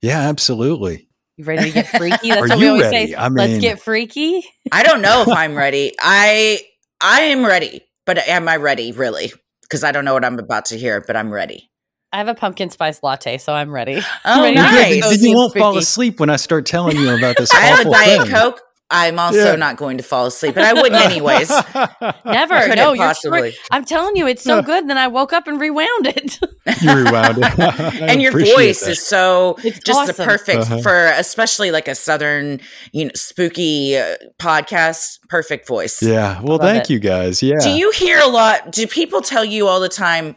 yeah, 0.01 0.19
absolutely. 0.29 1.07
you 1.37 1.45
ready 1.45 1.65
to 1.65 1.71
get 1.71 1.87
freaky 1.87 2.29
that's 2.29 2.41
Are 2.41 2.47
what 2.49 2.57
we 2.57 2.65
you 2.65 2.69
always 2.71 2.83
ready? 2.91 3.07
say 3.07 3.13
I 3.15 3.27
let's 3.29 3.57
get 3.59 3.81
freaky 3.81 4.43
I 4.71 4.83
don't 4.83 5.01
know 5.01 5.21
if 5.23 5.29
I'm 5.29 5.55
ready. 5.55 5.93
I 5.99 6.61
I 7.01 7.21
am 7.21 7.45
ready, 7.45 7.81
but 8.05 8.17
am 8.17 8.47
I 8.47 8.57
ready 8.57 8.91
really? 8.91 9.31
Because 9.61 9.83
I 9.83 9.91
don't 9.91 10.03
know 10.05 10.13
what 10.13 10.25
I'm 10.25 10.39
about 10.39 10.65
to 10.65 10.77
hear, 10.77 11.01
but 11.05 11.15
I'm 11.15 11.31
ready. 11.31 11.69
I 12.11 12.17
have 12.17 12.27
a 12.27 12.33
pumpkin 12.33 12.71
spice 12.71 13.03
latte, 13.03 13.37
so 13.37 13.53
I'm 13.53 13.71
ready. 13.71 14.01
Oh, 14.25 14.41
Ready 14.43 14.55
You're 14.55 14.65
get 14.65 14.89
good, 14.89 14.99
nice. 14.99 15.03
those 15.03 15.21
you 15.21 15.35
won't 15.35 15.55
fall 15.55 15.77
asleep 15.77 16.19
when 16.19 16.31
I 16.31 16.37
start 16.37 16.65
telling 16.65 16.97
you 16.97 17.15
about 17.15 17.37
this. 17.37 17.53
I 17.53 17.59
have 17.59 17.79
a 17.79 17.81
awful 17.81 17.91
diet 17.91 18.21
thing. 18.23 18.31
coke. 18.31 18.61
I'm 18.91 19.19
also 19.19 19.51
Yeah. 19.51 19.55
not 19.55 19.77
going 19.77 19.97
to 19.99 20.03
fall 20.03 20.25
asleep, 20.25 20.55
but 20.55 20.63
I 20.63 20.73
wouldn't 20.73 20.99
anyways. 20.99 21.49
Never. 22.25 22.59
Couldn't 22.59 22.75
no, 22.77 22.93
you're 22.93 23.05
possibly. 23.05 23.55
I'm 23.69 23.85
telling 23.85 24.15
you, 24.15 24.25
it's 24.27 24.43
so 24.43 24.61
good. 24.63 24.89
Then 24.89 24.97
I 24.97 25.07
woke 25.07 25.31
up 25.31 25.47
and 25.47 25.59
rewound 25.59 26.07
it. 26.07 26.39
you 26.81 26.93
rewound 26.95 27.37
it. 27.39 28.01
And 28.09 28.21
your 28.21 28.31
voice 28.31 28.81
that. 28.81 28.89
is 28.91 29.05
so 29.05 29.57
It's 29.63 29.79
just 29.79 30.07
the 30.17 30.23
perfect 30.23 30.61
Uh-huh. 30.63 30.81
for 30.81 31.05
especially 31.07 31.69
like 31.71 31.87
a 31.87 31.93
southern, 31.95 32.61
you 32.91 33.05
know, 33.05 33.11
spooky 33.13 33.95
uh, 33.97 34.15
podcast. 34.41 35.19
Perfect 35.29 35.67
voice. 35.67 36.01
Yeah. 36.01 36.41
Well, 36.41 36.57
thank 36.57 36.85
it. 36.85 36.89
you 36.89 36.99
guys. 36.99 37.43
Yeah. 37.43 37.59
Do 37.59 37.69
you 37.69 37.91
hear 37.91 38.19
a 38.19 38.27
lot? 38.27 38.71
Do 38.71 38.87
people 38.87 39.21
tell 39.21 39.45
you 39.45 39.67
all 39.67 39.79
the 39.79 39.89
time 39.89 40.35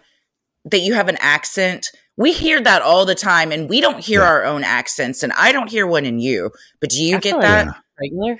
that 0.66 0.80
you 0.80 0.92
have 0.94 1.08
an 1.08 1.16
accent? 1.20 1.88
We 2.18 2.32
hear 2.32 2.60
that 2.60 2.82
all 2.82 3.06
the 3.06 3.14
time, 3.14 3.50
and 3.52 3.70
we 3.70 3.80
don't 3.80 3.98
hear 4.04 4.20
Yeah. 4.20 4.26
our 4.28 4.44
own 4.44 4.64
accents, 4.64 5.22
and 5.22 5.32
I 5.32 5.50
don't 5.52 5.70
hear 5.70 5.86
one 5.86 6.04
in 6.04 6.18
you. 6.18 6.50
But 6.80 6.90
do 6.90 7.02
you 7.02 7.16
I 7.16 7.20
get 7.20 7.40
that? 7.40 7.66
Yeah. 7.66 7.72
Regular. 8.02 8.38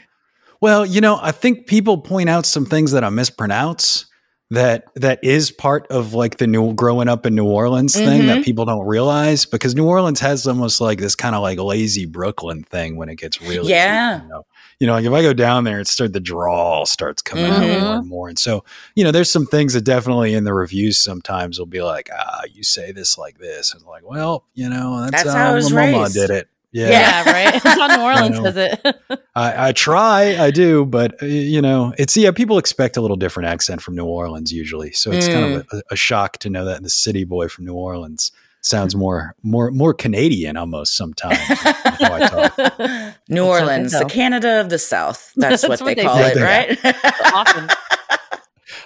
Well, 0.60 0.86
you 0.86 1.00
know, 1.00 1.18
I 1.20 1.32
think 1.32 1.66
people 1.66 1.98
point 1.98 2.28
out 2.28 2.46
some 2.46 2.64
things 2.66 2.92
that 2.92 3.02
I 3.04 3.10
mispronounce 3.10 4.06
that 4.50 4.84
that 4.96 5.18
is 5.24 5.50
part 5.50 5.86
of 5.90 6.12
like 6.12 6.36
the 6.36 6.46
new 6.46 6.74
growing 6.74 7.08
up 7.08 7.24
in 7.24 7.34
New 7.34 7.46
Orleans 7.46 7.94
thing 7.94 8.20
Mm-hmm. 8.20 8.26
that 8.26 8.44
people 8.44 8.66
don't 8.66 8.86
realize 8.86 9.46
because 9.46 9.74
New 9.74 9.86
Orleans 9.86 10.20
has 10.20 10.46
almost 10.46 10.78
like 10.78 10.98
this 10.98 11.14
kind 11.14 11.34
of 11.34 11.40
like 11.40 11.58
lazy 11.58 12.04
Brooklyn 12.04 12.62
thing 12.64 12.96
when 12.96 13.08
it 13.08 13.16
gets 13.16 13.40
really 13.40 13.70
Yeah. 13.70 14.22
You 14.22 14.28
know, 14.28 14.46
you 14.78 14.86
know 14.86 14.92
like 14.92 15.06
if 15.06 15.12
I 15.12 15.22
go 15.22 15.32
down 15.32 15.64
there, 15.64 15.80
it 15.80 15.88
start 15.88 16.12
the 16.12 16.20
drawl 16.20 16.84
starts 16.84 17.22
coming 17.22 17.46
out 17.46 17.62
Mhm. 17.62 17.80
more 17.80 17.94
and 17.96 18.08
more, 18.08 18.28
and 18.28 18.38
so 18.38 18.62
you 18.94 19.02
know, 19.04 19.10
there's 19.10 19.30
some 19.32 19.46
things 19.46 19.72
that 19.72 19.84
definitely 19.84 20.34
in 20.34 20.44
the 20.44 20.52
reviews 20.52 20.98
sometimes 20.98 21.58
will 21.58 21.64
be 21.66 21.80
like, 21.82 22.10
ah, 22.14 22.42
you 22.52 22.62
say 22.62 22.92
this 22.92 23.16
like 23.16 23.38
this, 23.38 23.72
and 23.72 23.82
like, 23.86 24.06
well, 24.08 24.44
you 24.54 24.68
know, 24.68 25.00
that's, 25.00 25.24
That's 25.24 25.34
how, 25.34 25.44
how 25.46 25.50
I 25.52 25.54
was 25.54 25.72
my 25.72 25.90
mama 25.90 26.10
did 26.10 26.28
it. 26.30 26.48
Yeah. 26.72 26.88
Yeah, 26.88 27.32
right. 27.32 27.52
That's 27.62 27.78
how 27.78 27.86
New 27.96 28.02
Orleans 28.02 28.38
know. 28.38 28.44
does 28.44 28.56
it. 28.56 28.96
I, 29.34 29.68
I 29.68 29.72
try, 29.72 30.36
I 30.42 30.50
do, 30.50 30.84
but 30.86 31.22
uh, 31.22 31.26
you 31.26 31.60
know, 31.60 31.94
it's 31.98 32.16
yeah. 32.16 32.30
People 32.30 32.58
expect 32.58 32.96
a 32.96 33.00
little 33.00 33.16
different 33.16 33.48
accent 33.48 33.82
from 33.82 33.94
New 33.94 34.04
Orleans 34.06 34.52
usually, 34.52 34.92
so 34.92 35.10
it's 35.10 35.28
kind 35.28 35.54
of 35.54 35.66
a, 35.72 35.82
a 35.92 35.96
shock 35.96 36.38
to 36.38 36.50
know 36.50 36.64
that 36.64 36.82
the 36.82 36.90
city 36.90 37.24
boy 37.24 37.48
from 37.48 37.64
New 37.66 37.74
Orleans 37.74 38.32
sounds 38.62 38.94
more 38.94 39.34
more 39.42 39.70
more 39.70 39.92
Canadian 39.92 40.56
almost 40.56 40.96
sometimes. 40.96 41.38
how 41.38 42.14
I 42.14 42.28
talk. 42.28 43.18
New 43.28 43.44
Orleans, 43.44 43.92
the. 43.92 44.04
Canada 44.06 44.60
of 44.60 44.70
the 44.70 44.78
South. 44.78 45.32
That's, 45.36 45.62
That's 45.62 45.68
what, 45.68 45.80
what 45.80 45.86
they, 45.96 46.02
they 46.02 46.02
call 46.02 46.16
say. 46.16 46.32
it, 46.32 46.84
right? 46.84 46.96
Awesome. 47.34 47.68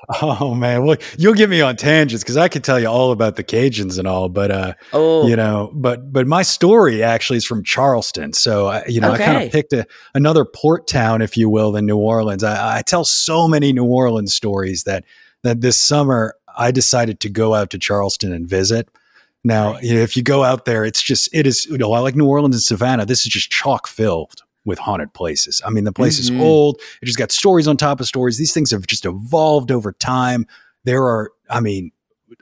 Oh 0.08 0.54
man, 0.54 0.84
well 0.84 0.96
you'll 1.18 1.34
get 1.34 1.50
me 1.50 1.60
on 1.60 1.76
tangents 1.76 2.22
because 2.22 2.36
I 2.36 2.48
could 2.48 2.62
tell 2.62 2.78
you 2.78 2.86
all 2.86 3.10
about 3.10 3.36
the 3.36 3.44
Cajuns 3.44 3.98
and 3.98 4.06
all, 4.06 4.28
but 4.28 4.50
uh, 4.50 4.74
oh, 4.92 5.26
you 5.26 5.36
know, 5.36 5.70
but 5.74 6.12
but 6.12 6.26
my 6.26 6.42
story 6.42 7.02
actually 7.02 7.38
is 7.38 7.44
from 7.44 7.64
Charleston, 7.64 8.32
so 8.32 8.68
I, 8.68 8.84
you 8.86 9.00
know 9.00 9.12
I 9.12 9.18
kind 9.18 9.42
of 9.42 9.50
picked 9.50 9.72
a, 9.72 9.86
another 10.14 10.44
port 10.44 10.86
town, 10.86 11.22
if 11.22 11.36
you 11.36 11.50
will, 11.50 11.72
than 11.72 11.86
New 11.86 11.96
Orleans. 11.96 12.44
I, 12.44 12.78
I 12.78 12.82
tell 12.82 13.04
so 13.04 13.48
many 13.48 13.72
New 13.72 13.84
Orleans 13.84 14.32
stories 14.32 14.84
that 14.84 15.04
that 15.42 15.60
this 15.60 15.76
summer 15.76 16.36
I 16.56 16.70
decided 16.70 17.20
to 17.20 17.28
go 17.28 17.54
out 17.54 17.70
to 17.70 17.78
Charleston 17.78 18.32
and 18.32 18.48
visit. 18.48 18.88
Now, 19.44 19.78
you 19.78 19.94
know, 19.94 20.00
if 20.00 20.16
you 20.16 20.22
go 20.22 20.42
out 20.42 20.64
there, 20.64 20.84
it's 20.84 21.02
just 21.02 21.28
it 21.32 21.46
is. 21.46 21.66
You 21.66 21.78
know, 21.78 21.92
I 21.92 22.00
like 22.00 22.16
New 22.16 22.26
Orleans 22.26 22.56
and 22.56 22.62
Savannah. 22.62 23.06
This 23.06 23.26
is 23.26 23.32
just 23.32 23.50
chock 23.50 23.86
filled 23.86 24.42
with 24.66 24.78
haunted 24.78 25.14
places. 25.14 25.62
I 25.64 25.70
mean, 25.70 25.84
the 25.84 25.92
place 25.92 26.16
Mhm. 26.16 26.20
is 26.20 26.30
old. 26.32 26.80
It 27.00 27.06
just 27.06 27.18
got 27.18 27.32
stories 27.32 27.66
on 27.66 27.76
top 27.78 28.00
of 28.00 28.06
stories. 28.06 28.36
These 28.36 28.52
things 28.52 28.70
have 28.72 28.86
just 28.86 29.06
evolved 29.06 29.70
over 29.70 29.92
time. 29.92 30.46
There 30.84 31.04
are, 31.04 31.30
I 31.48 31.60
mean, 31.60 31.92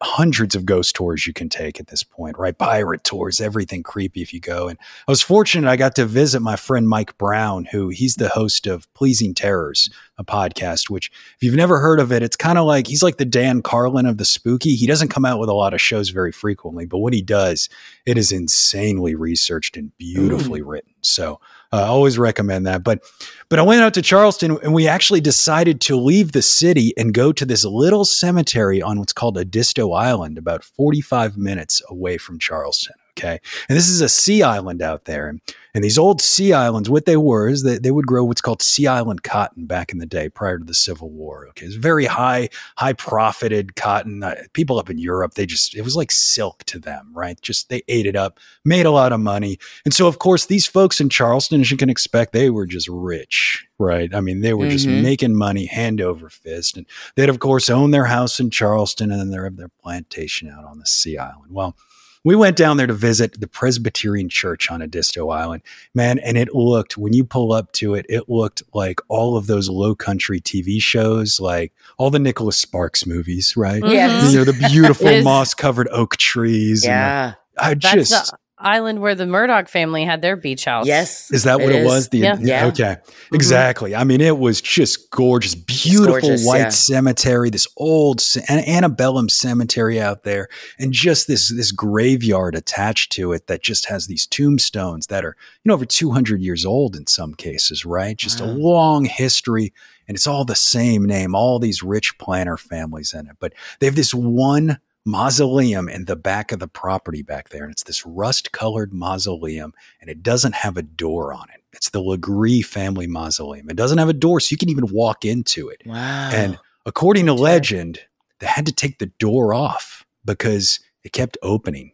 hundreds 0.03 0.55
of 0.55 0.65
ghost 0.65 0.95
tours 0.97 1.27
you 1.27 1.35
can 1.35 1.51
take 1.51 1.79
at 1.79 1.89
this 1.89 2.03
point, 2.03 2.39
right? 2.39 2.57
Pirate 2.57 3.05
tours, 3.05 3.39
everything 3.39 3.83
creepy 3.83 4.23
if 4.23 4.33
you 4.33 4.41
go. 4.41 4.67
And 4.67 4.79
I 5.07 5.13
was 5.13 5.21
fortunate 5.21 5.69
I 5.69 5.77
got 5.77 5.95
to 5.97 6.07
visit 6.07 6.41
my 6.41 6.57
friend 6.57 6.89
Mike 6.89 7.17
Brown, 7.19 7.67
who 7.71 7.91
he's 7.91 8.15
the 8.15 8.31
host 8.31 8.67
of 8.67 8.93
Pleasing 8.95 9.35
Terrors, 9.35 9.91
a 10.17 10.25
podcast, 10.25 10.89
which 10.89 11.11
if 11.37 11.43
you've 11.43 11.55
never 11.55 11.81
heard 11.81 12.01
of 12.01 12.11
it, 12.13 12.23
it's 12.23 12.35
kind 12.35 12.57
of 12.57 12.65
like 12.65 12.87
he's 12.87 13.03
like 13.03 13.19
the 13.19 13.27
Dan 13.27 13.61
Carlin 13.61 14.07
of 14.07 14.17
the 14.17 14.25
spooky. 14.25 14.75
He 14.75 14.87
doesn't 14.87 15.09
come 15.09 15.27
out 15.27 15.39
with 15.39 15.51
a 15.51 15.55
lot 15.55 15.75
of 15.75 15.83
shows 15.83 16.09
very 16.09 16.33
frequently, 16.33 16.87
but 16.87 16.99
what 16.99 17.13
he 17.13 17.21
does, 17.23 17.69
it 18.07 18.17
is 18.17 18.33
insanely 18.33 19.15
researched 19.15 19.77
and 19.77 19.97
beautifully 19.99 20.63
written. 20.63 20.95
So 21.03 21.41
Uh, 21.75 21.83
I 21.83 21.89
always 21.89 22.19
recommend 22.19 22.69
that. 22.69 22.85
But 22.85 23.03
but 23.49 23.59
I 23.59 23.63
went 23.63 23.83
out 23.83 23.95
to 23.95 24.03
Charleston 24.03 24.59
and 24.63 24.73
we 24.73 24.87
actually 24.87 25.21
decided 25.21 25.81
to 25.83 25.97
leave 25.97 26.31
the 26.31 26.41
city 26.41 26.95
and 26.97 27.13
go 27.13 27.33
to 27.33 27.45
this 27.45 27.65
little 27.65 28.05
cemetery 28.05 28.81
on 28.81 29.01
what's 29.01 29.13
called 29.13 29.37
Edisto 29.37 29.91
Island, 29.91 30.39
about 30.39 30.63
45 30.63 31.37
minutes 31.37 31.83
away 31.91 32.17
from 32.17 32.39
Charleston. 32.39 32.95
Okay. 33.17 33.39
And 33.69 33.77
this 33.79 33.89
is 33.89 34.01
a 34.01 34.09
sea 34.09 34.43
island 34.43 34.83
out 34.83 35.05
there. 35.05 35.29
And, 35.29 35.41
and 35.73 35.85
these 35.85 35.99
old 35.99 36.21
sea 36.21 36.53
islands, 36.53 36.91
what 36.91 37.05
they 37.07 37.17
were 37.17 37.49
is 37.49 37.63
that 37.63 37.85
they 37.85 37.93
would 37.93 38.09
grow 38.09 38.25
what's 38.25 38.41
called 38.41 38.61
sea 38.61 38.89
island 38.89 39.23
cotton 39.23 39.67
back 39.67 39.93
in 39.93 39.99
the 39.99 40.07
day 40.07 40.29
prior 40.29 40.59
to 40.59 40.65
the 40.65 40.75
Civil 40.75 41.11
War. 41.11 41.47
Okay. 41.51 41.67
It's 41.67 41.77
very 41.77 42.07
high, 42.07 42.49
high 42.77 42.93
profited 42.93 43.77
cotton. 43.77 44.25
Uh, 44.25 44.35
people 44.53 44.81
up 44.81 44.91
in 44.91 44.99
Europe, 44.99 45.35
they 45.35 45.47
just, 45.47 45.77
it 45.77 45.83
was 45.83 45.95
like 45.95 46.11
silk 46.11 46.65
to 46.65 46.79
them, 46.81 47.13
right? 47.15 47.41
Just 47.41 47.69
they 47.69 47.83
ate 47.87 48.07
it 48.07 48.17
up, 48.17 48.41
made 48.65 48.87
a 48.87 48.91
lot 48.91 49.13
of 49.13 49.21
money. 49.21 49.59
And 49.85 49.95
so, 49.95 50.09
of 50.09 50.19
course, 50.19 50.47
these 50.47 50.67
folks 50.67 51.01
in 51.01 51.09
Charleston, 51.09 51.61
as 51.61 51.71
you 51.71 51.77
can 51.77 51.91
expect, 51.91 52.33
they 52.33 52.51
were 52.51 52.67
just 52.67 52.89
rich, 52.89 53.65
right? 53.79 54.13
I 54.13 54.21
mean, 54.21 54.41
they 54.41 54.55
were 54.55 54.69
just 54.69 54.89
Mhm. 54.89 55.03
making 55.03 55.35
money 55.37 55.67
hand 55.67 56.01
over 56.01 56.29
fist. 56.29 56.77
And 56.77 56.87
they'd, 57.15 57.29
of 57.29 57.39
course, 57.39 57.71
own 57.71 57.93
their 57.93 58.07
house 58.07 58.41
in 58.41 58.51
Charleston 58.51 59.13
and 59.13 59.21
then 59.21 59.31
they 59.31 59.43
have 59.43 59.57
their 59.57 59.71
plantation 59.83 60.49
out 60.49 60.65
on 60.65 60.79
the 60.81 60.87
sea 60.87 61.17
island. 61.17 61.53
Well, 61.53 61.77
we 62.25 62.35
went 62.35 62.57
down 62.57 62.79
there 62.79 62.87
to 62.87 62.95
visit 62.95 63.39
the 63.39 63.47
Presbyterian 63.47 64.29
Church 64.29 64.71
on 64.71 64.81
Edisto 64.81 65.29
Island, 65.29 65.63
man, 65.95 66.19
and 66.19 66.39
it 66.39 66.55
looked 66.55 66.97
when 66.97 67.13
you 67.13 67.25
pull 67.25 67.53
up 67.53 67.71
to 67.73 67.95
it, 67.95 68.07
it 68.09 68.29
looked 68.29 68.63
like 68.73 69.01
all 69.09 69.37
of 69.37 69.47
those 69.47 69.69
low 69.69 69.95
country 69.95 70.41
TV 70.41 70.81
shows, 70.81 71.39
like 71.39 71.73
all 71.99 72.11
the 72.11 72.19
Nicholas 72.19 72.57
Sparks 72.57 73.07
movies, 73.07 73.57
right? 73.57 73.83
Yes. 73.85 74.33
You 74.33 74.39
know, 74.39 74.45
the 74.45 74.69
beautiful 74.71 75.23
moss 75.23 75.55
covered 75.55 75.89
oak 75.91 76.17
trees. 76.17 76.85
Yeah. 76.85 77.35
I 77.59 77.75
That's 77.75 78.11
just 78.11 78.33
the 78.33 78.39
island 78.59 79.01
where 79.01 79.15
the 79.15 79.25
Murdaugh 79.25 79.69
family 79.69 80.05
had 80.05 80.23
their 80.23 80.37
beach 80.37 80.65
house. 80.65 80.87
Yes. 80.87 81.31
is 81.33 81.43
that 81.43 81.61
what 81.61 81.73
it 81.73 81.85
was? 81.85 82.09
The, 82.09 82.19
Yeah. 82.19 82.37
Yeah. 82.41 82.67
Okay. 82.67 82.97
Exactly. 83.33 83.95
I 83.95 84.05
mean, 84.05 84.21
it 84.21 84.39
was 84.39 84.61
just 84.61 85.11
gorgeous, 85.11 85.55
beautiful 85.55 86.21
gorgeous, 86.21 86.47
white 86.47 86.59
yeah. 86.59 86.69
cemetery, 86.69 87.51
this 87.51 87.67
old 87.77 88.21
ce- 88.21 88.37
an- 88.49 88.65
antebellum 88.69 89.29
cemetery 89.29 90.01
out 90.01 90.23
there, 90.23 90.49
and 90.79 90.93
just 90.93 91.27
this 91.27 91.53
this 91.53 91.73
graveyard 91.73 92.55
attached 92.55 93.13
to 93.13 93.33
it 93.33 93.49
that 93.49 93.63
just 93.63 93.87
has 93.87 94.07
these 94.07 94.27
tombstones 94.27 95.09
that 95.09 95.25
are 95.25 95.37
you 95.65 95.69
know 95.69 95.75
over 95.75 95.85
two 95.85 96.13
hundred 96.13 96.41
years 96.41 96.65
old 96.65 96.95
in 96.95 97.07
some 97.07 97.35
cases, 97.35 97.85
right? 97.85 98.17
Just 98.17 98.41
a 98.41 98.47
long 98.47 99.05
history, 99.05 99.73
and 100.07 100.17
it's 100.17 100.27
all 100.27 100.45
the 100.45 100.55
same 100.55 101.05
name, 101.05 101.35
all 101.35 101.59
these 101.59 101.83
rich 101.83 102.17
planter 102.19 102.57
families 102.57 103.13
in 103.13 103.27
it, 103.27 103.37
but 103.41 103.53
they 103.81 103.87
have 103.87 103.97
this 103.97 104.15
one 104.15 104.79
mausoleum 105.05 105.89
in 105.89 106.07
the 106.07 106.17
back 106.17 106.53
of 106.53 106.59
the 106.59 106.69
property 106.69 107.23
back 107.23 107.51
there 107.51 107.63
and 107.63 107.73
it's 107.73 107.83
this 107.83 108.07
rust 108.07 108.53
colored 108.53 108.93
mausoleum 108.93 109.73
and 110.01 110.09
it 110.09 110.23
doesn't 110.23 110.55
have 110.55 110.77
a 110.77 110.83
door 110.83 111.33
on 111.33 111.47
it. 111.55 111.63
It's 111.73 111.91
the 111.91 112.01
Legare 112.01 112.65
family 112.65 113.07
mausoleum. 113.07 113.69
It 113.69 113.77
doesn't 113.77 113.99
have 113.99 114.09
a 114.09 114.15
door 114.15 114.41
so 114.41 114.53
you 114.53 114.57
can 114.57 114.71
even 114.71 114.87
walk 114.87 115.25
into 115.25 115.69
it. 115.69 115.83
Wow. 115.85 116.31
and 116.33 116.59
according 116.87 117.27
to 117.27 117.35
legend 117.35 118.01
they 118.41 118.47
had 118.47 118.67
to 118.67 118.73
take 118.73 118.99
the 118.99 119.07
door 119.19 119.55
off 119.55 120.05
because 120.25 120.81
it 121.03 121.13
kept 121.13 121.37
opening 121.43 121.93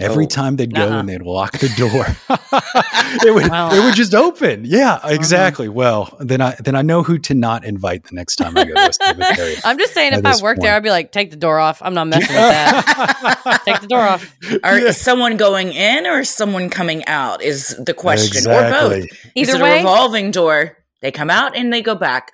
every 0.00 0.24
Oh. 0.24 0.28
time 0.28 0.56
they'd 0.56 0.74
go 0.74 0.82
Uh-uh. 0.88 0.98
and 1.00 1.08
they'd 1.08 1.22
lock 1.22 1.52
the 1.58 1.68
door 1.76 2.06
it 3.24 3.34
would 3.34 3.48
Wow. 3.48 3.70
it 3.72 3.82
would 3.84 3.94
just 3.94 4.14
open 4.14 4.64
yeah 4.64 4.94
Uh-huh. 4.94 5.08
exactly 5.08 5.68
well 5.68 6.14
then 6.20 6.40
i 6.40 6.54
then 6.60 6.74
i 6.74 6.82
know 6.82 7.02
who 7.02 7.18
to 7.20 7.34
not 7.34 7.64
invite 7.64 8.04
the 8.04 8.14
next 8.14 8.36
time 8.36 8.56
i 8.58 8.64
go 8.64 8.74
to 8.74 8.88
a 8.88 8.92
cemetery 8.92 9.54
I'm 9.64 9.78
just 9.78 9.94
saying, 9.94 10.12
if 10.12 10.24
I 10.24 10.32
this 10.32 10.42
worked 10.42 10.60
there. 10.60 10.74
I'd 10.74 10.82
be 10.82 10.90
like, 10.90 11.12
take 11.12 11.30
the 11.30 11.36
door 11.36 11.58
off. 11.58 11.80
I'm 11.82 11.94
not 11.94 12.06
messing 12.08 12.28
with 12.34 12.36
that. 12.36 13.62
Take 13.64 13.80
the 13.80 13.86
door 13.86 14.00
off. 14.00 14.34
Are 14.62 14.78
Yeah. 14.78 14.88
is 14.88 14.96
someone 15.00 15.36
going 15.36 15.72
in 15.72 16.06
or 16.06 16.24
someone 16.24 16.68
coming 16.70 17.04
out? 17.06 17.42
Is 17.42 17.74
the 17.78 17.94
question, 17.94 18.36
or 18.50 18.60
Exactly. 18.60 19.00
both? 19.00 19.08
is 19.34 19.48
Either 19.48 19.58
it 19.58 19.62
way, 19.62 19.74
a 19.74 19.76
revolving 19.78 20.30
door? 20.30 20.76
They 21.02 21.12
come 21.12 21.28
out 21.28 21.54
and 21.54 21.70
they 21.70 21.82
go 21.82 21.94
back 21.94 22.32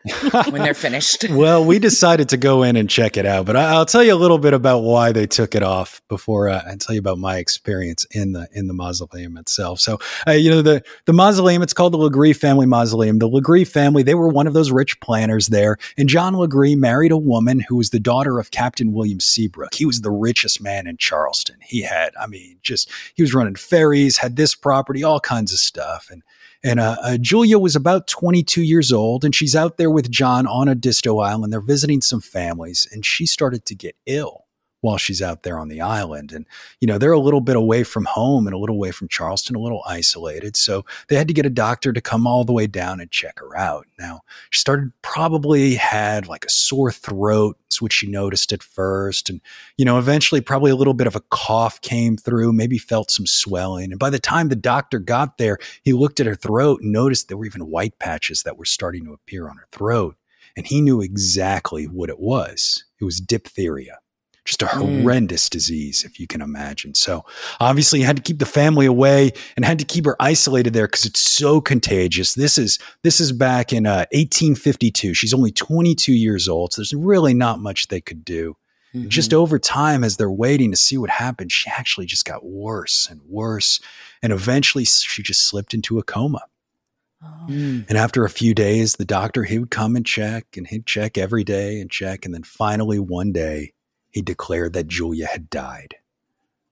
when 0.49 0.63
they're 0.63 0.73
finished. 0.89 1.25
well, 1.31 1.65
we 1.65 1.81
decided 1.81 2.29
to 2.29 2.37
go 2.37 2.63
in 2.63 2.77
and 2.77 2.89
check 2.89 3.17
it 3.17 3.27
out, 3.27 3.45
but 3.45 3.57
I, 3.57 3.73
I'll 3.73 3.87
tell 3.87 4.05
you 4.05 4.15
a 4.15 4.17
little 4.17 4.39
bit 4.39 4.55
about 4.55 4.81
why 4.81 5.11
they 5.11 5.27
took 5.27 5.57
it 5.57 5.65
off 5.65 6.01
before 6.09 6.49
uh, 6.49 6.63
I 6.65 6.77
tell 6.77 6.95
you 6.95 7.01
about 7.01 7.19
my 7.19 7.39
experience 7.39 8.07
in 8.13 8.33
the 8.33 8.49
in 8.53 8.69
the 8.69 8.73
mausoleum 8.73 9.37
itself. 9.37 9.81
So, 9.81 9.99
uh, 10.29 10.33
you 10.33 10.49
know, 10.49 10.63
the 10.63 10.85
the 11.07 11.13
mausoleum 11.13 11.61
it's 11.61 11.73
called 11.73 11.93
the 11.93 11.99
Legare 11.99 12.37
family 12.37 12.67
mausoleum. 12.67 13.19
The 13.19 13.29
Legare 13.29 13.67
family 13.67 14.05
they 14.05 14.15
were 14.15 14.29
one 14.29 14.47
of 14.47 14.55
those 14.55 14.71
rich 14.71 15.01
planters 15.01 15.49
there, 15.49 15.77
and 15.99 16.09
John 16.09 16.35
Legare 16.35 16.77
married 16.77 17.11
a 17.11 17.17
woman 17.17 17.65
who 17.69 17.77
was 17.77 17.91
the 17.91 18.01
daughter 18.01 18.39
of 18.39 18.53
Captain 18.53 18.93
William 18.93 19.19
Seabrook. 19.19 19.75
He 19.75 19.87
was 19.87 20.03
the 20.03 20.13
richest 20.13 20.63
man 20.63 20.87
in 20.87 20.99
Charleston. 20.99 21.57
He 21.63 21.83
had, 21.83 22.13
I 22.19 22.29
mean, 22.29 22.59
just 22.63 22.89
he 23.15 23.23
was 23.23 23.35
running 23.35 23.57
ferries, 23.57 24.19
had 24.19 24.37
this 24.37 24.55
property, 24.55 25.03
all 25.03 25.19
kinds 25.19 25.53
of 25.53 25.59
stuff, 25.59 26.09
and. 26.13 26.23
And 26.65 26.79
uh, 26.79 26.97
uh, 27.03 27.19
Julia 27.19 27.59
was 27.59 27.75
about 27.75 28.07
22 28.07 28.63
years 28.63 28.93
old, 28.93 29.25
and 29.25 29.35
she's 29.35 29.57
out 29.57 29.79
there 29.79 29.91
with 29.91 30.11
John 30.11 30.47
on 30.47 30.69
Edisto 30.69 31.19
Island. 31.19 31.53
They're 31.53 31.61
visiting 31.61 32.01
some 32.01 32.21
families, 32.21 32.87
and 32.93 33.05
she 33.05 33.27
started 33.27 33.67
to 33.67 33.75
get 33.75 33.97
ill 34.07 34.42
while 34.83 34.99
she's 34.99 35.23
out 35.23 35.45
there 35.45 35.59
on 35.59 35.69
the 35.69 35.81
island. 35.81 36.33
And, 36.33 36.45
you 36.81 36.87
know, 36.87 36.99
they're 36.99 37.13
a 37.13 37.19
little 37.19 37.41
bit 37.41 37.57
away 37.57 37.85
from 37.85 38.05
home 38.05 38.47
and 38.47 38.55
a 38.55 38.59
little 38.59 38.77
away 38.77 38.91
from 38.91 39.09
Charleston, 39.09 39.57
a 39.57 39.61
little 39.61 39.83
isolated. 39.87 40.57
So 40.57 40.85
they 41.09 41.17
had 41.17 41.29
to 41.29 41.35
get 41.35 41.47
a 41.47 41.51
doctor 41.51 41.93
to 41.93 42.01
come 42.01 42.27
all 42.27 42.45
the 42.45 42.53
way 42.53 42.67
down 42.67 43.01
and 43.01 43.11
check 43.11 43.39
her 43.39 43.57
out. 43.57 43.87
Now, 43.99 44.23
she 44.51 44.59
started 44.59 44.93
probably 45.01 45.77
had 45.77 46.27
like 46.27 46.45
a 46.45 46.51
sore 46.51 46.91
throat, 46.91 47.57
which 47.81 47.93
she 47.93 48.09
noticed 48.09 48.53
at 48.53 48.63
first. 48.63 49.31
And, 49.31 49.41
you 49.77 49.85
know, 49.85 49.99
eventually 49.99 50.41
probably 50.41 50.73
a 50.73 50.77
little 50.77 50.95
bit 50.95 51.07
of 51.07 51.17
a 51.17 51.23
cough 51.31 51.81
came 51.81 52.17
through, 52.17 52.53
maybe 52.53 52.77
felt 52.77 53.11
some 53.11 53.27
swelling. 53.27 53.93
And 53.93 54.01
by 54.01 54.11
the 54.11 54.19
time 54.19 54.49
the 54.49 54.57
doctor 54.57 54.99
got 54.99 55.39
there, 55.39 55.59
he 55.83 55.93
looked 55.93 56.19
at 56.19 56.27
her 56.27 56.35
throat 56.35 56.83
and 56.83 56.93
noticed 56.93 57.29
there 57.29 57.37
were 57.37 57.47
even 57.47 57.71
white 57.71 57.99
patches 58.01 58.43
that 58.43 58.59
were 58.59 58.65
starting 58.65 59.05
to 59.05 59.13
appear 59.13 59.49
on 59.49 59.57
her 59.57 59.69
throat. 59.71 60.17
And 60.57 60.67
he 60.67 60.81
knew 60.81 61.01
exactly 61.01 61.85
what 61.85 62.11
it 62.11 62.19
was. 62.19 62.85
It 63.01 63.05
was 63.05 63.21
diphtheria. 63.21 64.01
Just 64.45 64.63
a 64.63 64.67
Mm. 64.67 65.03
horrendous 65.03 65.49
disease, 65.49 66.03
if 66.05 66.19
you 66.19 66.27
can 66.27 66.41
imagine. 66.41 66.95
So, 66.97 67.25
obviously, 67.61 68.01
you 68.01 68.07
had 68.07 68.17
to 68.17 68.23
keep 68.23 68.41
the 68.41 68.47
family 68.47 68.87
away 68.87 69.31
and 69.57 69.65
had 69.65 69.79
to 69.79 69.85
keep 69.85 70.05
her 70.05 70.17
isolated 70.21 70.73
there 70.73 70.89
because 70.89 71.05
it's 71.05 71.21
so 71.21 71.61
contagious. 71.61 72.35
This 72.35 72.59
is 72.59 72.79
this 73.03 73.21
is 73.21 73.31
back 73.31 73.73
in 73.73 73.87
uh, 73.87 74.07
1852. 74.13 75.15
She's 75.15 75.33
only 75.33 75.53
22 75.53 76.13
years 76.13 76.49
old, 76.49 76.73
so 76.73 76.81
there's 76.81 76.93
really 76.93 77.35
not 77.35 77.61
much 77.61 77.87
they 77.89 78.01
could 78.01 78.25
do. 78.25 78.57
Mm-hmm. 78.95 79.09
Just 79.09 79.33
over 79.33 79.59
time, 79.59 80.03
as 80.05 80.17
they're 80.17 80.31
waiting 80.31 80.71
to 80.71 80.77
see 80.77 80.99
what 80.99 81.09
happened, 81.09 81.51
she 81.53 81.71
actually 81.71 82.07
just 82.07 82.25
got 82.25 82.45
worse 82.45 83.07
and 83.11 83.21
worse. 83.29 83.81
And 84.23 84.33
eventually, 84.33 84.85
she 84.85 85.23
just 85.23 85.47
slipped 85.49 85.73
into 85.73 85.99
a 85.99 86.03
coma. 86.03 86.43
Mm. 87.49 87.87
And 87.89 87.97
after 87.97 88.25
a 88.25 88.31
few 88.31 88.55
days, 88.55 88.97
the 88.97 89.05
doctor, 89.05 89.45
he 89.45 89.59
would 89.59 89.71
come 89.71 89.95
and 89.97 90.05
check 90.05 90.47
and 90.57 90.67
he'd 90.67 90.87
check 90.87 91.17
every 91.17 91.45
day 91.45 91.81
and 91.81 91.89
check. 91.91 92.25
And 92.25 92.35
then 92.35 92.43
finally, 92.43 92.99
one 92.99 93.33
day, 93.33 93.73
he 94.13 94.23
declared 94.23 94.75
that 94.75 94.87
Julia 94.87 95.27
had 95.27 95.51
died. 95.51 95.97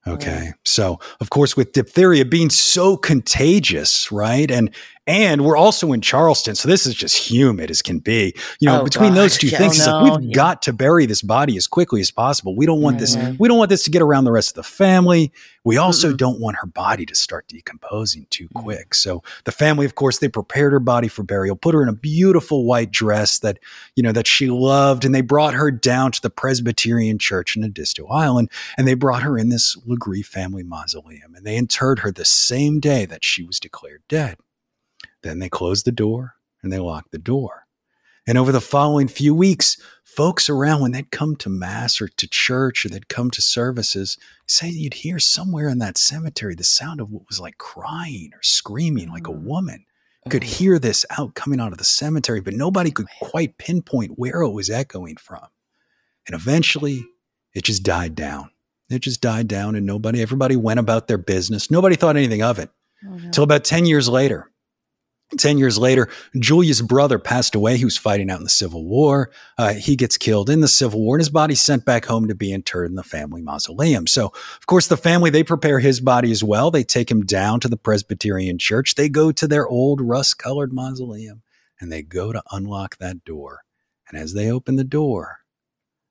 Okay. 0.07 0.53
So, 0.65 0.99
of 1.19 1.29
course, 1.29 1.55
with 1.55 1.73
diphtheria 1.73 2.25
being 2.25 2.49
so 2.49 2.97
contagious, 2.97 4.11
right? 4.11 4.49
And 4.49 4.73
and 5.07 5.43
we're 5.43 5.57
also 5.57 5.91
in 5.93 6.01
Charleston, 6.01 6.55
so 6.55 6.67
this 6.67 6.85
is 6.85 6.93
just 6.93 7.17
humid 7.17 7.71
as 7.71 7.81
can 7.81 7.99
be. 7.99 8.33
You 8.59 8.67
know, 8.67 8.81
Oh, 8.81 8.83
between 8.83 9.13
those 9.15 9.37
two 9.37 9.47
Yeah. 9.47 9.57
things, 9.57 9.73
Oh, 9.79 9.81
it's 9.81 9.87
like 9.87 10.19
we've 10.21 10.29
Yeah. 10.29 10.33
got 10.35 10.61
to 10.63 10.73
bury 10.73 11.05
this 11.05 11.21
body 11.21 11.57
as 11.57 11.65
quickly 11.67 12.01
as 12.01 12.11
possible. 12.11 12.55
We 12.55 12.65
don't 12.65 12.81
want 12.81 12.99
this. 12.99 13.15
Mhm. 13.15 13.37
We 13.39 13.47
don't 13.47 13.57
want 13.57 13.69
this 13.69 13.83
to 13.83 13.89
get 13.89 14.01
around 14.01 14.25
the 14.25 14.31
rest 14.31 14.51
of 14.51 14.55
the 14.55 14.63
family. 14.63 15.31
We 15.63 15.77
also 15.77 16.11
Mm-mm. 16.13 16.17
don't 16.17 16.39
want 16.39 16.57
her 16.61 16.67
body 16.67 17.05
to 17.05 17.15
start 17.15 17.47
decomposing 17.47 18.27
too 18.29 18.47
Mm. 18.49 18.63
quick. 18.63 18.95
So 18.95 19.23
the 19.45 19.51
family, 19.51 19.85
of 19.85 19.95
course, 19.95 20.19
they 20.19 20.27
prepared 20.27 20.71
her 20.71 20.79
body 20.79 21.07
for 21.07 21.23
burial, 21.23 21.55
put 21.55 21.73
her 21.75 21.81
in 21.83 21.89
a 21.89 21.93
beautiful 21.93 22.65
white 22.65 22.91
dress 22.91 23.39
that 23.39 23.57
you 23.95 24.03
know 24.03 24.11
that 24.11 24.27
she 24.27 24.49
loved, 24.49 25.03
and 25.05 25.13
they 25.13 25.21
brought 25.21 25.53
her 25.55 25.71
down 25.71 26.11
to 26.13 26.21
the 26.21 26.29
Presbyterian 26.29 27.17
Church 27.19 27.55
in 27.55 27.63
Edisto 27.63 28.07
Island, 28.07 28.49
and 28.77 28.87
they 28.87 28.93
brought 28.93 29.23
her 29.23 29.37
in 29.37 29.49
this 29.49 29.75
Legare 29.87 30.25
family 30.25 30.63
mausoleum, 30.63 31.35
and 31.35 31.45
they 31.45 31.55
interred 31.55 31.99
her 31.99 32.11
the 32.11 32.25
same 32.25 32.79
day 32.79 33.05
that 33.05 33.23
she 33.23 33.43
was 33.43 33.59
declared 33.59 34.01
dead. 34.07 34.37
Then 35.23 35.39
they 35.39 35.49
closed 35.49 35.85
the 35.85 35.91
door 35.91 36.35
and 36.61 36.71
they 36.71 36.79
locked 36.79 37.11
the 37.11 37.17
door. 37.17 37.65
And 38.27 38.37
over 38.37 38.51
the 38.51 38.61
following 38.61 39.07
few 39.07 39.33
weeks, 39.33 39.77
folks 40.03 40.47
around, 40.47 40.81
when 40.81 40.91
they'd 40.91 41.09
come 41.09 41.35
to 41.37 41.49
mass 41.49 41.99
or 41.99 42.07
to 42.07 42.27
church 42.27 42.85
or 42.85 42.89
they'd 42.89 43.09
come 43.09 43.31
to 43.31 43.41
services, 43.41 44.17
say 44.45 44.69
you'd 44.69 44.93
hear 44.93 45.17
somewhere 45.17 45.67
in 45.67 45.79
that 45.79 45.97
cemetery 45.97 46.53
the 46.53 46.63
sound 46.63 47.01
of 47.01 47.09
what 47.11 47.27
was 47.27 47.39
like 47.39 47.57
crying 47.57 48.29
or 48.33 48.43
screaming 48.43 49.09
like 49.09 49.27
a 49.27 49.31
mm. 49.31 49.43
woman. 49.43 49.85
Could 50.29 50.43
oh. 50.43 50.47
hear 50.47 50.77
this 50.77 51.03
out 51.17 51.33
coming 51.33 51.59
out 51.59 51.71
of 51.71 51.79
the 51.79 51.83
cemetery, 51.83 52.41
but 52.41 52.53
nobody 52.53 52.91
could 52.91 53.07
quite 53.19 53.57
pinpoint 53.57 54.19
where 54.19 54.41
it 54.41 54.51
was 54.51 54.69
echoing 54.69 55.17
from. 55.17 55.47
And 56.27 56.35
eventually, 56.35 57.03
it 57.55 57.63
just 57.63 57.81
died 57.81 58.13
down. 58.13 58.51
It 58.91 58.99
just 58.99 59.21
died 59.21 59.47
down, 59.47 59.75
and 59.75 59.85
nobody, 59.85 60.21
everybody 60.21 60.55
went 60.55 60.79
about 60.79 61.07
their 61.07 61.17
business. 61.17 61.71
Nobody 61.71 61.95
thought 61.95 62.17
anything 62.17 62.43
of 62.43 62.59
it 62.59 62.69
oh, 63.07 63.13
until 63.13 63.43
about 63.43 63.63
10 63.63 63.87
years 63.87 64.07
later. 64.07 64.50
10 65.37 65.57
years 65.57 65.77
later, 65.77 66.09
Julia's 66.37 66.81
brother 66.81 67.17
passed 67.17 67.55
away. 67.55 67.77
He 67.77 67.85
was 67.85 67.97
fighting 67.97 68.29
out 68.29 68.39
in 68.39 68.43
the 68.43 68.49
Civil 68.49 68.85
War. 68.85 69.31
Uh, 69.57 69.73
he 69.73 69.95
gets 69.95 70.17
killed 70.17 70.49
in 70.49 70.61
the 70.61 70.67
Civil 70.67 71.01
War, 71.01 71.15
and 71.15 71.21
his 71.21 71.29
body's 71.29 71.61
sent 71.61 71.85
back 71.85 72.05
home 72.05 72.27
to 72.27 72.35
be 72.35 72.51
interred 72.51 72.89
in 72.89 72.95
the 72.95 73.03
family 73.03 73.41
mausoleum. 73.41 74.07
So, 74.07 74.25
of 74.25 74.65
course, 74.67 74.87
the 74.87 74.97
family, 74.97 75.29
they 75.29 75.43
prepare 75.43 75.79
his 75.79 75.99
body 75.99 76.31
as 76.31 76.43
well. 76.43 76.71
They 76.71 76.83
take 76.83 77.09
him 77.09 77.25
down 77.25 77.59
to 77.61 77.69
the 77.69 77.77
Presbyterian 77.77 78.57
church. 78.57 78.95
They 78.95 79.09
go 79.09 79.31
to 79.31 79.47
their 79.47 79.67
old 79.67 80.01
rust 80.01 80.37
colored 80.37 80.73
mausoleum 80.73 81.43
and 81.79 81.91
they 81.91 82.03
go 82.03 82.31
to 82.31 82.43
unlock 82.51 82.97
that 82.97 83.25
door. 83.25 83.61
And 84.07 84.17
as 84.17 84.33
they 84.33 84.51
open 84.51 84.75
the 84.75 84.83
door, 84.83 85.39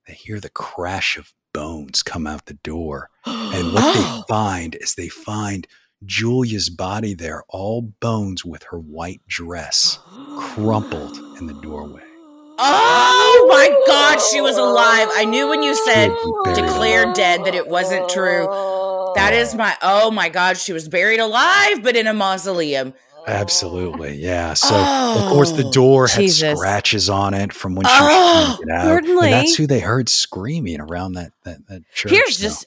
they 0.06 0.14
hear 0.14 0.40
the 0.40 0.50
crash 0.50 1.16
of 1.16 1.32
bones 1.52 2.02
come 2.02 2.26
out 2.26 2.46
the 2.46 2.54
door. 2.54 3.10
And 3.52 3.72
what 3.72 3.94
they 3.94 4.22
find 4.32 4.76
is 4.76 4.94
they 4.94 5.08
find 5.08 5.66
Julia's 6.05 6.70
body 6.70 7.14
there, 7.14 7.42
all 7.48 7.82
bones 7.82 8.44
with 8.44 8.62
her 8.64 8.78
white 8.78 9.20
dress 9.28 9.98
crumpled 10.38 11.16
in 11.38 11.46
the 11.46 11.55
doorway. 11.55 12.03
Oh 12.62 13.46
my 13.48 13.68
God, 13.86 14.18
she 14.20 14.40
was 14.40 14.57
alive. 14.57 15.09
I 15.12 15.24
knew 15.24 15.48
when 15.48 15.62
you 15.62 15.74
said 15.74 16.09
She 16.11 16.12
had 16.12 16.16
been 16.16 16.32
buried 16.44 16.57
declared 16.66 17.14
dead 17.14 17.44
that 17.44 17.55
it 17.55 17.68
wasn't 17.68 18.09
true. 18.09 18.46
That 19.14 19.32
is 19.32 19.55
my, 19.55 19.76
oh 19.82 20.11
my 20.11 20.28
God, 20.28 20.57
she 20.57 20.72
was 20.72 20.88
buried 20.88 21.20
alive, 21.20 21.82
but 21.82 21.96
in 21.96 22.07
a 22.07 22.14
mausoleum. 22.14 22.92
Absolutely, 23.26 24.16
yeah. 24.16 24.55
So 24.55 24.74
of 24.74 25.30
course 25.32 25.53
the 25.53 25.64
Oh, 25.66 25.72
door 25.72 26.07
had 26.07 26.20
Jesus. 26.20 26.59
scratches 26.59 27.11
on 27.11 27.34
it 27.34 27.53
from 27.53 27.74
when 27.74 27.84
she 27.86 27.92
Oh, 27.94 28.05
was 28.05 28.11
trying 28.12 28.57
to 28.59 28.64
get 28.66 28.74
out. 28.76 28.84
Gordon 28.86 29.11
And 29.24 29.32
that's 29.32 29.55
who 29.57 29.66
they 29.66 29.80
heard 29.80 30.09
screaming 30.09 30.80
around 30.80 31.12
that 31.14 31.32
that, 31.44 31.66
that 31.68 31.82
church. 31.92 32.12
Here's 32.12 32.38
So- 32.38 32.42
just 32.42 32.66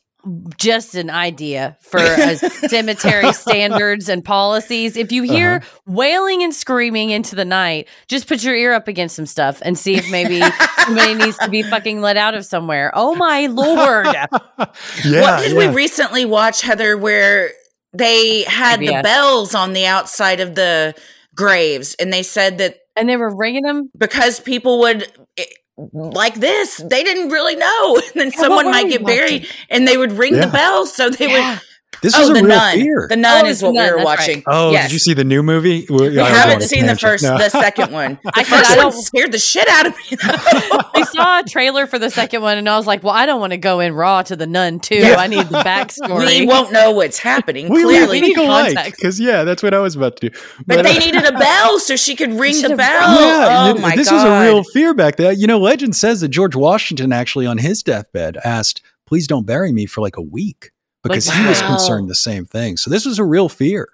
just 0.58 0.96
an 0.96 1.10
idea 1.10 1.78
for 1.82 2.00
a 2.00 2.36
cemetery 2.70 3.34
standards 3.34 4.08
and 4.10 4.24
policies. 4.24 4.96
If 4.96 5.12
you 5.12 5.24
hear 5.24 5.56
Uh-huh. 5.56 5.80
wailing 5.86 6.44
and 6.44 6.54
screaming 6.56 7.10
into 7.10 7.36
the 7.36 7.46
night, 7.46 7.88
just 8.08 8.28
put 8.28 8.44
your 8.44 8.56
ear 8.56 8.74
up 8.74 8.88
against 8.88 9.16
some 9.16 9.26
stuff 9.26 9.62
and 9.66 9.78
see 9.78 9.96
if 9.96 10.10
maybe 10.10 10.42
somebody 10.86 11.14
needs 11.26 11.38
to 11.40 11.50
be 11.50 11.62
fucking 11.64 12.00
let 12.02 12.16
out 12.18 12.36
of 12.36 12.46
somewhere. 12.46 12.92
Oh 12.94 13.16
my 13.16 13.48
lord! 13.48 14.08
yeah, 15.06 15.22
what 15.22 15.42
did 15.44 15.58
we 15.58 15.68
recently 15.68 16.26
watch, 16.26 16.62
Heather, 16.62 16.98
where 16.98 17.52
they 17.94 18.44
had 18.44 18.80
the 18.80 19.02
bells 19.04 19.54
on 19.54 19.74
the 19.74 19.86
outside 19.86 20.40
of 20.40 20.56
the 20.56 20.96
graves 21.36 21.96
and 22.00 22.12
they 22.14 22.24
said 22.24 22.60
that 22.60 22.78
And 22.96 23.10
they 23.10 23.18
were 23.18 23.36
ringing 23.36 23.64
them. 23.64 23.90
because 23.98 24.40
people 24.40 24.80
would 24.80 25.04
eh, 25.38 25.44
like 25.78 26.36
this, 26.36 26.78
they 26.78 27.04
didn't 27.04 27.30
really 27.30 27.56
know. 27.56 27.96
And 28.16 28.16
then 28.16 28.28
what 28.28 28.36
someone 28.36 28.66
might 28.72 28.86
we 28.86 28.92
get 28.92 29.06
buried 29.06 29.48
and 29.70 29.88
they 29.88 29.98
would 29.98 30.12
ring 30.14 30.36
Yeah. 30.36 30.46
the 30.46 30.52
bell. 30.52 30.86
So 30.86 31.10
they 31.10 31.28
Yeah. 31.32 31.54
would. 31.56 31.62
This 32.02 32.16
oh, 32.16 32.22
was 32.22 32.30
a 32.30 32.34
the 32.34 32.40
real 32.42 32.50
nun. 32.58 32.76
fear. 32.80 33.08
The 33.10 33.16
nun 33.16 33.46
Oh, 33.46 33.48
is 33.50 33.62
what 33.64 33.74
nun, 33.76 33.86
we 33.86 33.92
were 33.92 33.98
that's 33.98 34.06
right. 34.08 34.20
watching. 34.20 34.44
oh, 34.48 34.72
yes. 34.72 34.86
did 34.86 34.94
you 34.94 35.00
see 35.00 35.14
the 35.14 35.24
new 35.24 35.44
movie? 35.44 35.86
We 35.90 36.10
We 36.10 36.16
haven't 36.18 36.62
seen 36.64 36.86
the 36.86 36.96
first, 36.98 37.24
the 37.24 37.50
second 37.50 37.92
one. 37.92 38.20
The 38.24 38.32
I 38.36 38.44
said, 38.44 38.58
first 38.58 38.72
I 38.72 38.76
one 38.78 38.92
don't- 38.92 39.02
scared 39.02 39.32
the 39.32 39.38
shit 39.40 39.68
out 39.68 39.86
of 39.88 39.94
me. 39.98 40.18
I 40.22 41.04
saw 41.14 41.40
a 41.40 41.44
trailer 41.44 41.88
for 41.88 42.00
the 42.00 42.10
second 42.10 42.42
one, 42.42 42.58
and 42.58 42.68
I 42.70 42.78
was 42.78 42.88
like, 42.88 43.04
"Well, 43.04 43.14
I 43.14 43.26
don't 43.26 43.40
want 43.40 43.52
to 43.52 43.58
go 43.58 43.80
in 43.80 43.94
raw 43.94 44.22
to 44.24 44.36
the 44.36 44.48
nun 44.48 44.80
too. 44.80 44.96
Yeah. 44.96 45.16
I 45.18 45.28
need 45.28 45.48
the 45.48 45.60
backstory." 45.60 46.26
we 46.42 46.46
won't 46.46 46.72
know 46.72 46.92
what's 46.92 47.20
happening. 47.20 47.70
we 47.70 47.84
clearly, 47.84 48.22
need 48.22 48.36
think 48.36 48.38
alike 48.50 48.96
because 48.96 49.20
yeah, 49.20 49.44
that's 49.44 49.62
what 49.64 49.74
I 49.74 49.80
was 49.80 49.96
about 49.96 50.18
to 50.18 50.30
do. 50.30 50.36
but 50.66 50.84
they 50.84 50.96
uh, 50.98 51.00
needed 51.00 51.26
a 51.26 51.38
bell 51.38 51.80
so 51.80 51.96
she 51.96 52.16
could 52.16 52.34
ring 52.34 52.62
the 52.62 52.76
bell. 52.76 53.20
yeah, 53.20 53.48
oh 53.72 53.76
you- 53.76 53.82
my 53.82 53.96
this 53.96 54.10
god! 54.10 54.16
was 54.16 54.24
a 54.24 54.52
real 54.52 54.64
fear 54.64 54.94
back 54.94 55.16
then. 55.18 55.40
You 55.40 55.48
know, 55.48 55.60
legend 55.60 55.96
says 55.96 56.22
that 56.22 56.30
George 56.30 56.56
Washington 56.56 57.14
actually 57.14 57.46
on 57.46 57.58
his 57.58 57.84
deathbed 57.84 58.38
asked, 58.44 58.82
"Please 59.06 59.28
don't 59.28 59.46
bury 59.46 59.72
me 59.72 59.86
for 59.86 60.02
like 60.02 60.18
a 60.18 60.22
week," 60.22 60.72
because 61.04 61.30
he 61.30 61.46
was 61.46 61.62
concerned 61.62 62.10
the 62.10 62.16
same 62.16 62.46
thing. 62.46 62.78
So 62.78 62.90
this 62.90 63.06
was 63.06 63.20
a 63.20 63.24
real 63.24 63.50
fear. 63.50 63.90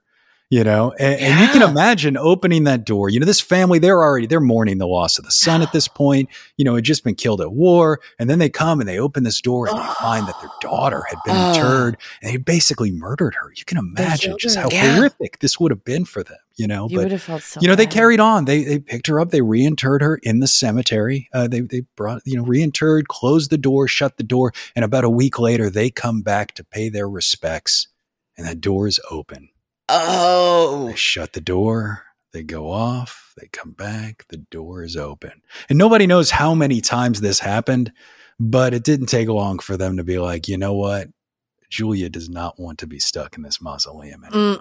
You 0.51 0.63
know, 0.63 0.91
and, 0.97 1.19
and 1.21 1.39
you 1.41 1.47
can 1.59 1.61
imagine 1.61 2.17
opening 2.17 2.63
that 2.63 2.83
door. 2.83 3.09
You 3.09 3.19
know, 3.19 3.25
this 3.27 3.39
family, 3.39 3.77
they're 3.77 4.01
already, 4.01 4.25
they're 4.25 4.39
mourning 4.39 4.79
the 4.79 4.87
loss 4.87 5.19
of 5.19 5.25
the 5.25 5.31
son 5.31 5.61
at 5.61 5.71
this 5.73 5.87
point. 5.87 6.27
You 6.57 6.65
know, 6.65 6.73
had 6.73 6.83
just 6.83 7.03
been 7.03 7.13
killed 7.13 7.39
at 7.39 7.51
war. 7.53 7.99
And 8.17 8.27
then 8.27 8.39
they 8.39 8.49
come 8.49 8.79
and 8.79 8.89
they 8.89 8.97
open 8.97 9.21
this 9.23 9.41
door 9.41 9.67
and 9.67 9.77
they 9.77 9.85
find 10.01 10.27
that 10.27 10.41
their 10.41 10.49
daughter 10.61 11.03
had 11.07 11.19
been 11.23 11.35
Oh. 11.35 11.53
interred 11.53 11.97
and 12.23 12.33
they 12.33 12.37
basically 12.37 12.91
murdered 12.91 13.35
her. 13.35 13.53
You 13.55 13.63
can 13.63 13.77
imagine 13.77 14.37
just 14.39 14.57
how. 14.57 14.69
Yeah. 14.71 14.95
horrific 14.95 15.37
this 15.37 15.59
would 15.59 15.69
have 15.69 15.83
been 15.85 16.03
for 16.03 16.23
them, 16.23 16.37
you 16.55 16.65
know, 16.65 16.87
you 16.89 16.97
but 16.97 17.41
so. 17.43 17.59
you 17.61 17.67
know, 17.67 17.75
they 17.75 17.85
carried 17.85 18.19
on. 18.19 18.45
They 18.45 18.63
they 18.63 18.79
picked 18.79 19.05
her 19.05 19.19
up. 19.19 19.29
They 19.29 19.41
reinterred 19.41 20.01
her 20.01 20.19
in 20.23 20.39
the 20.39 20.47
cemetery. 20.47 21.29
Uh, 21.31 21.47
they 21.47 21.59
they 21.61 21.81
brought 21.95 22.23
you 22.25 22.35
know 22.37 22.43
reinterred, 22.43 23.05
closed 23.07 23.51
the 23.51 23.57
door, 23.59 23.87
shut 23.87 24.17
the 24.17 24.23
door, 24.23 24.51
and 24.75 24.83
about 24.83 25.03
a 25.03 25.11
week 25.11 25.37
later, 25.37 25.69
they 25.69 25.91
come 25.91 26.23
back 26.23 26.55
to 26.55 26.63
pay 26.63 26.89
their 26.89 27.07
respects, 27.07 27.87
and 28.35 28.47
that 28.47 28.59
door 28.61 28.87
is 28.87 28.99
open. 29.11 29.49
Oh, 29.89 30.87
They 30.87 30.95
shut 30.95 31.33
the 31.33 31.41
door. 31.41 32.03
They 32.31 32.43
go 32.43 32.71
off. 32.71 33.33
They 33.37 33.47
come 33.47 33.71
back. 33.71 34.25
The 34.29 34.37
door 34.37 34.83
is 34.83 34.95
open, 34.95 35.41
and 35.69 35.77
nobody 35.77 36.05
knows 36.05 36.29
how 36.31 36.53
many 36.53 36.79
times 36.81 37.21
this 37.21 37.39
happened, 37.39 37.91
but 38.39 38.73
it 38.73 38.83
didn't 38.83 39.07
take 39.07 39.27
long 39.29 39.59
for 39.59 39.77
them 39.77 39.97
to 39.97 40.03
be 40.03 40.19
like, 40.19 40.47
you 40.47 40.57
know 40.57 40.73
what, 40.73 41.07
Julia 41.69 42.09
does 42.09 42.29
not 42.29 42.59
want 42.59 42.79
to 42.79 42.87
be 42.87 42.99
stuck 42.99 43.35
in 43.37 43.43
this 43.43 43.61
mausoleum 43.61 44.23
anymore 44.23 44.57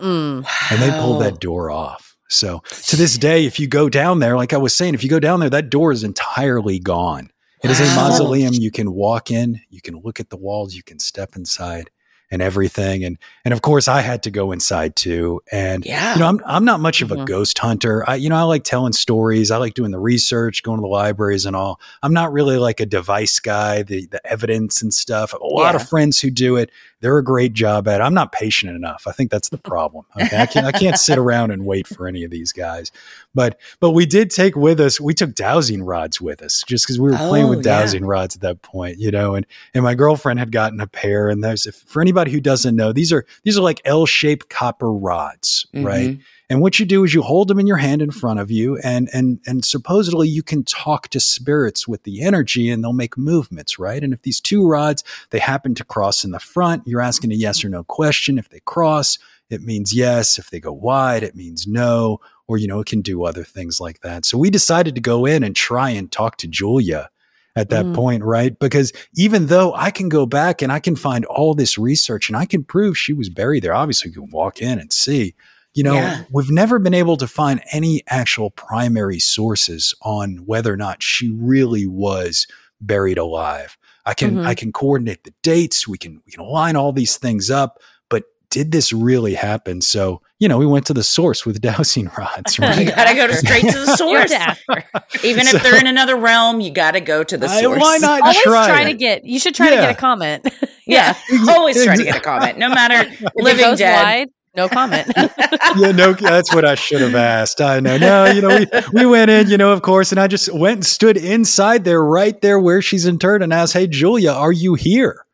and 0.70 0.83
they 0.83 0.91
pulled 1.01 1.22
that 1.22 1.41
door 1.41 1.70
off. 1.70 2.16
So 2.29 2.62
to 2.89 2.97
this 2.97 3.16
day, 3.18 3.47
if 3.47 3.59
you 3.59 3.66
go 3.66 3.89
down 3.89 4.18
there, 4.18 4.37
like 4.37 4.53
I 4.53 4.59
was 4.59 4.74
saying, 4.74 4.95
if 4.95 5.03
you 5.03 5.09
go 5.11 5.20
down 5.20 5.41
there, 5.41 5.51
that 5.51 5.70
door 5.70 5.93
is 5.93 6.05
entirely 6.05 6.79
gone. 6.79 7.31
It 7.64 7.70
is 7.70 7.81
a 7.81 7.85
mausoleum. 7.97 8.55
You 8.55 8.70
can 8.70 8.93
walk 8.93 9.31
in, 9.31 9.61
you 9.70 9.81
can 9.81 9.97
look 10.05 10.20
at 10.20 10.31
the 10.31 10.37
walls, 10.37 10.74
you 10.74 10.83
can 10.83 10.99
step 10.99 11.35
inside 11.37 11.91
and 12.31 12.43
everything. 12.43 13.05
And 13.05 13.18
and 13.45 13.53
of 13.55 13.62
course 13.62 13.89
I 13.89 14.01
had 14.01 14.22
to 14.24 14.31
go 14.31 14.53
inside 14.53 14.97
too. 14.97 15.41
And 15.51 15.85
Yeah. 15.85 16.14
you 16.14 16.20
know, 16.20 16.26
I'm 16.29 16.41
I'm 16.47 16.64
not 16.64 16.81
much 16.81 17.01
of 17.03 17.11
a 17.11 17.16
Mhm. 17.16 17.26
ghost 17.26 17.59
hunter. 17.59 18.05
I 18.09 18.16
you 18.16 18.29
know, 18.29 18.37
I 18.37 18.43
like 18.43 18.64
telling 18.64 18.93
stories. 18.93 19.51
I 19.51 19.57
like 19.57 19.74
doing 19.74 19.91
the 19.91 19.99
research, 19.99 20.62
going 20.62 20.79
to 20.79 20.83
the 20.83 20.89
libraries 20.89 21.47
and 21.47 21.57
all. 21.57 21.81
I'm 22.03 22.12
not 22.12 22.33
really 22.33 22.59
like 22.59 22.81
a 22.81 22.87
device 22.87 23.39
guy, 23.41 23.83
the 23.83 24.07
the 24.07 24.20
evidence 24.31 24.83
and 24.83 24.93
stuff. 24.93 25.33
A 25.33 25.39
lot 25.45 25.74
Yeah. 25.74 25.81
of 25.81 25.89
friends 25.89 26.20
who 26.20 26.31
do 26.31 26.57
it, 26.57 26.70
they're 27.01 27.18
a 27.18 27.24
great 27.24 27.53
job 27.53 27.86
at 27.86 28.01
it. 28.01 28.05
I'm 28.05 28.14
not 28.14 28.32
patient 28.32 28.74
enough. 28.74 29.05
I 29.07 29.12
think 29.12 29.30
that's 29.30 29.49
the 29.51 29.59
problem. 29.59 30.05
Okay. 30.20 30.36
I 30.36 30.46
can't 30.46 30.66
I 30.66 30.72
can't 30.72 30.99
sit 30.99 31.16
around 31.18 31.51
and 31.51 31.64
wait 31.64 31.86
for 31.86 32.09
any 32.09 32.24
of 32.24 32.30
these 32.30 32.53
guys. 32.53 32.90
But 33.34 33.61
but 33.80 33.90
we 33.90 34.05
did 34.07 34.30
take 34.30 34.57
with 34.57 34.80
us, 34.80 35.01
we 35.01 35.14
took 35.14 35.34
dowsing 35.34 35.82
rods 35.82 36.20
with 36.20 36.42
us 36.42 36.64
just 36.66 36.84
because 36.86 36.99
we 36.99 37.11
were 37.11 37.16
playing 37.16 37.46
Oh, 37.46 37.51
with 37.51 37.59
yeah. 37.59 37.80
dowsing 37.80 38.05
rods 38.05 38.34
at 38.34 38.42
that 38.42 38.62
point, 38.62 38.99
you 38.99 39.11
know, 39.11 39.34
and 39.34 39.46
and 39.74 39.84
my 39.84 39.94
girlfriend 39.94 40.38
had 40.40 40.51
gotten 40.53 40.80
a 40.80 40.86
pair. 40.86 41.28
And 41.28 41.44
there's 41.44 41.66
if, 41.66 41.76
for 41.76 42.03
anybody 42.03 42.32
who 42.32 42.40
doesn't 42.40 42.74
know, 42.74 42.92
these 42.92 43.12
are 43.12 43.24
these 43.44 43.57
are 43.57 43.62
like 43.62 43.80
L-shaped 43.84 44.49
copper 44.49 44.92
rods, 44.92 45.66
right? 45.74 46.11
Mm-hmm. 46.11 46.22
And 46.51 46.62
what 46.62 46.78
you 46.78 46.86
do 46.86 47.05
is 47.05 47.12
you 47.12 47.20
hold 47.20 47.49
them 47.49 47.59
in 47.61 47.66
your 47.66 47.76
hand 47.76 48.01
in 48.01 48.11
front 48.11 48.40
of 48.40 48.51
you, 48.51 48.78
and 48.78 49.11
and 49.12 49.38
and 49.46 49.64
supposedly 49.64 50.28
you 50.28 50.42
can 50.42 50.64
talk 50.64 51.09
to 51.09 51.20
spirits 51.20 51.86
with 51.86 52.05
the 52.05 52.22
energy, 52.22 52.70
and 52.70 52.82
they'll 52.82 52.94
make 52.94 53.18
movements, 53.18 53.78
right? 53.78 54.03
And 54.03 54.14
if 54.14 54.22
these 54.22 54.40
two 54.40 54.66
rods 54.66 55.05
they 55.30 55.38
happen 55.38 55.74
to 55.74 55.84
cross 55.84 56.24
in 56.24 56.30
the 56.30 56.40
front, 56.40 56.86
you're 56.86 57.03
asking 57.03 57.32
a 57.32 57.34
yes 57.34 57.62
or 57.64 57.68
no 57.68 57.84
question. 57.84 58.38
If 58.38 58.49
they 58.49 58.61
cross, 58.61 59.18
it 59.51 59.62
means 59.62 59.94
yes. 59.94 60.38
If 60.38 60.49
they 60.51 60.59
go 60.61 60.72
wide, 60.72 61.22
it 61.22 61.36
means 61.36 61.66
no. 61.66 62.20
Or 62.46 62.57
you 62.57 62.66
know, 62.66 62.80
it 62.80 62.86
can 62.86 63.03
do 63.03 63.24
other 63.24 63.44
things 63.44 63.78
like 63.78 64.01
that. 64.01 64.24
So 64.24 64.38
we 64.38 64.49
decided 64.49 64.94
to 64.94 65.03
go 65.03 65.26
in 65.26 65.42
and 65.42 65.55
try 65.55 65.90
and 65.90 66.11
talk 66.11 66.38
to 66.38 66.46
Julia 66.49 67.11
at 67.57 67.68
that 67.70 67.86
Mm. 67.86 67.94
point, 67.94 68.24
right? 68.24 68.59
Because 68.59 68.92
even 69.14 69.46
though 69.46 69.74
I 69.74 69.90
can 69.90 70.09
go 70.09 70.24
back 70.24 70.62
and 70.62 70.72
I 70.72 70.78
can 70.78 70.96
find 70.96 71.26
all 71.26 71.55
this 71.55 71.76
research 71.76 72.30
and 72.30 72.36
I 72.38 72.46
can 72.46 72.64
prove 72.64 72.96
she 72.96 73.12
was 73.12 73.28
buried 73.28 73.64
there, 73.64 73.74
obviously 73.74 74.11
you 74.11 74.22
can 74.22 74.30
walk 74.30 74.62
in 74.62 74.78
and 74.78 74.90
see. 74.90 75.34
You 75.79 75.85
know, 75.85 75.95
Yeah. 75.95 76.22
we've 76.33 76.51
never 76.51 76.81
been 76.81 76.93
able 76.95 77.16
to 77.18 77.29
find 77.29 77.61
any 77.70 78.03
actual 78.09 78.51
primary 78.51 79.20
sources 79.20 79.95
on 80.03 80.39
whether 80.45 80.72
or 80.72 80.76
not 80.76 81.05
she 81.05 81.31
really 81.31 81.87
was 81.87 82.49
buried 82.81 83.16
alive. 83.16 83.76
I 84.05 84.14
can 84.14 84.39
Mhm. 84.39 84.47
I 84.47 84.55
can 84.57 84.72
coordinate 84.72 85.22
the 85.22 85.33
dates, 85.45 85.87
we 85.87 85.97
can 85.97 86.20
we 86.26 86.33
can 86.33 86.45
line 86.45 86.74
all 86.74 86.93
these 86.93 87.16
things 87.16 87.49
up, 87.49 87.79
but 88.11 88.24
did 88.51 88.72
this 88.72 88.93
really 88.93 89.35
happen? 89.35 89.81
So, 89.81 90.20
you 90.41 90.49
know, 90.49 90.59
we 90.59 90.66
went 90.66 90.85
to 90.87 90.95
the 90.95 91.05
source 91.05 91.47
with 91.47 91.61
dowsing 91.70 92.11
rods, 92.18 92.59
right? 92.59 92.76
You 92.76 92.91
gotta 92.91 93.14
go 93.14 93.29
to 93.29 93.37
straight 93.45 93.68
to 93.68 93.79
the 93.79 93.97
source. 93.97 94.31
to 94.33 94.37
ask 94.37 94.61
her. 94.68 94.83
Even 95.22 95.47
if 95.47 95.62
they're 95.62 95.79
in 95.79 95.87
another 95.87 96.16
realm, 96.16 96.61
you 96.61 96.72
gotta 96.72 97.01
go 97.01 97.22
to 97.22 97.37
the 97.37 97.47
I- 97.47 97.61
source. 97.61 97.81
why 97.81 97.99
not 97.99 98.22
Always 98.22 98.43
try, 98.43 98.66
try, 98.66 98.85
to 98.91 98.95
get. 98.95 99.24
You 99.24 99.39
should 99.39 99.55
try 99.55 99.70
to 99.70 99.76
get 99.76 99.91
a 99.91 99.95
comment. 99.95 100.49
Yeah, 100.89 101.14
always 101.51 101.85
try 101.85 101.95
to 101.97 102.03
get 102.03 102.16
a 102.16 102.20
comment, 102.20 102.59
no 102.59 102.68
matter 102.68 103.09
living 103.37 103.76
dead. 103.76 104.03
wide, 104.05 104.29
no 104.59 104.68
comment. 104.68 105.11
yeah, 105.16 105.92
no, 105.92 106.12
that's 106.12 106.52
what 106.54 106.64
I 106.64 106.74
should 106.74 107.00
have 107.00 107.14
asked. 107.14 107.61
I 107.61 107.80
know. 107.80 107.96
No, 107.96 108.26
you 108.26 108.42
know, 108.42 108.59
we, 108.59 108.66
we 108.92 109.06
went 109.06 109.30
in, 109.30 109.48
you 109.48 109.56
know, 109.56 109.72
of 109.72 109.82
course, 109.82 110.11
and 110.11 110.20
I 110.20 110.26
just 110.26 110.52
went 110.52 110.78
and 110.78 110.86
stood 110.86 111.16
inside 111.16 111.84
there, 111.84 112.02
right 112.02 112.38
there 112.40 112.59
where 112.59 112.82
she's 112.82 113.06
interred, 113.06 113.42
and 113.42 113.52
asked, 113.52 113.72
"Hey, 113.72 113.86
Julia, 113.86 114.32
are 114.32 114.52
you 114.52 114.74
here?" 114.74 115.24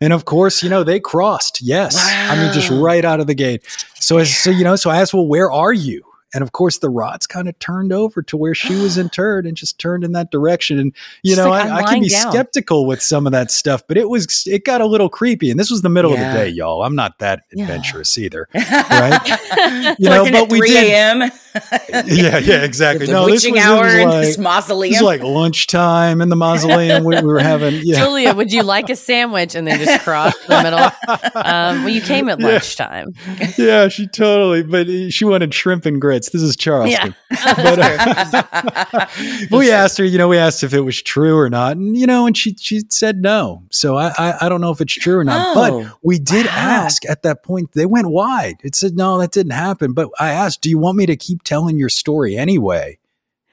And 0.00 0.12
of 0.12 0.26
course, 0.26 0.62
you 0.62 0.68
know, 0.68 0.84
they 0.84 1.00
crossed. 1.00 1.62
Yes, 1.62 1.96
I 1.98 2.36
mean, 2.36 2.52
just 2.52 2.70
right 2.70 3.04
out 3.04 3.18
of 3.18 3.26
the 3.26 3.34
gate. 3.34 3.62
So, 3.94 4.18
I, 4.18 4.24
so 4.24 4.50
you 4.50 4.62
know, 4.62 4.76
so 4.76 4.90
I 4.90 5.00
asked, 5.00 5.14
"Well, 5.14 5.26
where 5.26 5.50
are 5.50 5.72
you?" 5.72 6.02
And 6.36 6.42
of 6.42 6.52
course, 6.52 6.78
the 6.78 6.90
rods 6.90 7.26
kind 7.26 7.48
of 7.48 7.58
turned 7.60 7.94
over 7.94 8.20
to 8.22 8.36
where 8.36 8.54
she 8.54 8.74
was 8.76 8.98
interred 8.98 9.46
and 9.46 9.56
just 9.56 9.78
turned 9.78 10.04
in 10.04 10.12
that 10.12 10.30
direction. 10.30 10.78
And 10.78 10.92
you 11.22 11.30
She's 11.30 11.38
know, 11.38 11.48
like, 11.48 11.64
I, 11.70 11.78
"I'm 11.80 11.84
can 11.86 12.02
be 12.02 12.10
down." 12.10 12.30
skeptical 12.30 12.84
with 12.86 13.00
some 13.00 13.24
of 13.26 13.32
that 13.32 13.50
stuff, 13.50 13.82
but 13.88 13.96
it 13.96 14.10
was 14.10 14.46
it 14.46 14.64
got 14.66 14.82
a 14.82 14.86
little 14.86 15.08
creepy. 15.08 15.50
And 15.50 15.58
this 15.58 15.70
was 15.70 15.80
the 15.80 15.88
middle 15.88 16.12
Yeah. 16.12 16.28
of 16.28 16.34
the 16.34 16.38
day, 16.44 16.48
y'all. 16.50 16.82
I'm 16.82 16.94
not 16.94 17.18
that 17.20 17.44
Yeah. 17.52 17.62
adventurous 17.64 18.18
either. 18.18 18.48
right? 18.54 19.94
You 19.98 20.10
know, 20.10 20.18
Working 20.24 20.32
but 20.32 20.42
at 20.44 20.48
we 20.50 20.58
3 20.58 20.68
did- 20.68 20.84
a.m. 20.90 21.20
yeah, 22.06 22.36
yeah, 22.38 22.62
exactly. 22.64 23.06
The 23.06 23.12
No, 23.12 23.24
this 23.24 23.42
witching 23.44 23.54
was, 23.54 23.64
hour 23.64 23.86
it 23.88 24.02
in 24.02 24.08
was 24.08 24.26
this 24.26 24.36
like, 24.36 24.44
mausoleum. 24.44 24.92
this 24.92 25.00
was 25.00 25.06
like 25.06 25.22
lunchtime 25.22 26.20
in 26.20 26.28
the 26.28 26.36
mausoleum. 26.36 27.02
we, 27.04 27.16
we 27.16 27.26
were 27.26 27.38
having, 27.38 27.80
yeah, 27.82 27.98
Julia, 27.98 28.34
would 28.34 28.52
you 28.52 28.62
like 28.62 28.90
a 28.90 28.96
sandwich? 28.96 29.54
And 29.54 29.66
then 29.66 29.78
just 29.82 30.04
cross 30.04 30.34
the 30.46 30.62
middle. 30.62 30.78
Um, 31.34 31.84
well, 31.84 31.88
you 31.88 32.02
came 32.02 32.28
at 32.28 32.40
lunchtime. 32.42 33.14
yeah, 33.56 33.88
she 33.88 34.06
totally, 34.06 34.64
but 34.64 34.86
she 35.10 35.24
wanted 35.24 35.54
shrimp 35.54 35.86
and 35.86 35.98
grits. 35.98 36.25
This 36.30 36.42
is 36.42 36.56
Charleston. 36.56 37.14
But, 37.56 37.78
uh, 37.78 39.06
we 39.50 39.70
asked 39.70 39.98
her, 39.98 40.04
you 40.04 40.18
know, 40.18 40.28
we 40.28 40.38
asked 40.38 40.62
if 40.62 40.72
it 40.74 40.80
was 40.80 41.00
true 41.00 41.36
or 41.36 41.48
not, 41.48 41.76
and 41.76 41.96
you 41.96 42.06
know, 42.06 42.26
and 42.26 42.36
she 42.36 42.54
she 42.58 42.82
said 42.88 43.20
no. 43.22 43.62
So 43.70 43.96
I 43.96 44.12
I, 44.18 44.46
I 44.46 44.48
don't 44.48 44.60
know 44.60 44.70
if 44.70 44.80
it's 44.80 44.92
true 44.94 45.18
or 45.18 45.24
not, 45.24 45.56
Oh, 45.56 45.82
but 45.82 45.98
we 46.02 46.18
did 46.18 46.46
wow. 46.46 46.52
ask 46.52 47.04
at 47.08 47.22
that 47.22 47.42
point. 47.42 47.72
They 47.72 47.86
went 47.86 48.08
wide. 48.08 48.56
It 48.62 48.74
said 48.74 48.96
no, 48.96 49.18
that 49.18 49.32
didn't 49.32 49.52
happen. 49.52 49.92
But 49.92 50.10
I 50.18 50.30
asked, 50.30 50.60
do 50.60 50.70
you 50.70 50.78
want 50.78 50.96
me 50.96 51.06
to 51.06 51.16
keep 51.16 51.42
telling 51.42 51.78
your 51.78 51.88
story 51.88 52.36
anyway? 52.36 52.98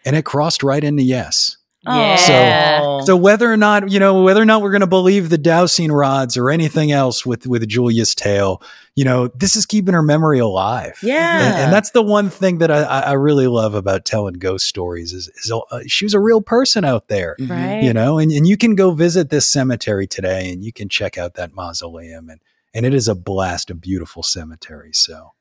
And 0.05 0.15
it 0.15 0.25
crossed 0.25 0.63
right 0.63 0.83
into 0.83 1.03
yes. 1.03 1.57
Yeah. 1.85 3.01
So 3.01 3.15
whether 3.17 3.51
or 3.51 3.57
not 3.57 3.89
you 3.91 3.99
know 3.99 4.23
whether 4.23 4.41
or 4.41 4.45
not 4.45 4.61
we're 4.61 4.71
going 4.71 4.81
to 4.81 4.87
believe 4.87 5.29
the 5.29 5.37
dowsing 5.37 5.91
rods 5.91 6.37
or 6.37 6.49
anything 6.49 6.91
else 6.91 7.25
with 7.25 7.45
with 7.47 7.67
Julia's 7.67 8.15
tale, 8.15 8.61
you 8.95 9.03
know 9.03 9.27
this 9.29 9.55
is 9.55 9.65
keeping 9.65 9.93
her 9.93 10.01
memory 10.03 10.39
alive. 10.39 10.97
yeah. 11.03 11.45
And, 11.45 11.63
and 11.65 11.73
that's 11.73 11.91
the 11.91 12.01
one 12.01 12.29
thing 12.29 12.59
that 12.59 12.71
I, 12.71 12.83
I 12.83 13.13
really 13.13 13.47
love 13.47 13.73
about 13.75 14.05
telling 14.05 14.35
ghost 14.35 14.65
stories 14.65 15.13
is, 15.13 15.27
is 15.29 15.51
uh, 15.51 15.79
she 15.87 16.05
was 16.05 16.13
a 16.13 16.19
real 16.19 16.41
person 16.41 16.85
out 16.85 17.07
there, 17.09 17.35
Mhm. 17.39 17.49
Right. 17.49 17.83
you 17.83 17.93
know, 17.93 18.17
and, 18.17 18.31
and 18.31 18.47
you 18.47 18.55
can 18.57 18.75
go 18.75 18.91
visit 18.91 19.29
this 19.29 19.45
cemetery 19.47 20.07
today 20.07 20.51
and 20.51 20.63
you 20.63 20.71
can 20.71 20.87
check 20.89 21.17
out 21.17 21.33
that 21.35 21.53
mausoleum 21.53 22.29
and 22.29 22.39
and 22.75 22.85
it 22.87 22.93
is 22.93 23.07
a 23.07 23.13
blast, 23.15 23.69
a 23.69 23.75
beautiful 23.75 24.23
cemetery. 24.23 24.91
So 24.93 25.33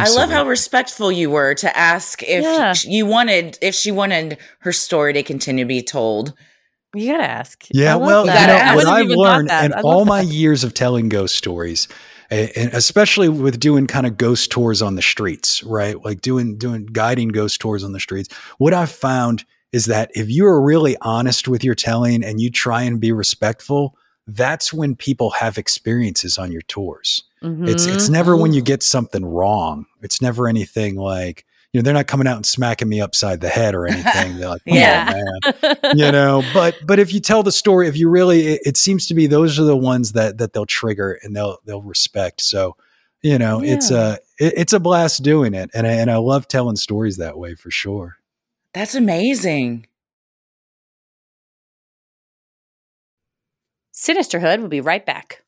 I 0.00 0.08
love 0.10 0.30
how 0.30 0.44
respectful 0.46 1.10
you 1.12 1.30
were 1.30 1.54
to 1.54 1.76
ask 1.76 2.22
if 2.22 2.42
Yeah. 2.42 2.72
sh- 2.72 2.86
you 2.86 3.06
wanted 3.06 3.58
if 3.60 3.74
she 3.74 3.90
wanted 3.90 4.38
her 4.60 4.72
story 4.72 5.12
to 5.14 5.22
continue 5.22 5.64
to 5.64 5.68
be 5.68 5.82
told. 5.82 6.32
You 6.94 7.12
gotta 7.12 7.28
ask. 7.28 7.64
Yeah, 7.70 7.96
well, 7.96 8.26
that. 8.26 8.40
you 8.40 8.46
know, 8.46 8.58
gotta 8.58 8.76
what 8.76 8.86
I 8.86 8.90
I've 8.90 8.96
wouldn't 8.98 9.04
even 9.12 9.16
thought 9.16 9.36
learned 9.36 9.48
that. 9.50 9.64
in 9.64 9.72
all 9.84 10.00
that. 10.04 10.08
my 10.08 10.20
years 10.20 10.62
of 10.64 10.74
telling 10.74 11.08
ghost 11.08 11.34
stories, 11.36 11.88
and 12.30 12.50
especially 12.74 13.28
with 13.30 13.58
doing 13.58 13.86
kind 13.86 14.06
of 14.06 14.16
ghost 14.18 14.50
tours 14.50 14.82
on 14.82 14.94
the 14.94 15.02
streets, 15.02 15.62
right? 15.64 16.02
Like 16.04 16.20
doing 16.20 16.58
doing 16.58 16.84
guiding 16.86 17.28
ghost 17.28 17.60
tours 17.60 17.82
on 17.82 17.92
the 17.92 18.00
streets. 18.00 18.28
What 18.58 18.74
I've 18.74 18.90
found 18.90 19.44
is 19.72 19.86
that 19.86 20.10
if 20.14 20.28
you 20.28 20.44
are 20.44 20.60
really 20.60 20.96
honest 21.00 21.48
with 21.48 21.64
your 21.64 21.74
telling 21.74 22.22
and 22.22 22.40
you 22.42 22.50
try 22.50 22.82
and 22.82 23.00
be 23.00 23.10
respectful, 23.10 23.96
that's 24.26 24.72
when 24.72 24.94
people 24.96 25.30
have 25.30 25.58
experiences 25.58 26.38
on 26.38 26.52
your 26.52 26.62
tours. 26.62 27.24
It's 27.42 27.86
it's 27.86 28.08
Mhm. 28.08 28.12
never 28.12 28.36
when 28.36 28.52
you 28.52 28.62
get 28.62 28.82
something 28.82 29.24
wrong. 29.24 29.86
It's 30.00 30.22
never 30.22 30.46
anything 30.48 30.94
like 30.96 31.44
you 31.72 31.80
know 31.80 31.84
they're 31.84 31.94
not 31.94 32.06
coming 32.06 32.26
out 32.28 32.36
and 32.36 32.46
smacking 32.46 32.88
me 32.88 33.00
upside 33.00 33.40
the 33.40 33.48
head 33.48 33.74
or 33.74 33.86
anything. 33.86 34.38
They're 34.38 34.48
like, 34.48 34.62
oh, 34.68 34.74
Yeah. 34.74 35.10
man 35.10 35.76
you 35.96 36.12
know 36.12 36.42
but 36.54 36.76
but 36.86 36.98
if 37.00 37.12
you 37.12 37.18
tell 37.20 37.42
the 37.42 37.50
story 37.52 37.88
if 37.88 37.96
you 37.96 38.08
really 38.08 38.46
it, 38.46 38.60
it 38.64 38.76
seems 38.76 39.06
to 39.08 39.14
be 39.14 39.26
those 39.26 39.58
are 39.58 39.64
the 39.64 39.76
ones 39.76 40.12
that 40.12 40.38
that 40.38 40.52
they'll 40.52 40.66
trigger 40.66 41.18
and 41.22 41.34
they'll 41.34 41.58
they'll 41.64 41.82
respect 41.82 42.40
so 42.42 42.76
you 43.22 43.38
know 43.38 43.60
it's 43.62 43.90
a 43.90 44.18
it, 44.38 44.54
it's 44.56 44.72
a 44.72 44.80
blast 44.80 45.22
doing 45.22 45.52
it 45.54 45.70
and 45.74 45.86
I, 45.86 45.92
and 45.92 46.10
I 46.10 46.16
love 46.18 46.46
telling 46.46 46.76
stories 46.76 47.16
that 47.16 47.36
way 47.38 47.54
for 47.54 47.70
sure 47.70 48.16
That's 48.74 48.94
amazing. 48.94 49.86
Sinisterhood 53.94 54.60
will 54.60 54.68
be 54.68 54.80
right 54.80 55.04
back. 55.04 55.41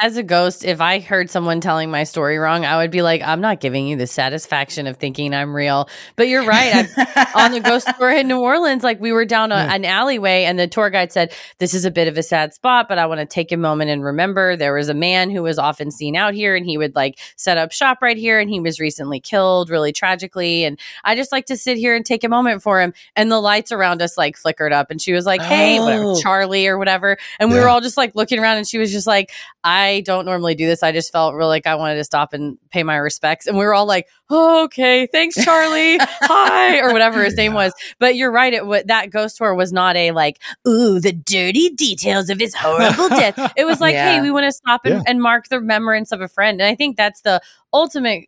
As 0.00 0.16
a 0.16 0.22
ghost, 0.22 0.64
if 0.64 0.80
I 0.80 1.00
heard 1.00 1.28
someone 1.28 1.60
telling 1.60 1.90
my 1.90 2.04
story 2.04 2.38
wrong, 2.38 2.64
I 2.64 2.76
would 2.76 2.92
be 2.92 3.02
like, 3.02 3.20
I'm 3.20 3.40
not 3.40 3.58
giving 3.58 3.88
you 3.88 3.96
the 3.96 4.06
satisfaction 4.06 4.86
of 4.86 4.96
thinking 4.96 5.34
I'm 5.34 5.52
real. 5.52 5.88
But 6.14 6.28
you're 6.28 6.44
right. 6.46 6.86
On 7.34 7.50
the 7.50 7.58
ghost 7.58 7.88
tour 7.98 8.08
in 8.08 8.28
New 8.28 8.38
Orleans, 8.38 8.84
like 8.84 9.00
we 9.00 9.10
were 9.10 9.24
down 9.24 9.50
a, 9.50 9.56
an 9.56 9.84
alleyway, 9.84 10.44
and 10.44 10.56
the 10.56 10.68
tour 10.68 10.88
guide 10.90 11.10
said, 11.10 11.32
This 11.58 11.74
is 11.74 11.84
a 11.84 11.90
bit 11.90 12.06
of 12.06 12.16
a 12.16 12.22
sad 12.22 12.54
spot, 12.54 12.86
but 12.88 12.98
I 12.98 13.06
want 13.06 13.18
to 13.18 13.26
take 13.26 13.50
a 13.50 13.56
moment 13.56 13.90
and 13.90 14.04
remember 14.04 14.54
there 14.54 14.72
was 14.72 14.88
a 14.88 14.94
man 14.94 15.30
who 15.30 15.42
was 15.42 15.58
often 15.58 15.90
seen 15.90 16.14
out 16.14 16.32
here, 16.32 16.54
and 16.54 16.64
he 16.64 16.78
would 16.78 16.94
like 16.94 17.18
set 17.34 17.58
up 17.58 17.72
shop 17.72 17.98
right 18.00 18.16
here, 18.16 18.38
and 18.38 18.48
he 18.48 18.60
was 18.60 18.78
recently 18.78 19.18
killed 19.18 19.68
really 19.68 19.92
tragically. 19.92 20.62
And 20.62 20.78
I 21.02 21.16
just 21.16 21.32
like 21.32 21.46
to 21.46 21.56
sit 21.56 21.76
here 21.76 21.96
and 21.96 22.06
take 22.06 22.22
a 22.22 22.28
moment 22.28 22.62
for 22.62 22.80
him. 22.80 22.94
And 23.16 23.32
the 23.32 23.40
lights 23.40 23.72
around 23.72 24.00
us 24.00 24.16
like 24.16 24.36
flickered 24.36 24.72
up, 24.72 24.92
and 24.92 25.02
she 25.02 25.12
was 25.12 25.26
like, 25.26 25.42
Hey, 25.42 25.80
whatever, 25.80 26.04
Oh. 26.04 26.20
Charlie 26.20 26.68
or 26.68 26.78
whatever. 26.78 27.18
And 27.40 27.50
we 27.50 27.56
Yeah. 27.56 27.62
were 27.62 27.68
all 27.68 27.80
just 27.80 27.96
like 27.96 28.14
looking 28.14 28.38
around, 28.38 28.58
and 28.58 28.68
she 28.68 28.78
was 28.78 28.92
just 28.92 29.08
like, 29.08 29.32
I 29.64 29.87
don't 30.04 30.24
normally 30.24 30.54
do 30.54 30.66
this. 30.66 30.82
I 30.82 30.92
just 30.92 31.10
felt 31.12 31.34
real 31.34 31.48
like 31.48 31.66
I 31.66 31.74
wanted 31.74 31.96
to 31.96 32.04
stop 32.04 32.32
and 32.32 32.56
pay 32.70 32.82
my 32.82 32.96
respects. 32.96 33.46
And 33.46 33.56
we 33.58 33.64
were 33.64 33.74
all 33.74 33.86
like, 33.86 34.06
oh, 34.30 34.64
okay, 34.64 35.06
thanks, 35.06 35.42
Charlie. 35.42 35.98
Hi, 36.00 36.78
or 36.80 36.92
whatever 36.92 37.24
his 37.24 37.36
name 37.36 37.54
was. 37.54 37.72
But 37.98 38.14
you're 38.16 38.30
right. 38.30 38.52
It 38.52 38.66
wa- 38.66 38.82
that 38.86 39.10
ghost 39.10 39.36
tour 39.38 39.54
was 39.54 39.72
not 39.72 39.96
a 39.96 40.12
like, 40.12 40.40
ooh, 40.66 41.00
the 41.00 41.12
dirty 41.12 41.70
details 41.70 42.30
of 42.30 42.38
his 42.38 42.54
horrible 42.54 43.08
death. 43.08 43.52
It 43.56 43.64
was 43.64 43.80
like, 43.80 43.94
Yeah. 43.94 44.14
hey, 44.14 44.20
we 44.20 44.30
want 44.30 44.44
to 44.44 44.52
stop 44.52 44.82
and, 44.84 44.94
Yeah. 44.96 45.02
and 45.06 45.20
mark 45.20 45.48
the 45.48 45.58
remembrance 45.60 46.12
of 46.12 46.20
a 46.20 46.28
friend. 46.28 46.60
And 46.60 46.68
I 46.70 46.74
think 46.74 46.96
that's 46.96 47.22
the 47.22 47.40
ultimate 47.72 48.26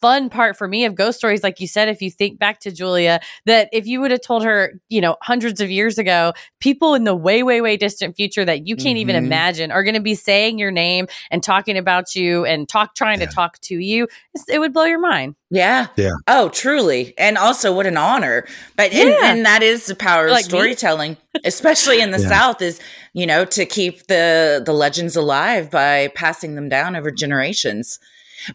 fun 0.00 0.28
part 0.30 0.56
for 0.56 0.68
me 0.68 0.84
of 0.84 0.94
ghost 0.94 1.18
stories 1.18 1.42
like 1.42 1.58
you 1.60 1.66
said 1.66 1.88
if 1.88 2.00
you 2.00 2.10
think 2.10 2.38
back 2.38 2.60
to 2.60 2.70
julia 2.70 3.20
that 3.46 3.68
if 3.72 3.86
you 3.86 4.00
would 4.00 4.10
have 4.10 4.20
told 4.20 4.44
her 4.44 4.72
you 4.88 5.00
know 5.00 5.16
hundreds 5.22 5.60
of 5.60 5.70
years 5.70 5.98
ago 5.98 6.32
people 6.60 6.94
in 6.94 7.04
the 7.04 7.14
way 7.16 7.42
way 7.42 7.60
way 7.60 7.76
distant 7.76 8.14
future 8.16 8.44
that 8.44 8.66
you 8.66 8.76
can't 8.76 8.98
even 8.98 9.16
Mhm. 9.16 9.26
imagine 9.26 9.70
are 9.72 9.82
going 9.82 9.94
to 9.94 10.00
be 10.00 10.14
saying 10.14 10.58
your 10.58 10.70
name 10.70 11.06
and 11.30 11.42
talking 11.42 11.76
about 11.76 12.14
you 12.14 12.44
and 12.44 12.68
talk 12.68 12.94
trying 12.94 13.20
Yeah. 13.20 13.26
to 13.26 13.32
talk 13.34 13.58
to 13.62 13.74
you 13.78 14.06
it 14.48 14.58
would 14.58 14.72
blow 14.72 14.84
your 14.84 15.00
mind 15.00 15.34
Yeah. 15.50 15.86
Yeah. 15.96 16.10
Oh, 16.26 16.50
truly. 16.50 17.14
And 17.16 17.38
also 17.38 17.74
what 17.74 17.86
an 17.86 17.96
honor. 17.96 18.44
But 18.76 18.92
and, 18.92 19.08
Yeah. 19.08 19.32
and 19.32 19.46
that 19.46 19.62
is 19.62 19.86
the 19.86 19.94
power 19.94 20.26
of 20.26 20.32
Like 20.32 20.44
me. 20.44 20.50
storytelling, 20.50 21.16
especially 21.42 22.02
in 22.02 22.10
the 22.10 22.18
Yeah. 22.20 22.28
South, 22.28 22.60
is, 22.60 22.78
you 23.14 23.24
know, 23.26 23.46
to 23.46 23.64
keep 23.64 24.08
the 24.08 24.62
the 24.62 24.74
legends 24.74 25.16
alive 25.16 25.70
by 25.70 26.08
passing 26.14 26.54
them 26.54 26.68
down 26.68 26.94
over 26.96 27.10
generations. 27.10 27.98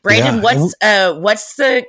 Brandon, 0.02 0.36
Yeah. 0.36 0.42
what's 0.42 0.76
uh 0.82 1.14
what's 1.20 1.56
the 1.56 1.86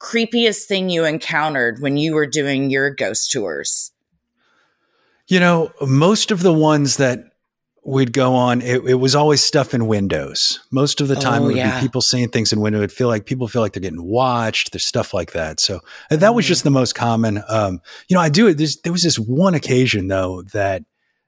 creepiest 0.00 0.64
thing 0.64 0.90
you 0.90 1.04
encountered 1.04 1.80
when 1.80 1.96
you 1.96 2.14
were 2.14 2.26
doing 2.26 2.70
your 2.70 2.90
ghost 2.94 3.30
tours? 3.32 3.92
you 5.28 5.40
know 5.40 5.72
most 5.86 6.30
of 6.30 6.40
the 6.42 6.52
ones 6.52 6.98
that 6.98 7.18
we'd 7.84 8.12
go 8.12 8.34
on 8.34 8.60
it, 8.62 8.84
it 8.86 8.94
was 8.94 9.14
always 9.14 9.42
stuff 9.42 9.74
in 9.74 9.86
windows 9.86 10.60
most 10.70 11.00
of 11.00 11.08
the 11.08 11.16
time 11.16 11.42
Oh, 11.42 11.44
it 11.44 11.48
would 11.48 11.56
yeah. 11.56 11.80
be 11.80 11.86
people 11.86 12.00
saying 12.00 12.28
things 12.28 12.52
in 12.52 12.60
window 12.60 12.78
it'd 12.78 12.92
feel 12.92 13.08
like 13.08 13.26
people 13.26 13.48
feel 13.48 13.62
like 13.62 13.72
they're 13.72 13.80
getting 13.80 14.04
watched 14.04 14.72
there's 14.72 14.84
stuff 14.84 15.12
like 15.14 15.32
that 15.32 15.58
so 15.60 15.80
that 16.10 16.34
was 16.34 16.44
Mm. 16.44 16.48
just 16.48 16.64
the 16.64 16.70
most 16.70 16.94
common 16.94 17.42
um, 17.48 17.80
you 18.08 18.14
know 18.14 18.20
i 18.20 18.28
do 18.28 18.46
it 18.48 18.58
there 18.84 18.92
was 18.92 19.02
this 19.02 19.18
one 19.18 19.54
occasion 19.54 20.08
though 20.08 20.42
that 20.52 20.84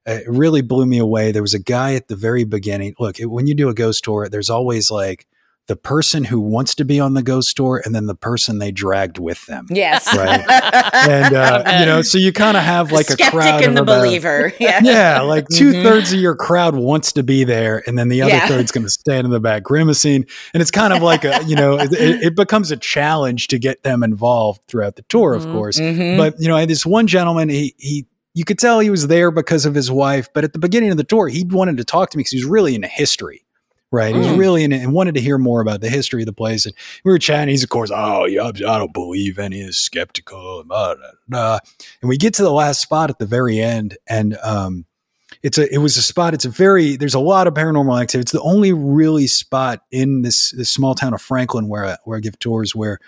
uh, 0.07 0.19
really 0.29 0.63
blew 0.63 0.87
me 0.87 0.99
away 0.99 1.33
there 1.33 1.43
was 1.43 1.55
a 1.55 1.59
guy 1.63 1.95
at 1.95 2.07
the 2.09 2.17
very 2.17 2.45
beginning 2.45 2.95
look 3.01 3.19
it, 3.19 3.27
when 3.27 3.47
you 3.49 3.55
do 3.55 3.69
a 3.69 3.75
ghost 3.75 4.05
tour 4.05 4.29
there's 4.29 4.51
always 4.51 4.91
like 4.93 5.27
the 5.69 5.77
person 5.77 6.25
who 6.25 6.41
wants 6.41 6.75
to 6.75 6.85
be 6.85 6.99
on 6.99 7.15
the 7.15 7.23
ghost 7.23 7.57
tour 7.57 7.81
and 7.85 7.95
then 7.95 8.07
the 8.07 8.15
person 8.15 8.59
they 8.59 8.71
dragged 8.73 9.19
with 9.19 9.47
them 9.47 9.67
Yes. 9.71 10.07
Right. 10.17 10.41
and 11.09 11.35
uh, 11.35 11.63
you 11.81 11.87
know 11.87 12.03
so 12.03 12.19
you 12.19 12.33
kind 12.33 12.57
of 12.57 12.63
have 12.65 12.91
like 12.91 13.09
a 13.09 13.13
skeptic 13.13 13.33
crowd 13.39 13.63
and 13.63 13.77
the 13.77 13.83
about- 13.83 14.01
believer. 14.03 14.53
Yeah. 14.61 14.81
yeah, 14.83 15.21
like 15.21 15.47
2 15.49 15.73
Mhm. 15.73 15.83
thirds 15.83 16.13
of 16.13 16.19
your 16.21 16.35
crowd 16.35 16.75
wants 16.75 17.13
to 17.13 17.23
be 17.23 17.45
there, 17.45 17.83
and 17.87 17.97
then 17.99 18.09
the 18.09 18.23
other 18.23 18.33
Yeah. 18.33 18.49
third's 18.49 18.73
going 18.73 18.85
to 18.85 18.91
stand 18.91 19.25
in 19.25 19.31
the 19.31 19.41
back 19.41 19.63
grimacing. 19.63 20.25
And 20.53 20.61
it's 20.61 20.71
kind 20.71 20.93
of 20.93 21.03
like 21.03 21.25
a, 21.25 21.45
you 21.47 21.55
know, 21.55 21.79
it, 21.79 21.93
it 21.93 22.35
becomes 22.35 22.71
a 22.71 22.77
challenge 22.77 23.49
to 23.49 23.59
get 23.59 23.83
them 23.85 24.03
involved 24.03 24.61
throughout 24.69 24.97
the 24.97 25.03
tour, 25.03 25.35
of 25.35 25.45
Mhm. 25.47 25.53
course. 25.53 25.79
Mhm. 25.79 26.17
But 26.17 26.35
you 26.41 26.49
know, 26.49 26.57
I 26.57 26.61
had 26.61 26.69
this 26.71 26.85
one 26.87 27.07
gentleman, 27.07 27.49
he 27.51 27.75
he, 27.79 28.07
you 28.35 28.45
could 28.45 28.59
tell 28.59 28.81
he 28.81 28.91
was 28.91 29.07
there 29.09 29.31
because 29.31 29.67
of 29.67 29.75
his 29.75 29.91
wife, 29.91 30.29
but 30.33 30.45
at 30.45 30.53
the 30.53 30.59
beginning 30.59 30.91
of 30.91 30.97
the 30.97 31.05
tour, 31.05 31.29
he 31.29 31.45
wanted 31.45 31.77
to 31.79 31.85
talk 31.85 32.11
to 32.11 32.17
me 32.17 32.21
because 32.23 32.33
he 32.33 32.39
was 32.39 32.45
really 32.47 32.75
into 32.75 32.89
history. 32.89 33.45
Right, 33.91 34.15
he 34.15 34.19
was 34.21 34.29
Mm. 34.29 34.39
really 34.39 34.65
in 34.65 34.73
it 34.73 34.83
and 34.83 34.93
wanted 34.93 35.15
to 35.15 35.21
hear 35.23 35.39
more 35.39 35.63
about 35.63 35.81
the 35.81 35.89
history 35.89 36.21
of 36.21 36.27
the 36.27 36.33
place. 36.35 36.67
And 36.67 36.75
we 37.05 37.11
were 37.11 37.19
chatting. 37.19 37.49
He's 37.49 37.63
of 37.63 37.71
course, 37.71 37.91
oh 37.95 38.27
yeah, 38.27 38.45
I 38.49 38.53
don't 38.53 38.93
believe 38.93 39.39
any 39.39 39.61
is 39.63 39.79
skeptical. 39.79 40.63
Blah, 40.65 40.95
blah, 40.97 41.11
blah. 41.27 41.59
And 42.03 42.09
we 42.11 42.19
get 42.19 42.35
to 42.35 42.43
the 42.43 42.53
last 42.53 42.83
spot 42.83 43.09
at 43.09 43.19
the 43.19 43.25
very 43.25 43.61
end, 43.61 43.97
and 44.07 44.37
um, 44.43 44.85
it's 45.43 45.57
a 45.57 45.73
it 45.73 45.79
was 45.79 45.97
a 45.97 46.03
spot. 46.03 46.35
It's 46.35 46.45
a 46.45 46.51
very 46.51 46.97
there's 46.97 47.15
a 47.15 47.19
lot 47.19 47.47
of 47.47 47.55
paranormal 47.55 47.99
activity. 47.99 48.25
It's 48.25 48.33
the 48.33 48.43
only 48.43 48.75
really 48.75 49.27
spot 49.27 49.81
in 49.91 50.21
this 50.21 50.51
this 50.51 50.69
small 50.71 50.95
town 50.95 51.15
of 51.15 51.23
Franklin 51.23 51.69
where 51.69 51.87
I, 51.87 51.97
where 52.05 52.19
I 52.19 52.21
give 52.21 52.39
tours 52.39 52.75
where 52.75 52.99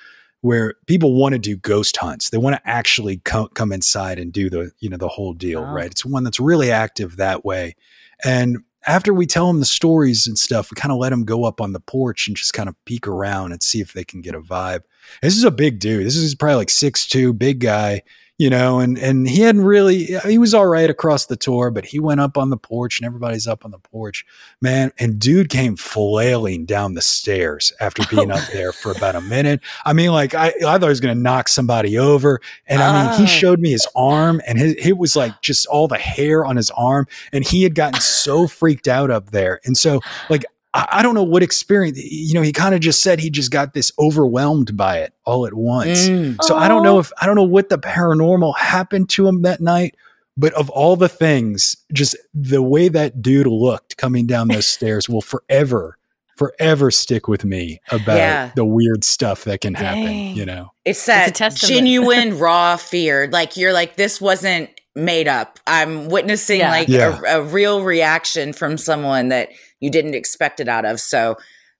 where 0.40 0.76
people 0.86 1.14
want 1.14 1.34
to 1.34 1.38
do 1.38 1.56
ghost 1.58 1.98
hunts. 1.98 2.30
They 2.30 2.38
want 2.38 2.56
to 2.56 2.62
actually 2.66 3.18
come 3.18 3.48
come 3.48 3.70
inside 3.70 4.18
and 4.18 4.32
do 4.32 4.48
the 4.48 4.70
you 4.78 4.88
know 4.88 4.96
the 4.96 5.08
whole 5.08 5.34
deal. 5.34 5.60
Wow. 5.60 5.74
Right? 5.74 5.90
It's 5.90 6.06
one 6.06 6.24
that's 6.24 6.40
really 6.40 6.70
active 6.70 7.16
that 7.18 7.44
way. 7.44 7.76
And 8.24 8.58
after 8.86 9.12
we 9.12 9.26
tell 9.26 9.46
them 9.46 9.60
the 9.60 9.66
stories 9.66 10.26
and 10.26 10.38
stuff, 10.38 10.70
we 10.70 10.74
kind 10.74 10.92
of 10.92 10.98
let 10.98 11.10
them 11.10 11.24
go 11.24 11.44
up 11.44 11.60
on 11.60 11.72
the 11.72 11.80
porch 11.80 12.26
and 12.26 12.36
just 12.36 12.54
kind 12.54 12.68
of 12.68 12.74
peek 12.84 13.06
around 13.06 13.52
and 13.52 13.62
see 13.62 13.80
if 13.80 13.92
they 13.92 14.04
can 14.04 14.20
get 14.20 14.34
a 14.34 14.40
vibe. 14.40 14.82
This 15.22 15.36
is 15.36 15.44
a 15.44 15.50
big 15.50 15.78
dude. 15.78 16.06
This 16.06 16.16
is 16.16 16.34
probably 16.34 16.56
like 16.56 16.70
six 16.70 17.06
two, 17.06 17.32
big 17.32 17.60
guy 17.60 18.02
you 18.40 18.48
know, 18.48 18.80
and 18.80 18.96
and 18.98 19.28
he 19.28 19.42
hadn't 19.42 19.66
really 19.66 20.16
he 20.26 20.38
was 20.38 20.54
all 20.54 20.64
right 20.64 20.88
across 20.88 21.26
the 21.26 21.36
tour, 21.36 21.70
but 21.70 21.84
he 21.84 22.00
went 22.00 22.20
up 22.20 22.38
on 22.38 22.48
the 22.48 22.56
porch 22.56 22.98
and 22.98 23.04
everybody's 23.04 23.46
up 23.46 23.66
on 23.66 23.70
the 23.70 23.78
porch, 23.78 24.24
man. 24.62 24.92
And 24.98 25.18
dude 25.18 25.50
came 25.50 25.76
flailing 25.76 26.64
down 26.64 26.94
the 26.94 27.02
stairs 27.02 27.70
after 27.80 28.02
being 28.10 28.30
up 28.30 28.40
there 28.50 28.72
for 28.72 28.92
about 28.92 29.14
a 29.14 29.20
minute. 29.20 29.60
I 29.84 29.92
mean, 29.92 30.12
like 30.12 30.34
I, 30.34 30.54
I 30.66 30.78
thought 30.78 30.84
he 30.84 30.88
was 30.88 31.00
gonna 31.00 31.16
knock 31.16 31.48
somebody 31.48 31.98
over, 31.98 32.40
and 32.66 32.82
I 32.82 33.02
mean, 33.02 33.12
Oh. 33.12 33.16
he 33.18 33.24
ah. 33.24 33.26
showed 33.26 33.60
me 33.60 33.72
his 33.72 33.86
arm, 33.94 34.40
and 34.46 34.58
his, 34.58 34.74
it 34.76 34.96
was 34.96 35.16
like 35.16 35.42
just 35.42 35.66
all 35.66 35.86
the 35.86 35.98
hair 35.98 36.46
on 36.46 36.56
his 36.56 36.70
arm, 36.70 37.08
and 37.34 37.44
he 37.44 37.62
had 37.62 37.74
gotten 37.74 38.00
so 38.00 38.46
freaked 38.46 38.88
out 38.88 39.10
up 39.10 39.32
there, 39.32 39.60
and 39.66 39.76
so 39.76 40.00
like. 40.30 40.46
I 40.74 40.86
I 40.90 41.02
don't 41.02 41.14
know 41.14 41.22
what 41.22 41.42
experience, 41.42 41.98
you 42.02 42.34
know, 42.34 42.42
he 42.42 42.52
kind 42.52 42.74
of 42.74 42.80
just 42.80 43.02
said 43.02 43.18
he 43.20 43.30
just 43.30 43.50
got 43.50 43.74
this 43.74 43.90
overwhelmed 43.98 44.76
by 44.76 44.98
it 44.98 45.12
all 45.24 45.46
at 45.46 45.54
once. 45.54 46.08
Mm. 46.08 46.36
So 46.42 46.56
I 46.56 46.68
don't 46.68 46.82
know 46.82 46.98
if 46.98 47.12
I 47.20 47.26
don't 47.26 47.36
know 47.36 47.42
what 47.44 47.68
the 47.68 47.78
paranormal 47.78 48.56
happened 48.56 49.08
to 49.10 49.26
him 49.26 49.42
that 49.42 49.60
night, 49.60 49.94
but 50.36 50.52
of 50.54 50.70
all 50.70 50.96
the 50.96 51.08
things, 51.08 51.76
just 51.92 52.16
the 52.34 52.62
way 52.62 52.88
that 52.88 53.20
dude 53.20 53.46
looked 53.46 53.96
coming 53.96 54.26
down 54.26 54.48
those 54.48 54.66
stairs 54.76 55.08
will 55.08 55.20
forever, 55.22 55.98
forever 56.36 56.90
stick 56.90 57.26
with 57.28 57.44
me 57.44 57.80
about 57.90 58.16
Yeah. 58.16 58.50
the 58.54 58.64
weird 58.64 59.04
stuff 59.04 59.44
that 59.44 59.60
can 59.60 59.74
happen. 59.74 60.04
Dang. 60.04 60.36
You 60.36 60.46
know, 60.46 60.72
It's 60.84 61.04
that 61.06 61.40
a 61.40 61.50
genuine 61.54 62.38
raw 62.38 62.76
fear. 62.76 63.28
Like 63.30 63.56
you're 63.56 63.72
like, 63.72 63.96
this 63.96 64.20
wasn't 64.20 64.70
made 64.96 65.28
up. 65.28 65.58
I'm 65.66 66.08
witnessing 66.08 66.60
Yeah. 66.60 66.70
like 66.70 66.88
Yeah. 66.88 67.20
a, 67.26 67.40
a 67.40 67.42
real 67.42 67.82
reaction 67.82 68.52
from 68.52 68.76
someone 68.76 69.28
that 69.28 69.50
you 69.80 69.90
didn't 69.90 70.14
expect 70.14 70.60
it 70.60 70.68
out 70.68 70.84
of. 70.84 71.00
So 71.00 71.36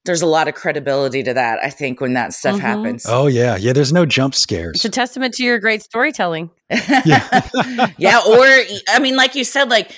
there's 0.07 0.23
a 0.23 0.27
lot 0.27 0.49
of 0.49 0.55
credibility 0.55 1.23
to 1.25 1.35
that, 1.35 1.59
I 1.63 1.69
think, 1.71 2.01
when 2.01 2.15
that 2.15 2.33
stuff 2.33 2.57
Mhm. 2.57 2.61
happens. 2.61 3.07
oh 3.07 3.27
yeah, 3.27 3.57
yeah. 3.57 3.73
There's 3.75 3.93
no 3.93 4.07
jump 4.07 4.35
scares. 4.35 4.77
It's 4.77 4.85
a 4.85 4.89
testament 4.89 5.35
to 5.35 5.45
your 5.45 5.59
great 5.59 5.83
storytelling. 5.83 6.51
Yeah. 7.05 7.49
yeah, 7.99 8.21
or 8.27 8.47
I 8.89 8.99
mean, 9.01 9.17
like 9.17 9.35
you 9.35 9.45
said, 9.45 9.69
like 9.71 9.91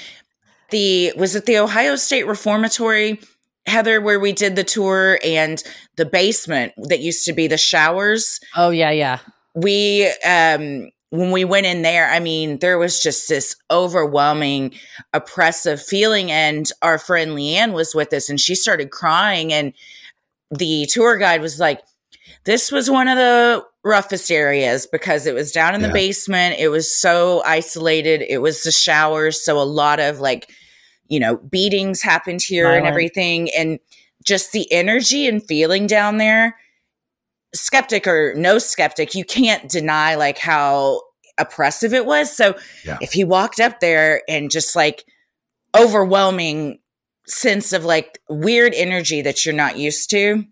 the 0.71 1.13
was 1.17 1.37
it 1.37 1.45
the 1.47 1.59
Ohio 1.59 1.97
State 1.97 2.27
Reformatory, 2.27 3.21
Heather, 3.67 4.01
where 4.01 4.19
we 4.19 4.33
did 4.33 4.57
the 4.57 4.65
tour 4.65 5.21
and 5.23 5.63
the 5.97 6.05
basement 6.07 6.73
that 6.89 6.99
used 7.01 7.25
to 7.27 7.33
be 7.33 7.47
the 7.47 7.59
showers. 7.59 8.41
Oh 8.57 8.71
yeah, 8.71 8.91
yeah. 8.91 9.19
We 9.55 10.11
um 10.25 10.91
when 11.13 11.31
we 11.31 11.45
went 11.45 11.67
in 11.67 11.83
there, 11.83 12.11
I 12.11 12.21
mean, 12.21 12.59
there 12.61 12.79
was 12.79 13.03
just 13.03 13.29
this 13.29 13.55
overwhelming 13.71 14.73
oppressive 15.13 15.83
feeling. 15.83 16.31
And 16.31 16.67
our 16.81 16.97
friend 16.97 17.33
Leanne 17.33 17.75
was 17.75 17.95
with 17.95 18.15
us 18.15 18.31
and 18.31 18.41
she 18.41 18.55
started 18.55 18.91
crying. 18.91 19.53
And 19.53 19.75
the 20.51 20.87
tour 20.87 21.19
guide 21.19 21.43
was 21.43 21.61
like, 21.61 21.83
this 22.45 22.73
was 22.73 22.91
one 22.91 23.09
of 23.09 23.19
the 23.19 23.63
roughest 23.85 24.31
areas 24.31 24.87
because 24.87 25.27
it 25.27 25.35
was 25.35 25.53
down 25.53 25.75
in 25.75 25.83
the 25.83 25.91
basement. 25.91 26.57
It 26.59 26.69
was 26.69 26.91
so 26.91 27.43
isolated. 27.45 28.23
It 28.23 28.39
was 28.39 28.63
the 28.63 28.73
showers. 28.73 29.45
So 29.45 29.61
a 29.61 29.65
lot 29.65 30.01
of 30.01 30.19
like, 30.19 30.51
you 31.09 31.21
know, 31.21 31.37
beatings 31.37 32.01
happened 32.01 32.41
here 32.41 32.71
and 32.71 32.87
everything. 32.87 33.51
And 33.55 33.81
just 34.25 34.53
the 34.53 34.73
energy 34.73 35.29
and 35.29 35.47
feeling 35.47 35.87
down 35.87 36.17
there, 36.17 36.57
skeptic 37.55 38.07
or 38.07 38.35
no 38.37 38.59
skeptic, 38.59 39.15
you 39.15 39.25
can't 39.25 39.69
deny 39.69 40.15
like 40.15 40.39
how 40.39 41.03
oppressive 41.39 41.93
it 41.95 42.07
was. 42.07 42.35
So 42.35 42.55
Yeah. 42.85 42.99
if 43.01 43.13
he 43.13 43.25
walked 43.25 43.61
up 43.61 43.81
there 43.81 44.23
and 44.29 44.51
just 44.51 44.75
like 44.77 45.05
overwhelming 45.77 46.79
sense 47.27 47.73
of 47.73 47.85
like 47.85 48.19
weird 48.29 48.75
energy 48.75 49.23
that 49.23 49.45
you're 49.45 49.55
not 49.55 49.77
used 49.77 50.11
to, 50.11 50.45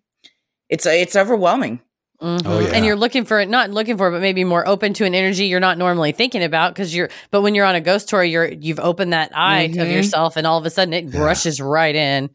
it's 0.68 0.86
it's 0.86 1.16
overwhelming. 1.16 1.80
Mhm. 2.22 2.42
Oh, 2.44 2.60
yeah. 2.60 2.68
And 2.74 2.84
you're 2.84 2.96
looking 2.96 3.24
for 3.24 3.40
it, 3.40 3.48
not 3.48 3.70
looking 3.70 3.96
for 3.96 4.08
it, 4.08 4.10
but 4.12 4.20
maybe 4.20 4.44
more 4.44 4.66
open 4.68 4.92
to 4.94 5.06
an 5.06 5.14
energy 5.14 5.46
you're 5.46 5.58
not 5.58 5.78
normally 5.78 6.12
thinking 6.12 6.42
about 6.44 6.74
because 6.74 6.94
you're. 6.94 7.08
But 7.30 7.40
when 7.40 7.54
you're 7.54 7.64
on 7.64 7.74
a 7.74 7.80
ghost 7.80 8.08
tour, 8.10 8.22
you're 8.22 8.48
you've 8.48 8.78
opened 8.80 9.12
that 9.14 9.30
eye 9.34 9.62
of 9.62 9.72
Mhm. 9.72 9.92
yourself, 9.92 10.36
and 10.36 10.46
all 10.46 10.58
of 10.58 10.66
a 10.66 10.70
sudden 10.70 10.92
it 10.92 11.06
Yeah. 11.12 11.20
rushes 11.20 11.60
right 11.60 11.94
in. 11.94 12.28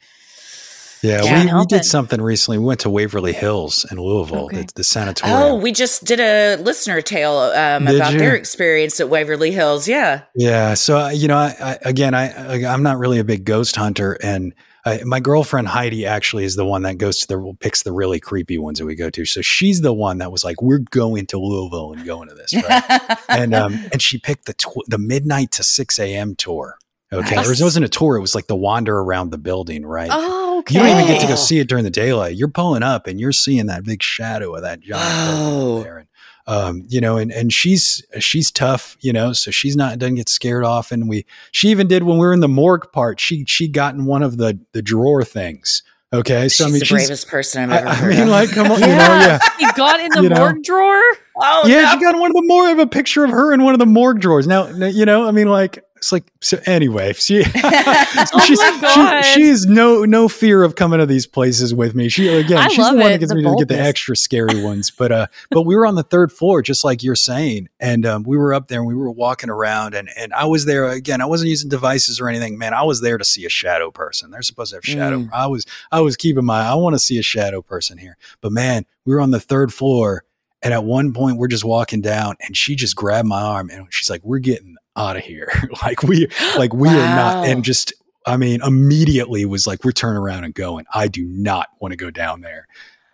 Yeah, 1.06 1.22
Can't 1.22 1.52
we, 1.54 1.60
we 1.60 1.66
did 1.66 1.82
it. 1.82 1.86
something 1.86 2.22
recently. 2.22 2.58
We 2.58 2.66
went 2.66 2.80
to 2.82 2.90
Waverly 2.90 3.34
Hills 3.34 3.86
in 3.92 3.98
Louisville, 4.00 4.46
Okay. 4.46 4.62
the, 4.62 4.74
the 4.76 4.84
sanatorium. 4.84 5.38
Oh, 5.40 5.56
we 5.56 5.72
just 5.72 6.04
did 6.06 6.20
a 6.20 6.56
listener 6.58 7.02
tale 7.02 7.38
um, 7.38 7.88
about 7.88 8.14
you? 8.14 8.20
their 8.20 8.36
experience 8.36 9.00
at 9.00 9.10
Waverly 9.10 9.52
Hills. 9.52 9.88
Yeah. 9.88 10.22
Yeah. 10.36 10.74
So 10.74 10.98
uh, 10.98 11.10
you 11.10 11.28
know, 11.28 11.38
I, 11.38 11.56
I, 11.60 11.78
again, 11.84 12.14
I, 12.14 12.54
I 12.66 12.74
I'm 12.74 12.84
not 12.84 12.98
really 12.98 13.20
a 13.20 13.24
big 13.24 13.46
ghost 13.46 13.76
hunter, 13.76 14.18
and 14.24 14.54
I, 14.86 15.04
my 15.04 15.20
girlfriend 15.20 15.68
Heidi 15.68 16.06
actually 16.06 16.44
is 16.46 16.56
the 16.56 16.66
one 16.66 16.84
that 16.84 16.98
goes 16.98 17.20
to 17.20 17.28
the 17.28 17.54
picks 17.60 17.84
the 17.84 17.92
really 17.92 18.20
creepy 18.20 18.58
ones 18.58 18.78
that 18.80 18.86
we 18.86 18.96
go 18.96 19.10
to. 19.10 19.26
So 19.26 19.42
she's 19.42 19.82
the 19.82 19.94
one 19.94 20.20
that 20.20 20.32
was 20.32 20.44
like, 20.44 20.62
"We're 20.62 20.80
going 20.80 21.26
to 21.28 21.38
Louisville 21.40 21.94
and 21.94 22.06
going 22.06 22.30
to 22.30 22.36
this," 22.36 22.54
right? 22.54 23.18
and 23.30 23.54
um, 23.54 23.74
and 23.92 24.02
she 24.02 24.18
picked 24.20 24.46
the 24.46 24.54
tw- 24.54 24.86
the 24.88 24.98
midnight 25.00 25.52
to 25.54 25.64
six 25.64 25.98
a.m. 26.00 26.36
tour. 26.36 26.78
Okay, 27.14 27.36
Nice. 27.36 27.60
it 27.60 27.64
wasn't 27.64 27.86
a 27.86 27.90
tour; 27.90 28.16
it 28.18 28.22
was 28.22 28.34
like 28.36 28.48
the 28.48 28.56
wander 28.56 28.98
around 28.98 29.30
the 29.32 29.38
building, 29.38 29.86
right? 29.86 30.10
Oh, 30.12 30.60
okay. 30.60 30.74
You 30.76 30.80
don't 30.82 30.90
even 30.90 31.06
get 31.08 31.22
to 31.22 31.28
go 31.28 31.36
see 31.36 31.60
it 31.60 31.68
during 31.70 31.84
the 31.84 31.90
daylight. 31.92 32.36
You're 32.36 32.48
pulling 32.50 32.82
up 32.84 33.06
and 33.08 33.20
you're 33.20 33.32
seeing 33.32 33.68
that 33.68 33.84
big 33.84 34.02
shadow 34.02 34.56
of 34.56 34.64
that 34.64 34.80
giant 34.82 35.04
Oh. 35.08 35.84
there. 35.84 35.98
And, 36.00 36.08
um, 36.48 36.84
you 36.90 37.00
know, 37.02 37.18
and, 37.18 37.32
and 37.32 37.52
she's, 37.54 38.04
she's 38.20 38.52
tough, 38.52 38.98
you 39.02 39.12
know, 39.14 39.34
so 39.34 39.50
she's 39.52 39.76
not, 39.76 39.98
doesn't 40.00 40.16
get 40.16 40.30
scared 40.30 40.64
often. 40.64 41.08
We, 41.08 41.26
she 41.52 41.70
even 41.70 41.88
did 41.88 42.04
when 42.04 42.18
we 42.18 42.26
were 42.26 42.34
in 42.34 42.40
the 42.40 42.48
morgue 42.48 42.92
part, 42.92 43.20
she, 43.20 43.46
she 43.46 43.68
got 43.68 43.96
in 43.96 44.06
one 44.06 44.22
of 44.24 44.38
the, 44.38 44.60
the 44.72 44.82
drawer 44.84 45.24
things. 45.24 45.82
Okay. 46.14 46.48
So 46.50 46.66
she's 46.66 46.68
I 46.68 46.70
mean, 46.72 46.80
the 46.80 46.86
she's, 46.86 46.92
bravest 47.08 47.28
person 47.30 47.72
I've 47.72 47.72
I, 47.72 47.78
ever 47.78 47.88
I 47.90 47.94
heard 47.96 48.10
mean, 48.14 48.22
of. 48.24 48.28
like, 48.30 48.50
come 48.52 48.72
on, 48.72 48.80
you 48.80 48.88
know, 48.88 48.94
yeah. 48.96 49.40
He 49.58 49.66
got 49.74 50.00
in 50.00 50.10
the 50.14 50.22
You 50.24 50.30
know. 50.30 50.36
morgue 50.38 50.64
drawer. 50.64 51.02
oh, 51.38 51.64
yeah, 51.68 51.82
no. 51.82 51.92
she 51.94 52.00
got 52.00 52.14
in 52.16 52.22
one 52.22 52.30
of 52.32 52.36
the 52.36 52.44
more 52.46 52.72
of 52.72 52.78
a 52.80 52.88
picture 52.88 53.24
of 53.24 53.32
her 53.32 53.52
in 53.54 53.64
one 53.64 53.74
of 53.74 53.80
the 53.80 53.86
morgue 53.88 54.20
drawers. 54.20 54.46
Now, 54.48 54.68
you 54.68 55.06
know, 55.06 55.28
I 55.28 55.32
mean, 55.32 55.48
like 55.50 55.84
it's 56.06 56.12
like 56.12 56.32
so. 56.40 56.60
Anyway, 56.68 57.14
she, 57.14 57.44
Oh 57.56 58.40
she's, 58.46 58.60
my 58.60 59.22
she, 59.24 59.34
she 59.34 59.48
has 59.48 59.66
no 59.66 60.06
no 60.06 60.28
fear 60.28 60.62
of 60.62 60.76
coming 60.76 61.00
to 61.00 61.08
these 61.08 61.26
places 61.26 61.74
with 61.74 61.96
me. 61.96 62.10
She 62.10 62.28
again, 62.28 62.60
I 62.60 62.68
she's 62.68 62.88
the 62.88 62.96
one 62.96 63.08
it, 63.08 63.10
that 63.10 63.20
gets 63.22 63.32
the 63.32 63.38
me 63.38 63.44
to 63.44 63.56
get 63.58 63.70
the 63.70 63.80
extra 63.80 64.16
scary 64.16 64.62
ones. 64.64 64.92
But 64.92 65.12
uh, 65.12 65.28
but 65.50 65.64
we 65.64 65.76
were 65.76 65.88
on 65.88 65.96
the 65.96 66.04
third 66.04 66.32
floor, 66.32 66.62
just 66.62 66.84
like 66.84 67.02
you're 67.02 67.16
saying, 67.16 67.70
and 67.80 68.06
um, 68.06 68.22
we 68.22 68.38
were 68.38 68.54
up 68.54 68.68
there 68.68 68.82
and 68.82 68.88
we 68.88 68.94
were 68.94 69.10
walking 69.10 69.50
around, 69.50 69.96
and 69.96 70.10
and 70.16 70.32
I 70.34 70.46
was 70.46 70.66
there 70.66 70.88
again. 70.90 71.22
I 71.22 71.26
wasn't 71.26 71.50
using 71.50 71.70
devices 71.70 72.20
or 72.20 72.30
anything, 72.30 72.60
man. 72.60 72.76
I 72.76 72.84
was 72.84 73.02
there 73.02 73.18
to 73.18 73.26
see 73.26 73.46
a 73.46 73.50
shadow 73.50 73.90
person. 73.90 74.30
They're 74.30 74.44
supposed 74.44 74.72
to 74.72 74.78
have 74.78 74.86
shadow. 74.86 75.22
Mm. 75.22 75.30
I 75.34 75.48
was 75.48 75.66
I 75.92 76.02
was 76.02 76.16
keeping 76.16 76.46
my. 76.46 76.62
I 76.62 76.76
want 76.76 76.94
to 76.94 77.00
see 77.00 77.18
a 77.18 77.24
shadow 77.24 77.64
person 77.64 77.98
here, 77.98 78.16
but 78.42 78.52
man, 78.52 78.86
we 79.06 79.16
were 79.16 79.22
on 79.22 79.32
the 79.32 79.40
third 79.40 79.74
floor. 79.74 80.24
And 80.62 80.74
at 80.74 80.84
one 80.84 81.14
point, 81.14 81.38
we're 81.38 81.48
just 81.48 81.66
walking 81.66 82.02
down, 82.02 82.38
and 82.42 82.58
she 82.58 82.76
just 82.76 82.96
grabbed 82.96 83.28
my 83.28 83.40
arm, 83.40 83.70
and 83.70 83.86
she's 83.92 84.10
like, 84.10 84.22
"We're 84.24 84.40
getting 84.40 84.78
out 84.96 85.18
of 85.18 85.24
here. 85.24 85.52
like 85.84 86.04
we, 86.04 86.28
like 86.58 86.74
we 86.74 86.90
are 86.90 86.92
not." 87.16 87.46
And 87.48 87.64
just, 87.64 87.94
I 88.26 88.38
mean, 88.38 88.62
immediately 88.64 89.46
was 89.46 89.66
like, 89.68 89.84
"We're 89.84 89.92
turning 89.92 90.18
around 90.22 90.44
and 90.44 90.54
going. 90.54 90.86
I 90.94 91.08
do 91.08 91.26
not 91.26 91.70
want 91.80 91.92
to 91.92 91.98
go 91.98 92.12
down 92.12 92.42
there." 92.42 92.68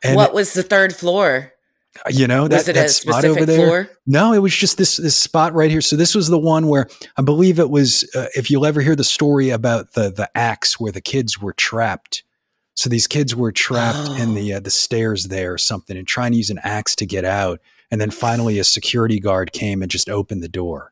And 0.03 0.15
what 0.15 0.33
was 0.33 0.53
the 0.53 0.63
third 0.63 0.95
floor? 0.95 1.53
you 2.09 2.25
know 2.25 2.47
that, 2.47 2.55
Was 2.55 2.67
it 2.69 2.73
that 2.73 2.85
a 2.85 2.89
spot 2.89 3.25
over 3.25 3.45
there? 3.45 3.67
floor? 3.67 3.89
No, 4.07 4.31
it 4.33 4.39
was 4.39 4.55
just 4.55 4.77
this 4.77 4.97
this 4.97 5.17
spot 5.17 5.53
right 5.53 5.69
here. 5.69 5.81
So 5.81 5.95
this 5.97 6.15
was 6.15 6.29
the 6.29 6.39
one 6.39 6.67
where 6.67 6.87
I 7.17 7.21
believe 7.21 7.59
it 7.59 7.69
was. 7.69 8.09
Uh, 8.15 8.27
if 8.33 8.49
you'll 8.49 8.65
ever 8.65 8.81
hear 8.81 8.95
the 8.95 9.03
story 9.03 9.49
about 9.49 9.93
the 9.93 10.09
the 10.09 10.29
axe 10.35 10.79
where 10.79 10.91
the 10.91 11.01
kids 11.01 11.41
were 11.41 11.53
trapped. 11.53 12.23
So 12.73 12.89
these 12.89 13.05
kids 13.05 13.35
were 13.35 13.51
trapped 13.51 14.17
in 14.19 14.29
Oh. 14.31 14.33
the 14.35 14.53
uh, 14.53 14.59
the 14.61 14.71
stairs 14.71 15.25
there 15.27 15.53
or 15.53 15.57
something, 15.57 15.97
and 15.97 16.07
trying 16.07 16.31
to 16.31 16.37
use 16.37 16.49
an 16.49 16.59
axe 16.63 16.95
to 16.95 17.05
get 17.05 17.25
out. 17.25 17.59
And 17.91 17.99
then 17.99 18.09
finally, 18.09 18.57
a 18.57 18.63
security 18.63 19.19
guard 19.19 19.51
came 19.51 19.81
and 19.81 19.91
just 19.91 20.09
opened 20.09 20.41
the 20.41 20.47
door, 20.47 20.90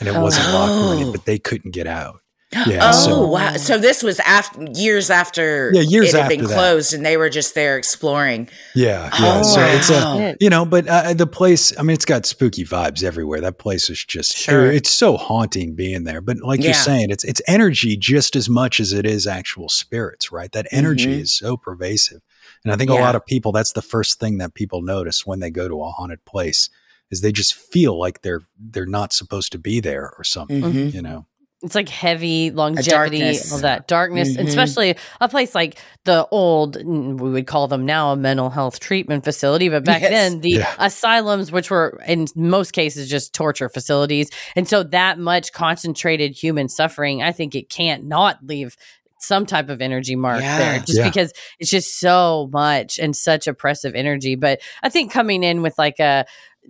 and 0.00 0.08
it 0.08 0.14
wasn't 0.18 0.46
locked 0.52 0.72
or 0.72 1.08
Oh. 1.08 1.12
but 1.12 1.24
they 1.26 1.38
couldn't 1.38 1.70
get 1.72 1.86
out. 1.86 2.20
Yeah, 2.66 2.90
oh 2.92 3.06
so- 3.06 3.26
wow! 3.28 3.56
So 3.58 3.78
this 3.78 4.02
was 4.02 4.18
after 4.20 4.66
years 4.74 5.08
after 5.08 5.70
Yeah, 5.72 5.82
years 5.82 6.12
it 6.12 6.18
had 6.20 6.28
been 6.28 6.40
after 6.40 6.48
that. 6.48 6.54
closed, 6.56 6.92
and 6.92 7.06
they 7.06 7.16
were 7.16 7.30
just 7.30 7.54
there 7.54 7.78
exploring. 7.78 8.48
Yeah, 8.74 9.04
yeah. 9.04 9.10
Oh, 9.38 9.42
so 9.44 9.60
it's 9.62 9.88
a 9.88 10.36
you 10.40 10.50
know, 10.50 10.64
but 10.64 10.88
uh, 10.88 11.14
the 11.14 11.28
place. 11.28 11.72
I 11.78 11.82
mean, 11.82 11.94
it's 11.94 12.04
got 12.04 12.26
spooky 12.26 12.64
vibes 12.64 13.04
everywhere. 13.04 13.40
That 13.40 13.58
place 13.58 13.88
is 13.88 14.04
just 14.04 14.36
Sure. 14.36 14.66
it's 14.68 14.90
so 14.90 15.16
haunting 15.16 15.76
being 15.76 16.02
there. 16.02 16.20
But 16.20 16.38
like 16.40 16.60
you're 16.64 16.74
saying, 16.74 17.10
it's 17.10 17.22
it's 17.22 17.40
energy 17.46 17.96
just 17.96 18.34
as 18.34 18.48
much 18.48 18.80
as 18.80 18.92
it 18.92 19.06
is 19.06 19.28
actual 19.28 19.68
spirits, 19.68 20.32
right? 20.32 20.50
That 20.50 20.66
energy 20.72 21.18
Mhm. 21.18 21.20
is 21.20 21.36
so 21.38 21.56
pervasive, 21.56 22.20
and 22.64 22.72
I 22.72 22.76
think 22.76 22.90
a 22.90 22.94
lot 22.94 23.14
of 23.14 23.24
people. 23.24 23.52
That's 23.52 23.74
the 23.74 23.82
first 23.82 24.18
thing 24.18 24.38
that 24.38 24.54
people 24.54 24.82
notice 24.82 25.24
when 25.24 25.38
they 25.38 25.50
go 25.50 25.68
to 25.68 25.80
a 25.84 25.90
haunted 25.90 26.24
place 26.24 26.68
is 27.10 27.20
they 27.20 27.32
just 27.32 27.54
feel 27.54 27.98
like 27.98 28.22
they're 28.22 28.42
they're 28.58 28.86
not 28.86 29.12
supposed 29.12 29.52
to 29.52 29.58
be 29.58 29.80
there 29.80 30.12
or 30.18 30.24
something. 30.24 30.62
Mhm. 30.62 30.92
You 30.94 31.02
know. 31.02 31.26
It's 31.62 31.74
like 31.74 31.90
heavy 31.90 32.50
longevity, 32.50 32.88
darkness. 33.18 33.52
all 33.52 33.58
that 33.58 33.86
darkness, 33.86 34.34
and 34.34 34.46
Mhm. 34.46 34.48
especially 34.48 34.96
a 35.20 35.28
place 35.28 35.54
like 35.54 35.78
the 36.06 36.26
old, 36.30 36.76
we 36.82 37.30
would 37.30 37.46
call 37.46 37.68
them 37.68 37.84
now 37.84 38.12
a 38.12 38.16
mental 38.16 38.48
health 38.48 38.80
treatment 38.80 39.24
facility, 39.24 39.68
but 39.68 39.84
back 39.84 40.00
Yes. 40.00 40.10
then 40.10 40.40
the 40.40 40.50
Yeah. 40.52 40.74
asylums, 40.78 41.52
which 41.52 41.70
were 41.70 42.00
in 42.06 42.28
most 42.34 42.72
cases 42.72 43.10
just 43.10 43.34
torture 43.34 43.68
facilities, 43.68 44.30
and 44.56 44.66
so 44.66 44.82
that 44.84 45.18
much 45.18 45.52
concentrated 45.52 46.32
human 46.32 46.70
suffering, 46.70 47.22
I 47.22 47.30
think 47.32 47.54
it 47.54 47.68
can't 47.68 48.04
not 48.06 48.38
leave 48.42 48.74
some 49.18 49.44
type 49.44 49.68
of 49.68 49.82
energy 49.82 50.16
mark 50.16 50.40
Yeah. 50.40 50.58
there, 50.58 50.78
just 50.78 50.98
Yeah. 50.98 51.04
because 51.10 51.32
it's 51.58 51.68
just 51.70 52.00
so 52.00 52.48
much 52.54 52.98
and 52.98 53.14
such 53.14 53.46
oppressive 53.46 53.94
energy. 53.94 54.34
But 54.34 54.60
I 54.82 54.88
think 54.88 55.12
coming 55.12 55.44
in 55.44 55.60
with 55.60 55.74
like 55.76 55.98
a 56.00 56.24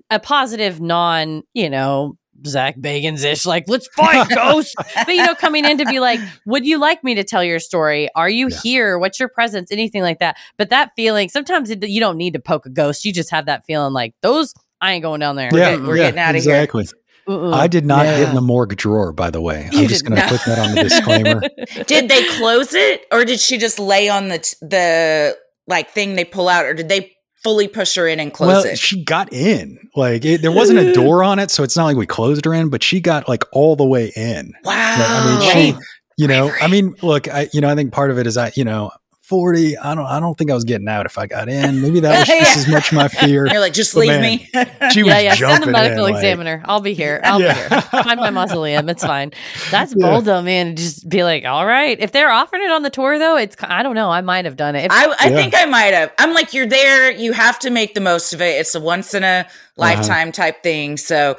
a 0.09 0.19
positive, 0.21 0.81
non, 0.81 1.43
you 1.55 1.69
know, 1.71 2.17
Zak 2.47 2.77
Bagans 2.79 3.23
ish, 3.25 3.45
like, 3.45 3.65
let's 3.69 3.87
fight 3.89 4.29
ghosts. 4.35 4.75
but, 4.95 5.09
you 5.15 5.23
know, 5.25 5.35
coming 5.35 5.65
in 5.67 5.77
to 5.79 5.85
be 5.85 6.01
like, 6.01 6.21
would 6.47 6.65
you 6.65 6.79
like 6.79 7.05
me 7.05 7.15
to 7.17 7.25
tell 7.25 7.45
your 7.45 7.59
story? 7.59 8.09
Are 8.17 8.31
you 8.31 8.49
Yeah. 8.49 8.59
here? 8.63 8.99
What's 8.99 9.21
your 9.21 9.29
presence? 9.29 9.71
Anything 9.71 10.03
like 10.03 10.21
that. 10.21 10.37
But 10.57 10.71
that 10.71 10.93
feeling, 10.97 11.29
sometimes 11.29 11.69
it, 11.69 11.87
you 11.87 12.01
don't 12.01 12.17
need 12.17 12.33
to 12.33 12.41
poke 12.41 12.65
a 12.65 12.71
ghost. 12.71 13.05
You 13.05 13.13
just 13.13 13.31
have 13.31 13.45
that 13.47 13.67
feeling 13.67 13.93
like, 13.93 14.15
those, 14.23 14.55
I 14.81 14.93
ain't 14.93 15.03
going 15.03 15.21
down 15.21 15.37
there. 15.37 15.51
yeah, 15.53 15.73
getting- 15.73 15.87
we're 15.87 15.97
yeah, 15.99 16.05
getting 16.05 16.19
outta 16.21 16.39
here. 16.39 16.55
exactly. 16.55 16.87
Mm-mm. 17.29 17.53
I 17.53 17.67
did 17.69 17.85
not 17.85 18.05
get 18.07 18.29
in 18.31 18.35
the 18.35 18.41
morgue 18.41 18.75
drawer, 18.77 19.13
by 19.13 19.31
the 19.31 19.41
way. 19.43 19.69
You 19.73 19.83
I'm 19.83 19.89
just 19.89 20.07
going 20.07 20.21
to 20.21 20.27
put 20.27 20.41
that 20.47 20.59
on 20.59 20.75
the 20.75 20.83
disclaimer. 20.83 21.41
Did 21.87 22.09
they 22.09 22.25
close 22.39 22.73
it, 22.75 23.05
or 23.13 23.25
did 23.27 23.39
she 23.39 23.59
just 23.59 23.79
lay 23.79 24.09
on 24.09 24.29
the 24.29 24.39
t- 24.39 24.57
the 24.63 25.37
like 25.69 25.91
thing 25.91 26.17
they 26.17 26.25
pull 26.25 26.49
out, 26.49 26.65
or 26.65 26.73
did 26.75 26.89
they 26.89 27.13
fully 27.43 27.69
push 27.69 27.95
her 27.97 28.07
in 28.07 28.21
and 28.21 28.33
close 28.33 28.49
well, 28.49 28.65
it? 28.65 28.79
she 28.79 29.03
got 29.03 29.33
in. 29.33 29.79
Like 29.97 30.25
it, 30.25 30.43
there 30.43 30.53
wasn't 30.53 30.79
a 30.79 30.93
door 30.93 31.25
on 31.25 31.39
it, 31.39 31.51
so 31.51 31.63
it's 31.63 31.77
not 31.77 31.85
like 31.85 31.97
we 31.97 32.07
closed 32.07 32.45
her 32.45 32.55
in, 32.55 32.69
but 32.69 32.83
she 32.83 33.01
got 33.01 33.29
like 33.29 33.45
all 33.53 33.77
the 33.77 33.87
way 33.87 34.13
in. 34.15 34.53
wow! 34.65 34.75
I 34.75 35.41
mean, 35.55 35.75
she, 35.75 35.81
you 36.17 36.29
know, 36.29 36.53
I 36.61 36.69
mean, 36.69 36.95
look, 37.03 37.29
I, 37.29 37.49
you 37.53 37.61
know, 37.61 37.69
I 37.69 37.75
think 37.75 37.93
part 37.93 38.11
of 38.11 38.19
it 38.19 38.27
is 38.27 38.37
I, 38.37 38.53
you 38.55 38.65
know, 38.65 38.91
40. 39.31 39.79
I 39.79 39.95
don't, 39.95 40.05
I 40.07 40.19
don't 40.19 40.37
think 40.37 40.51
I 40.51 40.55
was 40.55 40.65
getting 40.65 40.89
out 40.89 41.07
if 41.07 41.17
I 41.17 41.27
got 41.27 41.49
in. 41.49 41.81
Maybe 41.81 42.01
that 42.01 42.19
was 42.19 42.27
just 42.39 42.57
as 42.59 42.69
much 42.69 42.93
my 42.93 43.07
fear. 43.07 43.47
You're 43.47 43.61
like, 43.61 43.73
just 43.73 43.95
But 43.95 44.01
leave 44.01 44.09
man, 44.11 44.21
me. 44.23 44.51
She 44.91 45.05
was 45.05 45.13
yeah, 45.15 45.21
yeah. 45.21 45.29
Send 45.35 45.39
jumping 45.39 45.67
the 45.67 45.73
medical 45.73 46.05
in, 46.07 46.13
like- 46.15 46.21
examiner. 46.21 46.63
I'll 46.67 46.81
be 46.81 46.95
here. 46.95 47.21
I'll 47.23 47.41
Yeah. 47.41 47.55
be 47.55 47.75
here. 47.75 47.81
Find 48.03 48.19
my 48.21 48.31
mausoleum. 48.31 48.89
It's 48.89 49.05
fine. 49.05 49.31
That's 49.71 49.95
Yeah. 49.97 50.11
bold 50.11 50.25
though, 50.25 50.43
man. 50.43 50.75
Just 50.75 51.09
be 51.09 51.23
like, 51.23 51.45
all 51.45 51.65
right. 51.65 51.97
If 52.01 52.11
they're 52.13 52.31
offering 52.31 52.65
it 52.65 52.71
on 52.73 52.83
the 52.83 52.91
tour 52.91 53.19
though, 53.21 53.37
it's 53.37 53.57
I 53.63 53.83
don't 53.85 53.95
know. 53.95 54.11
I 54.11 54.21
might 54.21 54.45
have 54.47 54.57
done 54.57 54.75
it. 54.75 54.87
If, 54.87 54.93
I, 54.93 55.05
I 55.05 55.29
Yeah. 55.29 55.37
think 55.37 55.55
I 55.57 55.65
might 55.67 55.95
have. 55.95 56.11
I'm 56.19 56.35
like, 56.35 56.53
you're 56.53 56.67
there. 56.67 57.13
You 57.13 57.33
have 57.33 57.59
to 57.61 57.71
make 57.71 57.95
the 57.95 58.01
most 58.01 58.33
of 58.33 58.43
it. 58.43 58.59
It's 58.61 58.75
a 58.75 58.81
once 58.81 59.15
in 59.15 59.23
a 59.23 59.47
lifetime 59.77 60.29
Uh-huh. 60.29 60.33
type 60.33 60.63
thing. 60.65 60.97
So, 60.97 61.37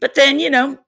but 0.00 0.14
then, 0.14 0.38
you 0.38 0.48
know, 0.48 0.78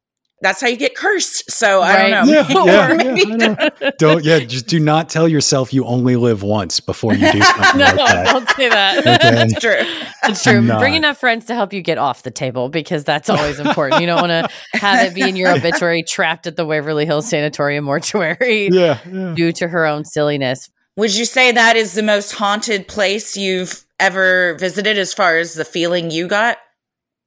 that's 0.45 0.61
how 0.61 0.69
you 0.69 0.77
get 0.77 0.95
cursed. 0.95 1.51
So 1.51 1.81
I 1.83 1.97
don't 2.11 2.11
know. 2.27 2.33
Yeah, 2.33 2.47
yeah, 2.65 2.91
Or 2.93 2.95
maybe 2.95 3.21
yeah, 3.27 3.35
I 3.35 3.71
know. 3.81 3.91
Don't, 3.99 4.25
yeah, 4.25 4.39
just 4.41 4.67
do 4.67 4.79
not 4.79 5.09
tell 5.09 5.27
yourself 5.27 5.73
you 5.73 5.85
only 5.87 6.17
live 6.17 6.43
once 6.43 6.79
before 6.81 7.15
you 7.15 7.33
do 7.33 7.41
something 7.43 7.79
no, 7.81 7.85
like 7.87 7.97
that. 7.97 8.27
don't 8.27 8.49
say 8.51 8.69
that. 8.69 8.99
Okay. 9.25 9.31
that's 9.35 9.61
true. 9.61 10.07
That's 10.23 10.43
true. 10.43 10.61
Not. 10.61 10.79
Bring 10.81 10.95
enough 10.95 11.19
friends 11.19 11.47
to 11.47 11.55
help 11.55 11.73
you 11.73 11.81
get 11.83 11.99
off 11.99 12.23
the 12.23 12.31
table 12.31 12.69
because 12.69 13.03
that's 13.05 13.29
always 13.31 13.59
important. 13.59 14.01
You 14.01 14.07
don't 14.07 14.21
want 14.29 14.51
to 14.51 14.79
have 14.79 15.07
it 15.07 15.15
be 15.15 15.23
in 15.23 15.37
your 15.37 15.51
obituary 15.55 16.03
trapped 16.03 16.47
at 16.47 16.57
the 16.57 16.65
Waverly 16.67 17.07
Hills 17.07 17.29
Sanatorium 17.29 17.85
mortuary 17.85 18.69
Yeah, 18.71 18.99
yeah. 19.11 19.33
due 19.35 19.53
to 19.53 19.69
her 19.69 19.87
own 19.87 20.05
silliness. 20.05 20.71
Would 20.97 21.15
you 21.17 21.25
say 21.25 21.51
that 21.53 21.77
is 21.77 21.95
the 21.95 22.03
most 22.03 22.33
haunted 22.33 22.87
place 22.87 23.37
you've 23.37 23.85
ever 23.99 24.55
visited 24.61 24.99
as 24.99 25.13
far 25.15 25.39
as 25.39 25.55
the 25.55 25.65
feeling 25.65 26.11
you 26.11 26.29
got? 26.29 26.59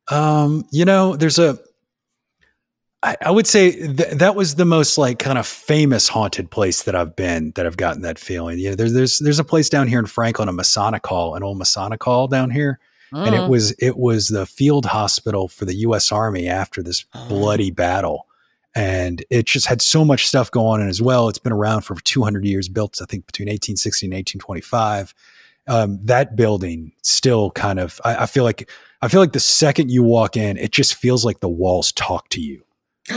Um, 0.09 0.63
you 0.71 0.85
know, 0.85 1.15
there's 1.17 1.37
a. 1.39 1.57
I, 3.03 3.15
I 3.21 3.31
would 3.31 3.45
say 3.47 3.71
th- 3.71 4.13
that 4.13 4.35
was 4.35 4.55
the 4.55 4.65
most 4.65 4.97
like 4.97 5.19
kind 5.19 5.37
of 5.37 5.45
famous 5.45 6.07
haunted 6.07 6.49
place 6.49 6.83
that 6.83 6.95
I've 6.95 7.15
been 7.15 7.51
that 7.55 7.65
I've 7.65 7.77
gotten 7.77 8.01
that 8.01 8.17
feeling. 8.19 8.57
You 8.59 8.69
know, 8.71 8.75
there's 8.75 8.93
there's 8.93 9.19
there's 9.19 9.39
a 9.39 9.43
place 9.43 9.69
down 9.69 9.87
here 9.87 9.99
in 9.99 10.07
Franklin, 10.07 10.49
a 10.49 10.51
Masonic 10.53 11.05
Hall, 11.05 11.35
an 11.35 11.43
old 11.43 11.57
Masonic 11.59 12.03
Hall 12.03 12.27
down 12.27 12.49
here, 12.49 12.79
and 13.11 13.35
it 13.35 13.41
Mm. 13.41 13.49
was 13.49 13.71
it 13.73 13.97
was 13.97 14.29
the 14.29 14.45
field 14.47 14.85
hospital 14.87 15.47
for 15.47 15.65
the 15.65 15.75
U.S. 15.75 16.11
Army 16.11 16.47
after 16.47 16.81
this 16.81 17.05
Oh. 17.13 17.27
bloody 17.29 17.69
battle, 17.71 18.25
and 18.73 19.23
it 19.29 19.45
just 19.45 19.67
had 19.67 19.81
so 19.81 20.03
much 20.03 20.27
stuff 20.27 20.49
going 20.49 20.81
on 20.81 20.89
as 20.89 21.01
well. 21.01 21.29
It's 21.29 21.39
been 21.39 21.53
around 21.53 21.81
for 21.81 21.95
200 21.95 22.45
years, 22.45 22.67
built 22.67 22.99
I 23.01 23.05
think 23.05 23.27
between 23.27 23.47
1860 23.47 24.07
and 24.07 24.13
1825. 24.13 25.13
Um, 25.69 25.99
that 26.05 26.35
building 26.37 26.93
still 27.03 27.51
kind 27.51 27.77
of 27.79 27.99
I, 28.03 28.23
I 28.23 28.25
feel 28.25 28.43
like 28.43 28.69
I 29.03 29.07
feel 29.07 29.19
like 29.21 29.33
the 29.33 29.39
second 29.39 29.91
you 29.91 30.01
walk 30.01 30.35
in, 30.35 30.57
it 30.57 30.71
just 30.71 30.95
feels 30.95 31.23
like 31.23 31.41
the 31.41 31.49
walls 31.49 31.91
talk 31.91 32.29
to 32.29 32.41
you. 32.41 32.63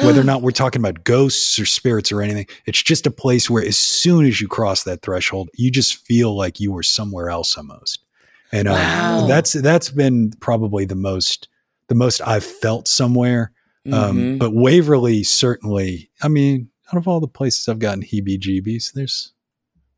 Whether 0.05 0.21
or 0.21 0.25
not 0.25 0.43
we're 0.43 0.53
talking 0.53 0.81
about 0.81 1.03
ghosts 1.05 1.59
or 1.59 1.67
spirits 1.67 2.13
or 2.13 2.23
anything, 2.23 2.47
it's 2.67 2.81
just 2.83 3.07
a 3.07 3.11
place 3.11 3.51
where 3.51 3.65
as 3.65 3.77
soon 3.77 4.25
as 4.25 4.41
you 4.41 4.47
cross 4.47 4.85
that 4.85 5.03
threshold, 5.03 5.51
you 5.55 5.71
just 5.71 5.97
feel 6.07 6.37
like 6.37 6.61
you 6.61 6.71
were 6.73 6.85
somewhere 6.85 7.29
else 7.29 7.57
almost. 7.57 8.05
And 8.53 8.69
um, 8.69 8.75
Wow. 8.75 9.27
that's 9.27 9.53
that's 9.53 9.91
been 9.91 10.33
probably 10.41 10.85
the 10.85 10.95
most 10.95 11.49
the 11.89 11.95
most 11.97 12.21
I've 12.25 12.45
felt 12.45 12.87
somewhere. 12.87 13.51
Um, 13.93 14.17
Mhm. 14.17 14.39
But 14.39 14.55
Waverly 14.55 15.25
certainly. 15.25 16.11
I 16.23 16.29
mean, 16.29 16.69
out 16.93 16.97
of 16.99 17.09
all 17.09 17.19
the 17.21 17.27
places 17.29 17.69
I've 17.69 17.79
gotten 17.81 18.03
heebie-jeebies, 18.03 18.93
there's 18.93 19.33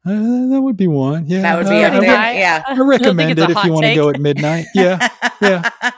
uh, 0.05 0.11
that 0.11 0.61
would 0.61 0.77
be 0.77 0.89
one. 0.89 1.27
Yeah, 1.27 1.43
that 1.43 1.59
would 1.59 1.69
be 1.69 1.83
Uh, 1.85 1.89
up 1.89 1.93
I, 1.95 2.01
there. 2.01 2.15
Right. 2.17 2.37
Yeah. 2.37 2.63
I 2.67 2.77
recommend 2.79 3.33
it's 3.39 3.41
it 3.43 3.51
if 3.57 3.65
you 3.65 3.73
want 3.73 3.87
to 3.87 3.95
go 3.95 4.09
at 4.11 4.19
midnight. 4.21 4.67
Yeah, 4.75 5.09
yeah. 5.41 5.71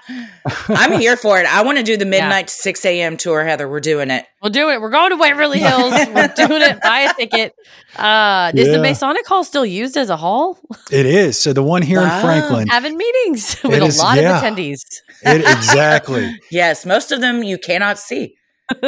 I'm 0.68 0.92
here 1.00 1.16
for 1.16 1.40
it. 1.40 1.46
I 1.46 1.62
want 1.62 1.78
to 1.78 1.84
do 1.84 1.96
the 1.96 2.04
midnight 2.04 2.48
to 2.48 2.52
6 2.54 2.84
a.m. 2.84 3.16
tour, 3.16 3.44
Heather. 3.44 3.68
We're 3.68 3.80
doing 3.80 4.10
it. 4.10 4.26
We'll 4.42 4.52
do 4.52 4.68
it. 4.70 4.80
We're 4.80 4.90
going 4.90 5.10
to 5.10 5.16
Waverly 5.16 5.58
Hills. 5.60 5.92
We're 6.14 6.28
doing 6.36 6.60
it. 6.62 6.80
Buy 6.82 7.00
a 7.10 7.14
ticket. 7.14 7.54
Uh, 7.96 8.52
Is 8.54 8.66
Yeah. 8.68 8.76
the 8.76 8.82
Masonic 8.82 9.26
Hall 9.26 9.42
still 9.44 9.64
used 9.64 9.96
as 9.96 10.10
a 10.10 10.16
hall? 10.16 10.58
It 10.90 11.06
is. 11.06 11.38
So 11.38 11.52
the 11.54 11.62
one 11.62 11.80
here 11.82 12.00
Wow. 12.00 12.16
in 12.18 12.22
Franklin, 12.24 12.68
Having 12.68 12.96
meetings 12.98 13.56
with 13.64 13.72
It 13.74 13.82
a 13.82 14.02
lot 14.02 14.18
yeah. 14.18 14.36
of 14.36 14.42
attendees. 14.44 14.80
it, 15.22 15.40
exactly. 15.40 16.38
Yes, 16.50 16.84
most 16.84 17.10
of 17.10 17.20
them 17.22 17.42
you 17.42 17.56
cannot 17.58 17.98
see. 17.98 18.34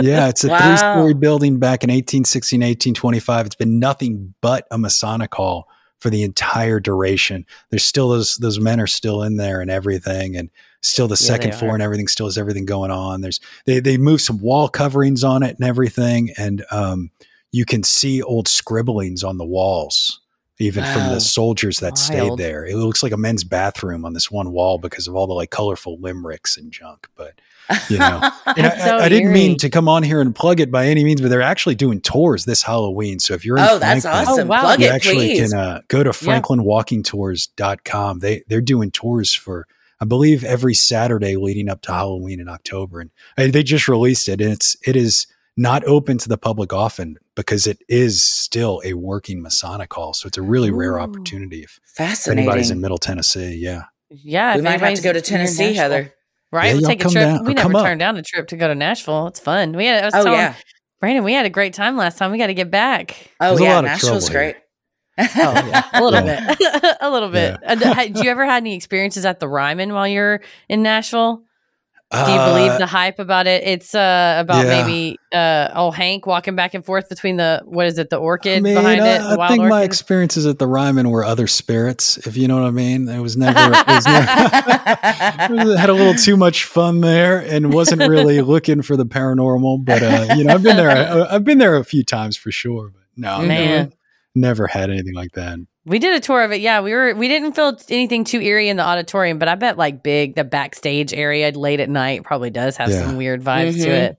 Yeah, 0.01 0.29
it's 0.29 0.45
a 0.45 0.49
Wow. 0.49 0.59
three-story 0.59 1.15
building 1.15 1.59
back 1.59 1.85
in 1.85 1.91
1860 1.91 2.57
and 2.57 2.63
1825. 2.65 3.47
It's 3.47 3.55
been 3.55 3.79
nothing 3.79 4.35
but 4.41 4.67
a 4.71 4.79
Masonic 4.79 5.35
hall 5.35 5.69
for 6.01 6.11
the 6.11 6.23
entire 6.23 6.81
duration. 6.81 7.47
There's 7.71 7.85
still 7.85 8.09
those 8.11 8.37
those 8.37 8.59
men 8.61 8.81
are 8.81 8.87
still 8.87 9.23
in 9.23 9.37
there 9.37 9.61
and 9.61 9.71
everything, 9.71 10.37
and 10.37 10.51
still 10.83 11.09
the 11.09 11.13
Yeah, 11.13 11.27
second 11.27 11.55
floor 11.55 11.73
are. 11.73 11.75
and 11.75 11.83
everything 11.83 12.09
still 12.09 12.27
has 12.27 12.37
everything 12.39 12.67
going 12.67 12.91
on. 12.91 13.21
There's 13.23 13.41
they 13.65 13.81
they 13.81 13.97
moved 13.97 14.23
some 14.23 14.41
wall 14.41 14.69
coverings 14.69 15.25
on 15.25 15.43
it 15.43 15.57
and 15.59 15.67
everything, 15.67 16.31
and 16.37 16.65
um, 16.71 17.11
you 17.53 17.65
can 17.65 17.83
see 17.83 18.23
old 18.23 18.49
scribblings 18.49 19.25
on 19.25 19.39
the 19.39 19.47
walls. 19.47 20.21
Even 20.59 20.85
from 20.87 21.09
the 21.11 21.21
soldiers 21.21 21.81
that 21.81 21.99
stayed 21.99 22.39
there, 22.39 22.65
it 22.65 22.77
looks 22.77 23.03
like 23.03 23.13
a 23.13 23.17
men's 23.19 23.45
bathroom 23.45 24.07
on 24.07 24.15
this 24.15 24.31
one 24.31 24.53
wall 24.53 24.79
because 24.79 25.07
of 25.07 25.15
all 25.15 25.27
the 25.27 25.35
like 25.35 25.51
colorful 25.51 25.99
limericks 26.01 26.57
and 26.57 26.73
junk. 26.73 27.09
But 27.15 27.39
you 27.89 27.99
know, 27.99 28.21
and 28.47 28.67
I, 28.67 28.79
so 28.79 28.99
I 28.99 29.09
didn't 29.09 29.33
mean 29.33 29.57
to 29.59 29.71
come 29.71 29.89
on 29.89 30.03
here 30.03 30.21
and 30.21 30.35
plug 30.35 30.61
it 30.61 30.71
by 30.71 30.87
any 30.87 31.05
means, 31.05 31.21
but 31.21 31.31
they're 31.31 31.43
actually 31.43 31.75
doing 31.75 32.01
tours 32.01 32.45
this 32.45 32.63
Halloween. 32.63 33.19
So 33.19 33.35
if 33.35 33.45
you're 33.45 33.59
in 33.59 33.67
oh, 33.69 33.79
that's 33.79 34.05
awesome. 34.05 34.49
Oh, 34.49 34.51
wow. 34.51 34.61
Plug 34.61 34.81
you 34.81 34.87
it, 34.87 34.93
actually 34.93 35.29
please. 35.29 35.51
can 35.51 35.59
uh, 35.59 35.81
go 35.89 36.03
to 36.03 36.11
franklinwalkingtours.com. 36.11 38.19
They 38.21 38.43
they're 38.49 38.61
doing 38.61 38.91
tours 38.91 39.35
for 39.35 39.67
I 40.01 40.05
believe 40.05 40.45
every 40.45 40.75
Saturday 40.75 41.37
leading 41.37 41.69
up 41.69 41.83
to 41.83 41.93
Halloween 41.93 42.41
in 42.41 42.49
October, 42.49 43.01
and 43.01 43.11
uh, 43.39 43.49
they 43.51 43.63
just 43.63 43.89
released 43.89 44.29
it, 44.29 44.41
and 44.41 44.53
it's 44.53 44.77
it 44.87 44.97
is 44.97 45.27
not 45.57 45.85
open 45.85 46.19
to 46.19 46.29
the 46.29 46.37
public 46.37 46.73
often 46.73 47.17
because 47.35 47.67
it 47.67 47.79
is 47.89 48.23
still 48.23 48.83
a 48.85 48.93
working 48.93 49.41
Masonic 49.41 49.93
hall. 49.93 50.13
So 50.13 50.27
it's 50.27 50.37
a 50.37 50.43
really 50.43 50.71
rare 50.71 51.01
opportunity 51.01 51.63
if, 51.63 51.81
if 51.83 51.91
Fascinating. 51.91 52.45
anybody's 52.45 52.71
in 52.71 52.81
Middle 52.81 52.99
Tennessee. 52.99 53.57
Yeah, 53.57 53.85
Yeah, 54.11 54.57
we 54.57 54.63
might 54.63 54.81
have 54.81 54.95
to 54.95 55.03
go 55.03 55.13
to 55.13 55.21
Tennessee, 55.21 55.75
Heather. 55.75 56.13
Right? 56.57 56.69
Yeah, 56.69 56.73
we'll 56.75 56.89
take 56.89 57.01
a 57.05 57.09
trip. 57.09 57.15
down- 57.15 57.45
we 57.45 57.55
never 57.55 57.69
come 57.69 57.77
up. 57.77 57.85
turned 57.85 58.01
down 58.01 58.17
a 58.17 58.23
trip 58.23 58.49
to 58.49 58.57
go 58.57 58.67
to 58.69 58.75
Nashville. 58.75 59.27
It's 59.29 59.39
fun. 59.41 59.73
We 59.77 59.87
had. 59.87 60.03
I 60.03 60.07
was 60.07 60.15
Oh, 60.15 60.25
telling 60.25 60.39
yeah. 60.39 60.55
Brandon, 61.01 61.23
we 61.25 61.35
had 61.35 61.45
a 61.47 61.51
great 61.51 61.75
time 61.75 61.97
last 61.97 62.17
time. 62.19 62.33
We 62.33 62.39
got 62.39 62.47
to 62.49 62.55
get 62.55 62.71
back. 62.71 63.15
Oh, 63.41 63.51
There's 63.51 63.61
yeah. 63.61 63.75
lot 63.75 63.85
of 63.85 63.91
Nashville's 63.91 64.31
great. 64.31 64.57
Oh 65.19 65.25
yeah, 65.35 65.83
a 65.95 66.03
little 66.05 66.25
Yeah. 66.27 66.55
bit, 66.55 66.97
a 67.01 67.11
little 67.11 67.31
bit. 67.31 67.57
Uh, 67.65 67.75
d- 67.75 67.85
had- 67.85 68.13
Did 68.15 68.25
you 68.25 68.31
ever 68.31 68.45
had 68.45 68.59
any 68.63 68.75
experiences 68.77 69.25
at 69.25 69.41
the 69.41 69.49
Ryman 69.49 69.93
while 69.95 70.07
you're 70.09 70.41
in 70.69 70.83
Nashville? 70.83 71.43
Do 72.13 72.19
you 72.19 72.25
Uh, 72.39 72.55
believe 72.55 72.79
the 72.79 72.87
hype 72.87 73.19
about 73.19 73.49
it? 73.49 73.65
It's 73.65 73.93
uh, 73.93 74.37
about 74.39 74.65
yeah. 74.65 74.83
maybe 74.83 75.19
uh, 75.33 75.71
oh 75.75 75.91
Hank 75.91 76.25
walking 76.25 76.55
back 76.55 76.73
and 76.75 76.85
forth 76.85 77.09
between 77.09 77.37
the 77.37 77.63
what 77.65 77.87
is 77.87 77.99
it 77.99 78.11
the 78.11 78.17
orchid 78.17 78.59
I 78.59 78.61
mean, 78.61 78.75
behind 78.77 79.01
I, 79.01 79.17
it? 79.17 79.39
I 79.41 79.49
think 79.49 79.65
my 79.65 79.83
experiences 79.83 80.47
at 80.47 80.61
the 80.61 80.69
Ryman 80.69 81.11
were 81.11 81.25
other 81.25 81.49
spirits, 81.49 82.17
if 82.19 82.37
you 82.37 82.47
know 82.47 82.61
what 82.61 82.69
I 82.69 82.71
mean. 82.71 83.09
It 83.09 83.19
was 83.19 83.37
never, 83.37 83.59
it 83.59 83.87
was 83.89 84.07
never 84.07 84.29
I 84.29 85.77
had 85.81 85.91
a 85.91 85.95
little 85.95 86.15
too 86.15 86.37
much 86.37 86.65
fun 86.65 87.01
there 87.01 87.41
and 87.41 87.75
wasn't 87.75 88.09
really 88.09 88.41
looking 88.53 88.83
for 88.83 88.97
the 88.97 89.07
paranormal. 89.07 89.85
But 89.85 90.03
uh, 90.05 90.35
you 90.37 90.45
know, 90.45 90.55
I've 90.55 90.63
been 90.63 90.77
there. 90.77 91.29
I've 91.29 91.45
been 91.45 91.59
there 91.59 91.75
a 91.77 91.85
few 91.85 92.05
times 92.05 92.37
for 92.37 92.53
sure. 92.53 92.91
But 92.91 93.03
no, 93.17 93.39
Man. 93.41 93.49
never, 93.49 93.93
never 94.37 94.67
had 94.69 94.91
anything 94.91 95.15
like 95.15 95.33
that. 95.33 95.59
We 95.87 95.99
did 96.01 96.15
a 96.17 96.21
tour 96.21 96.43
of 96.43 96.51
it. 96.53 96.61
Yeah, 96.61 96.81
we 96.81 96.93
were. 96.93 97.15
We 97.15 97.29
didn't 97.29 97.53
feel 97.53 97.79
anything 97.89 98.25
too 98.25 98.41
eerie 98.41 98.69
in 98.69 98.77
the 98.77 98.83
auditorium, 98.83 99.39
but 99.39 99.47
I 99.49 99.55
bet 99.55 99.79
like 99.79 100.03
big 100.03 100.35
the 100.35 100.43
backstage 100.45 101.15
area 101.15 101.51
late 101.53 101.79
at 101.81 101.89
night 101.89 102.25
probably 102.25 102.51
does 102.51 102.77
have 102.77 102.91
Yeah. 102.91 103.01
some 103.07 103.17
weird 103.17 103.43
vibes 103.43 103.75
to 103.83 103.89
Mhm. 103.89 104.03
it. 104.11 104.19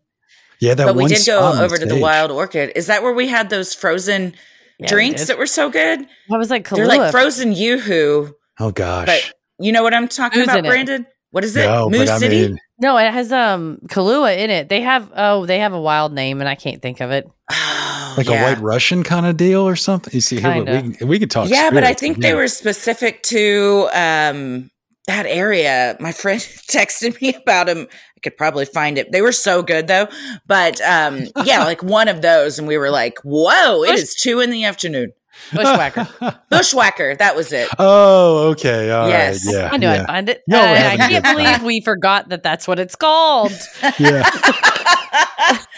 Yeah, 0.59 0.73
that 0.75 0.85
but 0.87 0.95
we 0.95 1.05
did 1.07 1.17
go 1.25 1.39
spot 1.39 1.55
on 1.57 1.63
over 1.63 1.77
to 1.77 1.85
the. 1.85 1.97
Wild 1.97 2.31
Orchid. 2.31 2.71
Is 2.75 2.87
that 2.87 3.03
where 3.03 3.11
we 3.13 3.27
had 3.27 3.49
those 3.49 3.73
frozen 3.73 4.33
Yeah, 4.79 4.87
drinks 4.87 5.21
did. 5.21 5.27
that 5.27 5.37
were 5.37 5.45
so 5.45 5.69
good? 5.69 6.07
What 6.27 6.37
was 6.37 6.49
like 6.49 6.67
They're 6.69 6.87
like 6.87 7.11
frozen 7.11 7.51
yoo-hoo. 7.51 8.33
Oh 8.59 8.71
gosh, 8.71 9.05
But 9.05 9.33
you 9.59 9.71
know 9.71 9.83
what 9.83 9.93
I'm 9.93 10.07
talking 10.07 10.39
Who's 10.39 10.47
about, 10.47 10.59
in 10.59 10.65
it? 10.65 10.69
Brandon? 10.69 11.05
What 11.31 11.43
is 11.43 11.55
it? 11.55 11.65
no, 11.65 11.89
Moose 11.89 12.07
but 12.07 12.09
I 12.09 12.17
City? 12.19 12.47
mean, 12.47 12.57
no, 12.79 12.97
it 12.97 13.11
has 13.11 13.31
um 13.31 13.79
Kahlua 13.87 14.37
in 14.37 14.49
it. 14.49 14.69
They 14.69 14.81
have 14.81 15.11
oh 15.15 15.45
they 15.45 15.59
have 15.59 15.73
a 15.73 15.81
wild 15.81 16.13
name 16.13 16.39
and 16.39 16.49
I 16.49 16.55
can't 16.55 16.81
think 16.81 17.01
of 17.01 17.11
it. 17.11 17.29
Oh, 17.51 18.13
like 18.17 18.27
yeah. 18.27 18.41
a 18.41 18.43
White 18.43 18.61
Russian 18.61 19.03
kind 19.03 19.25
of 19.25 19.37
deal 19.37 19.61
or 19.61 19.75
something. 19.75 20.13
You 20.13 20.21
see, 20.21 20.39
here 20.39 20.63
we, 20.63 20.95
we, 20.99 21.05
we 21.05 21.19
could 21.19 21.31
talk. 21.31 21.49
Yeah, 21.49 21.69
but 21.71 21.83
I 21.83 21.93
think 21.93 22.17
they 22.17 22.33
were 22.33 22.47
specific 22.47 23.23
to 23.23 23.89
um, 23.93 24.69
that 25.07 25.25
area. 25.25 25.95
My 25.99 26.11
friend 26.11 26.39
texted 26.69 27.19
me 27.21 27.33
about 27.33 27.67
them. 27.67 27.87
I 27.89 28.19
could 28.21 28.37
probably 28.37 28.65
find 28.65 28.97
it. 28.97 29.11
They 29.11 29.21
were 29.21 29.31
so 29.31 29.63
good 29.63 29.87
though. 29.87 30.07
But 30.45 30.79
um, 30.81 31.25
yeah, 31.43 31.63
like 31.65 31.81
one 31.81 32.07
of 32.07 32.21
those, 32.21 32.59
and 32.59 32.67
we 32.67 32.77
were 32.77 32.91
like, 32.91 33.17
"Whoa! 33.23 33.83
it 33.83 33.95
is 33.95 34.15
two 34.15 34.39
in 34.39 34.51
the 34.51 34.65
afternoon." 34.65 35.13
Bushwhacker. 35.53 36.07
Bushwhacker. 36.49 37.15
That 37.15 37.35
was 37.35 37.51
it. 37.53 37.69
oh, 37.79 38.49
okay. 38.51 38.91
All 38.91 39.03
right. 39.03 39.09
Yes. 39.09 39.45
Yeah. 39.51 39.69
I 39.71 39.77
knew 39.77 39.87
yeah. 39.87 40.01
I'd 40.01 40.07
find 40.07 40.29
it. 40.29 40.43
Y'all 40.47 40.59
Uh, 40.61 40.63
I 40.65 40.97
can't 40.97 41.23
believe 41.23 41.63
we 41.63 41.81
forgot 41.81 42.29
that 42.29 42.43
that's 42.43 42.67
what 42.67 42.79
it's 42.79 42.95
called. 42.95 43.51
yeah. 43.99 44.23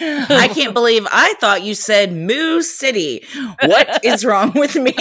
I 0.01 0.49
can't 0.53 0.73
believe 0.73 1.05
I 1.11 1.35
thought 1.39 1.63
you 1.63 1.75
said 1.75 2.11
Moo 2.13 2.61
City. 2.61 3.25
What 3.63 4.03
is 4.03 4.25
wrong 4.25 4.53
with 4.55 4.75
me? 4.75 4.95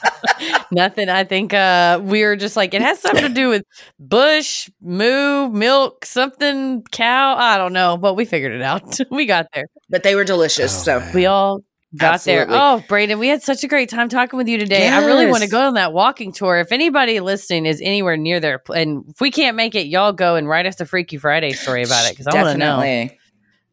Nothing. 0.72 1.08
I 1.08 1.24
think 1.24 1.52
uh 1.52 2.00
we 2.02 2.22
were 2.22 2.36
just 2.36 2.56
like 2.56 2.74
it 2.74 2.82
has 2.82 3.00
something 3.00 3.22
to 3.22 3.28
do 3.28 3.48
with 3.48 3.64
bush, 3.98 4.70
moo, 4.80 5.48
milk, 5.50 6.04
something, 6.04 6.82
cow. 6.90 7.36
I 7.36 7.58
don't 7.58 7.72
know, 7.72 7.96
but 7.96 8.14
we 8.14 8.24
figured 8.24 8.52
it 8.52 8.62
out. 8.62 8.98
we 9.10 9.26
got 9.26 9.46
there. 9.54 9.66
but 9.88 10.02
they 10.02 10.14
were 10.14 10.24
delicious. 10.24 10.80
Oh, 10.80 10.84
so 10.84 11.00
man. 11.00 11.14
We 11.14 11.26
all 11.26 11.60
got 11.96 12.22
there. 12.22 12.46
Oh, 12.48 12.84
Brandon, 12.88 13.18
we 13.18 13.28
had 13.28 13.42
such 13.42 13.64
a 13.64 13.68
great 13.68 13.88
time 13.88 14.08
talking 14.08 14.36
with 14.36 14.48
you 14.48 14.58
today. 14.58 14.88
I 14.88 15.04
really 15.06 15.26
want 15.26 15.42
to 15.42 15.48
go 15.48 15.60
on 15.60 15.74
that 15.74 15.92
walking 15.92 16.32
tour. 16.32 16.58
If 16.58 16.72
anybody 16.72 17.20
listening 17.20 17.66
is 17.66 17.80
anywhere 17.80 18.16
near 18.16 18.40
there, 18.40 18.62
and 18.74 19.04
if 19.08 19.20
we 19.20 19.30
can't 19.30 19.56
make 19.56 19.74
it, 19.74 19.86
y'all 19.86 20.12
go 20.12 20.36
and 20.36 20.48
write 20.48 20.66
us 20.66 20.80
a 20.80 20.86
Freaky 20.86 21.18
Friday 21.18 21.52
story 21.52 21.82
about 21.82 22.06
it 22.06 22.16
because 22.16 22.26
I 22.26 22.42
want 22.42 22.54
to 22.54 22.58
know. 22.58 23.08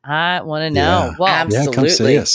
I 0.04 0.42
want 0.42 0.64
to 0.64 0.70
know. 0.70 0.82
Yeah. 0.82 1.16
Well, 1.20 1.28
Absolutely. 1.28 2.16
Yeah, 2.16 2.26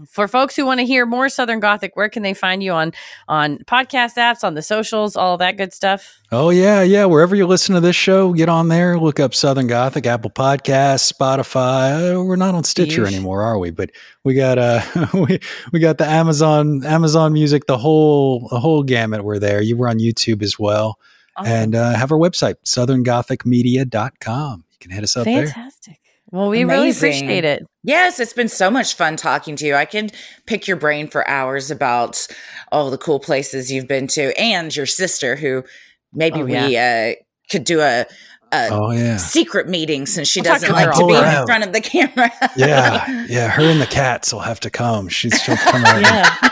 come 0.00 0.02
Absolutely. 0.02 0.02
see 0.02 0.02
us. 0.02 0.10
for 0.12 0.28
folks 0.28 0.56
who 0.56 0.66
want 0.66 0.80
to 0.80 0.86
hear 0.86 1.06
more 1.06 1.28
Southern 1.28 1.60
Gothic, 1.60 1.96
where 1.96 2.08
can 2.08 2.22
they 2.22 2.34
find 2.34 2.62
you 2.62 2.72
on 2.72 2.92
on 3.28 3.58
podcast 3.66 4.16
apps, 4.16 4.44
on 4.44 4.54
the 4.54 4.62
socials, 4.62 5.16
all 5.16 5.36
that 5.38 5.56
good 5.56 5.72
stuff? 5.72 6.18
Oh 6.32 6.50
yeah, 6.50 6.82
yeah. 6.82 7.04
Wherever 7.06 7.34
you 7.34 7.46
listen 7.46 7.74
to 7.74 7.80
this 7.80 7.96
show, 7.96 8.32
get 8.32 8.48
on 8.48 8.68
there. 8.68 8.98
Look 8.98 9.20
up 9.20 9.34
Southern 9.34 9.66
Gothic, 9.66 10.06
Apple 10.06 10.30
Podcasts, 10.30 11.12
Spotify. 11.12 12.14
Uh, 12.16 12.22
we're 12.22 12.36
not 12.36 12.54
on 12.54 12.64
Stitcher 12.64 13.02
Yeesh. 13.02 13.06
anymore, 13.08 13.42
are 13.42 13.58
we? 13.58 13.70
But 13.70 13.90
we 14.24 14.34
got 14.34 14.58
uh 14.58 14.80
we 15.14 15.40
we 15.72 15.80
got 15.80 15.98
the 15.98 16.06
Amazon 16.06 16.84
Amazon 16.84 17.32
Music, 17.32 17.66
the 17.66 17.78
whole 17.78 18.48
the 18.50 18.60
whole 18.60 18.82
gamut. 18.82 19.24
We're 19.24 19.38
there. 19.38 19.60
You 19.60 19.76
were 19.76 19.88
on 19.88 19.98
YouTube 19.98 20.42
as 20.42 20.58
well, 20.58 20.98
Awesome. 21.36 21.52
and 21.52 21.74
uh, 21.74 21.94
have 21.94 22.12
our 22.12 22.18
website 22.18 22.54
southerngothicmedia.com. 22.64 24.64
You 24.70 24.76
can 24.78 24.90
hit 24.90 25.02
us 25.04 25.16
up 25.16 25.24
there. 25.24 25.46
Fantastic. 25.46 25.98
Well, 26.32 26.48
we 26.48 26.64
really 26.64 26.90
appreciate 26.90 27.44
it. 27.44 27.66
Yes, 27.82 28.20
it's 28.20 28.32
been 28.32 28.48
so 28.48 28.70
much 28.70 28.94
fun 28.94 29.16
talking 29.16 29.56
to 29.56 29.66
you. 29.66 29.74
I 29.74 29.84
can 29.84 30.10
pick 30.46 30.68
your 30.68 30.76
brain 30.76 31.08
for 31.08 31.26
hours 31.26 31.70
about 31.70 32.26
all 32.70 32.90
the 32.90 32.98
cool 32.98 33.18
places 33.18 33.72
you've 33.72 33.88
been 33.88 34.06
to 34.08 34.38
and 34.38 34.74
your 34.74 34.86
sister, 34.86 35.34
who 35.34 35.64
maybe 36.12 36.42
Oh, 36.42 36.44
we 36.44 36.76
uh, 36.76 37.14
could 37.50 37.64
do 37.64 37.80
a, 37.80 38.06
a 38.52 38.68
Oh 38.70 38.90
yeah, 38.90 39.16
secret 39.16 39.68
meeting 39.68 40.06
since 40.06 40.28
she 40.28 40.40
We'll 40.40 40.52
doesn't 40.54 40.72
like 40.72 40.90
to 40.92 41.06
be 41.06 41.14
all 41.14 41.40
in 41.40 41.46
front 41.46 41.64
of 41.64 41.72
the 41.72 41.80
camera. 41.80 42.30
yeah, 42.56 43.26
yeah. 43.28 43.48
Her 43.48 43.62
and 43.62 43.80
the 43.80 43.86
cats 43.86 44.32
will 44.32 44.40
have 44.40 44.60
to 44.60 44.70
come. 44.70 45.08
She's 45.08 45.40
she'll 45.42 45.56
come 45.56 45.84
out. 45.84 46.00
Yeah. 46.00 46.36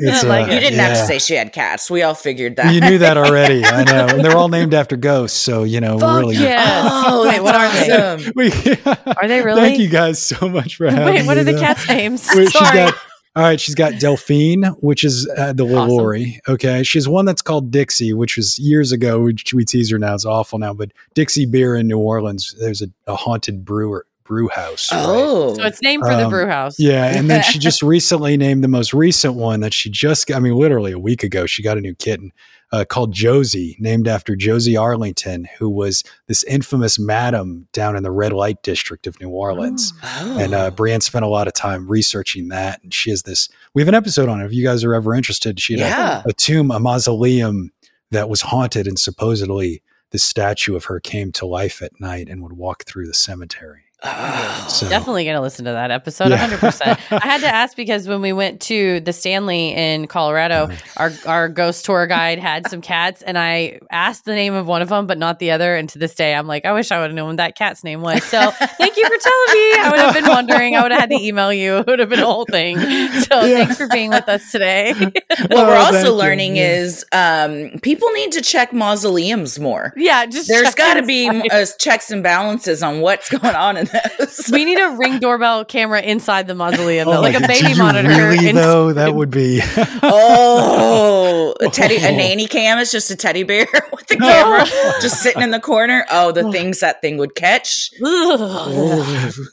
It's, 0.00 0.24
like 0.24 0.48
uh, 0.48 0.52
You 0.52 0.60
didn't 0.60 0.78
have 0.78 0.94
to 0.96 1.06
say 1.06 1.18
she 1.18 1.34
had 1.34 1.52
cats. 1.52 1.90
We 1.90 2.02
all 2.02 2.14
figured 2.14 2.56
that. 2.56 2.72
You 2.74 2.80
knew 2.80 2.98
that 2.98 3.16
already. 3.18 3.64
I 3.64 3.84
know, 3.84 4.06
and 4.08 4.24
they're 4.24 4.36
all 4.36 4.48
named 4.48 4.72
after 4.74 4.96
ghosts. 4.96 5.38
So 5.38 5.64
you 5.64 5.80
know, 5.80 5.98
Fuck 5.98 6.20
really. 6.20 6.36
yeah. 6.36 6.82
Oh, 7.06 7.26
Wait, 7.28 7.40
what 7.42 7.54
are 7.54 7.68
they? 7.72 7.90
awesome. 7.92 8.32
We, 8.36 8.50
Are 9.16 9.28
they 9.28 9.42
really? 9.42 9.60
Thank 9.60 9.78
you 9.80 9.88
guys 9.88 10.22
so 10.22 10.48
much 10.48 10.76
for 10.76 10.88
having 10.90 11.04
Wait, 11.06 11.26
what 11.26 11.36
me, 11.36 11.40
are 11.42 11.44
the 11.44 11.52
though. 11.52 11.60
cats' 11.60 11.88
names? 11.88 12.28
Wait, 12.34 12.50
she's 12.50 12.52
Sorry. 12.58 12.76
got 12.76 12.94
all 13.38 13.44
right. 13.44 13.60
She's 13.60 13.76
got 13.76 14.00
Delphine, 14.00 14.64
which 14.80 15.04
is 15.04 15.30
uh, 15.38 15.52
the 15.52 15.64
Awesome. 15.64 15.88
Lori. 15.88 16.40
Okay, 16.48 16.82
she's 16.82 17.06
one 17.08 17.24
that's 17.24 17.40
called 17.40 17.70
Dixie, 17.70 18.12
which 18.12 18.36
was 18.36 18.58
years 18.58 18.90
ago. 18.90 19.20
We, 19.20 19.36
we 19.54 19.64
tease 19.64 19.90
her 19.92 19.98
now; 19.98 20.14
it's 20.14 20.24
awful 20.24 20.58
now. 20.58 20.74
But 20.74 20.90
Dixie 21.14 21.46
Beer 21.46 21.76
in 21.76 21.86
New 21.86 21.98
Orleans, 21.98 22.54
there's 22.58 22.82
a, 22.82 22.88
a 23.06 23.14
haunted 23.14 23.64
brewer 23.64 24.06
brew 24.24 24.48
house. 24.48 24.92
right? 24.92 25.04
Oh, 25.06 25.54
so 25.54 25.62
it's 25.62 25.80
named 25.80 26.02
for 26.02 26.14
the 26.14 26.24
Um, 26.24 26.30
brew 26.30 26.46
house. 26.46 26.80
Yeah, 26.80 27.04
and 27.16 27.30
then 27.30 27.42
she 27.44 27.58
just 27.60 27.80
recently 27.80 28.36
named 28.36 28.62
the 28.64 28.68
most 28.68 28.92
recent 28.92 29.34
one 29.34 29.60
that 29.60 29.72
she 29.72 29.88
just. 29.88 30.32
I 30.32 30.40
mean, 30.40 30.54
literally 30.54 30.90
a 30.90 30.98
week 30.98 31.22
ago, 31.22 31.46
she 31.46 31.62
got 31.62 31.78
a 31.78 31.80
new 31.80 31.94
kitten 31.94 32.32
uh, 32.72 32.84
called 32.84 33.12
Josie, 33.12 33.76
named 33.78 34.06
after 34.06 34.36
Josie 34.36 34.76
Arlington, 34.76 35.48
who 35.58 35.68
was 35.68 36.04
this 36.26 36.44
infamous 36.44 36.98
madam 36.98 37.66
down 37.72 37.96
in 37.96 38.02
the 38.02 38.10
red 38.10 38.32
light 38.32 38.62
district 38.62 39.06
of 39.06 39.18
New 39.20 39.30
Orleans. 39.30 39.92
Oh. 40.02 40.38
And 40.38 40.54
uh, 40.54 40.70
Bryanne 40.70 41.02
spent 41.02 41.24
a 41.24 41.28
lot 41.28 41.46
of 41.46 41.54
time 41.54 41.88
researching 41.88 42.48
that. 42.48 42.82
And 42.82 42.92
she 42.92 43.10
has 43.10 43.22
this. 43.22 43.48
We 43.74 43.82
have 43.82 43.88
an 43.88 43.94
episode 43.94 44.28
on 44.28 44.40
it. 44.40 44.46
If 44.46 44.52
you 44.52 44.64
guys 44.64 44.84
are 44.84 44.94
ever 44.94 45.14
interested, 45.14 45.58
she 45.60 45.78
had 45.78 45.80
yeah. 45.80 46.22
a, 46.24 46.30
a 46.30 46.32
tomb, 46.32 46.70
a 46.70 46.78
mausoleum 46.78 47.72
that 48.10 48.28
was 48.28 48.42
haunted, 48.42 48.86
and 48.86 48.98
supposedly 48.98 49.82
the 50.10 50.18
statue 50.18 50.74
of 50.74 50.86
her 50.86 51.00
came 51.00 51.32
to 51.32 51.46
life 51.46 51.82
at 51.82 52.00
night 52.00 52.28
and 52.28 52.42
would 52.42 52.54
walk 52.54 52.84
through 52.84 53.06
the 53.06 53.14
cemetery. 53.14 53.82
Oh. 54.00 54.66
So 54.68 54.88
Definitely 54.88 55.24
going 55.24 55.34
to 55.34 55.40
listen 55.40 55.64
to 55.64 55.72
that 55.72 55.90
episode, 55.90 56.28
Yeah. 56.30 56.48
100%. 56.48 56.98
I 57.22 57.26
had 57.26 57.40
to 57.40 57.52
ask 57.52 57.76
because 57.76 58.06
when 58.06 58.20
we 58.22 58.32
went 58.32 58.60
to 58.62 59.00
the 59.00 59.12
Stanley 59.12 59.70
in 59.74 60.06
Colorado, 60.06 60.64
Uh-huh. 60.64 60.76
our, 60.96 61.12
our 61.26 61.48
ghost 61.48 61.84
tour 61.84 62.06
guide 62.06 62.38
had 62.38 62.68
some 62.68 62.80
cats, 62.80 63.22
and 63.22 63.36
I 63.36 63.80
asked 63.90 64.24
the 64.24 64.34
name 64.34 64.54
of 64.54 64.66
one 64.68 64.82
of 64.82 64.88
them, 64.88 65.08
but 65.08 65.18
not 65.18 65.40
the 65.40 65.50
other. 65.50 65.74
And 65.74 65.88
to 65.90 65.98
this 65.98 66.14
day, 66.14 66.32
I'm 66.34 66.46
like, 66.46 66.64
I 66.64 66.72
wish 66.72 66.92
I 66.92 67.00
would 67.00 67.06
have 67.10 67.14
known 67.16 67.28
what 67.28 67.36
that 67.38 67.56
cat's 67.56 67.82
name 67.82 68.00
was. 68.00 68.22
So 68.22 68.50
thank 68.52 68.96
you 68.96 69.04
for 69.04 69.16
telling 69.16 69.52
me. 69.52 69.72
I 69.80 69.88
would 69.90 70.00
have 70.00 70.14
been 70.14 70.28
wondering. 70.28 70.76
I 70.76 70.82
would 70.82 70.92
have 70.92 71.00
had 71.00 71.10
to 71.10 71.16
email 71.20 71.52
you. 71.52 71.78
It 71.78 71.86
would 71.88 71.98
have 71.98 72.08
been 72.08 72.20
a 72.20 72.26
whole 72.26 72.44
thing. 72.44 72.78
So 72.78 73.40
Yeah. 73.44 73.64
thanks 73.64 73.76
for 73.78 73.88
being 73.88 74.10
with 74.10 74.28
us 74.28 74.52
today. 74.52 74.92
What 75.48 75.50
we're 75.66 75.76
also 75.76 75.92
thank 75.92 76.04
you. 76.06 76.12
learning 76.12 76.56
Yeah. 76.56 76.72
is 76.76 77.04
um, 77.12 77.78
people 77.82 78.10
need 78.10 78.32
to 78.32 78.40
check 78.42 78.72
mausoleums 78.72 79.58
more. 79.58 79.92
yeah, 79.96 80.26
just 80.26 80.48
There's 80.48 80.68
check 80.68 80.76
got 80.76 80.94
to 80.94 81.02
be 81.06 81.28
uh, 81.50 81.66
checks 81.78 82.10
and 82.10 82.22
balances 82.22 82.82
on 82.82 83.00
what's 83.00 83.28
going 83.30 83.54
on 83.54 83.76
in 83.76 83.87
those. 83.92 84.48
We 84.52 84.64
need 84.64 84.78
a 84.78 84.90
ring 84.96 85.18
doorbell 85.18 85.64
camera 85.64 86.00
inside 86.02 86.46
the 86.46 86.54
mausoleum, 86.54 87.06
though, 87.08 87.18
Oh 87.18 87.20
like 87.20 87.34
a 87.36 87.40
baby 87.40 87.54
did 87.68 87.70
you 87.76 87.82
monitor. 87.82 88.08
Really, 88.08 88.48
in- 88.50 88.56
though, 88.56 88.92
that 88.92 89.14
would 89.14 89.30
be. 89.30 89.60
oh, 90.02 91.54
a 91.60 91.68
teddy, 91.68 91.96
a 91.96 92.08
Oh. 92.08 92.16
nanny 92.16 92.46
cam 92.46 92.78
is 92.78 92.90
just 92.92 93.10
a 93.10 93.16
teddy 93.16 93.42
bear 93.42 93.66
with 93.92 94.06
the 94.06 94.16
camera 94.16 94.64
just 95.00 95.22
sitting 95.22 95.42
in 95.42 95.50
the 95.50 95.60
corner. 95.60 96.04
Oh, 96.10 96.32
the 96.32 96.50
things 96.52 96.80
that 96.80 97.00
thing 97.02 97.16
would 97.18 97.34
catch. 97.34 97.90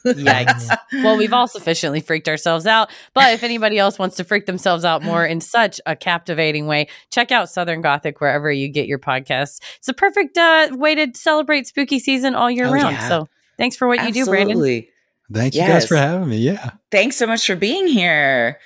Yikes. 0.04 0.76
Well, 0.92 1.16
we've 1.16 1.32
all 1.32 1.48
sufficiently 1.48 2.00
freaked 2.00 2.28
ourselves 2.28 2.66
out. 2.66 2.90
But 3.14 3.32
if 3.34 3.42
anybody 3.42 3.78
else 3.78 3.98
wants 3.98 4.16
to 4.16 4.24
freak 4.24 4.46
themselves 4.46 4.84
out 4.84 5.02
more 5.02 5.24
in 5.24 5.40
such 5.40 5.80
a 5.86 5.96
captivating 5.96 6.66
way, 6.66 6.88
check 7.10 7.30
out 7.32 7.50
Southern 7.50 7.80
Gothic 7.80 8.20
wherever 8.20 8.50
you 8.50 8.68
get 8.68 8.86
your 8.86 8.98
podcasts. 8.98 9.60
It's 9.78 9.88
a 9.88 9.94
perfect 9.94 10.36
uh, 10.38 10.68
way 10.72 10.94
to 10.94 11.10
celebrate 11.14 11.66
spooky 11.66 11.98
season 11.98 12.34
all 12.34 12.50
year 12.50 12.66
Oh, 12.66 12.72
round. 12.72 12.96
yeah. 12.96 13.08
So 13.08 13.28
thanks 13.58 13.76
for 13.76 13.88
what 13.88 14.04
you 14.04 14.12
do, 14.12 14.24
Brandon. 14.26 14.50
Absolutely. 14.52 14.90
Thank 15.32 15.54
you 15.54 15.62
guys 15.62 15.86
for 15.86 15.96
having 15.96 16.28
me. 16.28 16.38
Yeah. 16.38 16.70
Thanks 16.90 17.16
so 17.16 17.26
much 17.26 17.46
for 17.46 17.56
being 17.56 17.88
here. 17.88 18.58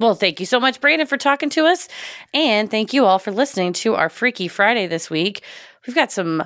Well, 0.00 0.14
thank 0.14 0.38
you 0.38 0.46
so 0.46 0.60
much, 0.60 0.80
Brandon, 0.80 1.06
for 1.06 1.16
talking 1.16 1.50
to 1.50 1.66
us. 1.66 1.88
And 2.32 2.70
thank 2.70 2.92
you 2.92 3.04
all 3.04 3.18
for 3.18 3.32
listening 3.32 3.72
to 3.74 3.94
our 3.94 4.08
Freaky 4.08 4.46
Friday 4.46 4.86
this 4.86 5.10
week. 5.10 5.42
We've 5.86 5.96
got 5.96 6.12
some 6.12 6.44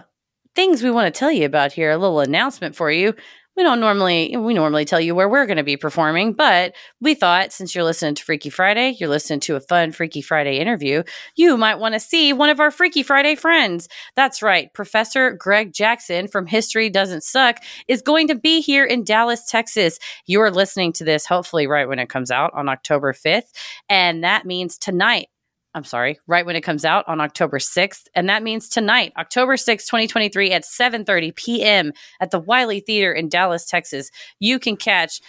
things 0.55 0.83
we 0.83 0.91
want 0.91 1.13
to 1.13 1.19
tell 1.19 1.31
you 1.31 1.45
about 1.45 1.73
here, 1.73 1.91
a 1.91 1.99
little 1.99 2.21
announcement 2.21 2.75
for 2.75 2.91
you. 2.91 3.15
We 3.55 3.65
don't 3.65 3.81
normally 3.81 4.35
we 4.37 4.55
normally 4.55 4.87
tell 4.87 5.01
you 5.01 5.15
where 5.15 5.29
we're 5.29 5.45
going 5.45 5.59
to 5.59 5.63
be 5.63 5.77
performing, 5.77 6.33
but 6.33 6.75
we 7.01 7.15
thought 7.15 7.53
since 7.53 7.75
you're 7.75 7.85
listening 7.85 8.15
to 8.15 8.25
Freaky 8.25 8.49
Friday, 8.49 8.97
you're 8.99 9.11
listening 9.11 9.41
to 9.41 9.57
a 9.57 9.61
fun 9.61 9.93
Freaky 9.93 10.23
Friday 10.23 10.57
interview, 10.59 11.03
you 11.37 11.59
might 11.59 11.79
want 11.79 11.93
to 11.93 12.01
see 12.01 12.33
one 12.33 12.49
of 12.49 12.61
our 12.61 12.71
Freaky 12.71 13.03
Friday 13.03 13.35
friends. 13.35 13.89
That's 14.17 14.43
right, 14.43 14.73
Professor 14.73 15.33
Greg 15.33 15.75
Jackson 15.75 16.29
from 16.29 16.47
History 16.47 16.89
Doesn't 16.89 17.25
Suck 17.25 17.59
is 17.89 18.01
going 18.01 18.29
to 18.29 18.35
be 18.35 18.63
here 18.63 18.87
in 18.87 19.05
Dallas, 19.05 19.45
Texas. 19.47 19.99
You 20.27 20.41
are 20.41 20.51
listening 20.51 20.95
to 20.95 21.05
this 21.05 21.27
hopefully 21.27 21.67
right 21.67 21.87
when 21.89 21.99
it 21.99 22.09
comes 22.09 22.31
out 22.31 22.53
on 22.55 22.71
October 22.71 23.13
5th, 23.13 23.53
and 23.91 24.25
that 24.25 24.47
means 24.47 24.79
tonight 24.79 25.29
I'm 25.75 25.85
sorry, 25.85 26.19
right 26.27 26.45
when 26.45 26.57
it 26.57 26.61
comes 26.61 26.85
out 26.85 27.09
on 27.09 27.21
October 27.21 27.59
6th. 27.59 28.05
And 28.15 28.29
that 28.29 28.43
means 28.43 28.69
tonight, 28.69 29.13
October 29.17 29.57
6th, 29.57 29.87
2023 29.87 30.53
at 30.53 30.65
7:30 30.65 31.35
p.m. 31.35 31.93
at 32.21 32.31
the 32.31 32.41
Wyly 32.41 32.81
Theater 32.81 33.13
in 33.13 33.29
Dallas, 33.29 33.65
Texas. 33.65 34.11
You 34.39 34.59
can 34.59 34.77
catch 34.77 35.21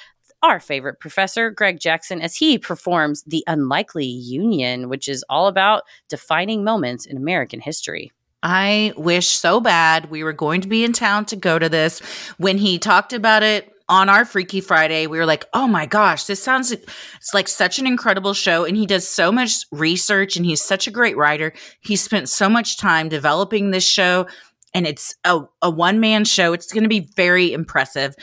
our 0.41 0.59
favorite 0.59 0.99
professor, 0.99 1.49
Greg 1.49 1.79
Jackson, 1.79 2.21
as 2.21 2.35
he 2.35 2.57
performs 2.57 3.23
The 3.23 3.43
Unlikely 3.47 4.05
Union, 4.05 4.89
which 4.89 5.07
is 5.07 5.23
all 5.29 5.47
about 5.47 5.83
defining 6.09 6.65
moments 6.65 7.05
in 7.05 7.15
American 7.15 7.61
history. 7.61 8.11
I 8.43 8.93
wish 8.97 9.29
so 9.29 9.61
bad 9.61 10.11
we 10.11 10.21
were 10.21 10.33
going 10.33 10.59
to 10.61 10.67
be 10.67 10.83
in 10.83 10.91
town 10.91 11.23
to 11.27 11.37
go 11.37 11.57
to 11.57 11.69
this. 11.69 12.01
When 12.37 12.57
he 12.57 12.77
talked 12.77 13.13
about 13.13 13.41
it 13.41 13.73
on 13.93 14.09
our 14.09 14.25
Freaky 14.25 14.59
Friday, 14.59 15.05
we 15.05 15.19
were 15.19 15.25
like, 15.27 15.45
oh 15.53 15.67
my 15.67 15.85
gosh, 15.85 16.23
this 16.23 16.41
sounds 16.41 16.71
it's 16.71 17.31
like 17.31 17.47
such 17.47 17.77
an 17.77 17.85
incredible 17.85 18.33
show. 18.33 18.65
And 18.65 18.75
he 18.75 18.87
does 18.87 19.07
so 19.07 19.31
much 19.31 19.67
research 19.71 20.35
and 20.35 20.43
he's 20.43 20.63
such 20.63 20.87
a 20.87 20.91
great 20.91 21.15
writer. 21.15 21.53
He 21.81 21.95
spent 21.95 22.27
so 22.27 22.49
much 22.49 22.79
time 22.79 23.07
developing 23.07 23.69
this 23.69 23.87
show. 23.87 24.25
And 24.73 24.87
it's 24.87 25.13
a, 25.25 25.41
a 25.61 25.69
one 25.69 25.99
man 25.99 26.25
show. 26.25 26.53
It's 26.53 26.73
going 26.73 26.81
to 26.81 26.89
be 26.89 27.07
very 27.15 27.53
impressive. 27.53 28.15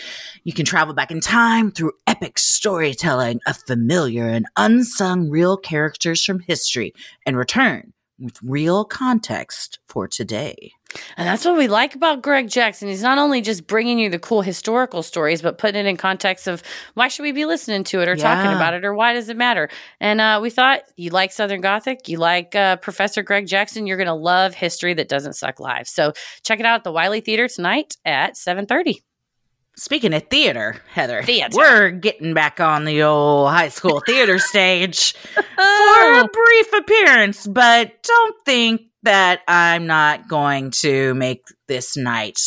You 0.43 0.53
can 0.53 0.67
travel 0.67 0.93
back 0.93 1.13
in 1.13 1.21
time 1.21 1.71
through 1.71 1.93
epic 2.09 2.41
storytelling 2.41 3.39
of 3.47 3.57
familiar 3.69 4.27
and 4.27 4.47
unsung 4.57 5.31
real 5.31 5.57
characters 5.57 6.25
from 6.25 6.41
history 6.41 6.95
and 7.25 7.37
return 7.37 7.93
with 8.21 8.39
real 8.43 8.85
context 8.85 9.79
for 9.89 10.07
today. 10.07 10.73
And 11.17 11.27
that's 11.27 11.45
what 11.45 11.57
we 11.57 11.69
like 11.69 11.95
about 11.95 12.23
Greg 12.23 12.49
Jackson. 12.49 12.89
He's 12.89 13.03
not 13.03 13.19
only 13.19 13.41
just 13.41 13.67
bringing 13.67 13.99
you 13.99 14.11
the 14.11 14.19
cool 14.19 14.43
historical 14.43 15.03
stories, 15.03 15.41
but 15.41 15.59
putting 15.59 15.87
it 15.87 15.89
in 15.89 15.97
context 15.97 16.47
of 16.47 16.63
why 16.95 17.09
should 17.09 17.23
we 17.23 17.33
be 17.33 17.45
listening 17.45 17.85
to 17.85 18.01
it 18.01 18.09
or 18.09 18.17
talking 18.17 18.53
about 18.53 18.75
it 18.75 18.85
or 18.85 18.95
why 18.95 19.13
does 19.13 19.29
it 19.29 19.37
matter? 19.37 19.69
And 20.01 20.21
uh, 20.21 20.41
we 20.43 20.51
thought 20.51 20.83
you 20.97 21.11
like 21.11 21.33
Southern 21.33 21.61
Gothic, 21.61 22.09
you 22.09 22.19
like 22.19 22.55
uh, 22.55 22.77
Professor 22.77 23.23
Greg 23.23 23.47
Jackson, 23.47 23.87
you're 23.87 23.97
going 23.97 24.07
to 24.07 24.15
love 24.15 24.55
history 24.55 24.95
that 24.95 25.09
doesn't 25.09 25.35
suck 25.35 25.61
live. 25.61 25.87
So 25.89 26.13
check 26.43 26.61
it 26.61 26.67
out 26.67 26.77
at 26.77 26.85
the 26.85 26.93
Wyly 26.93 27.21
Theater 27.21 27.49
tonight 27.49 27.97
at 28.05 28.35
7:30. 28.35 29.03
Speaking 29.77 30.13
of 30.13 30.29
theater, 30.29 30.77
Heather, 30.93 31.23
Theater. 31.23 31.57
we're 31.57 31.91
getting 31.91 32.35
back 32.35 32.61
on 32.61 32.85
the 32.85 33.03
old 33.03 33.51
high 33.51 33.69
school 33.69 34.01
theater 34.07 34.39
stage 34.39 35.15
uh, 35.37 35.43
for 35.43 36.21
a 36.21 36.29
brief 36.29 36.73
appearance, 36.75 37.47
but 37.47 38.03
don't 38.03 38.37
think 38.45 38.83
that 39.03 39.41
I'm 39.49 39.87
not 39.87 40.29
going 40.29 40.71
to 40.73 41.15
make 41.15 41.45
this 41.67 41.97
night 41.97 42.39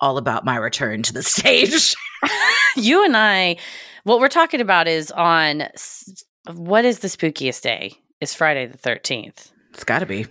all 0.00 0.16
about 0.16 0.44
my 0.44 0.56
return 0.56 1.02
to 1.02 1.12
the 1.12 1.22
stage. 1.22 1.96
you 2.76 3.04
and 3.04 3.16
I, 3.16 3.56
what 4.04 4.20
we're 4.20 4.28
talking 4.28 4.60
about 4.60 4.86
is 4.86 5.10
on 5.10 5.64
what 6.54 6.84
is 6.84 7.00
the 7.00 7.08
spookiest 7.08 7.62
day? 7.62 7.94
It's 8.20 8.34
Friday 8.34 8.66
the 8.66 8.78
13th. 8.78 9.50
It's 9.72 9.84
got 9.84 10.00
to 10.00 10.06
be. 10.06 10.26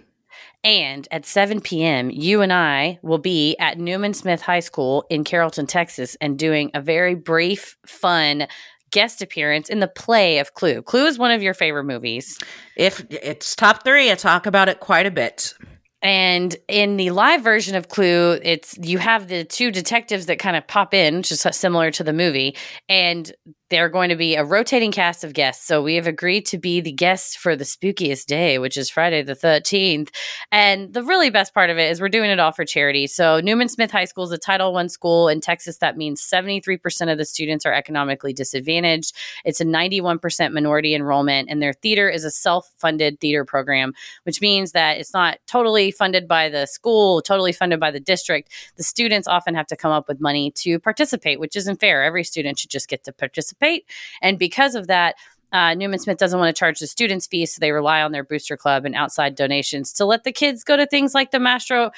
And 0.63 1.07
at 1.09 1.25
7 1.25 1.61
p.m., 1.61 2.09
you 2.09 2.41
and 2.41 2.51
I 2.51 2.99
will 3.01 3.17
be 3.17 3.55
at 3.59 3.77
Newman 3.77 4.13
Smith 4.13 4.41
High 4.41 4.59
School 4.59 5.05
in 5.09 5.23
Carrollton, 5.23 5.67
Texas, 5.67 6.17
and 6.19 6.37
doing 6.37 6.71
a 6.73 6.81
very 6.81 7.15
brief, 7.15 7.77
fun 7.85 8.47
guest 8.91 9.21
appearance 9.21 9.69
in 9.69 9.79
the 9.79 9.87
play 9.87 10.39
of 10.39 10.53
Clue. 10.53 10.81
Clue 10.81 11.05
is 11.05 11.17
one 11.17 11.31
of 11.31 11.41
your 11.41 11.53
favorite 11.53 11.85
movies. 11.85 12.37
If 12.75 13.05
it's 13.09 13.55
top 13.55 13.83
three, 13.83 14.11
I 14.11 14.15
talk 14.15 14.45
about 14.45 14.67
it 14.67 14.79
quite 14.79 15.05
a 15.05 15.11
bit. 15.11 15.53
And 16.01 16.55
in 16.67 16.97
the 16.97 17.11
live 17.11 17.41
version 17.41 17.75
of 17.75 17.89
Clue, 17.89 18.39
it's 18.41 18.77
you 18.81 18.97
have 18.97 19.27
the 19.27 19.43
two 19.43 19.71
detectives 19.71 20.27
that 20.27 20.39
kind 20.39 20.55
of 20.55 20.65
pop 20.65 20.93
in, 20.93 21.23
just 21.23 21.53
similar 21.53 21.91
to 21.91 22.03
the 22.03 22.13
movie, 22.13 22.55
and 22.87 23.31
they're 23.69 23.89
going 23.89 24.09
to 24.09 24.15
be 24.15 24.35
a 24.35 24.43
rotating 24.43 24.91
cast 24.91 25.23
of 25.23 25.33
guests. 25.33 25.65
So 25.65 25.81
we 25.81 25.95
have 25.95 26.07
agreed 26.07 26.45
to 26.47 26.57
be 26.57 26.81
the 26.81 26.91
guests 26.91 27.35
for 27.35 27.55
the 27.55 27.63
spookiest 27.63 28.25
day, 28.25 28.57
which 28.57 28.77
is 28.77 28.89
Friday 28.89 29.21
the 29.21 29.35
13th. 29.35 30.09
And 30.51 30.93
the 30.93 31.03
really 31.03 31.29
best 31.29 31.53
part 31.53 31.69
of 31.69 31.77
it 31.77 31.91
is 31.91 32.01
we're 32.01 32.09
doing 32.09 32.31
it 32.31 32.39
all 32.39 32.51
for 32.51 32.65
charity. 32.65 33.05
So 33.05 33.39
Newman 33.39 33.69
Smith 33.69 33.91
High 33.91 34.05
School 34.05 34.23
is 34.23 34.31
a 34.31 34.37
Title 34.37 34.73
One 34.73 34.89
school 34.89 35.27
in 35.27 35.39
Texas. 35.39 35.77
That 35.77 35.97
means 35.97 36.21
73% 36.21 37.11
of 37.11 37.17
the 37.17 37.25
students 37.25 37.65
are 37.65 37.73
economically 37.73 38.33
disadvantaged. 38.33 39.15
It's 39.45 39.61
a 39.61 39.65
91% 39.65 40.51
minority 40.51 40.95
enrollment, 40.95 41.49
and 41.49 41.61
their 41.61 41.73
theater 41.73 42.09
is 42.09 42.23
a 42.23 42.31
self-funded 42.31 43.19
theater 43.19 43.45
program, 43.45 43.93
which 44.23 44.41
means 44.41 44.71
that 44.71 44.97
it's 44.97 45.13
not 45.13 45.37
totally 45.45 45.91
funded 45.91 46.27
by 46.27 46.49
the 46.49 46.65
school, 46.65 47.21
totally 47.21 47.51
funded 47.51 47.79
by 47.79 47.91
the 47.91 47.99
district. 47.99 48.51
The 48.77 48.83
students 48.83 49.27
often 49.27 49.53
have 49.53 49.67
to 49.67 49.75
come 49.75 49.91
up 49.91 50.07
with 50.07 50.19
money 50.19 50.51
to 50.57 50.79
participate, 50.79 51.39
which 51.39 51.55
isn't 51.55 51.79
fair. 51.79 52.03
Every 52.03 52.23
student 52.23 52.57
should 52.57 52.71
just 52.71 52.89
get 52.89 53.03
to 53.03 53.13
participate 53.13 53.58
participate. 53.59 53.85
And 54.21 54.37
because 54.39 54.75
of 54.75 54.87
that, 54.87 55.15
uh, 55.51 55.73
Newman 55.73 55.97
Smith 55.97 56.17
doesn't 56.19 56.39
want 56.39 56.55
to 56.55 56.59
charge 56.59 56.79
the 56.79 56.85
students 56.85 57.25
fees, 57.25 57.55
so 57.55 57.59
they 57.59 57.71
rely 57.71 58.03
on 58.03 58.11
their 58.11 58.23
booster 58.23 58.55
club 58.55 58.85
and 58.85 58.93
outside 58.93 59.33
donations 59.33 59.91
to 59.93 60.05
let 60.05 60.23
the 60.23 60.31
kids 60.31 60.63
go 60.63 60.77
to 60.77 60.85
things 60.85 61.15
like 61.15 61.31
the 61.31 61.39
Mastro 61.39 61.85
uh, 61.85 61.89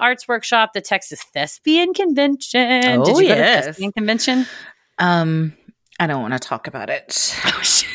Arts 0.00 0.26
Workshop, 0.26 0.72
the 0.72 0.80
Texas 0.80 1.22
Thespian 1.32 1.94
Convention. 1.94 2.84
Oh, 3.00 3.04
Did 3.04 3.16
you 3.18 3.28
go 3.28 3.34
to 3.36 3.40
the 3.40 3.62
Thespian 3.62 3.92
Convention? 3.92 4.46
Um, 4.98 5.54
I 6.00 6.08
don't 6.08 6.20
want 6.22 6.34
to 6.34 6.40
talk 6.40 6.66
about 6.66 6.90
it. 6.90 7.34
Oh, 7.44 7.60
shit. 7.62 7.88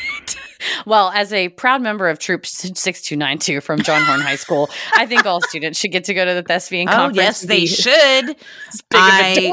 Well, 0.86 1.10
as 1.14 1.30
a 1.34 1.50
proud 1.50 1.82
member 1.82 2.08
of 2.08 2.18
Troop 2.18 2.46
6292 2.46 3.60
from 3.60 3.80
John 3.82 4.02
Horn 4.02 4.20
High 4.20 4.36
School, 4.36 4.70
I 4.96 5.04
think 5.04 5.26
all 5.26 5.42
students 5.42 5.78
should 5.78 5.92
get 5.92 6.04
to 6.04 6.14
go 6.14 6.24
to 6.24 6.32
the 6.32 6.42
Thespian 6.42 6.88
Oh, 6.88 6.92
Conference. 6.92 7.16
yes, 7.16 7.40
they 7.42 7.66
should. 7.66 8.26
big 8.26 8.34
of 8.92 8.98
a 8.98 9.52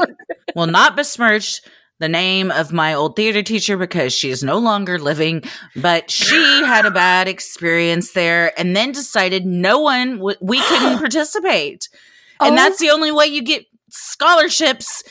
will 0.56 0.66
not 0.66 0.96
besmirch 0.96 1.60
the 2.02 2.08
name 2.08 2.50
of 2.50 2.72
my 2.72 2.92
old 2.92 3.16
theater 3.16 3.42
teacher 3.42 3.76
because 3.78 4.12
she 4.12 4.28
is 4.28 4.42
no 4.42 4.58
longer 4.58 4.98
living, 4.98 5.42
but 5.76 6.10
she 6.10 6.34
had 6.64 6.84
a 6.84 6.90
bad 6.90 7.28
experience 7.28 8.12
there 8.12 8.52
and 8.58 8.76
then 8.76 8.92
decided 8.92 9.46
no 9.46 9.78
one, 9.78 10.16
w- 10.18 10.36
we 10.42 10.60
couldn't 10.62 10.98
participate. 11.06 11.88
And 12.40 12.52
Oh. 12.54 12.56
that's 12.56 12.78
the 12.78 12.90
oh. 12.90 12.94
only 12.94 13.12
way 13.12 13.26
you 13.26 13.40
get 13.42 13.64
scholarships 13.90 15.02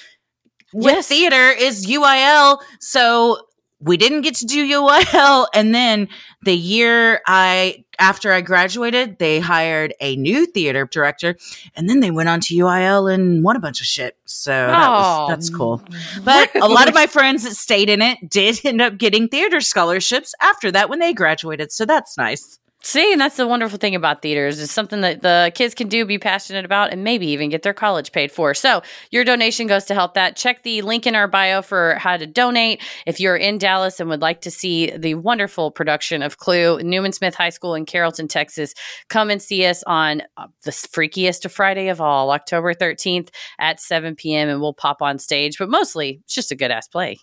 with 0.74 0.96
Yes. 0.96 1.08
theater 1.08 1.50
is 1.50 1.86
UIL. 1.88 2.60
So 2.80 3.38
we 3.82 3.98
didn't 3.98 4.22
get 4.22 4.36
to 4.36 4.46
do 4.46 4.66
UIL. 4.68 5.48
And 5.54 5.74
then 5.74 6.08
the 6.44 6.56
year 6.56 7.22
I, 7.28 7.84
after 8.00 8.32
I 8.32 8.42
graduated, 8.42 9.18
they 9.20 9.40
hired 9.40 9.94
a 10.00 10.16
new 10.16 10.46
theater 10.46 10.86
director 10.92 11.36
and 11.76 11.90
then 11.90 12.00
they 12.00 12.12
went 12.12 12.30
on 12.30 12.40
to 12.42 12.56
UIL 12.56 13.14
and 13.14 13.44
won 13.44 13.56
a 13.56 13.60
bunch 13.60 13.82
of 13.82 13.88
shit. 13.88 14.16
So 14.26 14.52
that 14.52 14.88
Oh, 14.88 14.92
was, 14.92 15.30
that's 15.30 15.50
cool. 15.50 15.82
But 16.24 16.56
a 16.56 16.68
lot 16.68 16.88
of 16.88 16.94
my 16.94 17.08
friends 17.08 17.44
that 17.44 17.56
stayed 17.56 17.90
in 17.90 18.02
it 18.02 18.18
did 18.30 18.60
end 18.64 18.82
up 18.82 18.98
getting 18.98 19.28
theater 19.28 19.62
scholarships 19.62 20.34
after 20.42 20.72
that 20.72 20.90
when 20.90 21.00
they 21.00 21.14
graduated. 21.14 21.72
So 21.72 21.86
that's 21.86 22.18
nice. 22.18 22.60
See, 22.84 23.12
and 23.12 23.22
that's 23.22 23.38
the 23.38 23.46
wonderful 23.46 23.78
thing 23.78 23.94
about 23.94 24.24
theaters 24.24 24.60
is 24.60 24.72
something 24.72 25.02
that 25.02 25.22
the 25.22 25.52
kids 25.54 25.76
can 25.76 25.88
do, 25.88 26.04
be 26.04 26.18
passionate 26.18 26.66
about, 26.66 26.92
and 26.92 27.04
maybe 27.04 27.28
even 27.28 27.50
get 27.50 27.62
their 27.62 27.76
college 27.76 28.12
paid 28.12 28.32
for. 28.32 28.56
So 28.56 28.82
your 29.12 29.24
donation 29.24 29.68
goes 29.68 29.86
to 29.86 29.94
help 29.94 30.16
that. 30.16 30.36
Check 30.36 30.64
the 30.64 30.82
link 30.82 31.06
in 31.06 31.14
our 31.14 31.28
bio 31.28 31.62
for 31.62 31.94
how 31.96 32.18
to 32.18 32.26
donate. 32.26 32.82
If 33.06 33.20
you're 33.20 33.38
in 33.38 33.60
Dallas 33.60 34.00
and 34.00 34.10
would 34.10 34.24
like 34.24 34.42
to 34.42 34.52
see 34.52 34.90
the 34.98 35.14
wonderful 35.14 35.70
production 35.70 36.24
of 36.24 36.40
Clue, 36.40 36.82
Newman 36.82 37.12
Smith 37.12 37.36
High 37.36 37.50
School 37.52 37.76
in 37.76 37.86
Carrollton, 37.86 38.28
Texas, 38.28 38.74
come 39.10 39.30
and 39.30 39.40
see 39.40 39.64
us 39.68 39.84
on 39.84 40.24
uh, 40.38 40.48
the 40.64 40.72
freakiest 40.72 41.46
of 41.46 41.52
Friday 41.52 41.90
of 41.90 42.02
all, 42.02 42.32
October 42.32 42.74
13th 42.74 43.30
at 43.60 43.80
7 43.80 44.16
p.m. 44.16 44.50
and 44.50 44.60
we'll 44.60 44.74
pop 44.74 45.04
on 45.04 45.20
stage. 45.20 45.60
But 45.60 45.70
mostly, 45.70 46.22
it's 46.24 46.34
just 46.34 46.52
a 46.52 46.56
good 46.56 46.72
ass 46.72 46.88
play. 46.88 47.20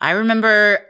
I 0.00 0.10
remember 0.10 0.80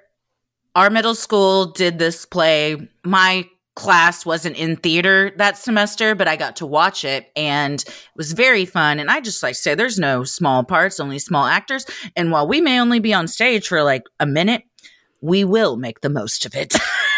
our 0.74 0.88
middle 0.88 1.14
school 1.14 1.66
did 1.66 1.98
this 1.98 2.24
play. 2.24 2.88
My 3.04 3.46
class 3.76 4.26
wasn't 4.26 4.56
in 4.56 4.74
theater 4.76 5.32
that 5.36 5.58
semester, 5.58 6.14
but 6.14 6.26
I 6.26 6.34
got 6.34 6.56
to 6.56 6.66
watch 6.66 7.04
it 7.04 7.30
and 7.36 7.80
it 7.80 8.06
was 8.16 8.32
very 8.32 8.64
fun. 8.64 8.98
And 8.98 9.10
I 9.10 9.20
just 9.20 9.42
like 9.42 9.54
say 9.54 9.74
there's 9.74 9.98
no 9.98 10.24
small 10.24 10.64
parts, 10.64 10.98
only 10.98 11.18
small 11.18 11.44
actors. 11.44 11.86
And 12.16 12.32
while 12.32 12.48
we 12.48 12.60
may 12.60 12.80
only 12.80 13.00
be 13.00 13.14
on 13.14 13.28
stage 13.28 13.68
for 13.68 13.82
like 13.82 14.04
a 14.18 14.26
minute, 14.26 14.62
we 15.20 15.44
will 15.44 15.76
make 15.76 16.00
the 16.00 16.10
most 16.10 16.46
of 16.46 16.54
it. 16.54 16.74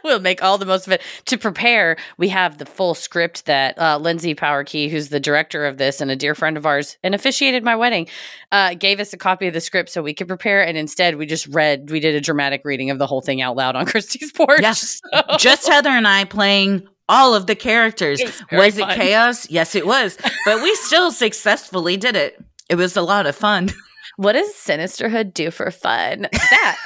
we'll 0.04 0.20
make 0.20 0.42
all 0.42 0.58
the 0.58 0.66
most 0.66 0.86
of 0.86 0.92
it. 0.92 1.02
To 1.26 1.38
prepare, 1.38 1.96
we 2.16 2.28
have 2.28 2.58
the 2.58 2.66
full 2.66 2.94
script 2.94 3.46
that 3.46 3.78
uh, 3.78 3.98
Lindsay 3.98 4.34
Powerkey, 4.34 4.90
who's 4.90 5.08
the 5.08 5.20
director 5.20 5.66
of 5.66 5.78
this 5.78 6.00
and 6.00 6.10
a 6.10 6.16
dear 6.16 6.34
friend 6.34 6.56
of 6.56 6.66
ours 6.66 6.96
and 7.02 7.14
officiated 7.14 7.64
my 7.64 7.76
wedding, 7.76 8.08
uh, 8.52 8.74
gave 8.74 9.00
us 9.00 9.12
a 9.12 9.16
copy 9.16 9.46
of 9.46 9.54
the 9.54 9.60
script 9.60 9.90
so 9.90 10.02
we 10.02 10.14
could 10.14 10.28
prepare. 10.28 10.66
And 10.66 10.76
instead, 10.76 11.16
we 11.16 11.26
just 11.26 11.46
read, 11.48 11.90
we 11.90 12.00
did 12.00 12.14
a 12.14 12.20
dramatic 12.20 12.62
reading 12.64 12.90
of 12.90 12.98
the 12.98 13.06
whole 13.06 13.20
thing 13.20 13.40
out 13.42 13.56
loud 13.56 13.76
on 13.76 13.86
Christy's 13.86 14.32
porch. 14.32 14.60
Yes. 14.62 15.00
So- 15.12 15.36
just 15.38 15.68
Heather 15.68 15.90
and 15.90 16.06
I 16.08 16.24
playing 16.24 16.86
all 17.08 17.34
of 17.34 17.46
the 17.46 17.56
characters. 17.56 18.20
It 18.20 18.26
was 18.26 18.76
Was 18.76 18.78
it 18.78 18.88
chaos? 18.90 19.50
Yes, 19.50 19.74
it 19.74 19.86
was. 19.86 20.16
But 20.44 20.62
we 20.62 20.74
still 20.76 21.10
successfully 21.10 21.96
did 21.96 22.14
it. 22.16 22.42
It 22.68 22.76
was 22.76 22.96
a 22.96 23.02
lot 23.02 23.26
of 23.26 23.34
fun. 23.34 23.70
what 24.16 24.32
does 24.34 24.54
Sinisterhood 24.54 25.34
do 25.34 25.50
for 25.50 25.70
fun? 25.72 26.28
That, 26.32 26.76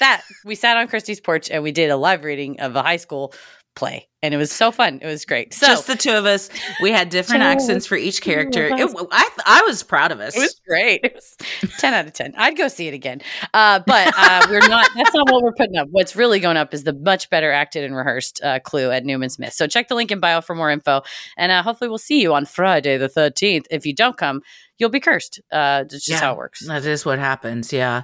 that 0.00 0.22
we 0.44 0.54
sat 0.54 0.76
on 0.76 0.88
Christy's 0.88 1.20
porch 1.20 1.50
and 1.50 1.62
we 1.62 1.72
did 1.72 1.90
a 1.90 1.96
live 1.96 2.24
reading 2.24 2.60
of 2.60 2.76
a 2.76 2.82
high 2.82 2.96
school 2.96 3.32
play. 3.74 4.08
And 4.22 4.32
it 4.34 4.38
was 4.38 4.50
so 4.50 4.72
fun. 4.72 5.00
It 5.02 5.06
was 5.06 5.24
great. 5.26 5.52
So 5.52 5.66
Just 5.66 5.86
the 5.86 5.94
two 5.94 6.10
of 6.10 6.24
us. 6.24 6.48
We 6.80 6.90
had 6.90 7.10
different 7.10 7.42
accents 7.42 7.86
for 7.86 7.94
each 7.94 8.22
character. 8.22 8.66
It, 8.66 8.90
I, 9.12 9.28
I 9.44 9.62
was 9.66 9.82
proud 9.82 10.10
of 10.12 10.18
us. 10.18 10.34
It 10.34 10.40
was 10.40 10.60
great. 10.66 11.00
It 11.04 11.14
was 11.14 11.36
10 11.78 11.92
out 11.94 12.06
of 12.06 12.12
10. 12.14 12.32
I'd 12.36 12.56
go 12.56 12.66
see 12.68 12.88
it 12.88 12.94
again. 12.94 13.20
Uh, 13.52 13.80
but 13.86 14.12
uh, 14.16 14.46
we're 14.50 14.66
not, 14.66 14.88
that's 14.96 15.14
not 15.14 15.30
what 15.30 15.42
we're 15.44 15.52
putting 15.52 15.76
up. 15.76 15.88
What's 15.90 16.16
really 16.16 16.40
going 16.40 16.56
up 16.56 16.72
is 16.74 16.84
the 16.84 16.94
much 16.94 17.28
better 17.28 17.52
acted 17.52 17.84
and 17.84 17.94
rehearsed 17.94 18.42
uh, 18.42 18.58
clue 18.60 18.90
at 18.90 19.04
Newman 19.04 19.28
Smith. 19.28 19.52
So 19.52 19.66
check 19.66 19.88
the 19.88 19.94
link 19.94 20.10
in 20.10 20.18
bio 20.20 20.40
for 20.40 20.56
more 20.56 20.70
info. 20.70 21.02
And 21.36 21.52
uh, 21.52 21.62
hopefully 21.62 21.88
we'll 21.88 21.98
see 21.98 22.20
you 22.22 22.34
on 22.34 22.46
Friday 22.46 22.96
the 22.96 23.10
13th. 23.10 23.66
If 23.70 23.84
you 23.84 23.94
don't 23.94 24.16
come, 24.16 24.40
you'll 24.78 24.90
be 24.90 25.00
cursed. 25.00 25.40
Uh, 25.52 25.82
it's 25.84 26.06
just 26.06 26.08
Yeah. 26.08 26.18
how 26.20 26.32
it 26.32 26.38
works. 26.38 26.66
That 26.66 26.84
is 26.86 27.04
what 27.04 27.18
happens. 27.18 27.72
Yeah. 27.72 28.02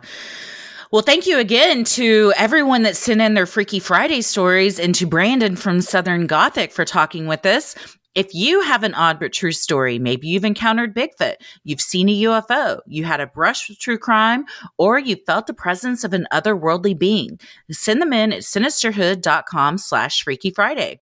Well, 0.93 1.01
thank 1.01 1.27
you 1.27 1.39
again 1.39 1.85
to 1.85 2.35
everyone 2.37 2.83
that 2.83 2.99
sent 2.99 3.23
in 3.23 3.33
their 3.33 3.47
Freaky 3.47 3.79
Friday 3.79 4.21
stories 4.21 4.79
and 4.79 4.95
to 4.97 5.07
Brandon 5.07 5.57
from 5.57 5.81
Southern 5.81 6.27
Gothic 6.27 6.71
for 6.71 6.85
talking 6.85 7.27
with 7.27 7.47
us. 7.47 7.75
If 8.15 8.35
you 8.35 8.61
have 8.61 8.83
an 8.83 8.93
odd 8.93 9.19
but 9.19 9.33
true 9.33 9.53
story, 9.53 9.99
maybe 9.99 10.29
you've 10.29 10.45
encountered 10.45 10.95
Bigfoot, 10.95 11.37
you've 11.65 11.81
seen 11.81 12.11
a 12.11 12.23
UFO, 12.25 12.81
you 12.87 13.05
had 13.05 13.23
a 13.23 13.27
brush 13.27 13.71
with 13.71 13.79
true 13.79 13.97
crime, 13.97 14.45
or 14.77 14.99
you 14.99 15.17
felt 15.27 15.47
the 15.47 15.55
presence 15.55 16.05
of 16.05 16.13
an 16.13 16.27
otherworldly 16.31 16.99
being, 16.99 17.41
send 17.71 18.03
them 18.03 18.13
in 18.13 18.31
at 18.31 18.43
sinisterhood.com 18.43 19.79
slash 19.79 20.23
Freaky 20.23 20.51
Friday. 20.51 21.01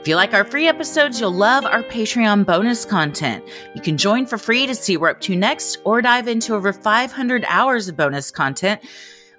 If 0.00 0.08
you 0.08 0.16
like 0.16 0.32
our 0.32 0.44
free 0.44 0.66
episodes, 0.66 1.20
you'll 1.20 1.30
love 1.34 1.66
our 1.66 1.82
Patreon 1.82 2.46
bonus 2.46 2.86
content. 2.86 3.44
You 3.74 3.82
can 3.82 3.98
join 3.98 4.24
for 4.24 4.38
free 4.38 4.66
to 4.66 4.74
see 4.74 4.96
what 4.96 5.02
we're 5.02 5.10
up 5.10 5.20
to 5.22 5.36
next 5.36 5.76
or 5.84 6.00
dive 6.00 6.26
into 6.26 6.54
over 6.54 6.72
500 6.72 7.44
hours 7.46 7.86
of 7.86 7.98
bonus 7.98 8.30
content. 8.30 8.80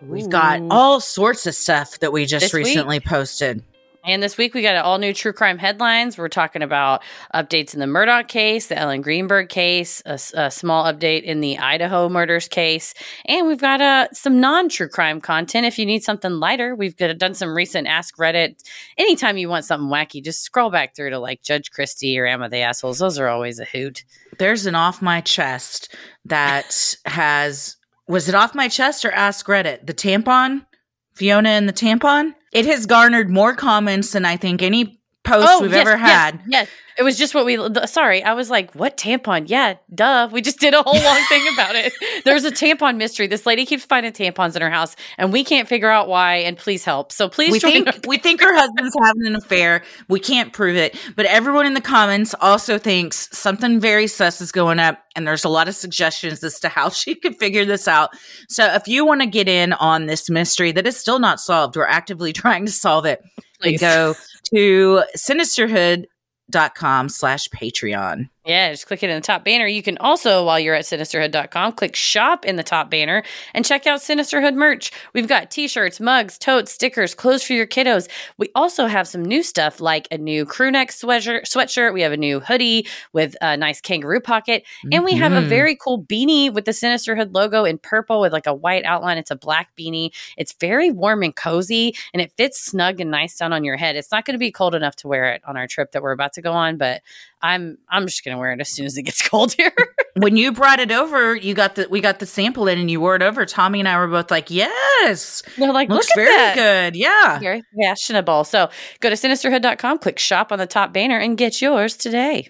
We've 0.04 0.30
got 0.30 0.62
all 0.70 1.00
sorts 1.00 1.48
of 1.48 1.56
stuff 1.56 1.98
that 2.00 2.14
we 2.14 2.28
just 2.28 2.46
This 2.46 2.54
week? 2.54 2.66
recently 2.66 3.00
posted. 3.00 3.64
And 4.04 4.24
this 4.24 4.36
week 4.36 4.56
we 4.56 4.64
got 4.64 4.76
all 4.78 4.98
new 4.98 5.14
true 5.14 5.32
crime 5.32 5.60
headlines. 5.60 6.18
We're 6.18 6.28
talking 6.28 6.64
about 6.64 7.04
updates 7.36 7.76
in 7.76 7.80
the 7.80 7.86
Murdaugh 7.86 8.28
case, 8.28 8.68
the 8.68 8.78
Ellen 8.78 9.02
Greenberg 9.02 9.50
case, 9.50 10.02
a 10.06 10.18
small 10.50 10.92
update 10.92 11.22
in 11.22 11.40
the 11.40 11.60
Idaho 11.60 12.10
murders 12.10 12.48
case, 12.48 12.96
and 13.26 13.46
we've 13.46 13.62
got 13.62 13.80
uh, 13.80 14.08
some 14.12 14.40
non-true 14.40 14.90
crime 14.90 15.22
content. 15.22 15.68
If 15.68 15.78
you 15.78 15.86
need 15.86 16.04
something 16.04 16.32
lighter, 16.32 16.74
we've 16.74 16.98
got, 16.98 17.16
done 17.20 17.36
some 17.36 17.56
recent 17.56 17.88
Ask 17.88 18.18
Reddit. 18.18 18.64
Anytime 18.98 19.38
you 19.38 19.50
want 19.50 19.66
something 19.66 19.90
wacky, 19.90 20.24
just 20.24 20.42
scroll 20.42 20.72
back 20.72 20.96
through 20.96 21.12
to 21.12 21.20
like 21.20 21.44
Judge 21.44 21.70
Christy 21.70 22.18
or 22.18 22.28
I 22.28 22.48
the 22.48 22.58
Assholes. 22.58 22.98
Those 22.98 23.20
are 23.20 23.28
always 23.28 23.60
a 23.60 23.66
hoot. 23.66 24.04
There's 24.40 24.66
an 24.66 24.74
off 24.74 25.02
my 25.04 25.22
chest 25.22 25.96
that 26.26 26.96
has 27.06 27.78
was 28.08 28.28
it 28.28 28.36
off 28.36 28.56
my 28.56 28.68
chest 28.68 29.06
or 29.06 29.12
ask 29.12 29.46
Reddit? 29.46 29.86
The 29.86 29.94
tampon? 29.94 30.66
Fiona 31.14 31.50
and 31.50 31.68
the 31.68 31.74
tampon? 31.74 32.34
It 32.52 32.66
has 32.66 32.86
garnered 32.86 33.30
more 33.30 33.56
comments 33.56 34.12
than 34.12 34.26
I 34.26 34.38
think 34.38 34.62
any 34.62 35.01
post 35.24 35.48
oh, 35.50 35.62
we've 35.62 35.72
yes, 35.72 35.88
ever 35.88 35.98
had. 35.98 36.42
Yes, 36.48 36.68
it 36.98 37.04
was 37.04 37.18
just 37.18 37.34
what 37.34 37.46
we. 37.46 37.58
Sorry, 37.86 38.24
I 38.24 38.34
was 38.34 38.50
like, 38.50 38.74
"What 38.74 38.98
tampon?" 38.98 39.46
Yeah, 39.48 39.76
duh. 39.94 40.30
We 40.32 40.42
just 40.42 40.60
did 40.60 40.74
a 40.74 40.84
whole 40.84 41.02
long 41.02 41.22
thing 41.30 41.48
about 41.54 41.76
it. 41.76 41.94
There's 42.26 42.44
a 42.44 42.52
tampon 42.52 42.98
mystery. 42.98 43.28
This 43.28 43.46
lady 43.46 43.66
keeps 43.66 43.86
finding 43.86 44.12
tampons 44.12 44.56
in 44.56 44.62
her 44.62 44.70
house, 44.70 44.96
and 45.18 45.32
we 45.32 45.44
can't 45.44 45.68
figure 45.68 45.90
out 45.90 46.08
why. 46.08 46.38
And 46.38 46.58
please 46.58 46.84
help. 46.84 47.12
So 47.12 47.30
please 47.30 47.52
we 47.52 47.60
think 47.60 48.06
we 48.08 48.18
think 48.18 48.42
her 48.42 48.54
husband's 48.54 48.96
having 49.02 49.28
an 49.28 49.36
affair. 49.36 49.84
We 50.10 50.20
can't 50.20 50.54
prove 50.54 50.76
it, 50.76 50.98
but 51.16 51.26
everyone 51.26 51.66
in 51.66 51.74
the 51.74 51.82
comments 51.82 52.36
also 52.42 52.78
thinks 52.78 53.30
something 53.36 53.80
very 53.80 54.08
sus 54.08 54.42
is 54.42 54.52
going 54.52 54.80
up, 54.80 55.00
and 55.16 55.26
there's 55.26 55.44
a 55.44 55.50
lot 55.50 55.68
of 55.68 55.76
suggestions 55.76 56.44
as 56.44 56.60
to 56.60 56.70
how 56.70 56.90
she 57.02 57.16
could 57.16 57.38
figure 57.38 57.66
this 57.66 57.88
out. 57.88 58.12
So 58.50 58.66
if 58.74 58.88
you 58.88 59.06
want 59.06 59.22
to 59.22 59.28
get 59.28 59.48
in 59.48 59.74
on 59.74 60.08
this 60.08 60.30
mystery 60.30 60.72
that 60.74 60.86
is 60.86 60.98
still 60.98 61.20
not 61.20 61.40
solved, 61.40 61.76
we're 61.76 61.88
actively 61.88 62.34
trying 62.42 62.66
to 62.66 62.72
solve 62.72 63.06
it. 63.06 63.22
Please. 63.60 63.80
Go 63.80 64.16
to 64.54 65.04
sinisterhood.com 65.16 67.10
slash 67.10 67.48
Patreon. 67.50 68.30
Yeah, 68.44 68.72
just 68.72 68.88
click 68.88 69.04
it 69.04 69.10
in 69.12 69.16
the 69.16 69.22
top 69.22 69.46
banner. 69.46 69.68
You 69.68 69.84
can 69.84 70.00
also, 70.00 70.44
while 70.44 70.60
you're 70.60 70.74
at 70.74 70.86
sinisterhood.com, 70.86 71.74
click 71.74 71.96
shop 71.96 72.44
in 72.44 72.56
the 72.56 72.64
top 72.64 72.90
banner 72.90 73.22
and 73.54 73.64
check 73.64 73.86
out 73.86 74.00
Sinisterhood 74.00 74.56
merch. 74.56 74.92
We've 75.14 75.28
got 75.28 75.52
t 75.52 75.68
shirts, 75.68 76.00
mugs, 76.00 76.40
totes, 76.40 76.72
stickers, 76.72 77.14
clothes 77.14 77.44
for 77.44 77.54
your 77.54 77.68
kiddos. 77.68 78.10
We 78.40 78.50
also 78.56 78.88
have 78.88 79.08
some 79.08 79.24
new 79.24 79.44
stuff 79.44 79.80
like 79.80 80.08
a 80.10 80.18
new 80.18 80.46
crew 80.46 80.72
neck 80.72 80.90
sweatshirt. 80.90 81.44
sweatshirt. 81.44 81.94
We 81.94 82.02
have 82.02 82.14
a 82.14 82.18
new 82.18 82.40
hoodie 82.40 82.88
with 83.14 83.36
a 83.42 83.56
nice 83.58 83.80
kangaroo 83.80 84.20
pocket. 84.20 84.64
And 84.92 85.04
we 85.04 85.14
have 85.18 85.34
a 85.34 85.42
Mhm. 85.42 85.48
very 85.48 85.76
cool 85.76 86.02
beanie 86.04 86.52
with 86.52 86.66
the 86.66 86.72
Sinisterhood 86.72 87.36
logo 87.36 87.64
in 87.64 87.78
purple 87.78 88.22
with 88.22 88.34
like 88.34 88.48
a 88.48 88.56
white 88.56 88.86
outline. 88.86 89.20
It's 89.20 89.30
a 89.30 89.36
black 89.36 89.70
beanie. 89.78 90.10
It's 90.36 90.54
very 90.54 90.90
warm 90.90 91.22
and 91.22 91.36
cozy 91.36 91.94
and 92.12 92.20
it 92.24 92.34
fits 92.38 92.60
snug 92.60 93.00
and 93.00 93.12
nice 93.12 93.38
down 93.38 93.54
on 93.54 93.64
your 93.64 93.78
head. 93.78 93.96
It's 93.96 94.12
not 94.12 94.26
going 94.26 94.34
to 94.34 94.40
be 94.40 94.52
cold 94.52 94.74
enough 94.74 94.96
to 94.98 95.08
wear 95.08 95.26
it 95.32 95.44
on 95.48 95.58
our 95.58 95.68
trip 95.68 95.92
that 95.92 96.02
we're 96.02 96.12
about 96.12 96.34
to 96.34 96.42
go 96.42 96.54
on, 96.54 96.78
but 96.78 97.02
I'm 97.44 97.78
I'm 97.90 98.06
just 98.08 98.24
gonna 98.24 98.38
wear 98.38 98.52
it 98.54 98.62
as 98.62 98.70
soon 98.70 98.86
as 98.86 98.98
it 98.98 99.04
gets 99.04 99.22
cold 99.30 99.54
here. 99.54 99.74
when 100.18 100.38
you 100.38 100.52
brought 100.52 100.80
it 100.80 100.92
over, 100.92 101.36
you 101.36 101.54
got 101.54 101.76
the 101.76 101.88
we 101.90 102.02
got 102.02 102.20
the 102.20 102.26
sample 102.26 102.68
in 102.68 102.78
and 102.80 102.90
you 102.92 103.00
wore 103.02 103.16
it 103.16 103.22
over. 103.22 103.46
Tommy 103.46 103.80
and 103.80 103.88
I 103.90 103.98
were 103.98 104.08
both 104.08 104.30
like, 104.32 104.50
Yes. 104.50 105.44
They're 105.58 105.72
like, 105.74 105.90
Looks 105.90 106.08
look 106.10 106.16
very 106.26 106.36
that. 106.36 106.56
good. 106.56 106.96
Yeah. 106.96 107.40
Very 107.40 107.64
fashionable. 107.82 108.44
So 108.44 108.70
go 109.00 109.10
to 109.10 109.16
sinisterhood.com, 109.16 110.00
click 110.00 110.20
shop 110.20 110.52
on 110.52 110.60
the 110.60 110.68
top 110.68 110.94
banner, 110.94 111.18
and 111.18 111.38
get 111.38 111.62
yours 111.62 111.98
today. 111.98 112.50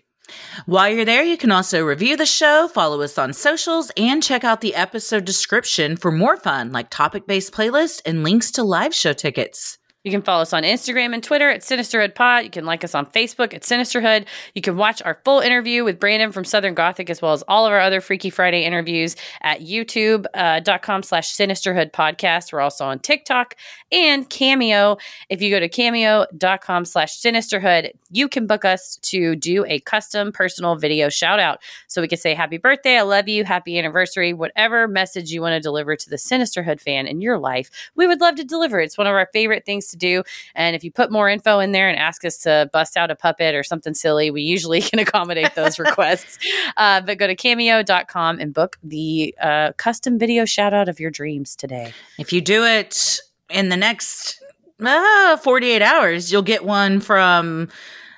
While 0.65 0.89
you're 0.89 1.03
there, 1.03 1.23
you 1.23 1.35
can 1.35 1.51
also 1.51 1.83
review 1.83 2.15
the 2.15 2.25
show, 2.25 2.69
follow 2.73 3.01
us 3.01 3.17
on 3.17 3.33
socials, 3.33 3.91
and 3.97 4.23
check 4.23 4.45
out 4.45 4.61
the 4.61 4.75
episode 4.75 5.25
description 5.25 5.97
for 5.97 6.09
more 6.11 6.37
fun 6.37 6.71
like 6.71 6.89
topic 6.89 7.27
based 7.27 7.51
playlists 7.53 8.01
and 8.05 8.23
links 8.23 8.51
to 8.51 8.63
live 8.63 8.95
show 8.95 9.11
tickets. 9.13 9.77
You 10.03 10.09
can 10.09 10.23
follow 10.23 10.41
us 10.41 10.51
on 10.51 10.63
Instagram 10.63 11.13
and 11.13 11.23
Twitter 11.23 11.47
at 11.47 11.61
Sinisterhood 11.61 12.15
Pod. 12.15 12.43
You 12.43 12.49
can 12.49 12.65
like 12.65 12.83
us 12.83 12.95
on 12.95 13.05
Facebook 13.05 13.53
at 13.53 13.61
Sinisterhood. 13.61 14.25
You 14.55 14.61
can 14.63 14.75
watch 14.75 14.99
our 15.03 15.19
full 15.23 15.41
interview 15.41 15.83
with 15.83 15.99
Brandon 15.99 16.31
from 16.31 16.43
Southern 16.43 16.73
Gothic, 16.73 17.11
as 17.11 17.21
well 17.21 17.33
as 17.33 17.43
all 17.47 17.67
of 17.67 17.71
our 17.71 17.79
other 17.79 18.01
Freaky 18.01 18.31
Friday 18.31 18.63
interviews 18.63 19.15
at 19.43 19.59
youtube.com 19.59 20.99
uh, 20.99 21.03
slash 21.03 21.31
Sinisterhood 21.31 21.91
Podcast. 21.91 22.51
We're 22.51 22.61
also 22.61 22.85
on 22.85 22.97
TikTok 22.97 23.55
and 23.91 24.27
Cameo. 24.27 24.97
If 25.29 25.39
you 25.39 25.51
go 25.51 25.59
to 25.59 25.69
cameo.com 25.69 26.85
slash 26.85 27.21
Sinisterhood, 27.21 27.91
you 28.09 28.27
can 28.27 28.47
book 28.47 28.65
us 28.65 28.97
to 29.03 29.35
do 29.35 29.65
a 29.65 29.81
custom 29.81 30.31
personal 30.31 30.75
video 30.77 31.09
shout 31.09 31.39
out. 31.39 31.59
So 31.87 32.01
we 32.01 32.07
can 32.07 32.17
say 32.17 32.33
happy 32.33 32.57
birthday, 32.57 32.97
I 32.97 33.03
love 33.03 33.27
you, 33.27 33.43
happy 33.43 33.77
anniversary, 33.77 34.33
whatever 34.33 34.87
message 34.87 35.31
you 35.31 35.41
want 35.41 35.53
to 35.53 35.59
deliver 35.59 35.95
to 35.95 36.09
the 36.09 36.15
Sinisterhood 36.15 36.81
fan 36.81 37.05
in 37.05 37.21
your 37.21 37.37
life, 37.37 37.69
we 37.95 38.07
would 38.07 38.19
love 38.19 38.33
to 38.35 38.43
deliver. 38.43 38.79
It's 38.79 38.97
one 38.97 39.05
of 39.05 39.13
our 39.13 39.29
favorite 39.31 39.63
things 39.63 39.90
to 39.91 39.97
do. 39.97 40.23
And 40.55 40.75
if 40.75 40.83
you 40.83 40.91
put 40.91 41.11
more 41.11 41.29
info 41.29 41.59
in 41.59 41.71
there 41.71 41.87
and 41.87 41.97
ask 41.97 42.25
us 42.25 42.37
to 42.39 42.69
bust 42.73 42.97
out 42.97 43.11
a 43.11 43.15
puppet 43.15 43.55
or 43.55 43.63
something 43.63 43.93
silly, 43.93 44.31
we 44.31 44.41
usually 44.41 44.81
can 44.81 44.99
accommodate 44.99 45.55
those 45.55 45.79
requests. 45.79 46.37
Uh, 46.77 47.01
but 47.01 47.17
go 47.17 47.27
to 47.27 47.35
cameo.com 47.35 48.39
and 48.39 48.53
book 48.53 48.77
the 48.83 49.35
uh, 49.41 49.71
custom 49.77 50.17
video 50.17 50.45
shout 50.45 50.73
out 50.73 50.89
of 50.89 50.99
your 50.99 51.11
dreams 51.11 51.55
today. 51.55 51.93
If 52.17 52.33
you 52.33 52.41
do 52.41 52.65
it 52.65 53.19
in 53.49 53.69
the 53.69 53.77
next 53.77 54.41
uh, 54.81 55.37
48 55.37 55.81
hours, 55.81 56.31
you'll 56.31 56.41
get 56.41 56.65
one 56.65 56.99
from 56.99 57.69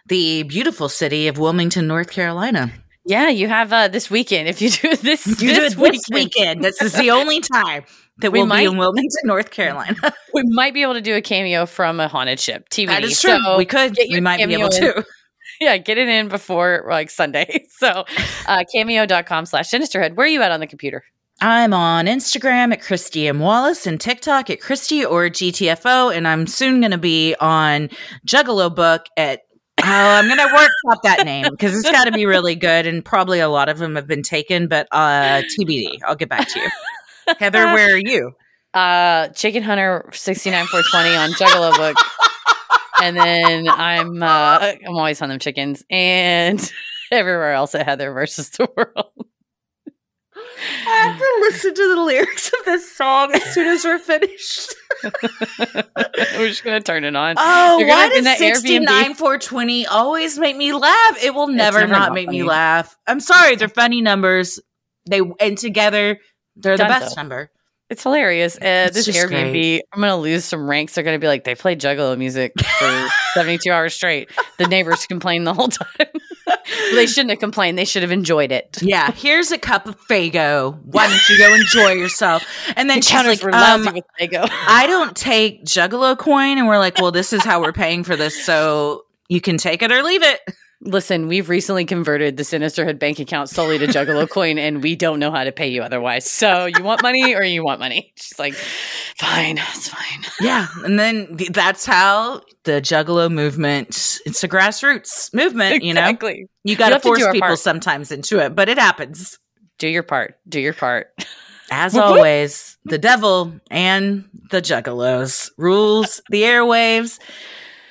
the 0.07 0.43
beautiful 0.43 0.89
city 0.89 1.27
of 1.27 1.37
Wilmington, 1.37 1.87
North 1.87 2.11
Carolina. 2.11 2.71
Yeah, 3.05 3.29
you 3.29 3.49
have 3.49 3.73
uh, 3.73 3.87
this 3.89 4.09
weekend. 4.09 4.47
If 4.47 4.61
you 4.61 4.69
do 4.69 4.95
this, 5.01 5.27
You 5.27 5.35
do 5.35 5.47
this 5.47 5.73
it 5.73 5.91
this 5.91 6.09
weekend. 6.11 6.63
This 6.63 6.81
is 6.81 6.93
the 6.93 7.11
only 7.11 7.41
time 7.41 7.83
that 8.23 8.31
We 8.31 8.39
we'll 8.39 8.47
might- 8.47 8.61
be 8.61 8.65
in 8.65 8.77
Wilmington, 8.77 9.21
North 9.25 9.51
Carolina. 9.51 9.95
we 10.33 10.41
might 10.47 10.73
be 10.73 10.81
able 10.81 10.95
to 10.95 11.01
do 11.01 11.15
a 11.15 11.21
cameo 11.21 11.65
from 11.65 11.99
a 11.99 12.07
haunted 12.07 12.39
ship 12.39 12.67
TV. 12.69 12.87
that 12.87 13.03
is 13.03 13.21
true. 13.21 13.37
So 13.43 13.57
we 13.57 13.65
could. 13.65 13.95
get 13.95 14.09
We 14.09 14.19
might 14.19 14.37
be 14.45 14.53
able 14.55 14.65
in. 14.65 14.71
to. 14.81 15.05
yeah, 15.61 15.77
get 15.77 15.97
it 15.97 16.07
in 16.09 16.27
before 16.27 16.85
like 16.89 17.09
Sunday. 17.09 17.65
So 17.77 18.05
uh, 18.47 18.63
cameo.com 18.73 19.45
slash 19.45 19.69
sinisterhood. 19.69 20.15
Where 20.15 20.25
are 20.25 20.29
you 20.29 20.41
at 20.41 20.51
on 20.51 20.59
the 20.61 20.67
computer? 20.67 21.03
I'm 21.41 21.73
on 21.73 22.05
Instagram 22.05 22.71
at 22.71 22.81
Christy 22.81 23.27
M. 23.27 23.39
Wallace 23.39 23.85
and 23.85 23.99
TikTok 23.99 24.49
at 24.49 24.61
Christy 24.61 25.03
or 25.03 25.23
GTFO. 25.29 26.15
And 26.15 26.25
I'm 26.27 26.47
soon 26.47 26.79
going 26.79 26.91
to 26.91 26.97
be 26.97 27.35
on 27.41 27.89
Juggalo 28.25 28.73
Book 28.73 29.07
at, 29.17 29.41
oh, 29.81 29.83
I'm 29.83 30.25
going 30.27 30.37
to 30.37 30.45
workshop 30.45 31.03
that 31.03 31.25
name 31.25 31.47
because 31.51 31.75
it's 31.77 31.89
got 31.91 32.05
to 32.05 32.11
be 32.13 32.25
really 32.25 32.55
good. 32.55 32.85
And 32.85 33.03
probably 33.03 33.41
a 33.41 33.49
lot 33.49 33.67
of 33.67 33.79
them 33.79 33.95
have 33.97 34.07
been 34.07 34.23
taken, 34.23 34.69
but 34.69 34.87
uh, 34.93 35.41
TBD. 35.59 35.97
I'll 36.05 36.15
get 36.15 36.29
back 36.29 36.47
to 36.49 36.59
you. 36.61 36.69
Heather, 37.39 37.65
where 37.73 37.93
are 37.93 37.97
you? 37.97 38.31
Uh, 38.73 39.27
Chicken 39.29 39.63
Hunter 39.63 40.09
69420 40.11 41.15
on 41.15 41.31
Juggalo 41.33 41.77
Book. 41.77 41.97
and 43.01 43.17
then 43.17 43.67
I'm 43.67 44.21
uh, 44.23 44.73
I'm 44.87 44.95
always 44.95 45.21
on 45.21 45.29
them 45.29 45.39
chickens 45.39 45.83
and 45.89 46.59
everywhere 47.11 47.53
else 47.53 47.75
at 47.75 47.85
Heather 47.85 48.11
versus 48.11 48.49
the 48.51 48.67
world. 48.75 49.11
I 50.35 51.07
have 51.07 51.17
to 51.17 51.37
listen 51.41 51.73
to 51.73 51.95
the 51.95 52.01
lyrics 52.01 52.47
of 52.47 52.65
this 52.65 52.95
song 52.95 53.33
as 53.33 53.43
soon 53.53 53.67
as 53.67 53.83
we're 53.83 53.99
finished. 53.99 54.73
We're 55.03 56.47
just 56.47 56.63
gonna 56.63 56.79
turn 56.79 57.03
it 57.03 57.15
on. 57.15 57.35
Oh, 57.37 57.79
You're 57.79 57.89
why 57.89 58.09
does 58.09 58.23
that 58.23 58.37
69 58.37 59.15
420 59.15 59.87
always 59.87 60.39
make 60.39 60.55
me 60.55 60.71
laugh? 60.73 61.23
It 61.23 61.33
will 61.33 61.47
never, 61.47 61.79
never 61.79 61.91
not 61.91 61.99
not 61.99 62.13
make 62.13 62.29
me 62.29 62.43
laugh. 62.43 62.97
I'm 63.07 63.19
sorry, 63.19 63.55
they're 63.55 63.67
funny 63.67 64.01
numbers. 64.01 64.59
They 65.05 65.21
and 65.39 65.57
together 65.57 66.19
they're 66.55 66.77
the 66.77 66.84
best 66.85 67.17
number. 67.17 67.49
It's 67.89 68.01
hilarious. 68.01 68.55
Uh, 68.55 68.88
It's 68.88 69.05
this 69.05 69.15
Airbnb, 69.15 69.51
great. 69.51 69.84
I'm 69.93 69.99
gonna 70.01 70.17
lose 70.17 70.45
some 70.45 70.67
ranks. 70.67 70.95
They're 70.95 71.03
gonna 71.03 71.19
be 71.19 71.27
like, 71.27 71.43
they 71.43 71.53
play 71.53 71.75
Juggalo 71.75 72.17
music 72.17 72.53
for 72.59 73.07
72 73.34 73.69
hours 73.71 73.93
straight. 73.93 74.30
The 74.57 74.67
neighbors 74.67 75.05
complain 75.05 75.43
the 75.43 75.53
whole 75.53 75.67
time. 75.67 76.07
they 76.93 77.05
shouldn't 77.05 77.31
have 77.31 77.39
complained. 77.39 77.77
They 77.77 77.85
should 77.85 78.01
have 78.01 78.11
enjoyed 78.11 78.51
it. 78.51 78.77
Yeah, 78.81 79.11
here's 79.11 79.51
a 79.51 79.59
cup 79.59 79.85
of 79.85 79.99
Faygo. 80.07 80.80
Why 80.85 81.07
don't 81.07 81.30
you 81.30 81.38
go 81.38 81.53
enjoy 81.53 81.91
yourself? 81.91 82.43
And 82.75 82.89
then 82.89 82.99
The 82.99 83.05
she's 83.05 83.43
like, 83.43 83.53
um. 83.53 83.88
I 84.41 84.85
don't 84.88 85.15
take 85.15 85.63
Juggalo 85.65 86.17
coin. 86.17 86.57
And 86.57 86.67
we're 86.67 86.80
like, 86.80 86.99
well, 86.99 87.11
this 87.11 87.31
is 87.34 87.43
how 87.43 87.61
we're 87.61 87.73
paying 87.73 88.03
for 88.03 88.15
this. 88.15 88.43
So 88.45 89.05
you 89.30 89.41
can 89.41 89.57
take 89.57 89.84
it 89.84 89.91
or 89.91 90.01
leave 90.01 90.23
it. 90.23 90.39
Listen, 90.85 91.27
we've 91.27 91.49
recently 91.49 91.85
converted 91.85 92.38
the 92.38 92.43
Sinisterhood 92.43 92.99
bank 92.99 93.19
account 93.19 93.49
solely 93.49 93.77
to 93.80 93.88
Juggalo 93.88 94.30
coin, 94.30 94.57
and 94.57 94.84
we 94.84 94.95
don't 94.95 95.19
know 95.19 95.31
how 95.31 95.43
to 95.43 95.51
pay 95.51 95.68
you 95.68 95.81
otherwise. 95.81 96.30
So 96.30 96.65
you 96.65 96.84
want 96.84 97.01
money 97.01 97.34
or 97.34 97.43
you 97.43 97.64
want 97.64 97.80
money? 97.80 98.11
She's 98.15 98.38
like, 98.38 98.53
fine, 98.53 99.57
it's 99.57 99.88
fine. 99.88 100.23
Yeah. 100.41 100.68
And 100.84 100.99
then 100.99 101.38
th- 101.38 101.51
that's 101.51 101.85
how 101.85 102.41
the 102.64 102.81
Juggalo 102.81 103.31
movement, 103.31 104.19
it's 104.26 104.43
a 104.43 104.47
grassroots 104.49 105.34
movement, 105.34 105.84
you 105.84 105.93
know? 105.93 106.01
You 106.64 106.76
got 106.76 106.89
to 106.89 106.99
force 106.99 107.26
people 107.31 107.47
part. 107.47 107.60
sometimes 107.60 108.11
into 108.11 108.39
it, 108.39 108.55
but 108.55 108.68
it 108.69 108.77
happens. 108.77 109.39
Do 109.77 109.88
your 109.88 110.03
part. 110.03 110.38
Do 110.47 110.60
your 110.60 110.73
part. 110.73 111.07
As 111.72 111.95
always, 111.97 112.77
the 112.85 112.97
devil 112.97 113.53
and 113.72 114.26
the 114.51 114.61
juggalos 114.61 115.49
rules 115.57 116.22
the 116.30 116.43
airwaves. 116.43 117.19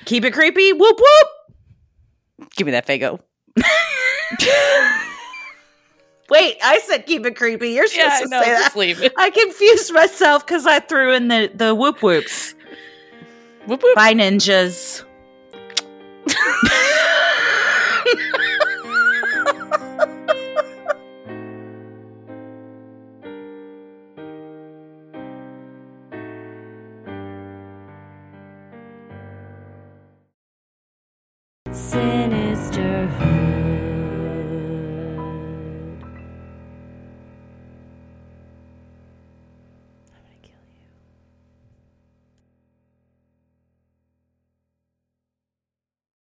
Keep 0.05 0.25
it 0.25 0.31
creepy. 0.33 0.71
Whoop 0.73 0.97
whoop. 0.97 1.27
Give 2.55 2.65
me 2.65 2.71
that 2.71 2.87
Faygo. 2.87 3.19
Wait, 6.29 6.57
I 6.63 6.79
said 6.79 7.05
keep 7.05 7.25
it 7.25 7.35
creepy. 7.35 7.69
You're 7.71 7.87
supposed 7.87 8.11
yeah, 8.11 8.19
to 8.21 8.29
no, 8.29 8.41
say 8.41 8.51
that. 8.51 8.75
Leave. 8.75 9.11
I 9.17 9.29
confused 9.29 9.93
myself 9.93 10.45
because 10.45 10.65
I 10.65 10.79
threw 10.79 11.13
in 11.13 11.27
the, 11.27 11.51
the 11.53 11.75
whoop 11.75 12.01
whoops. 12.01 12.55
Whoop 13.67 13.83
whoop. 13.83 13.95
Bye, 13.95 14.13
ninjas. 14.13 15.03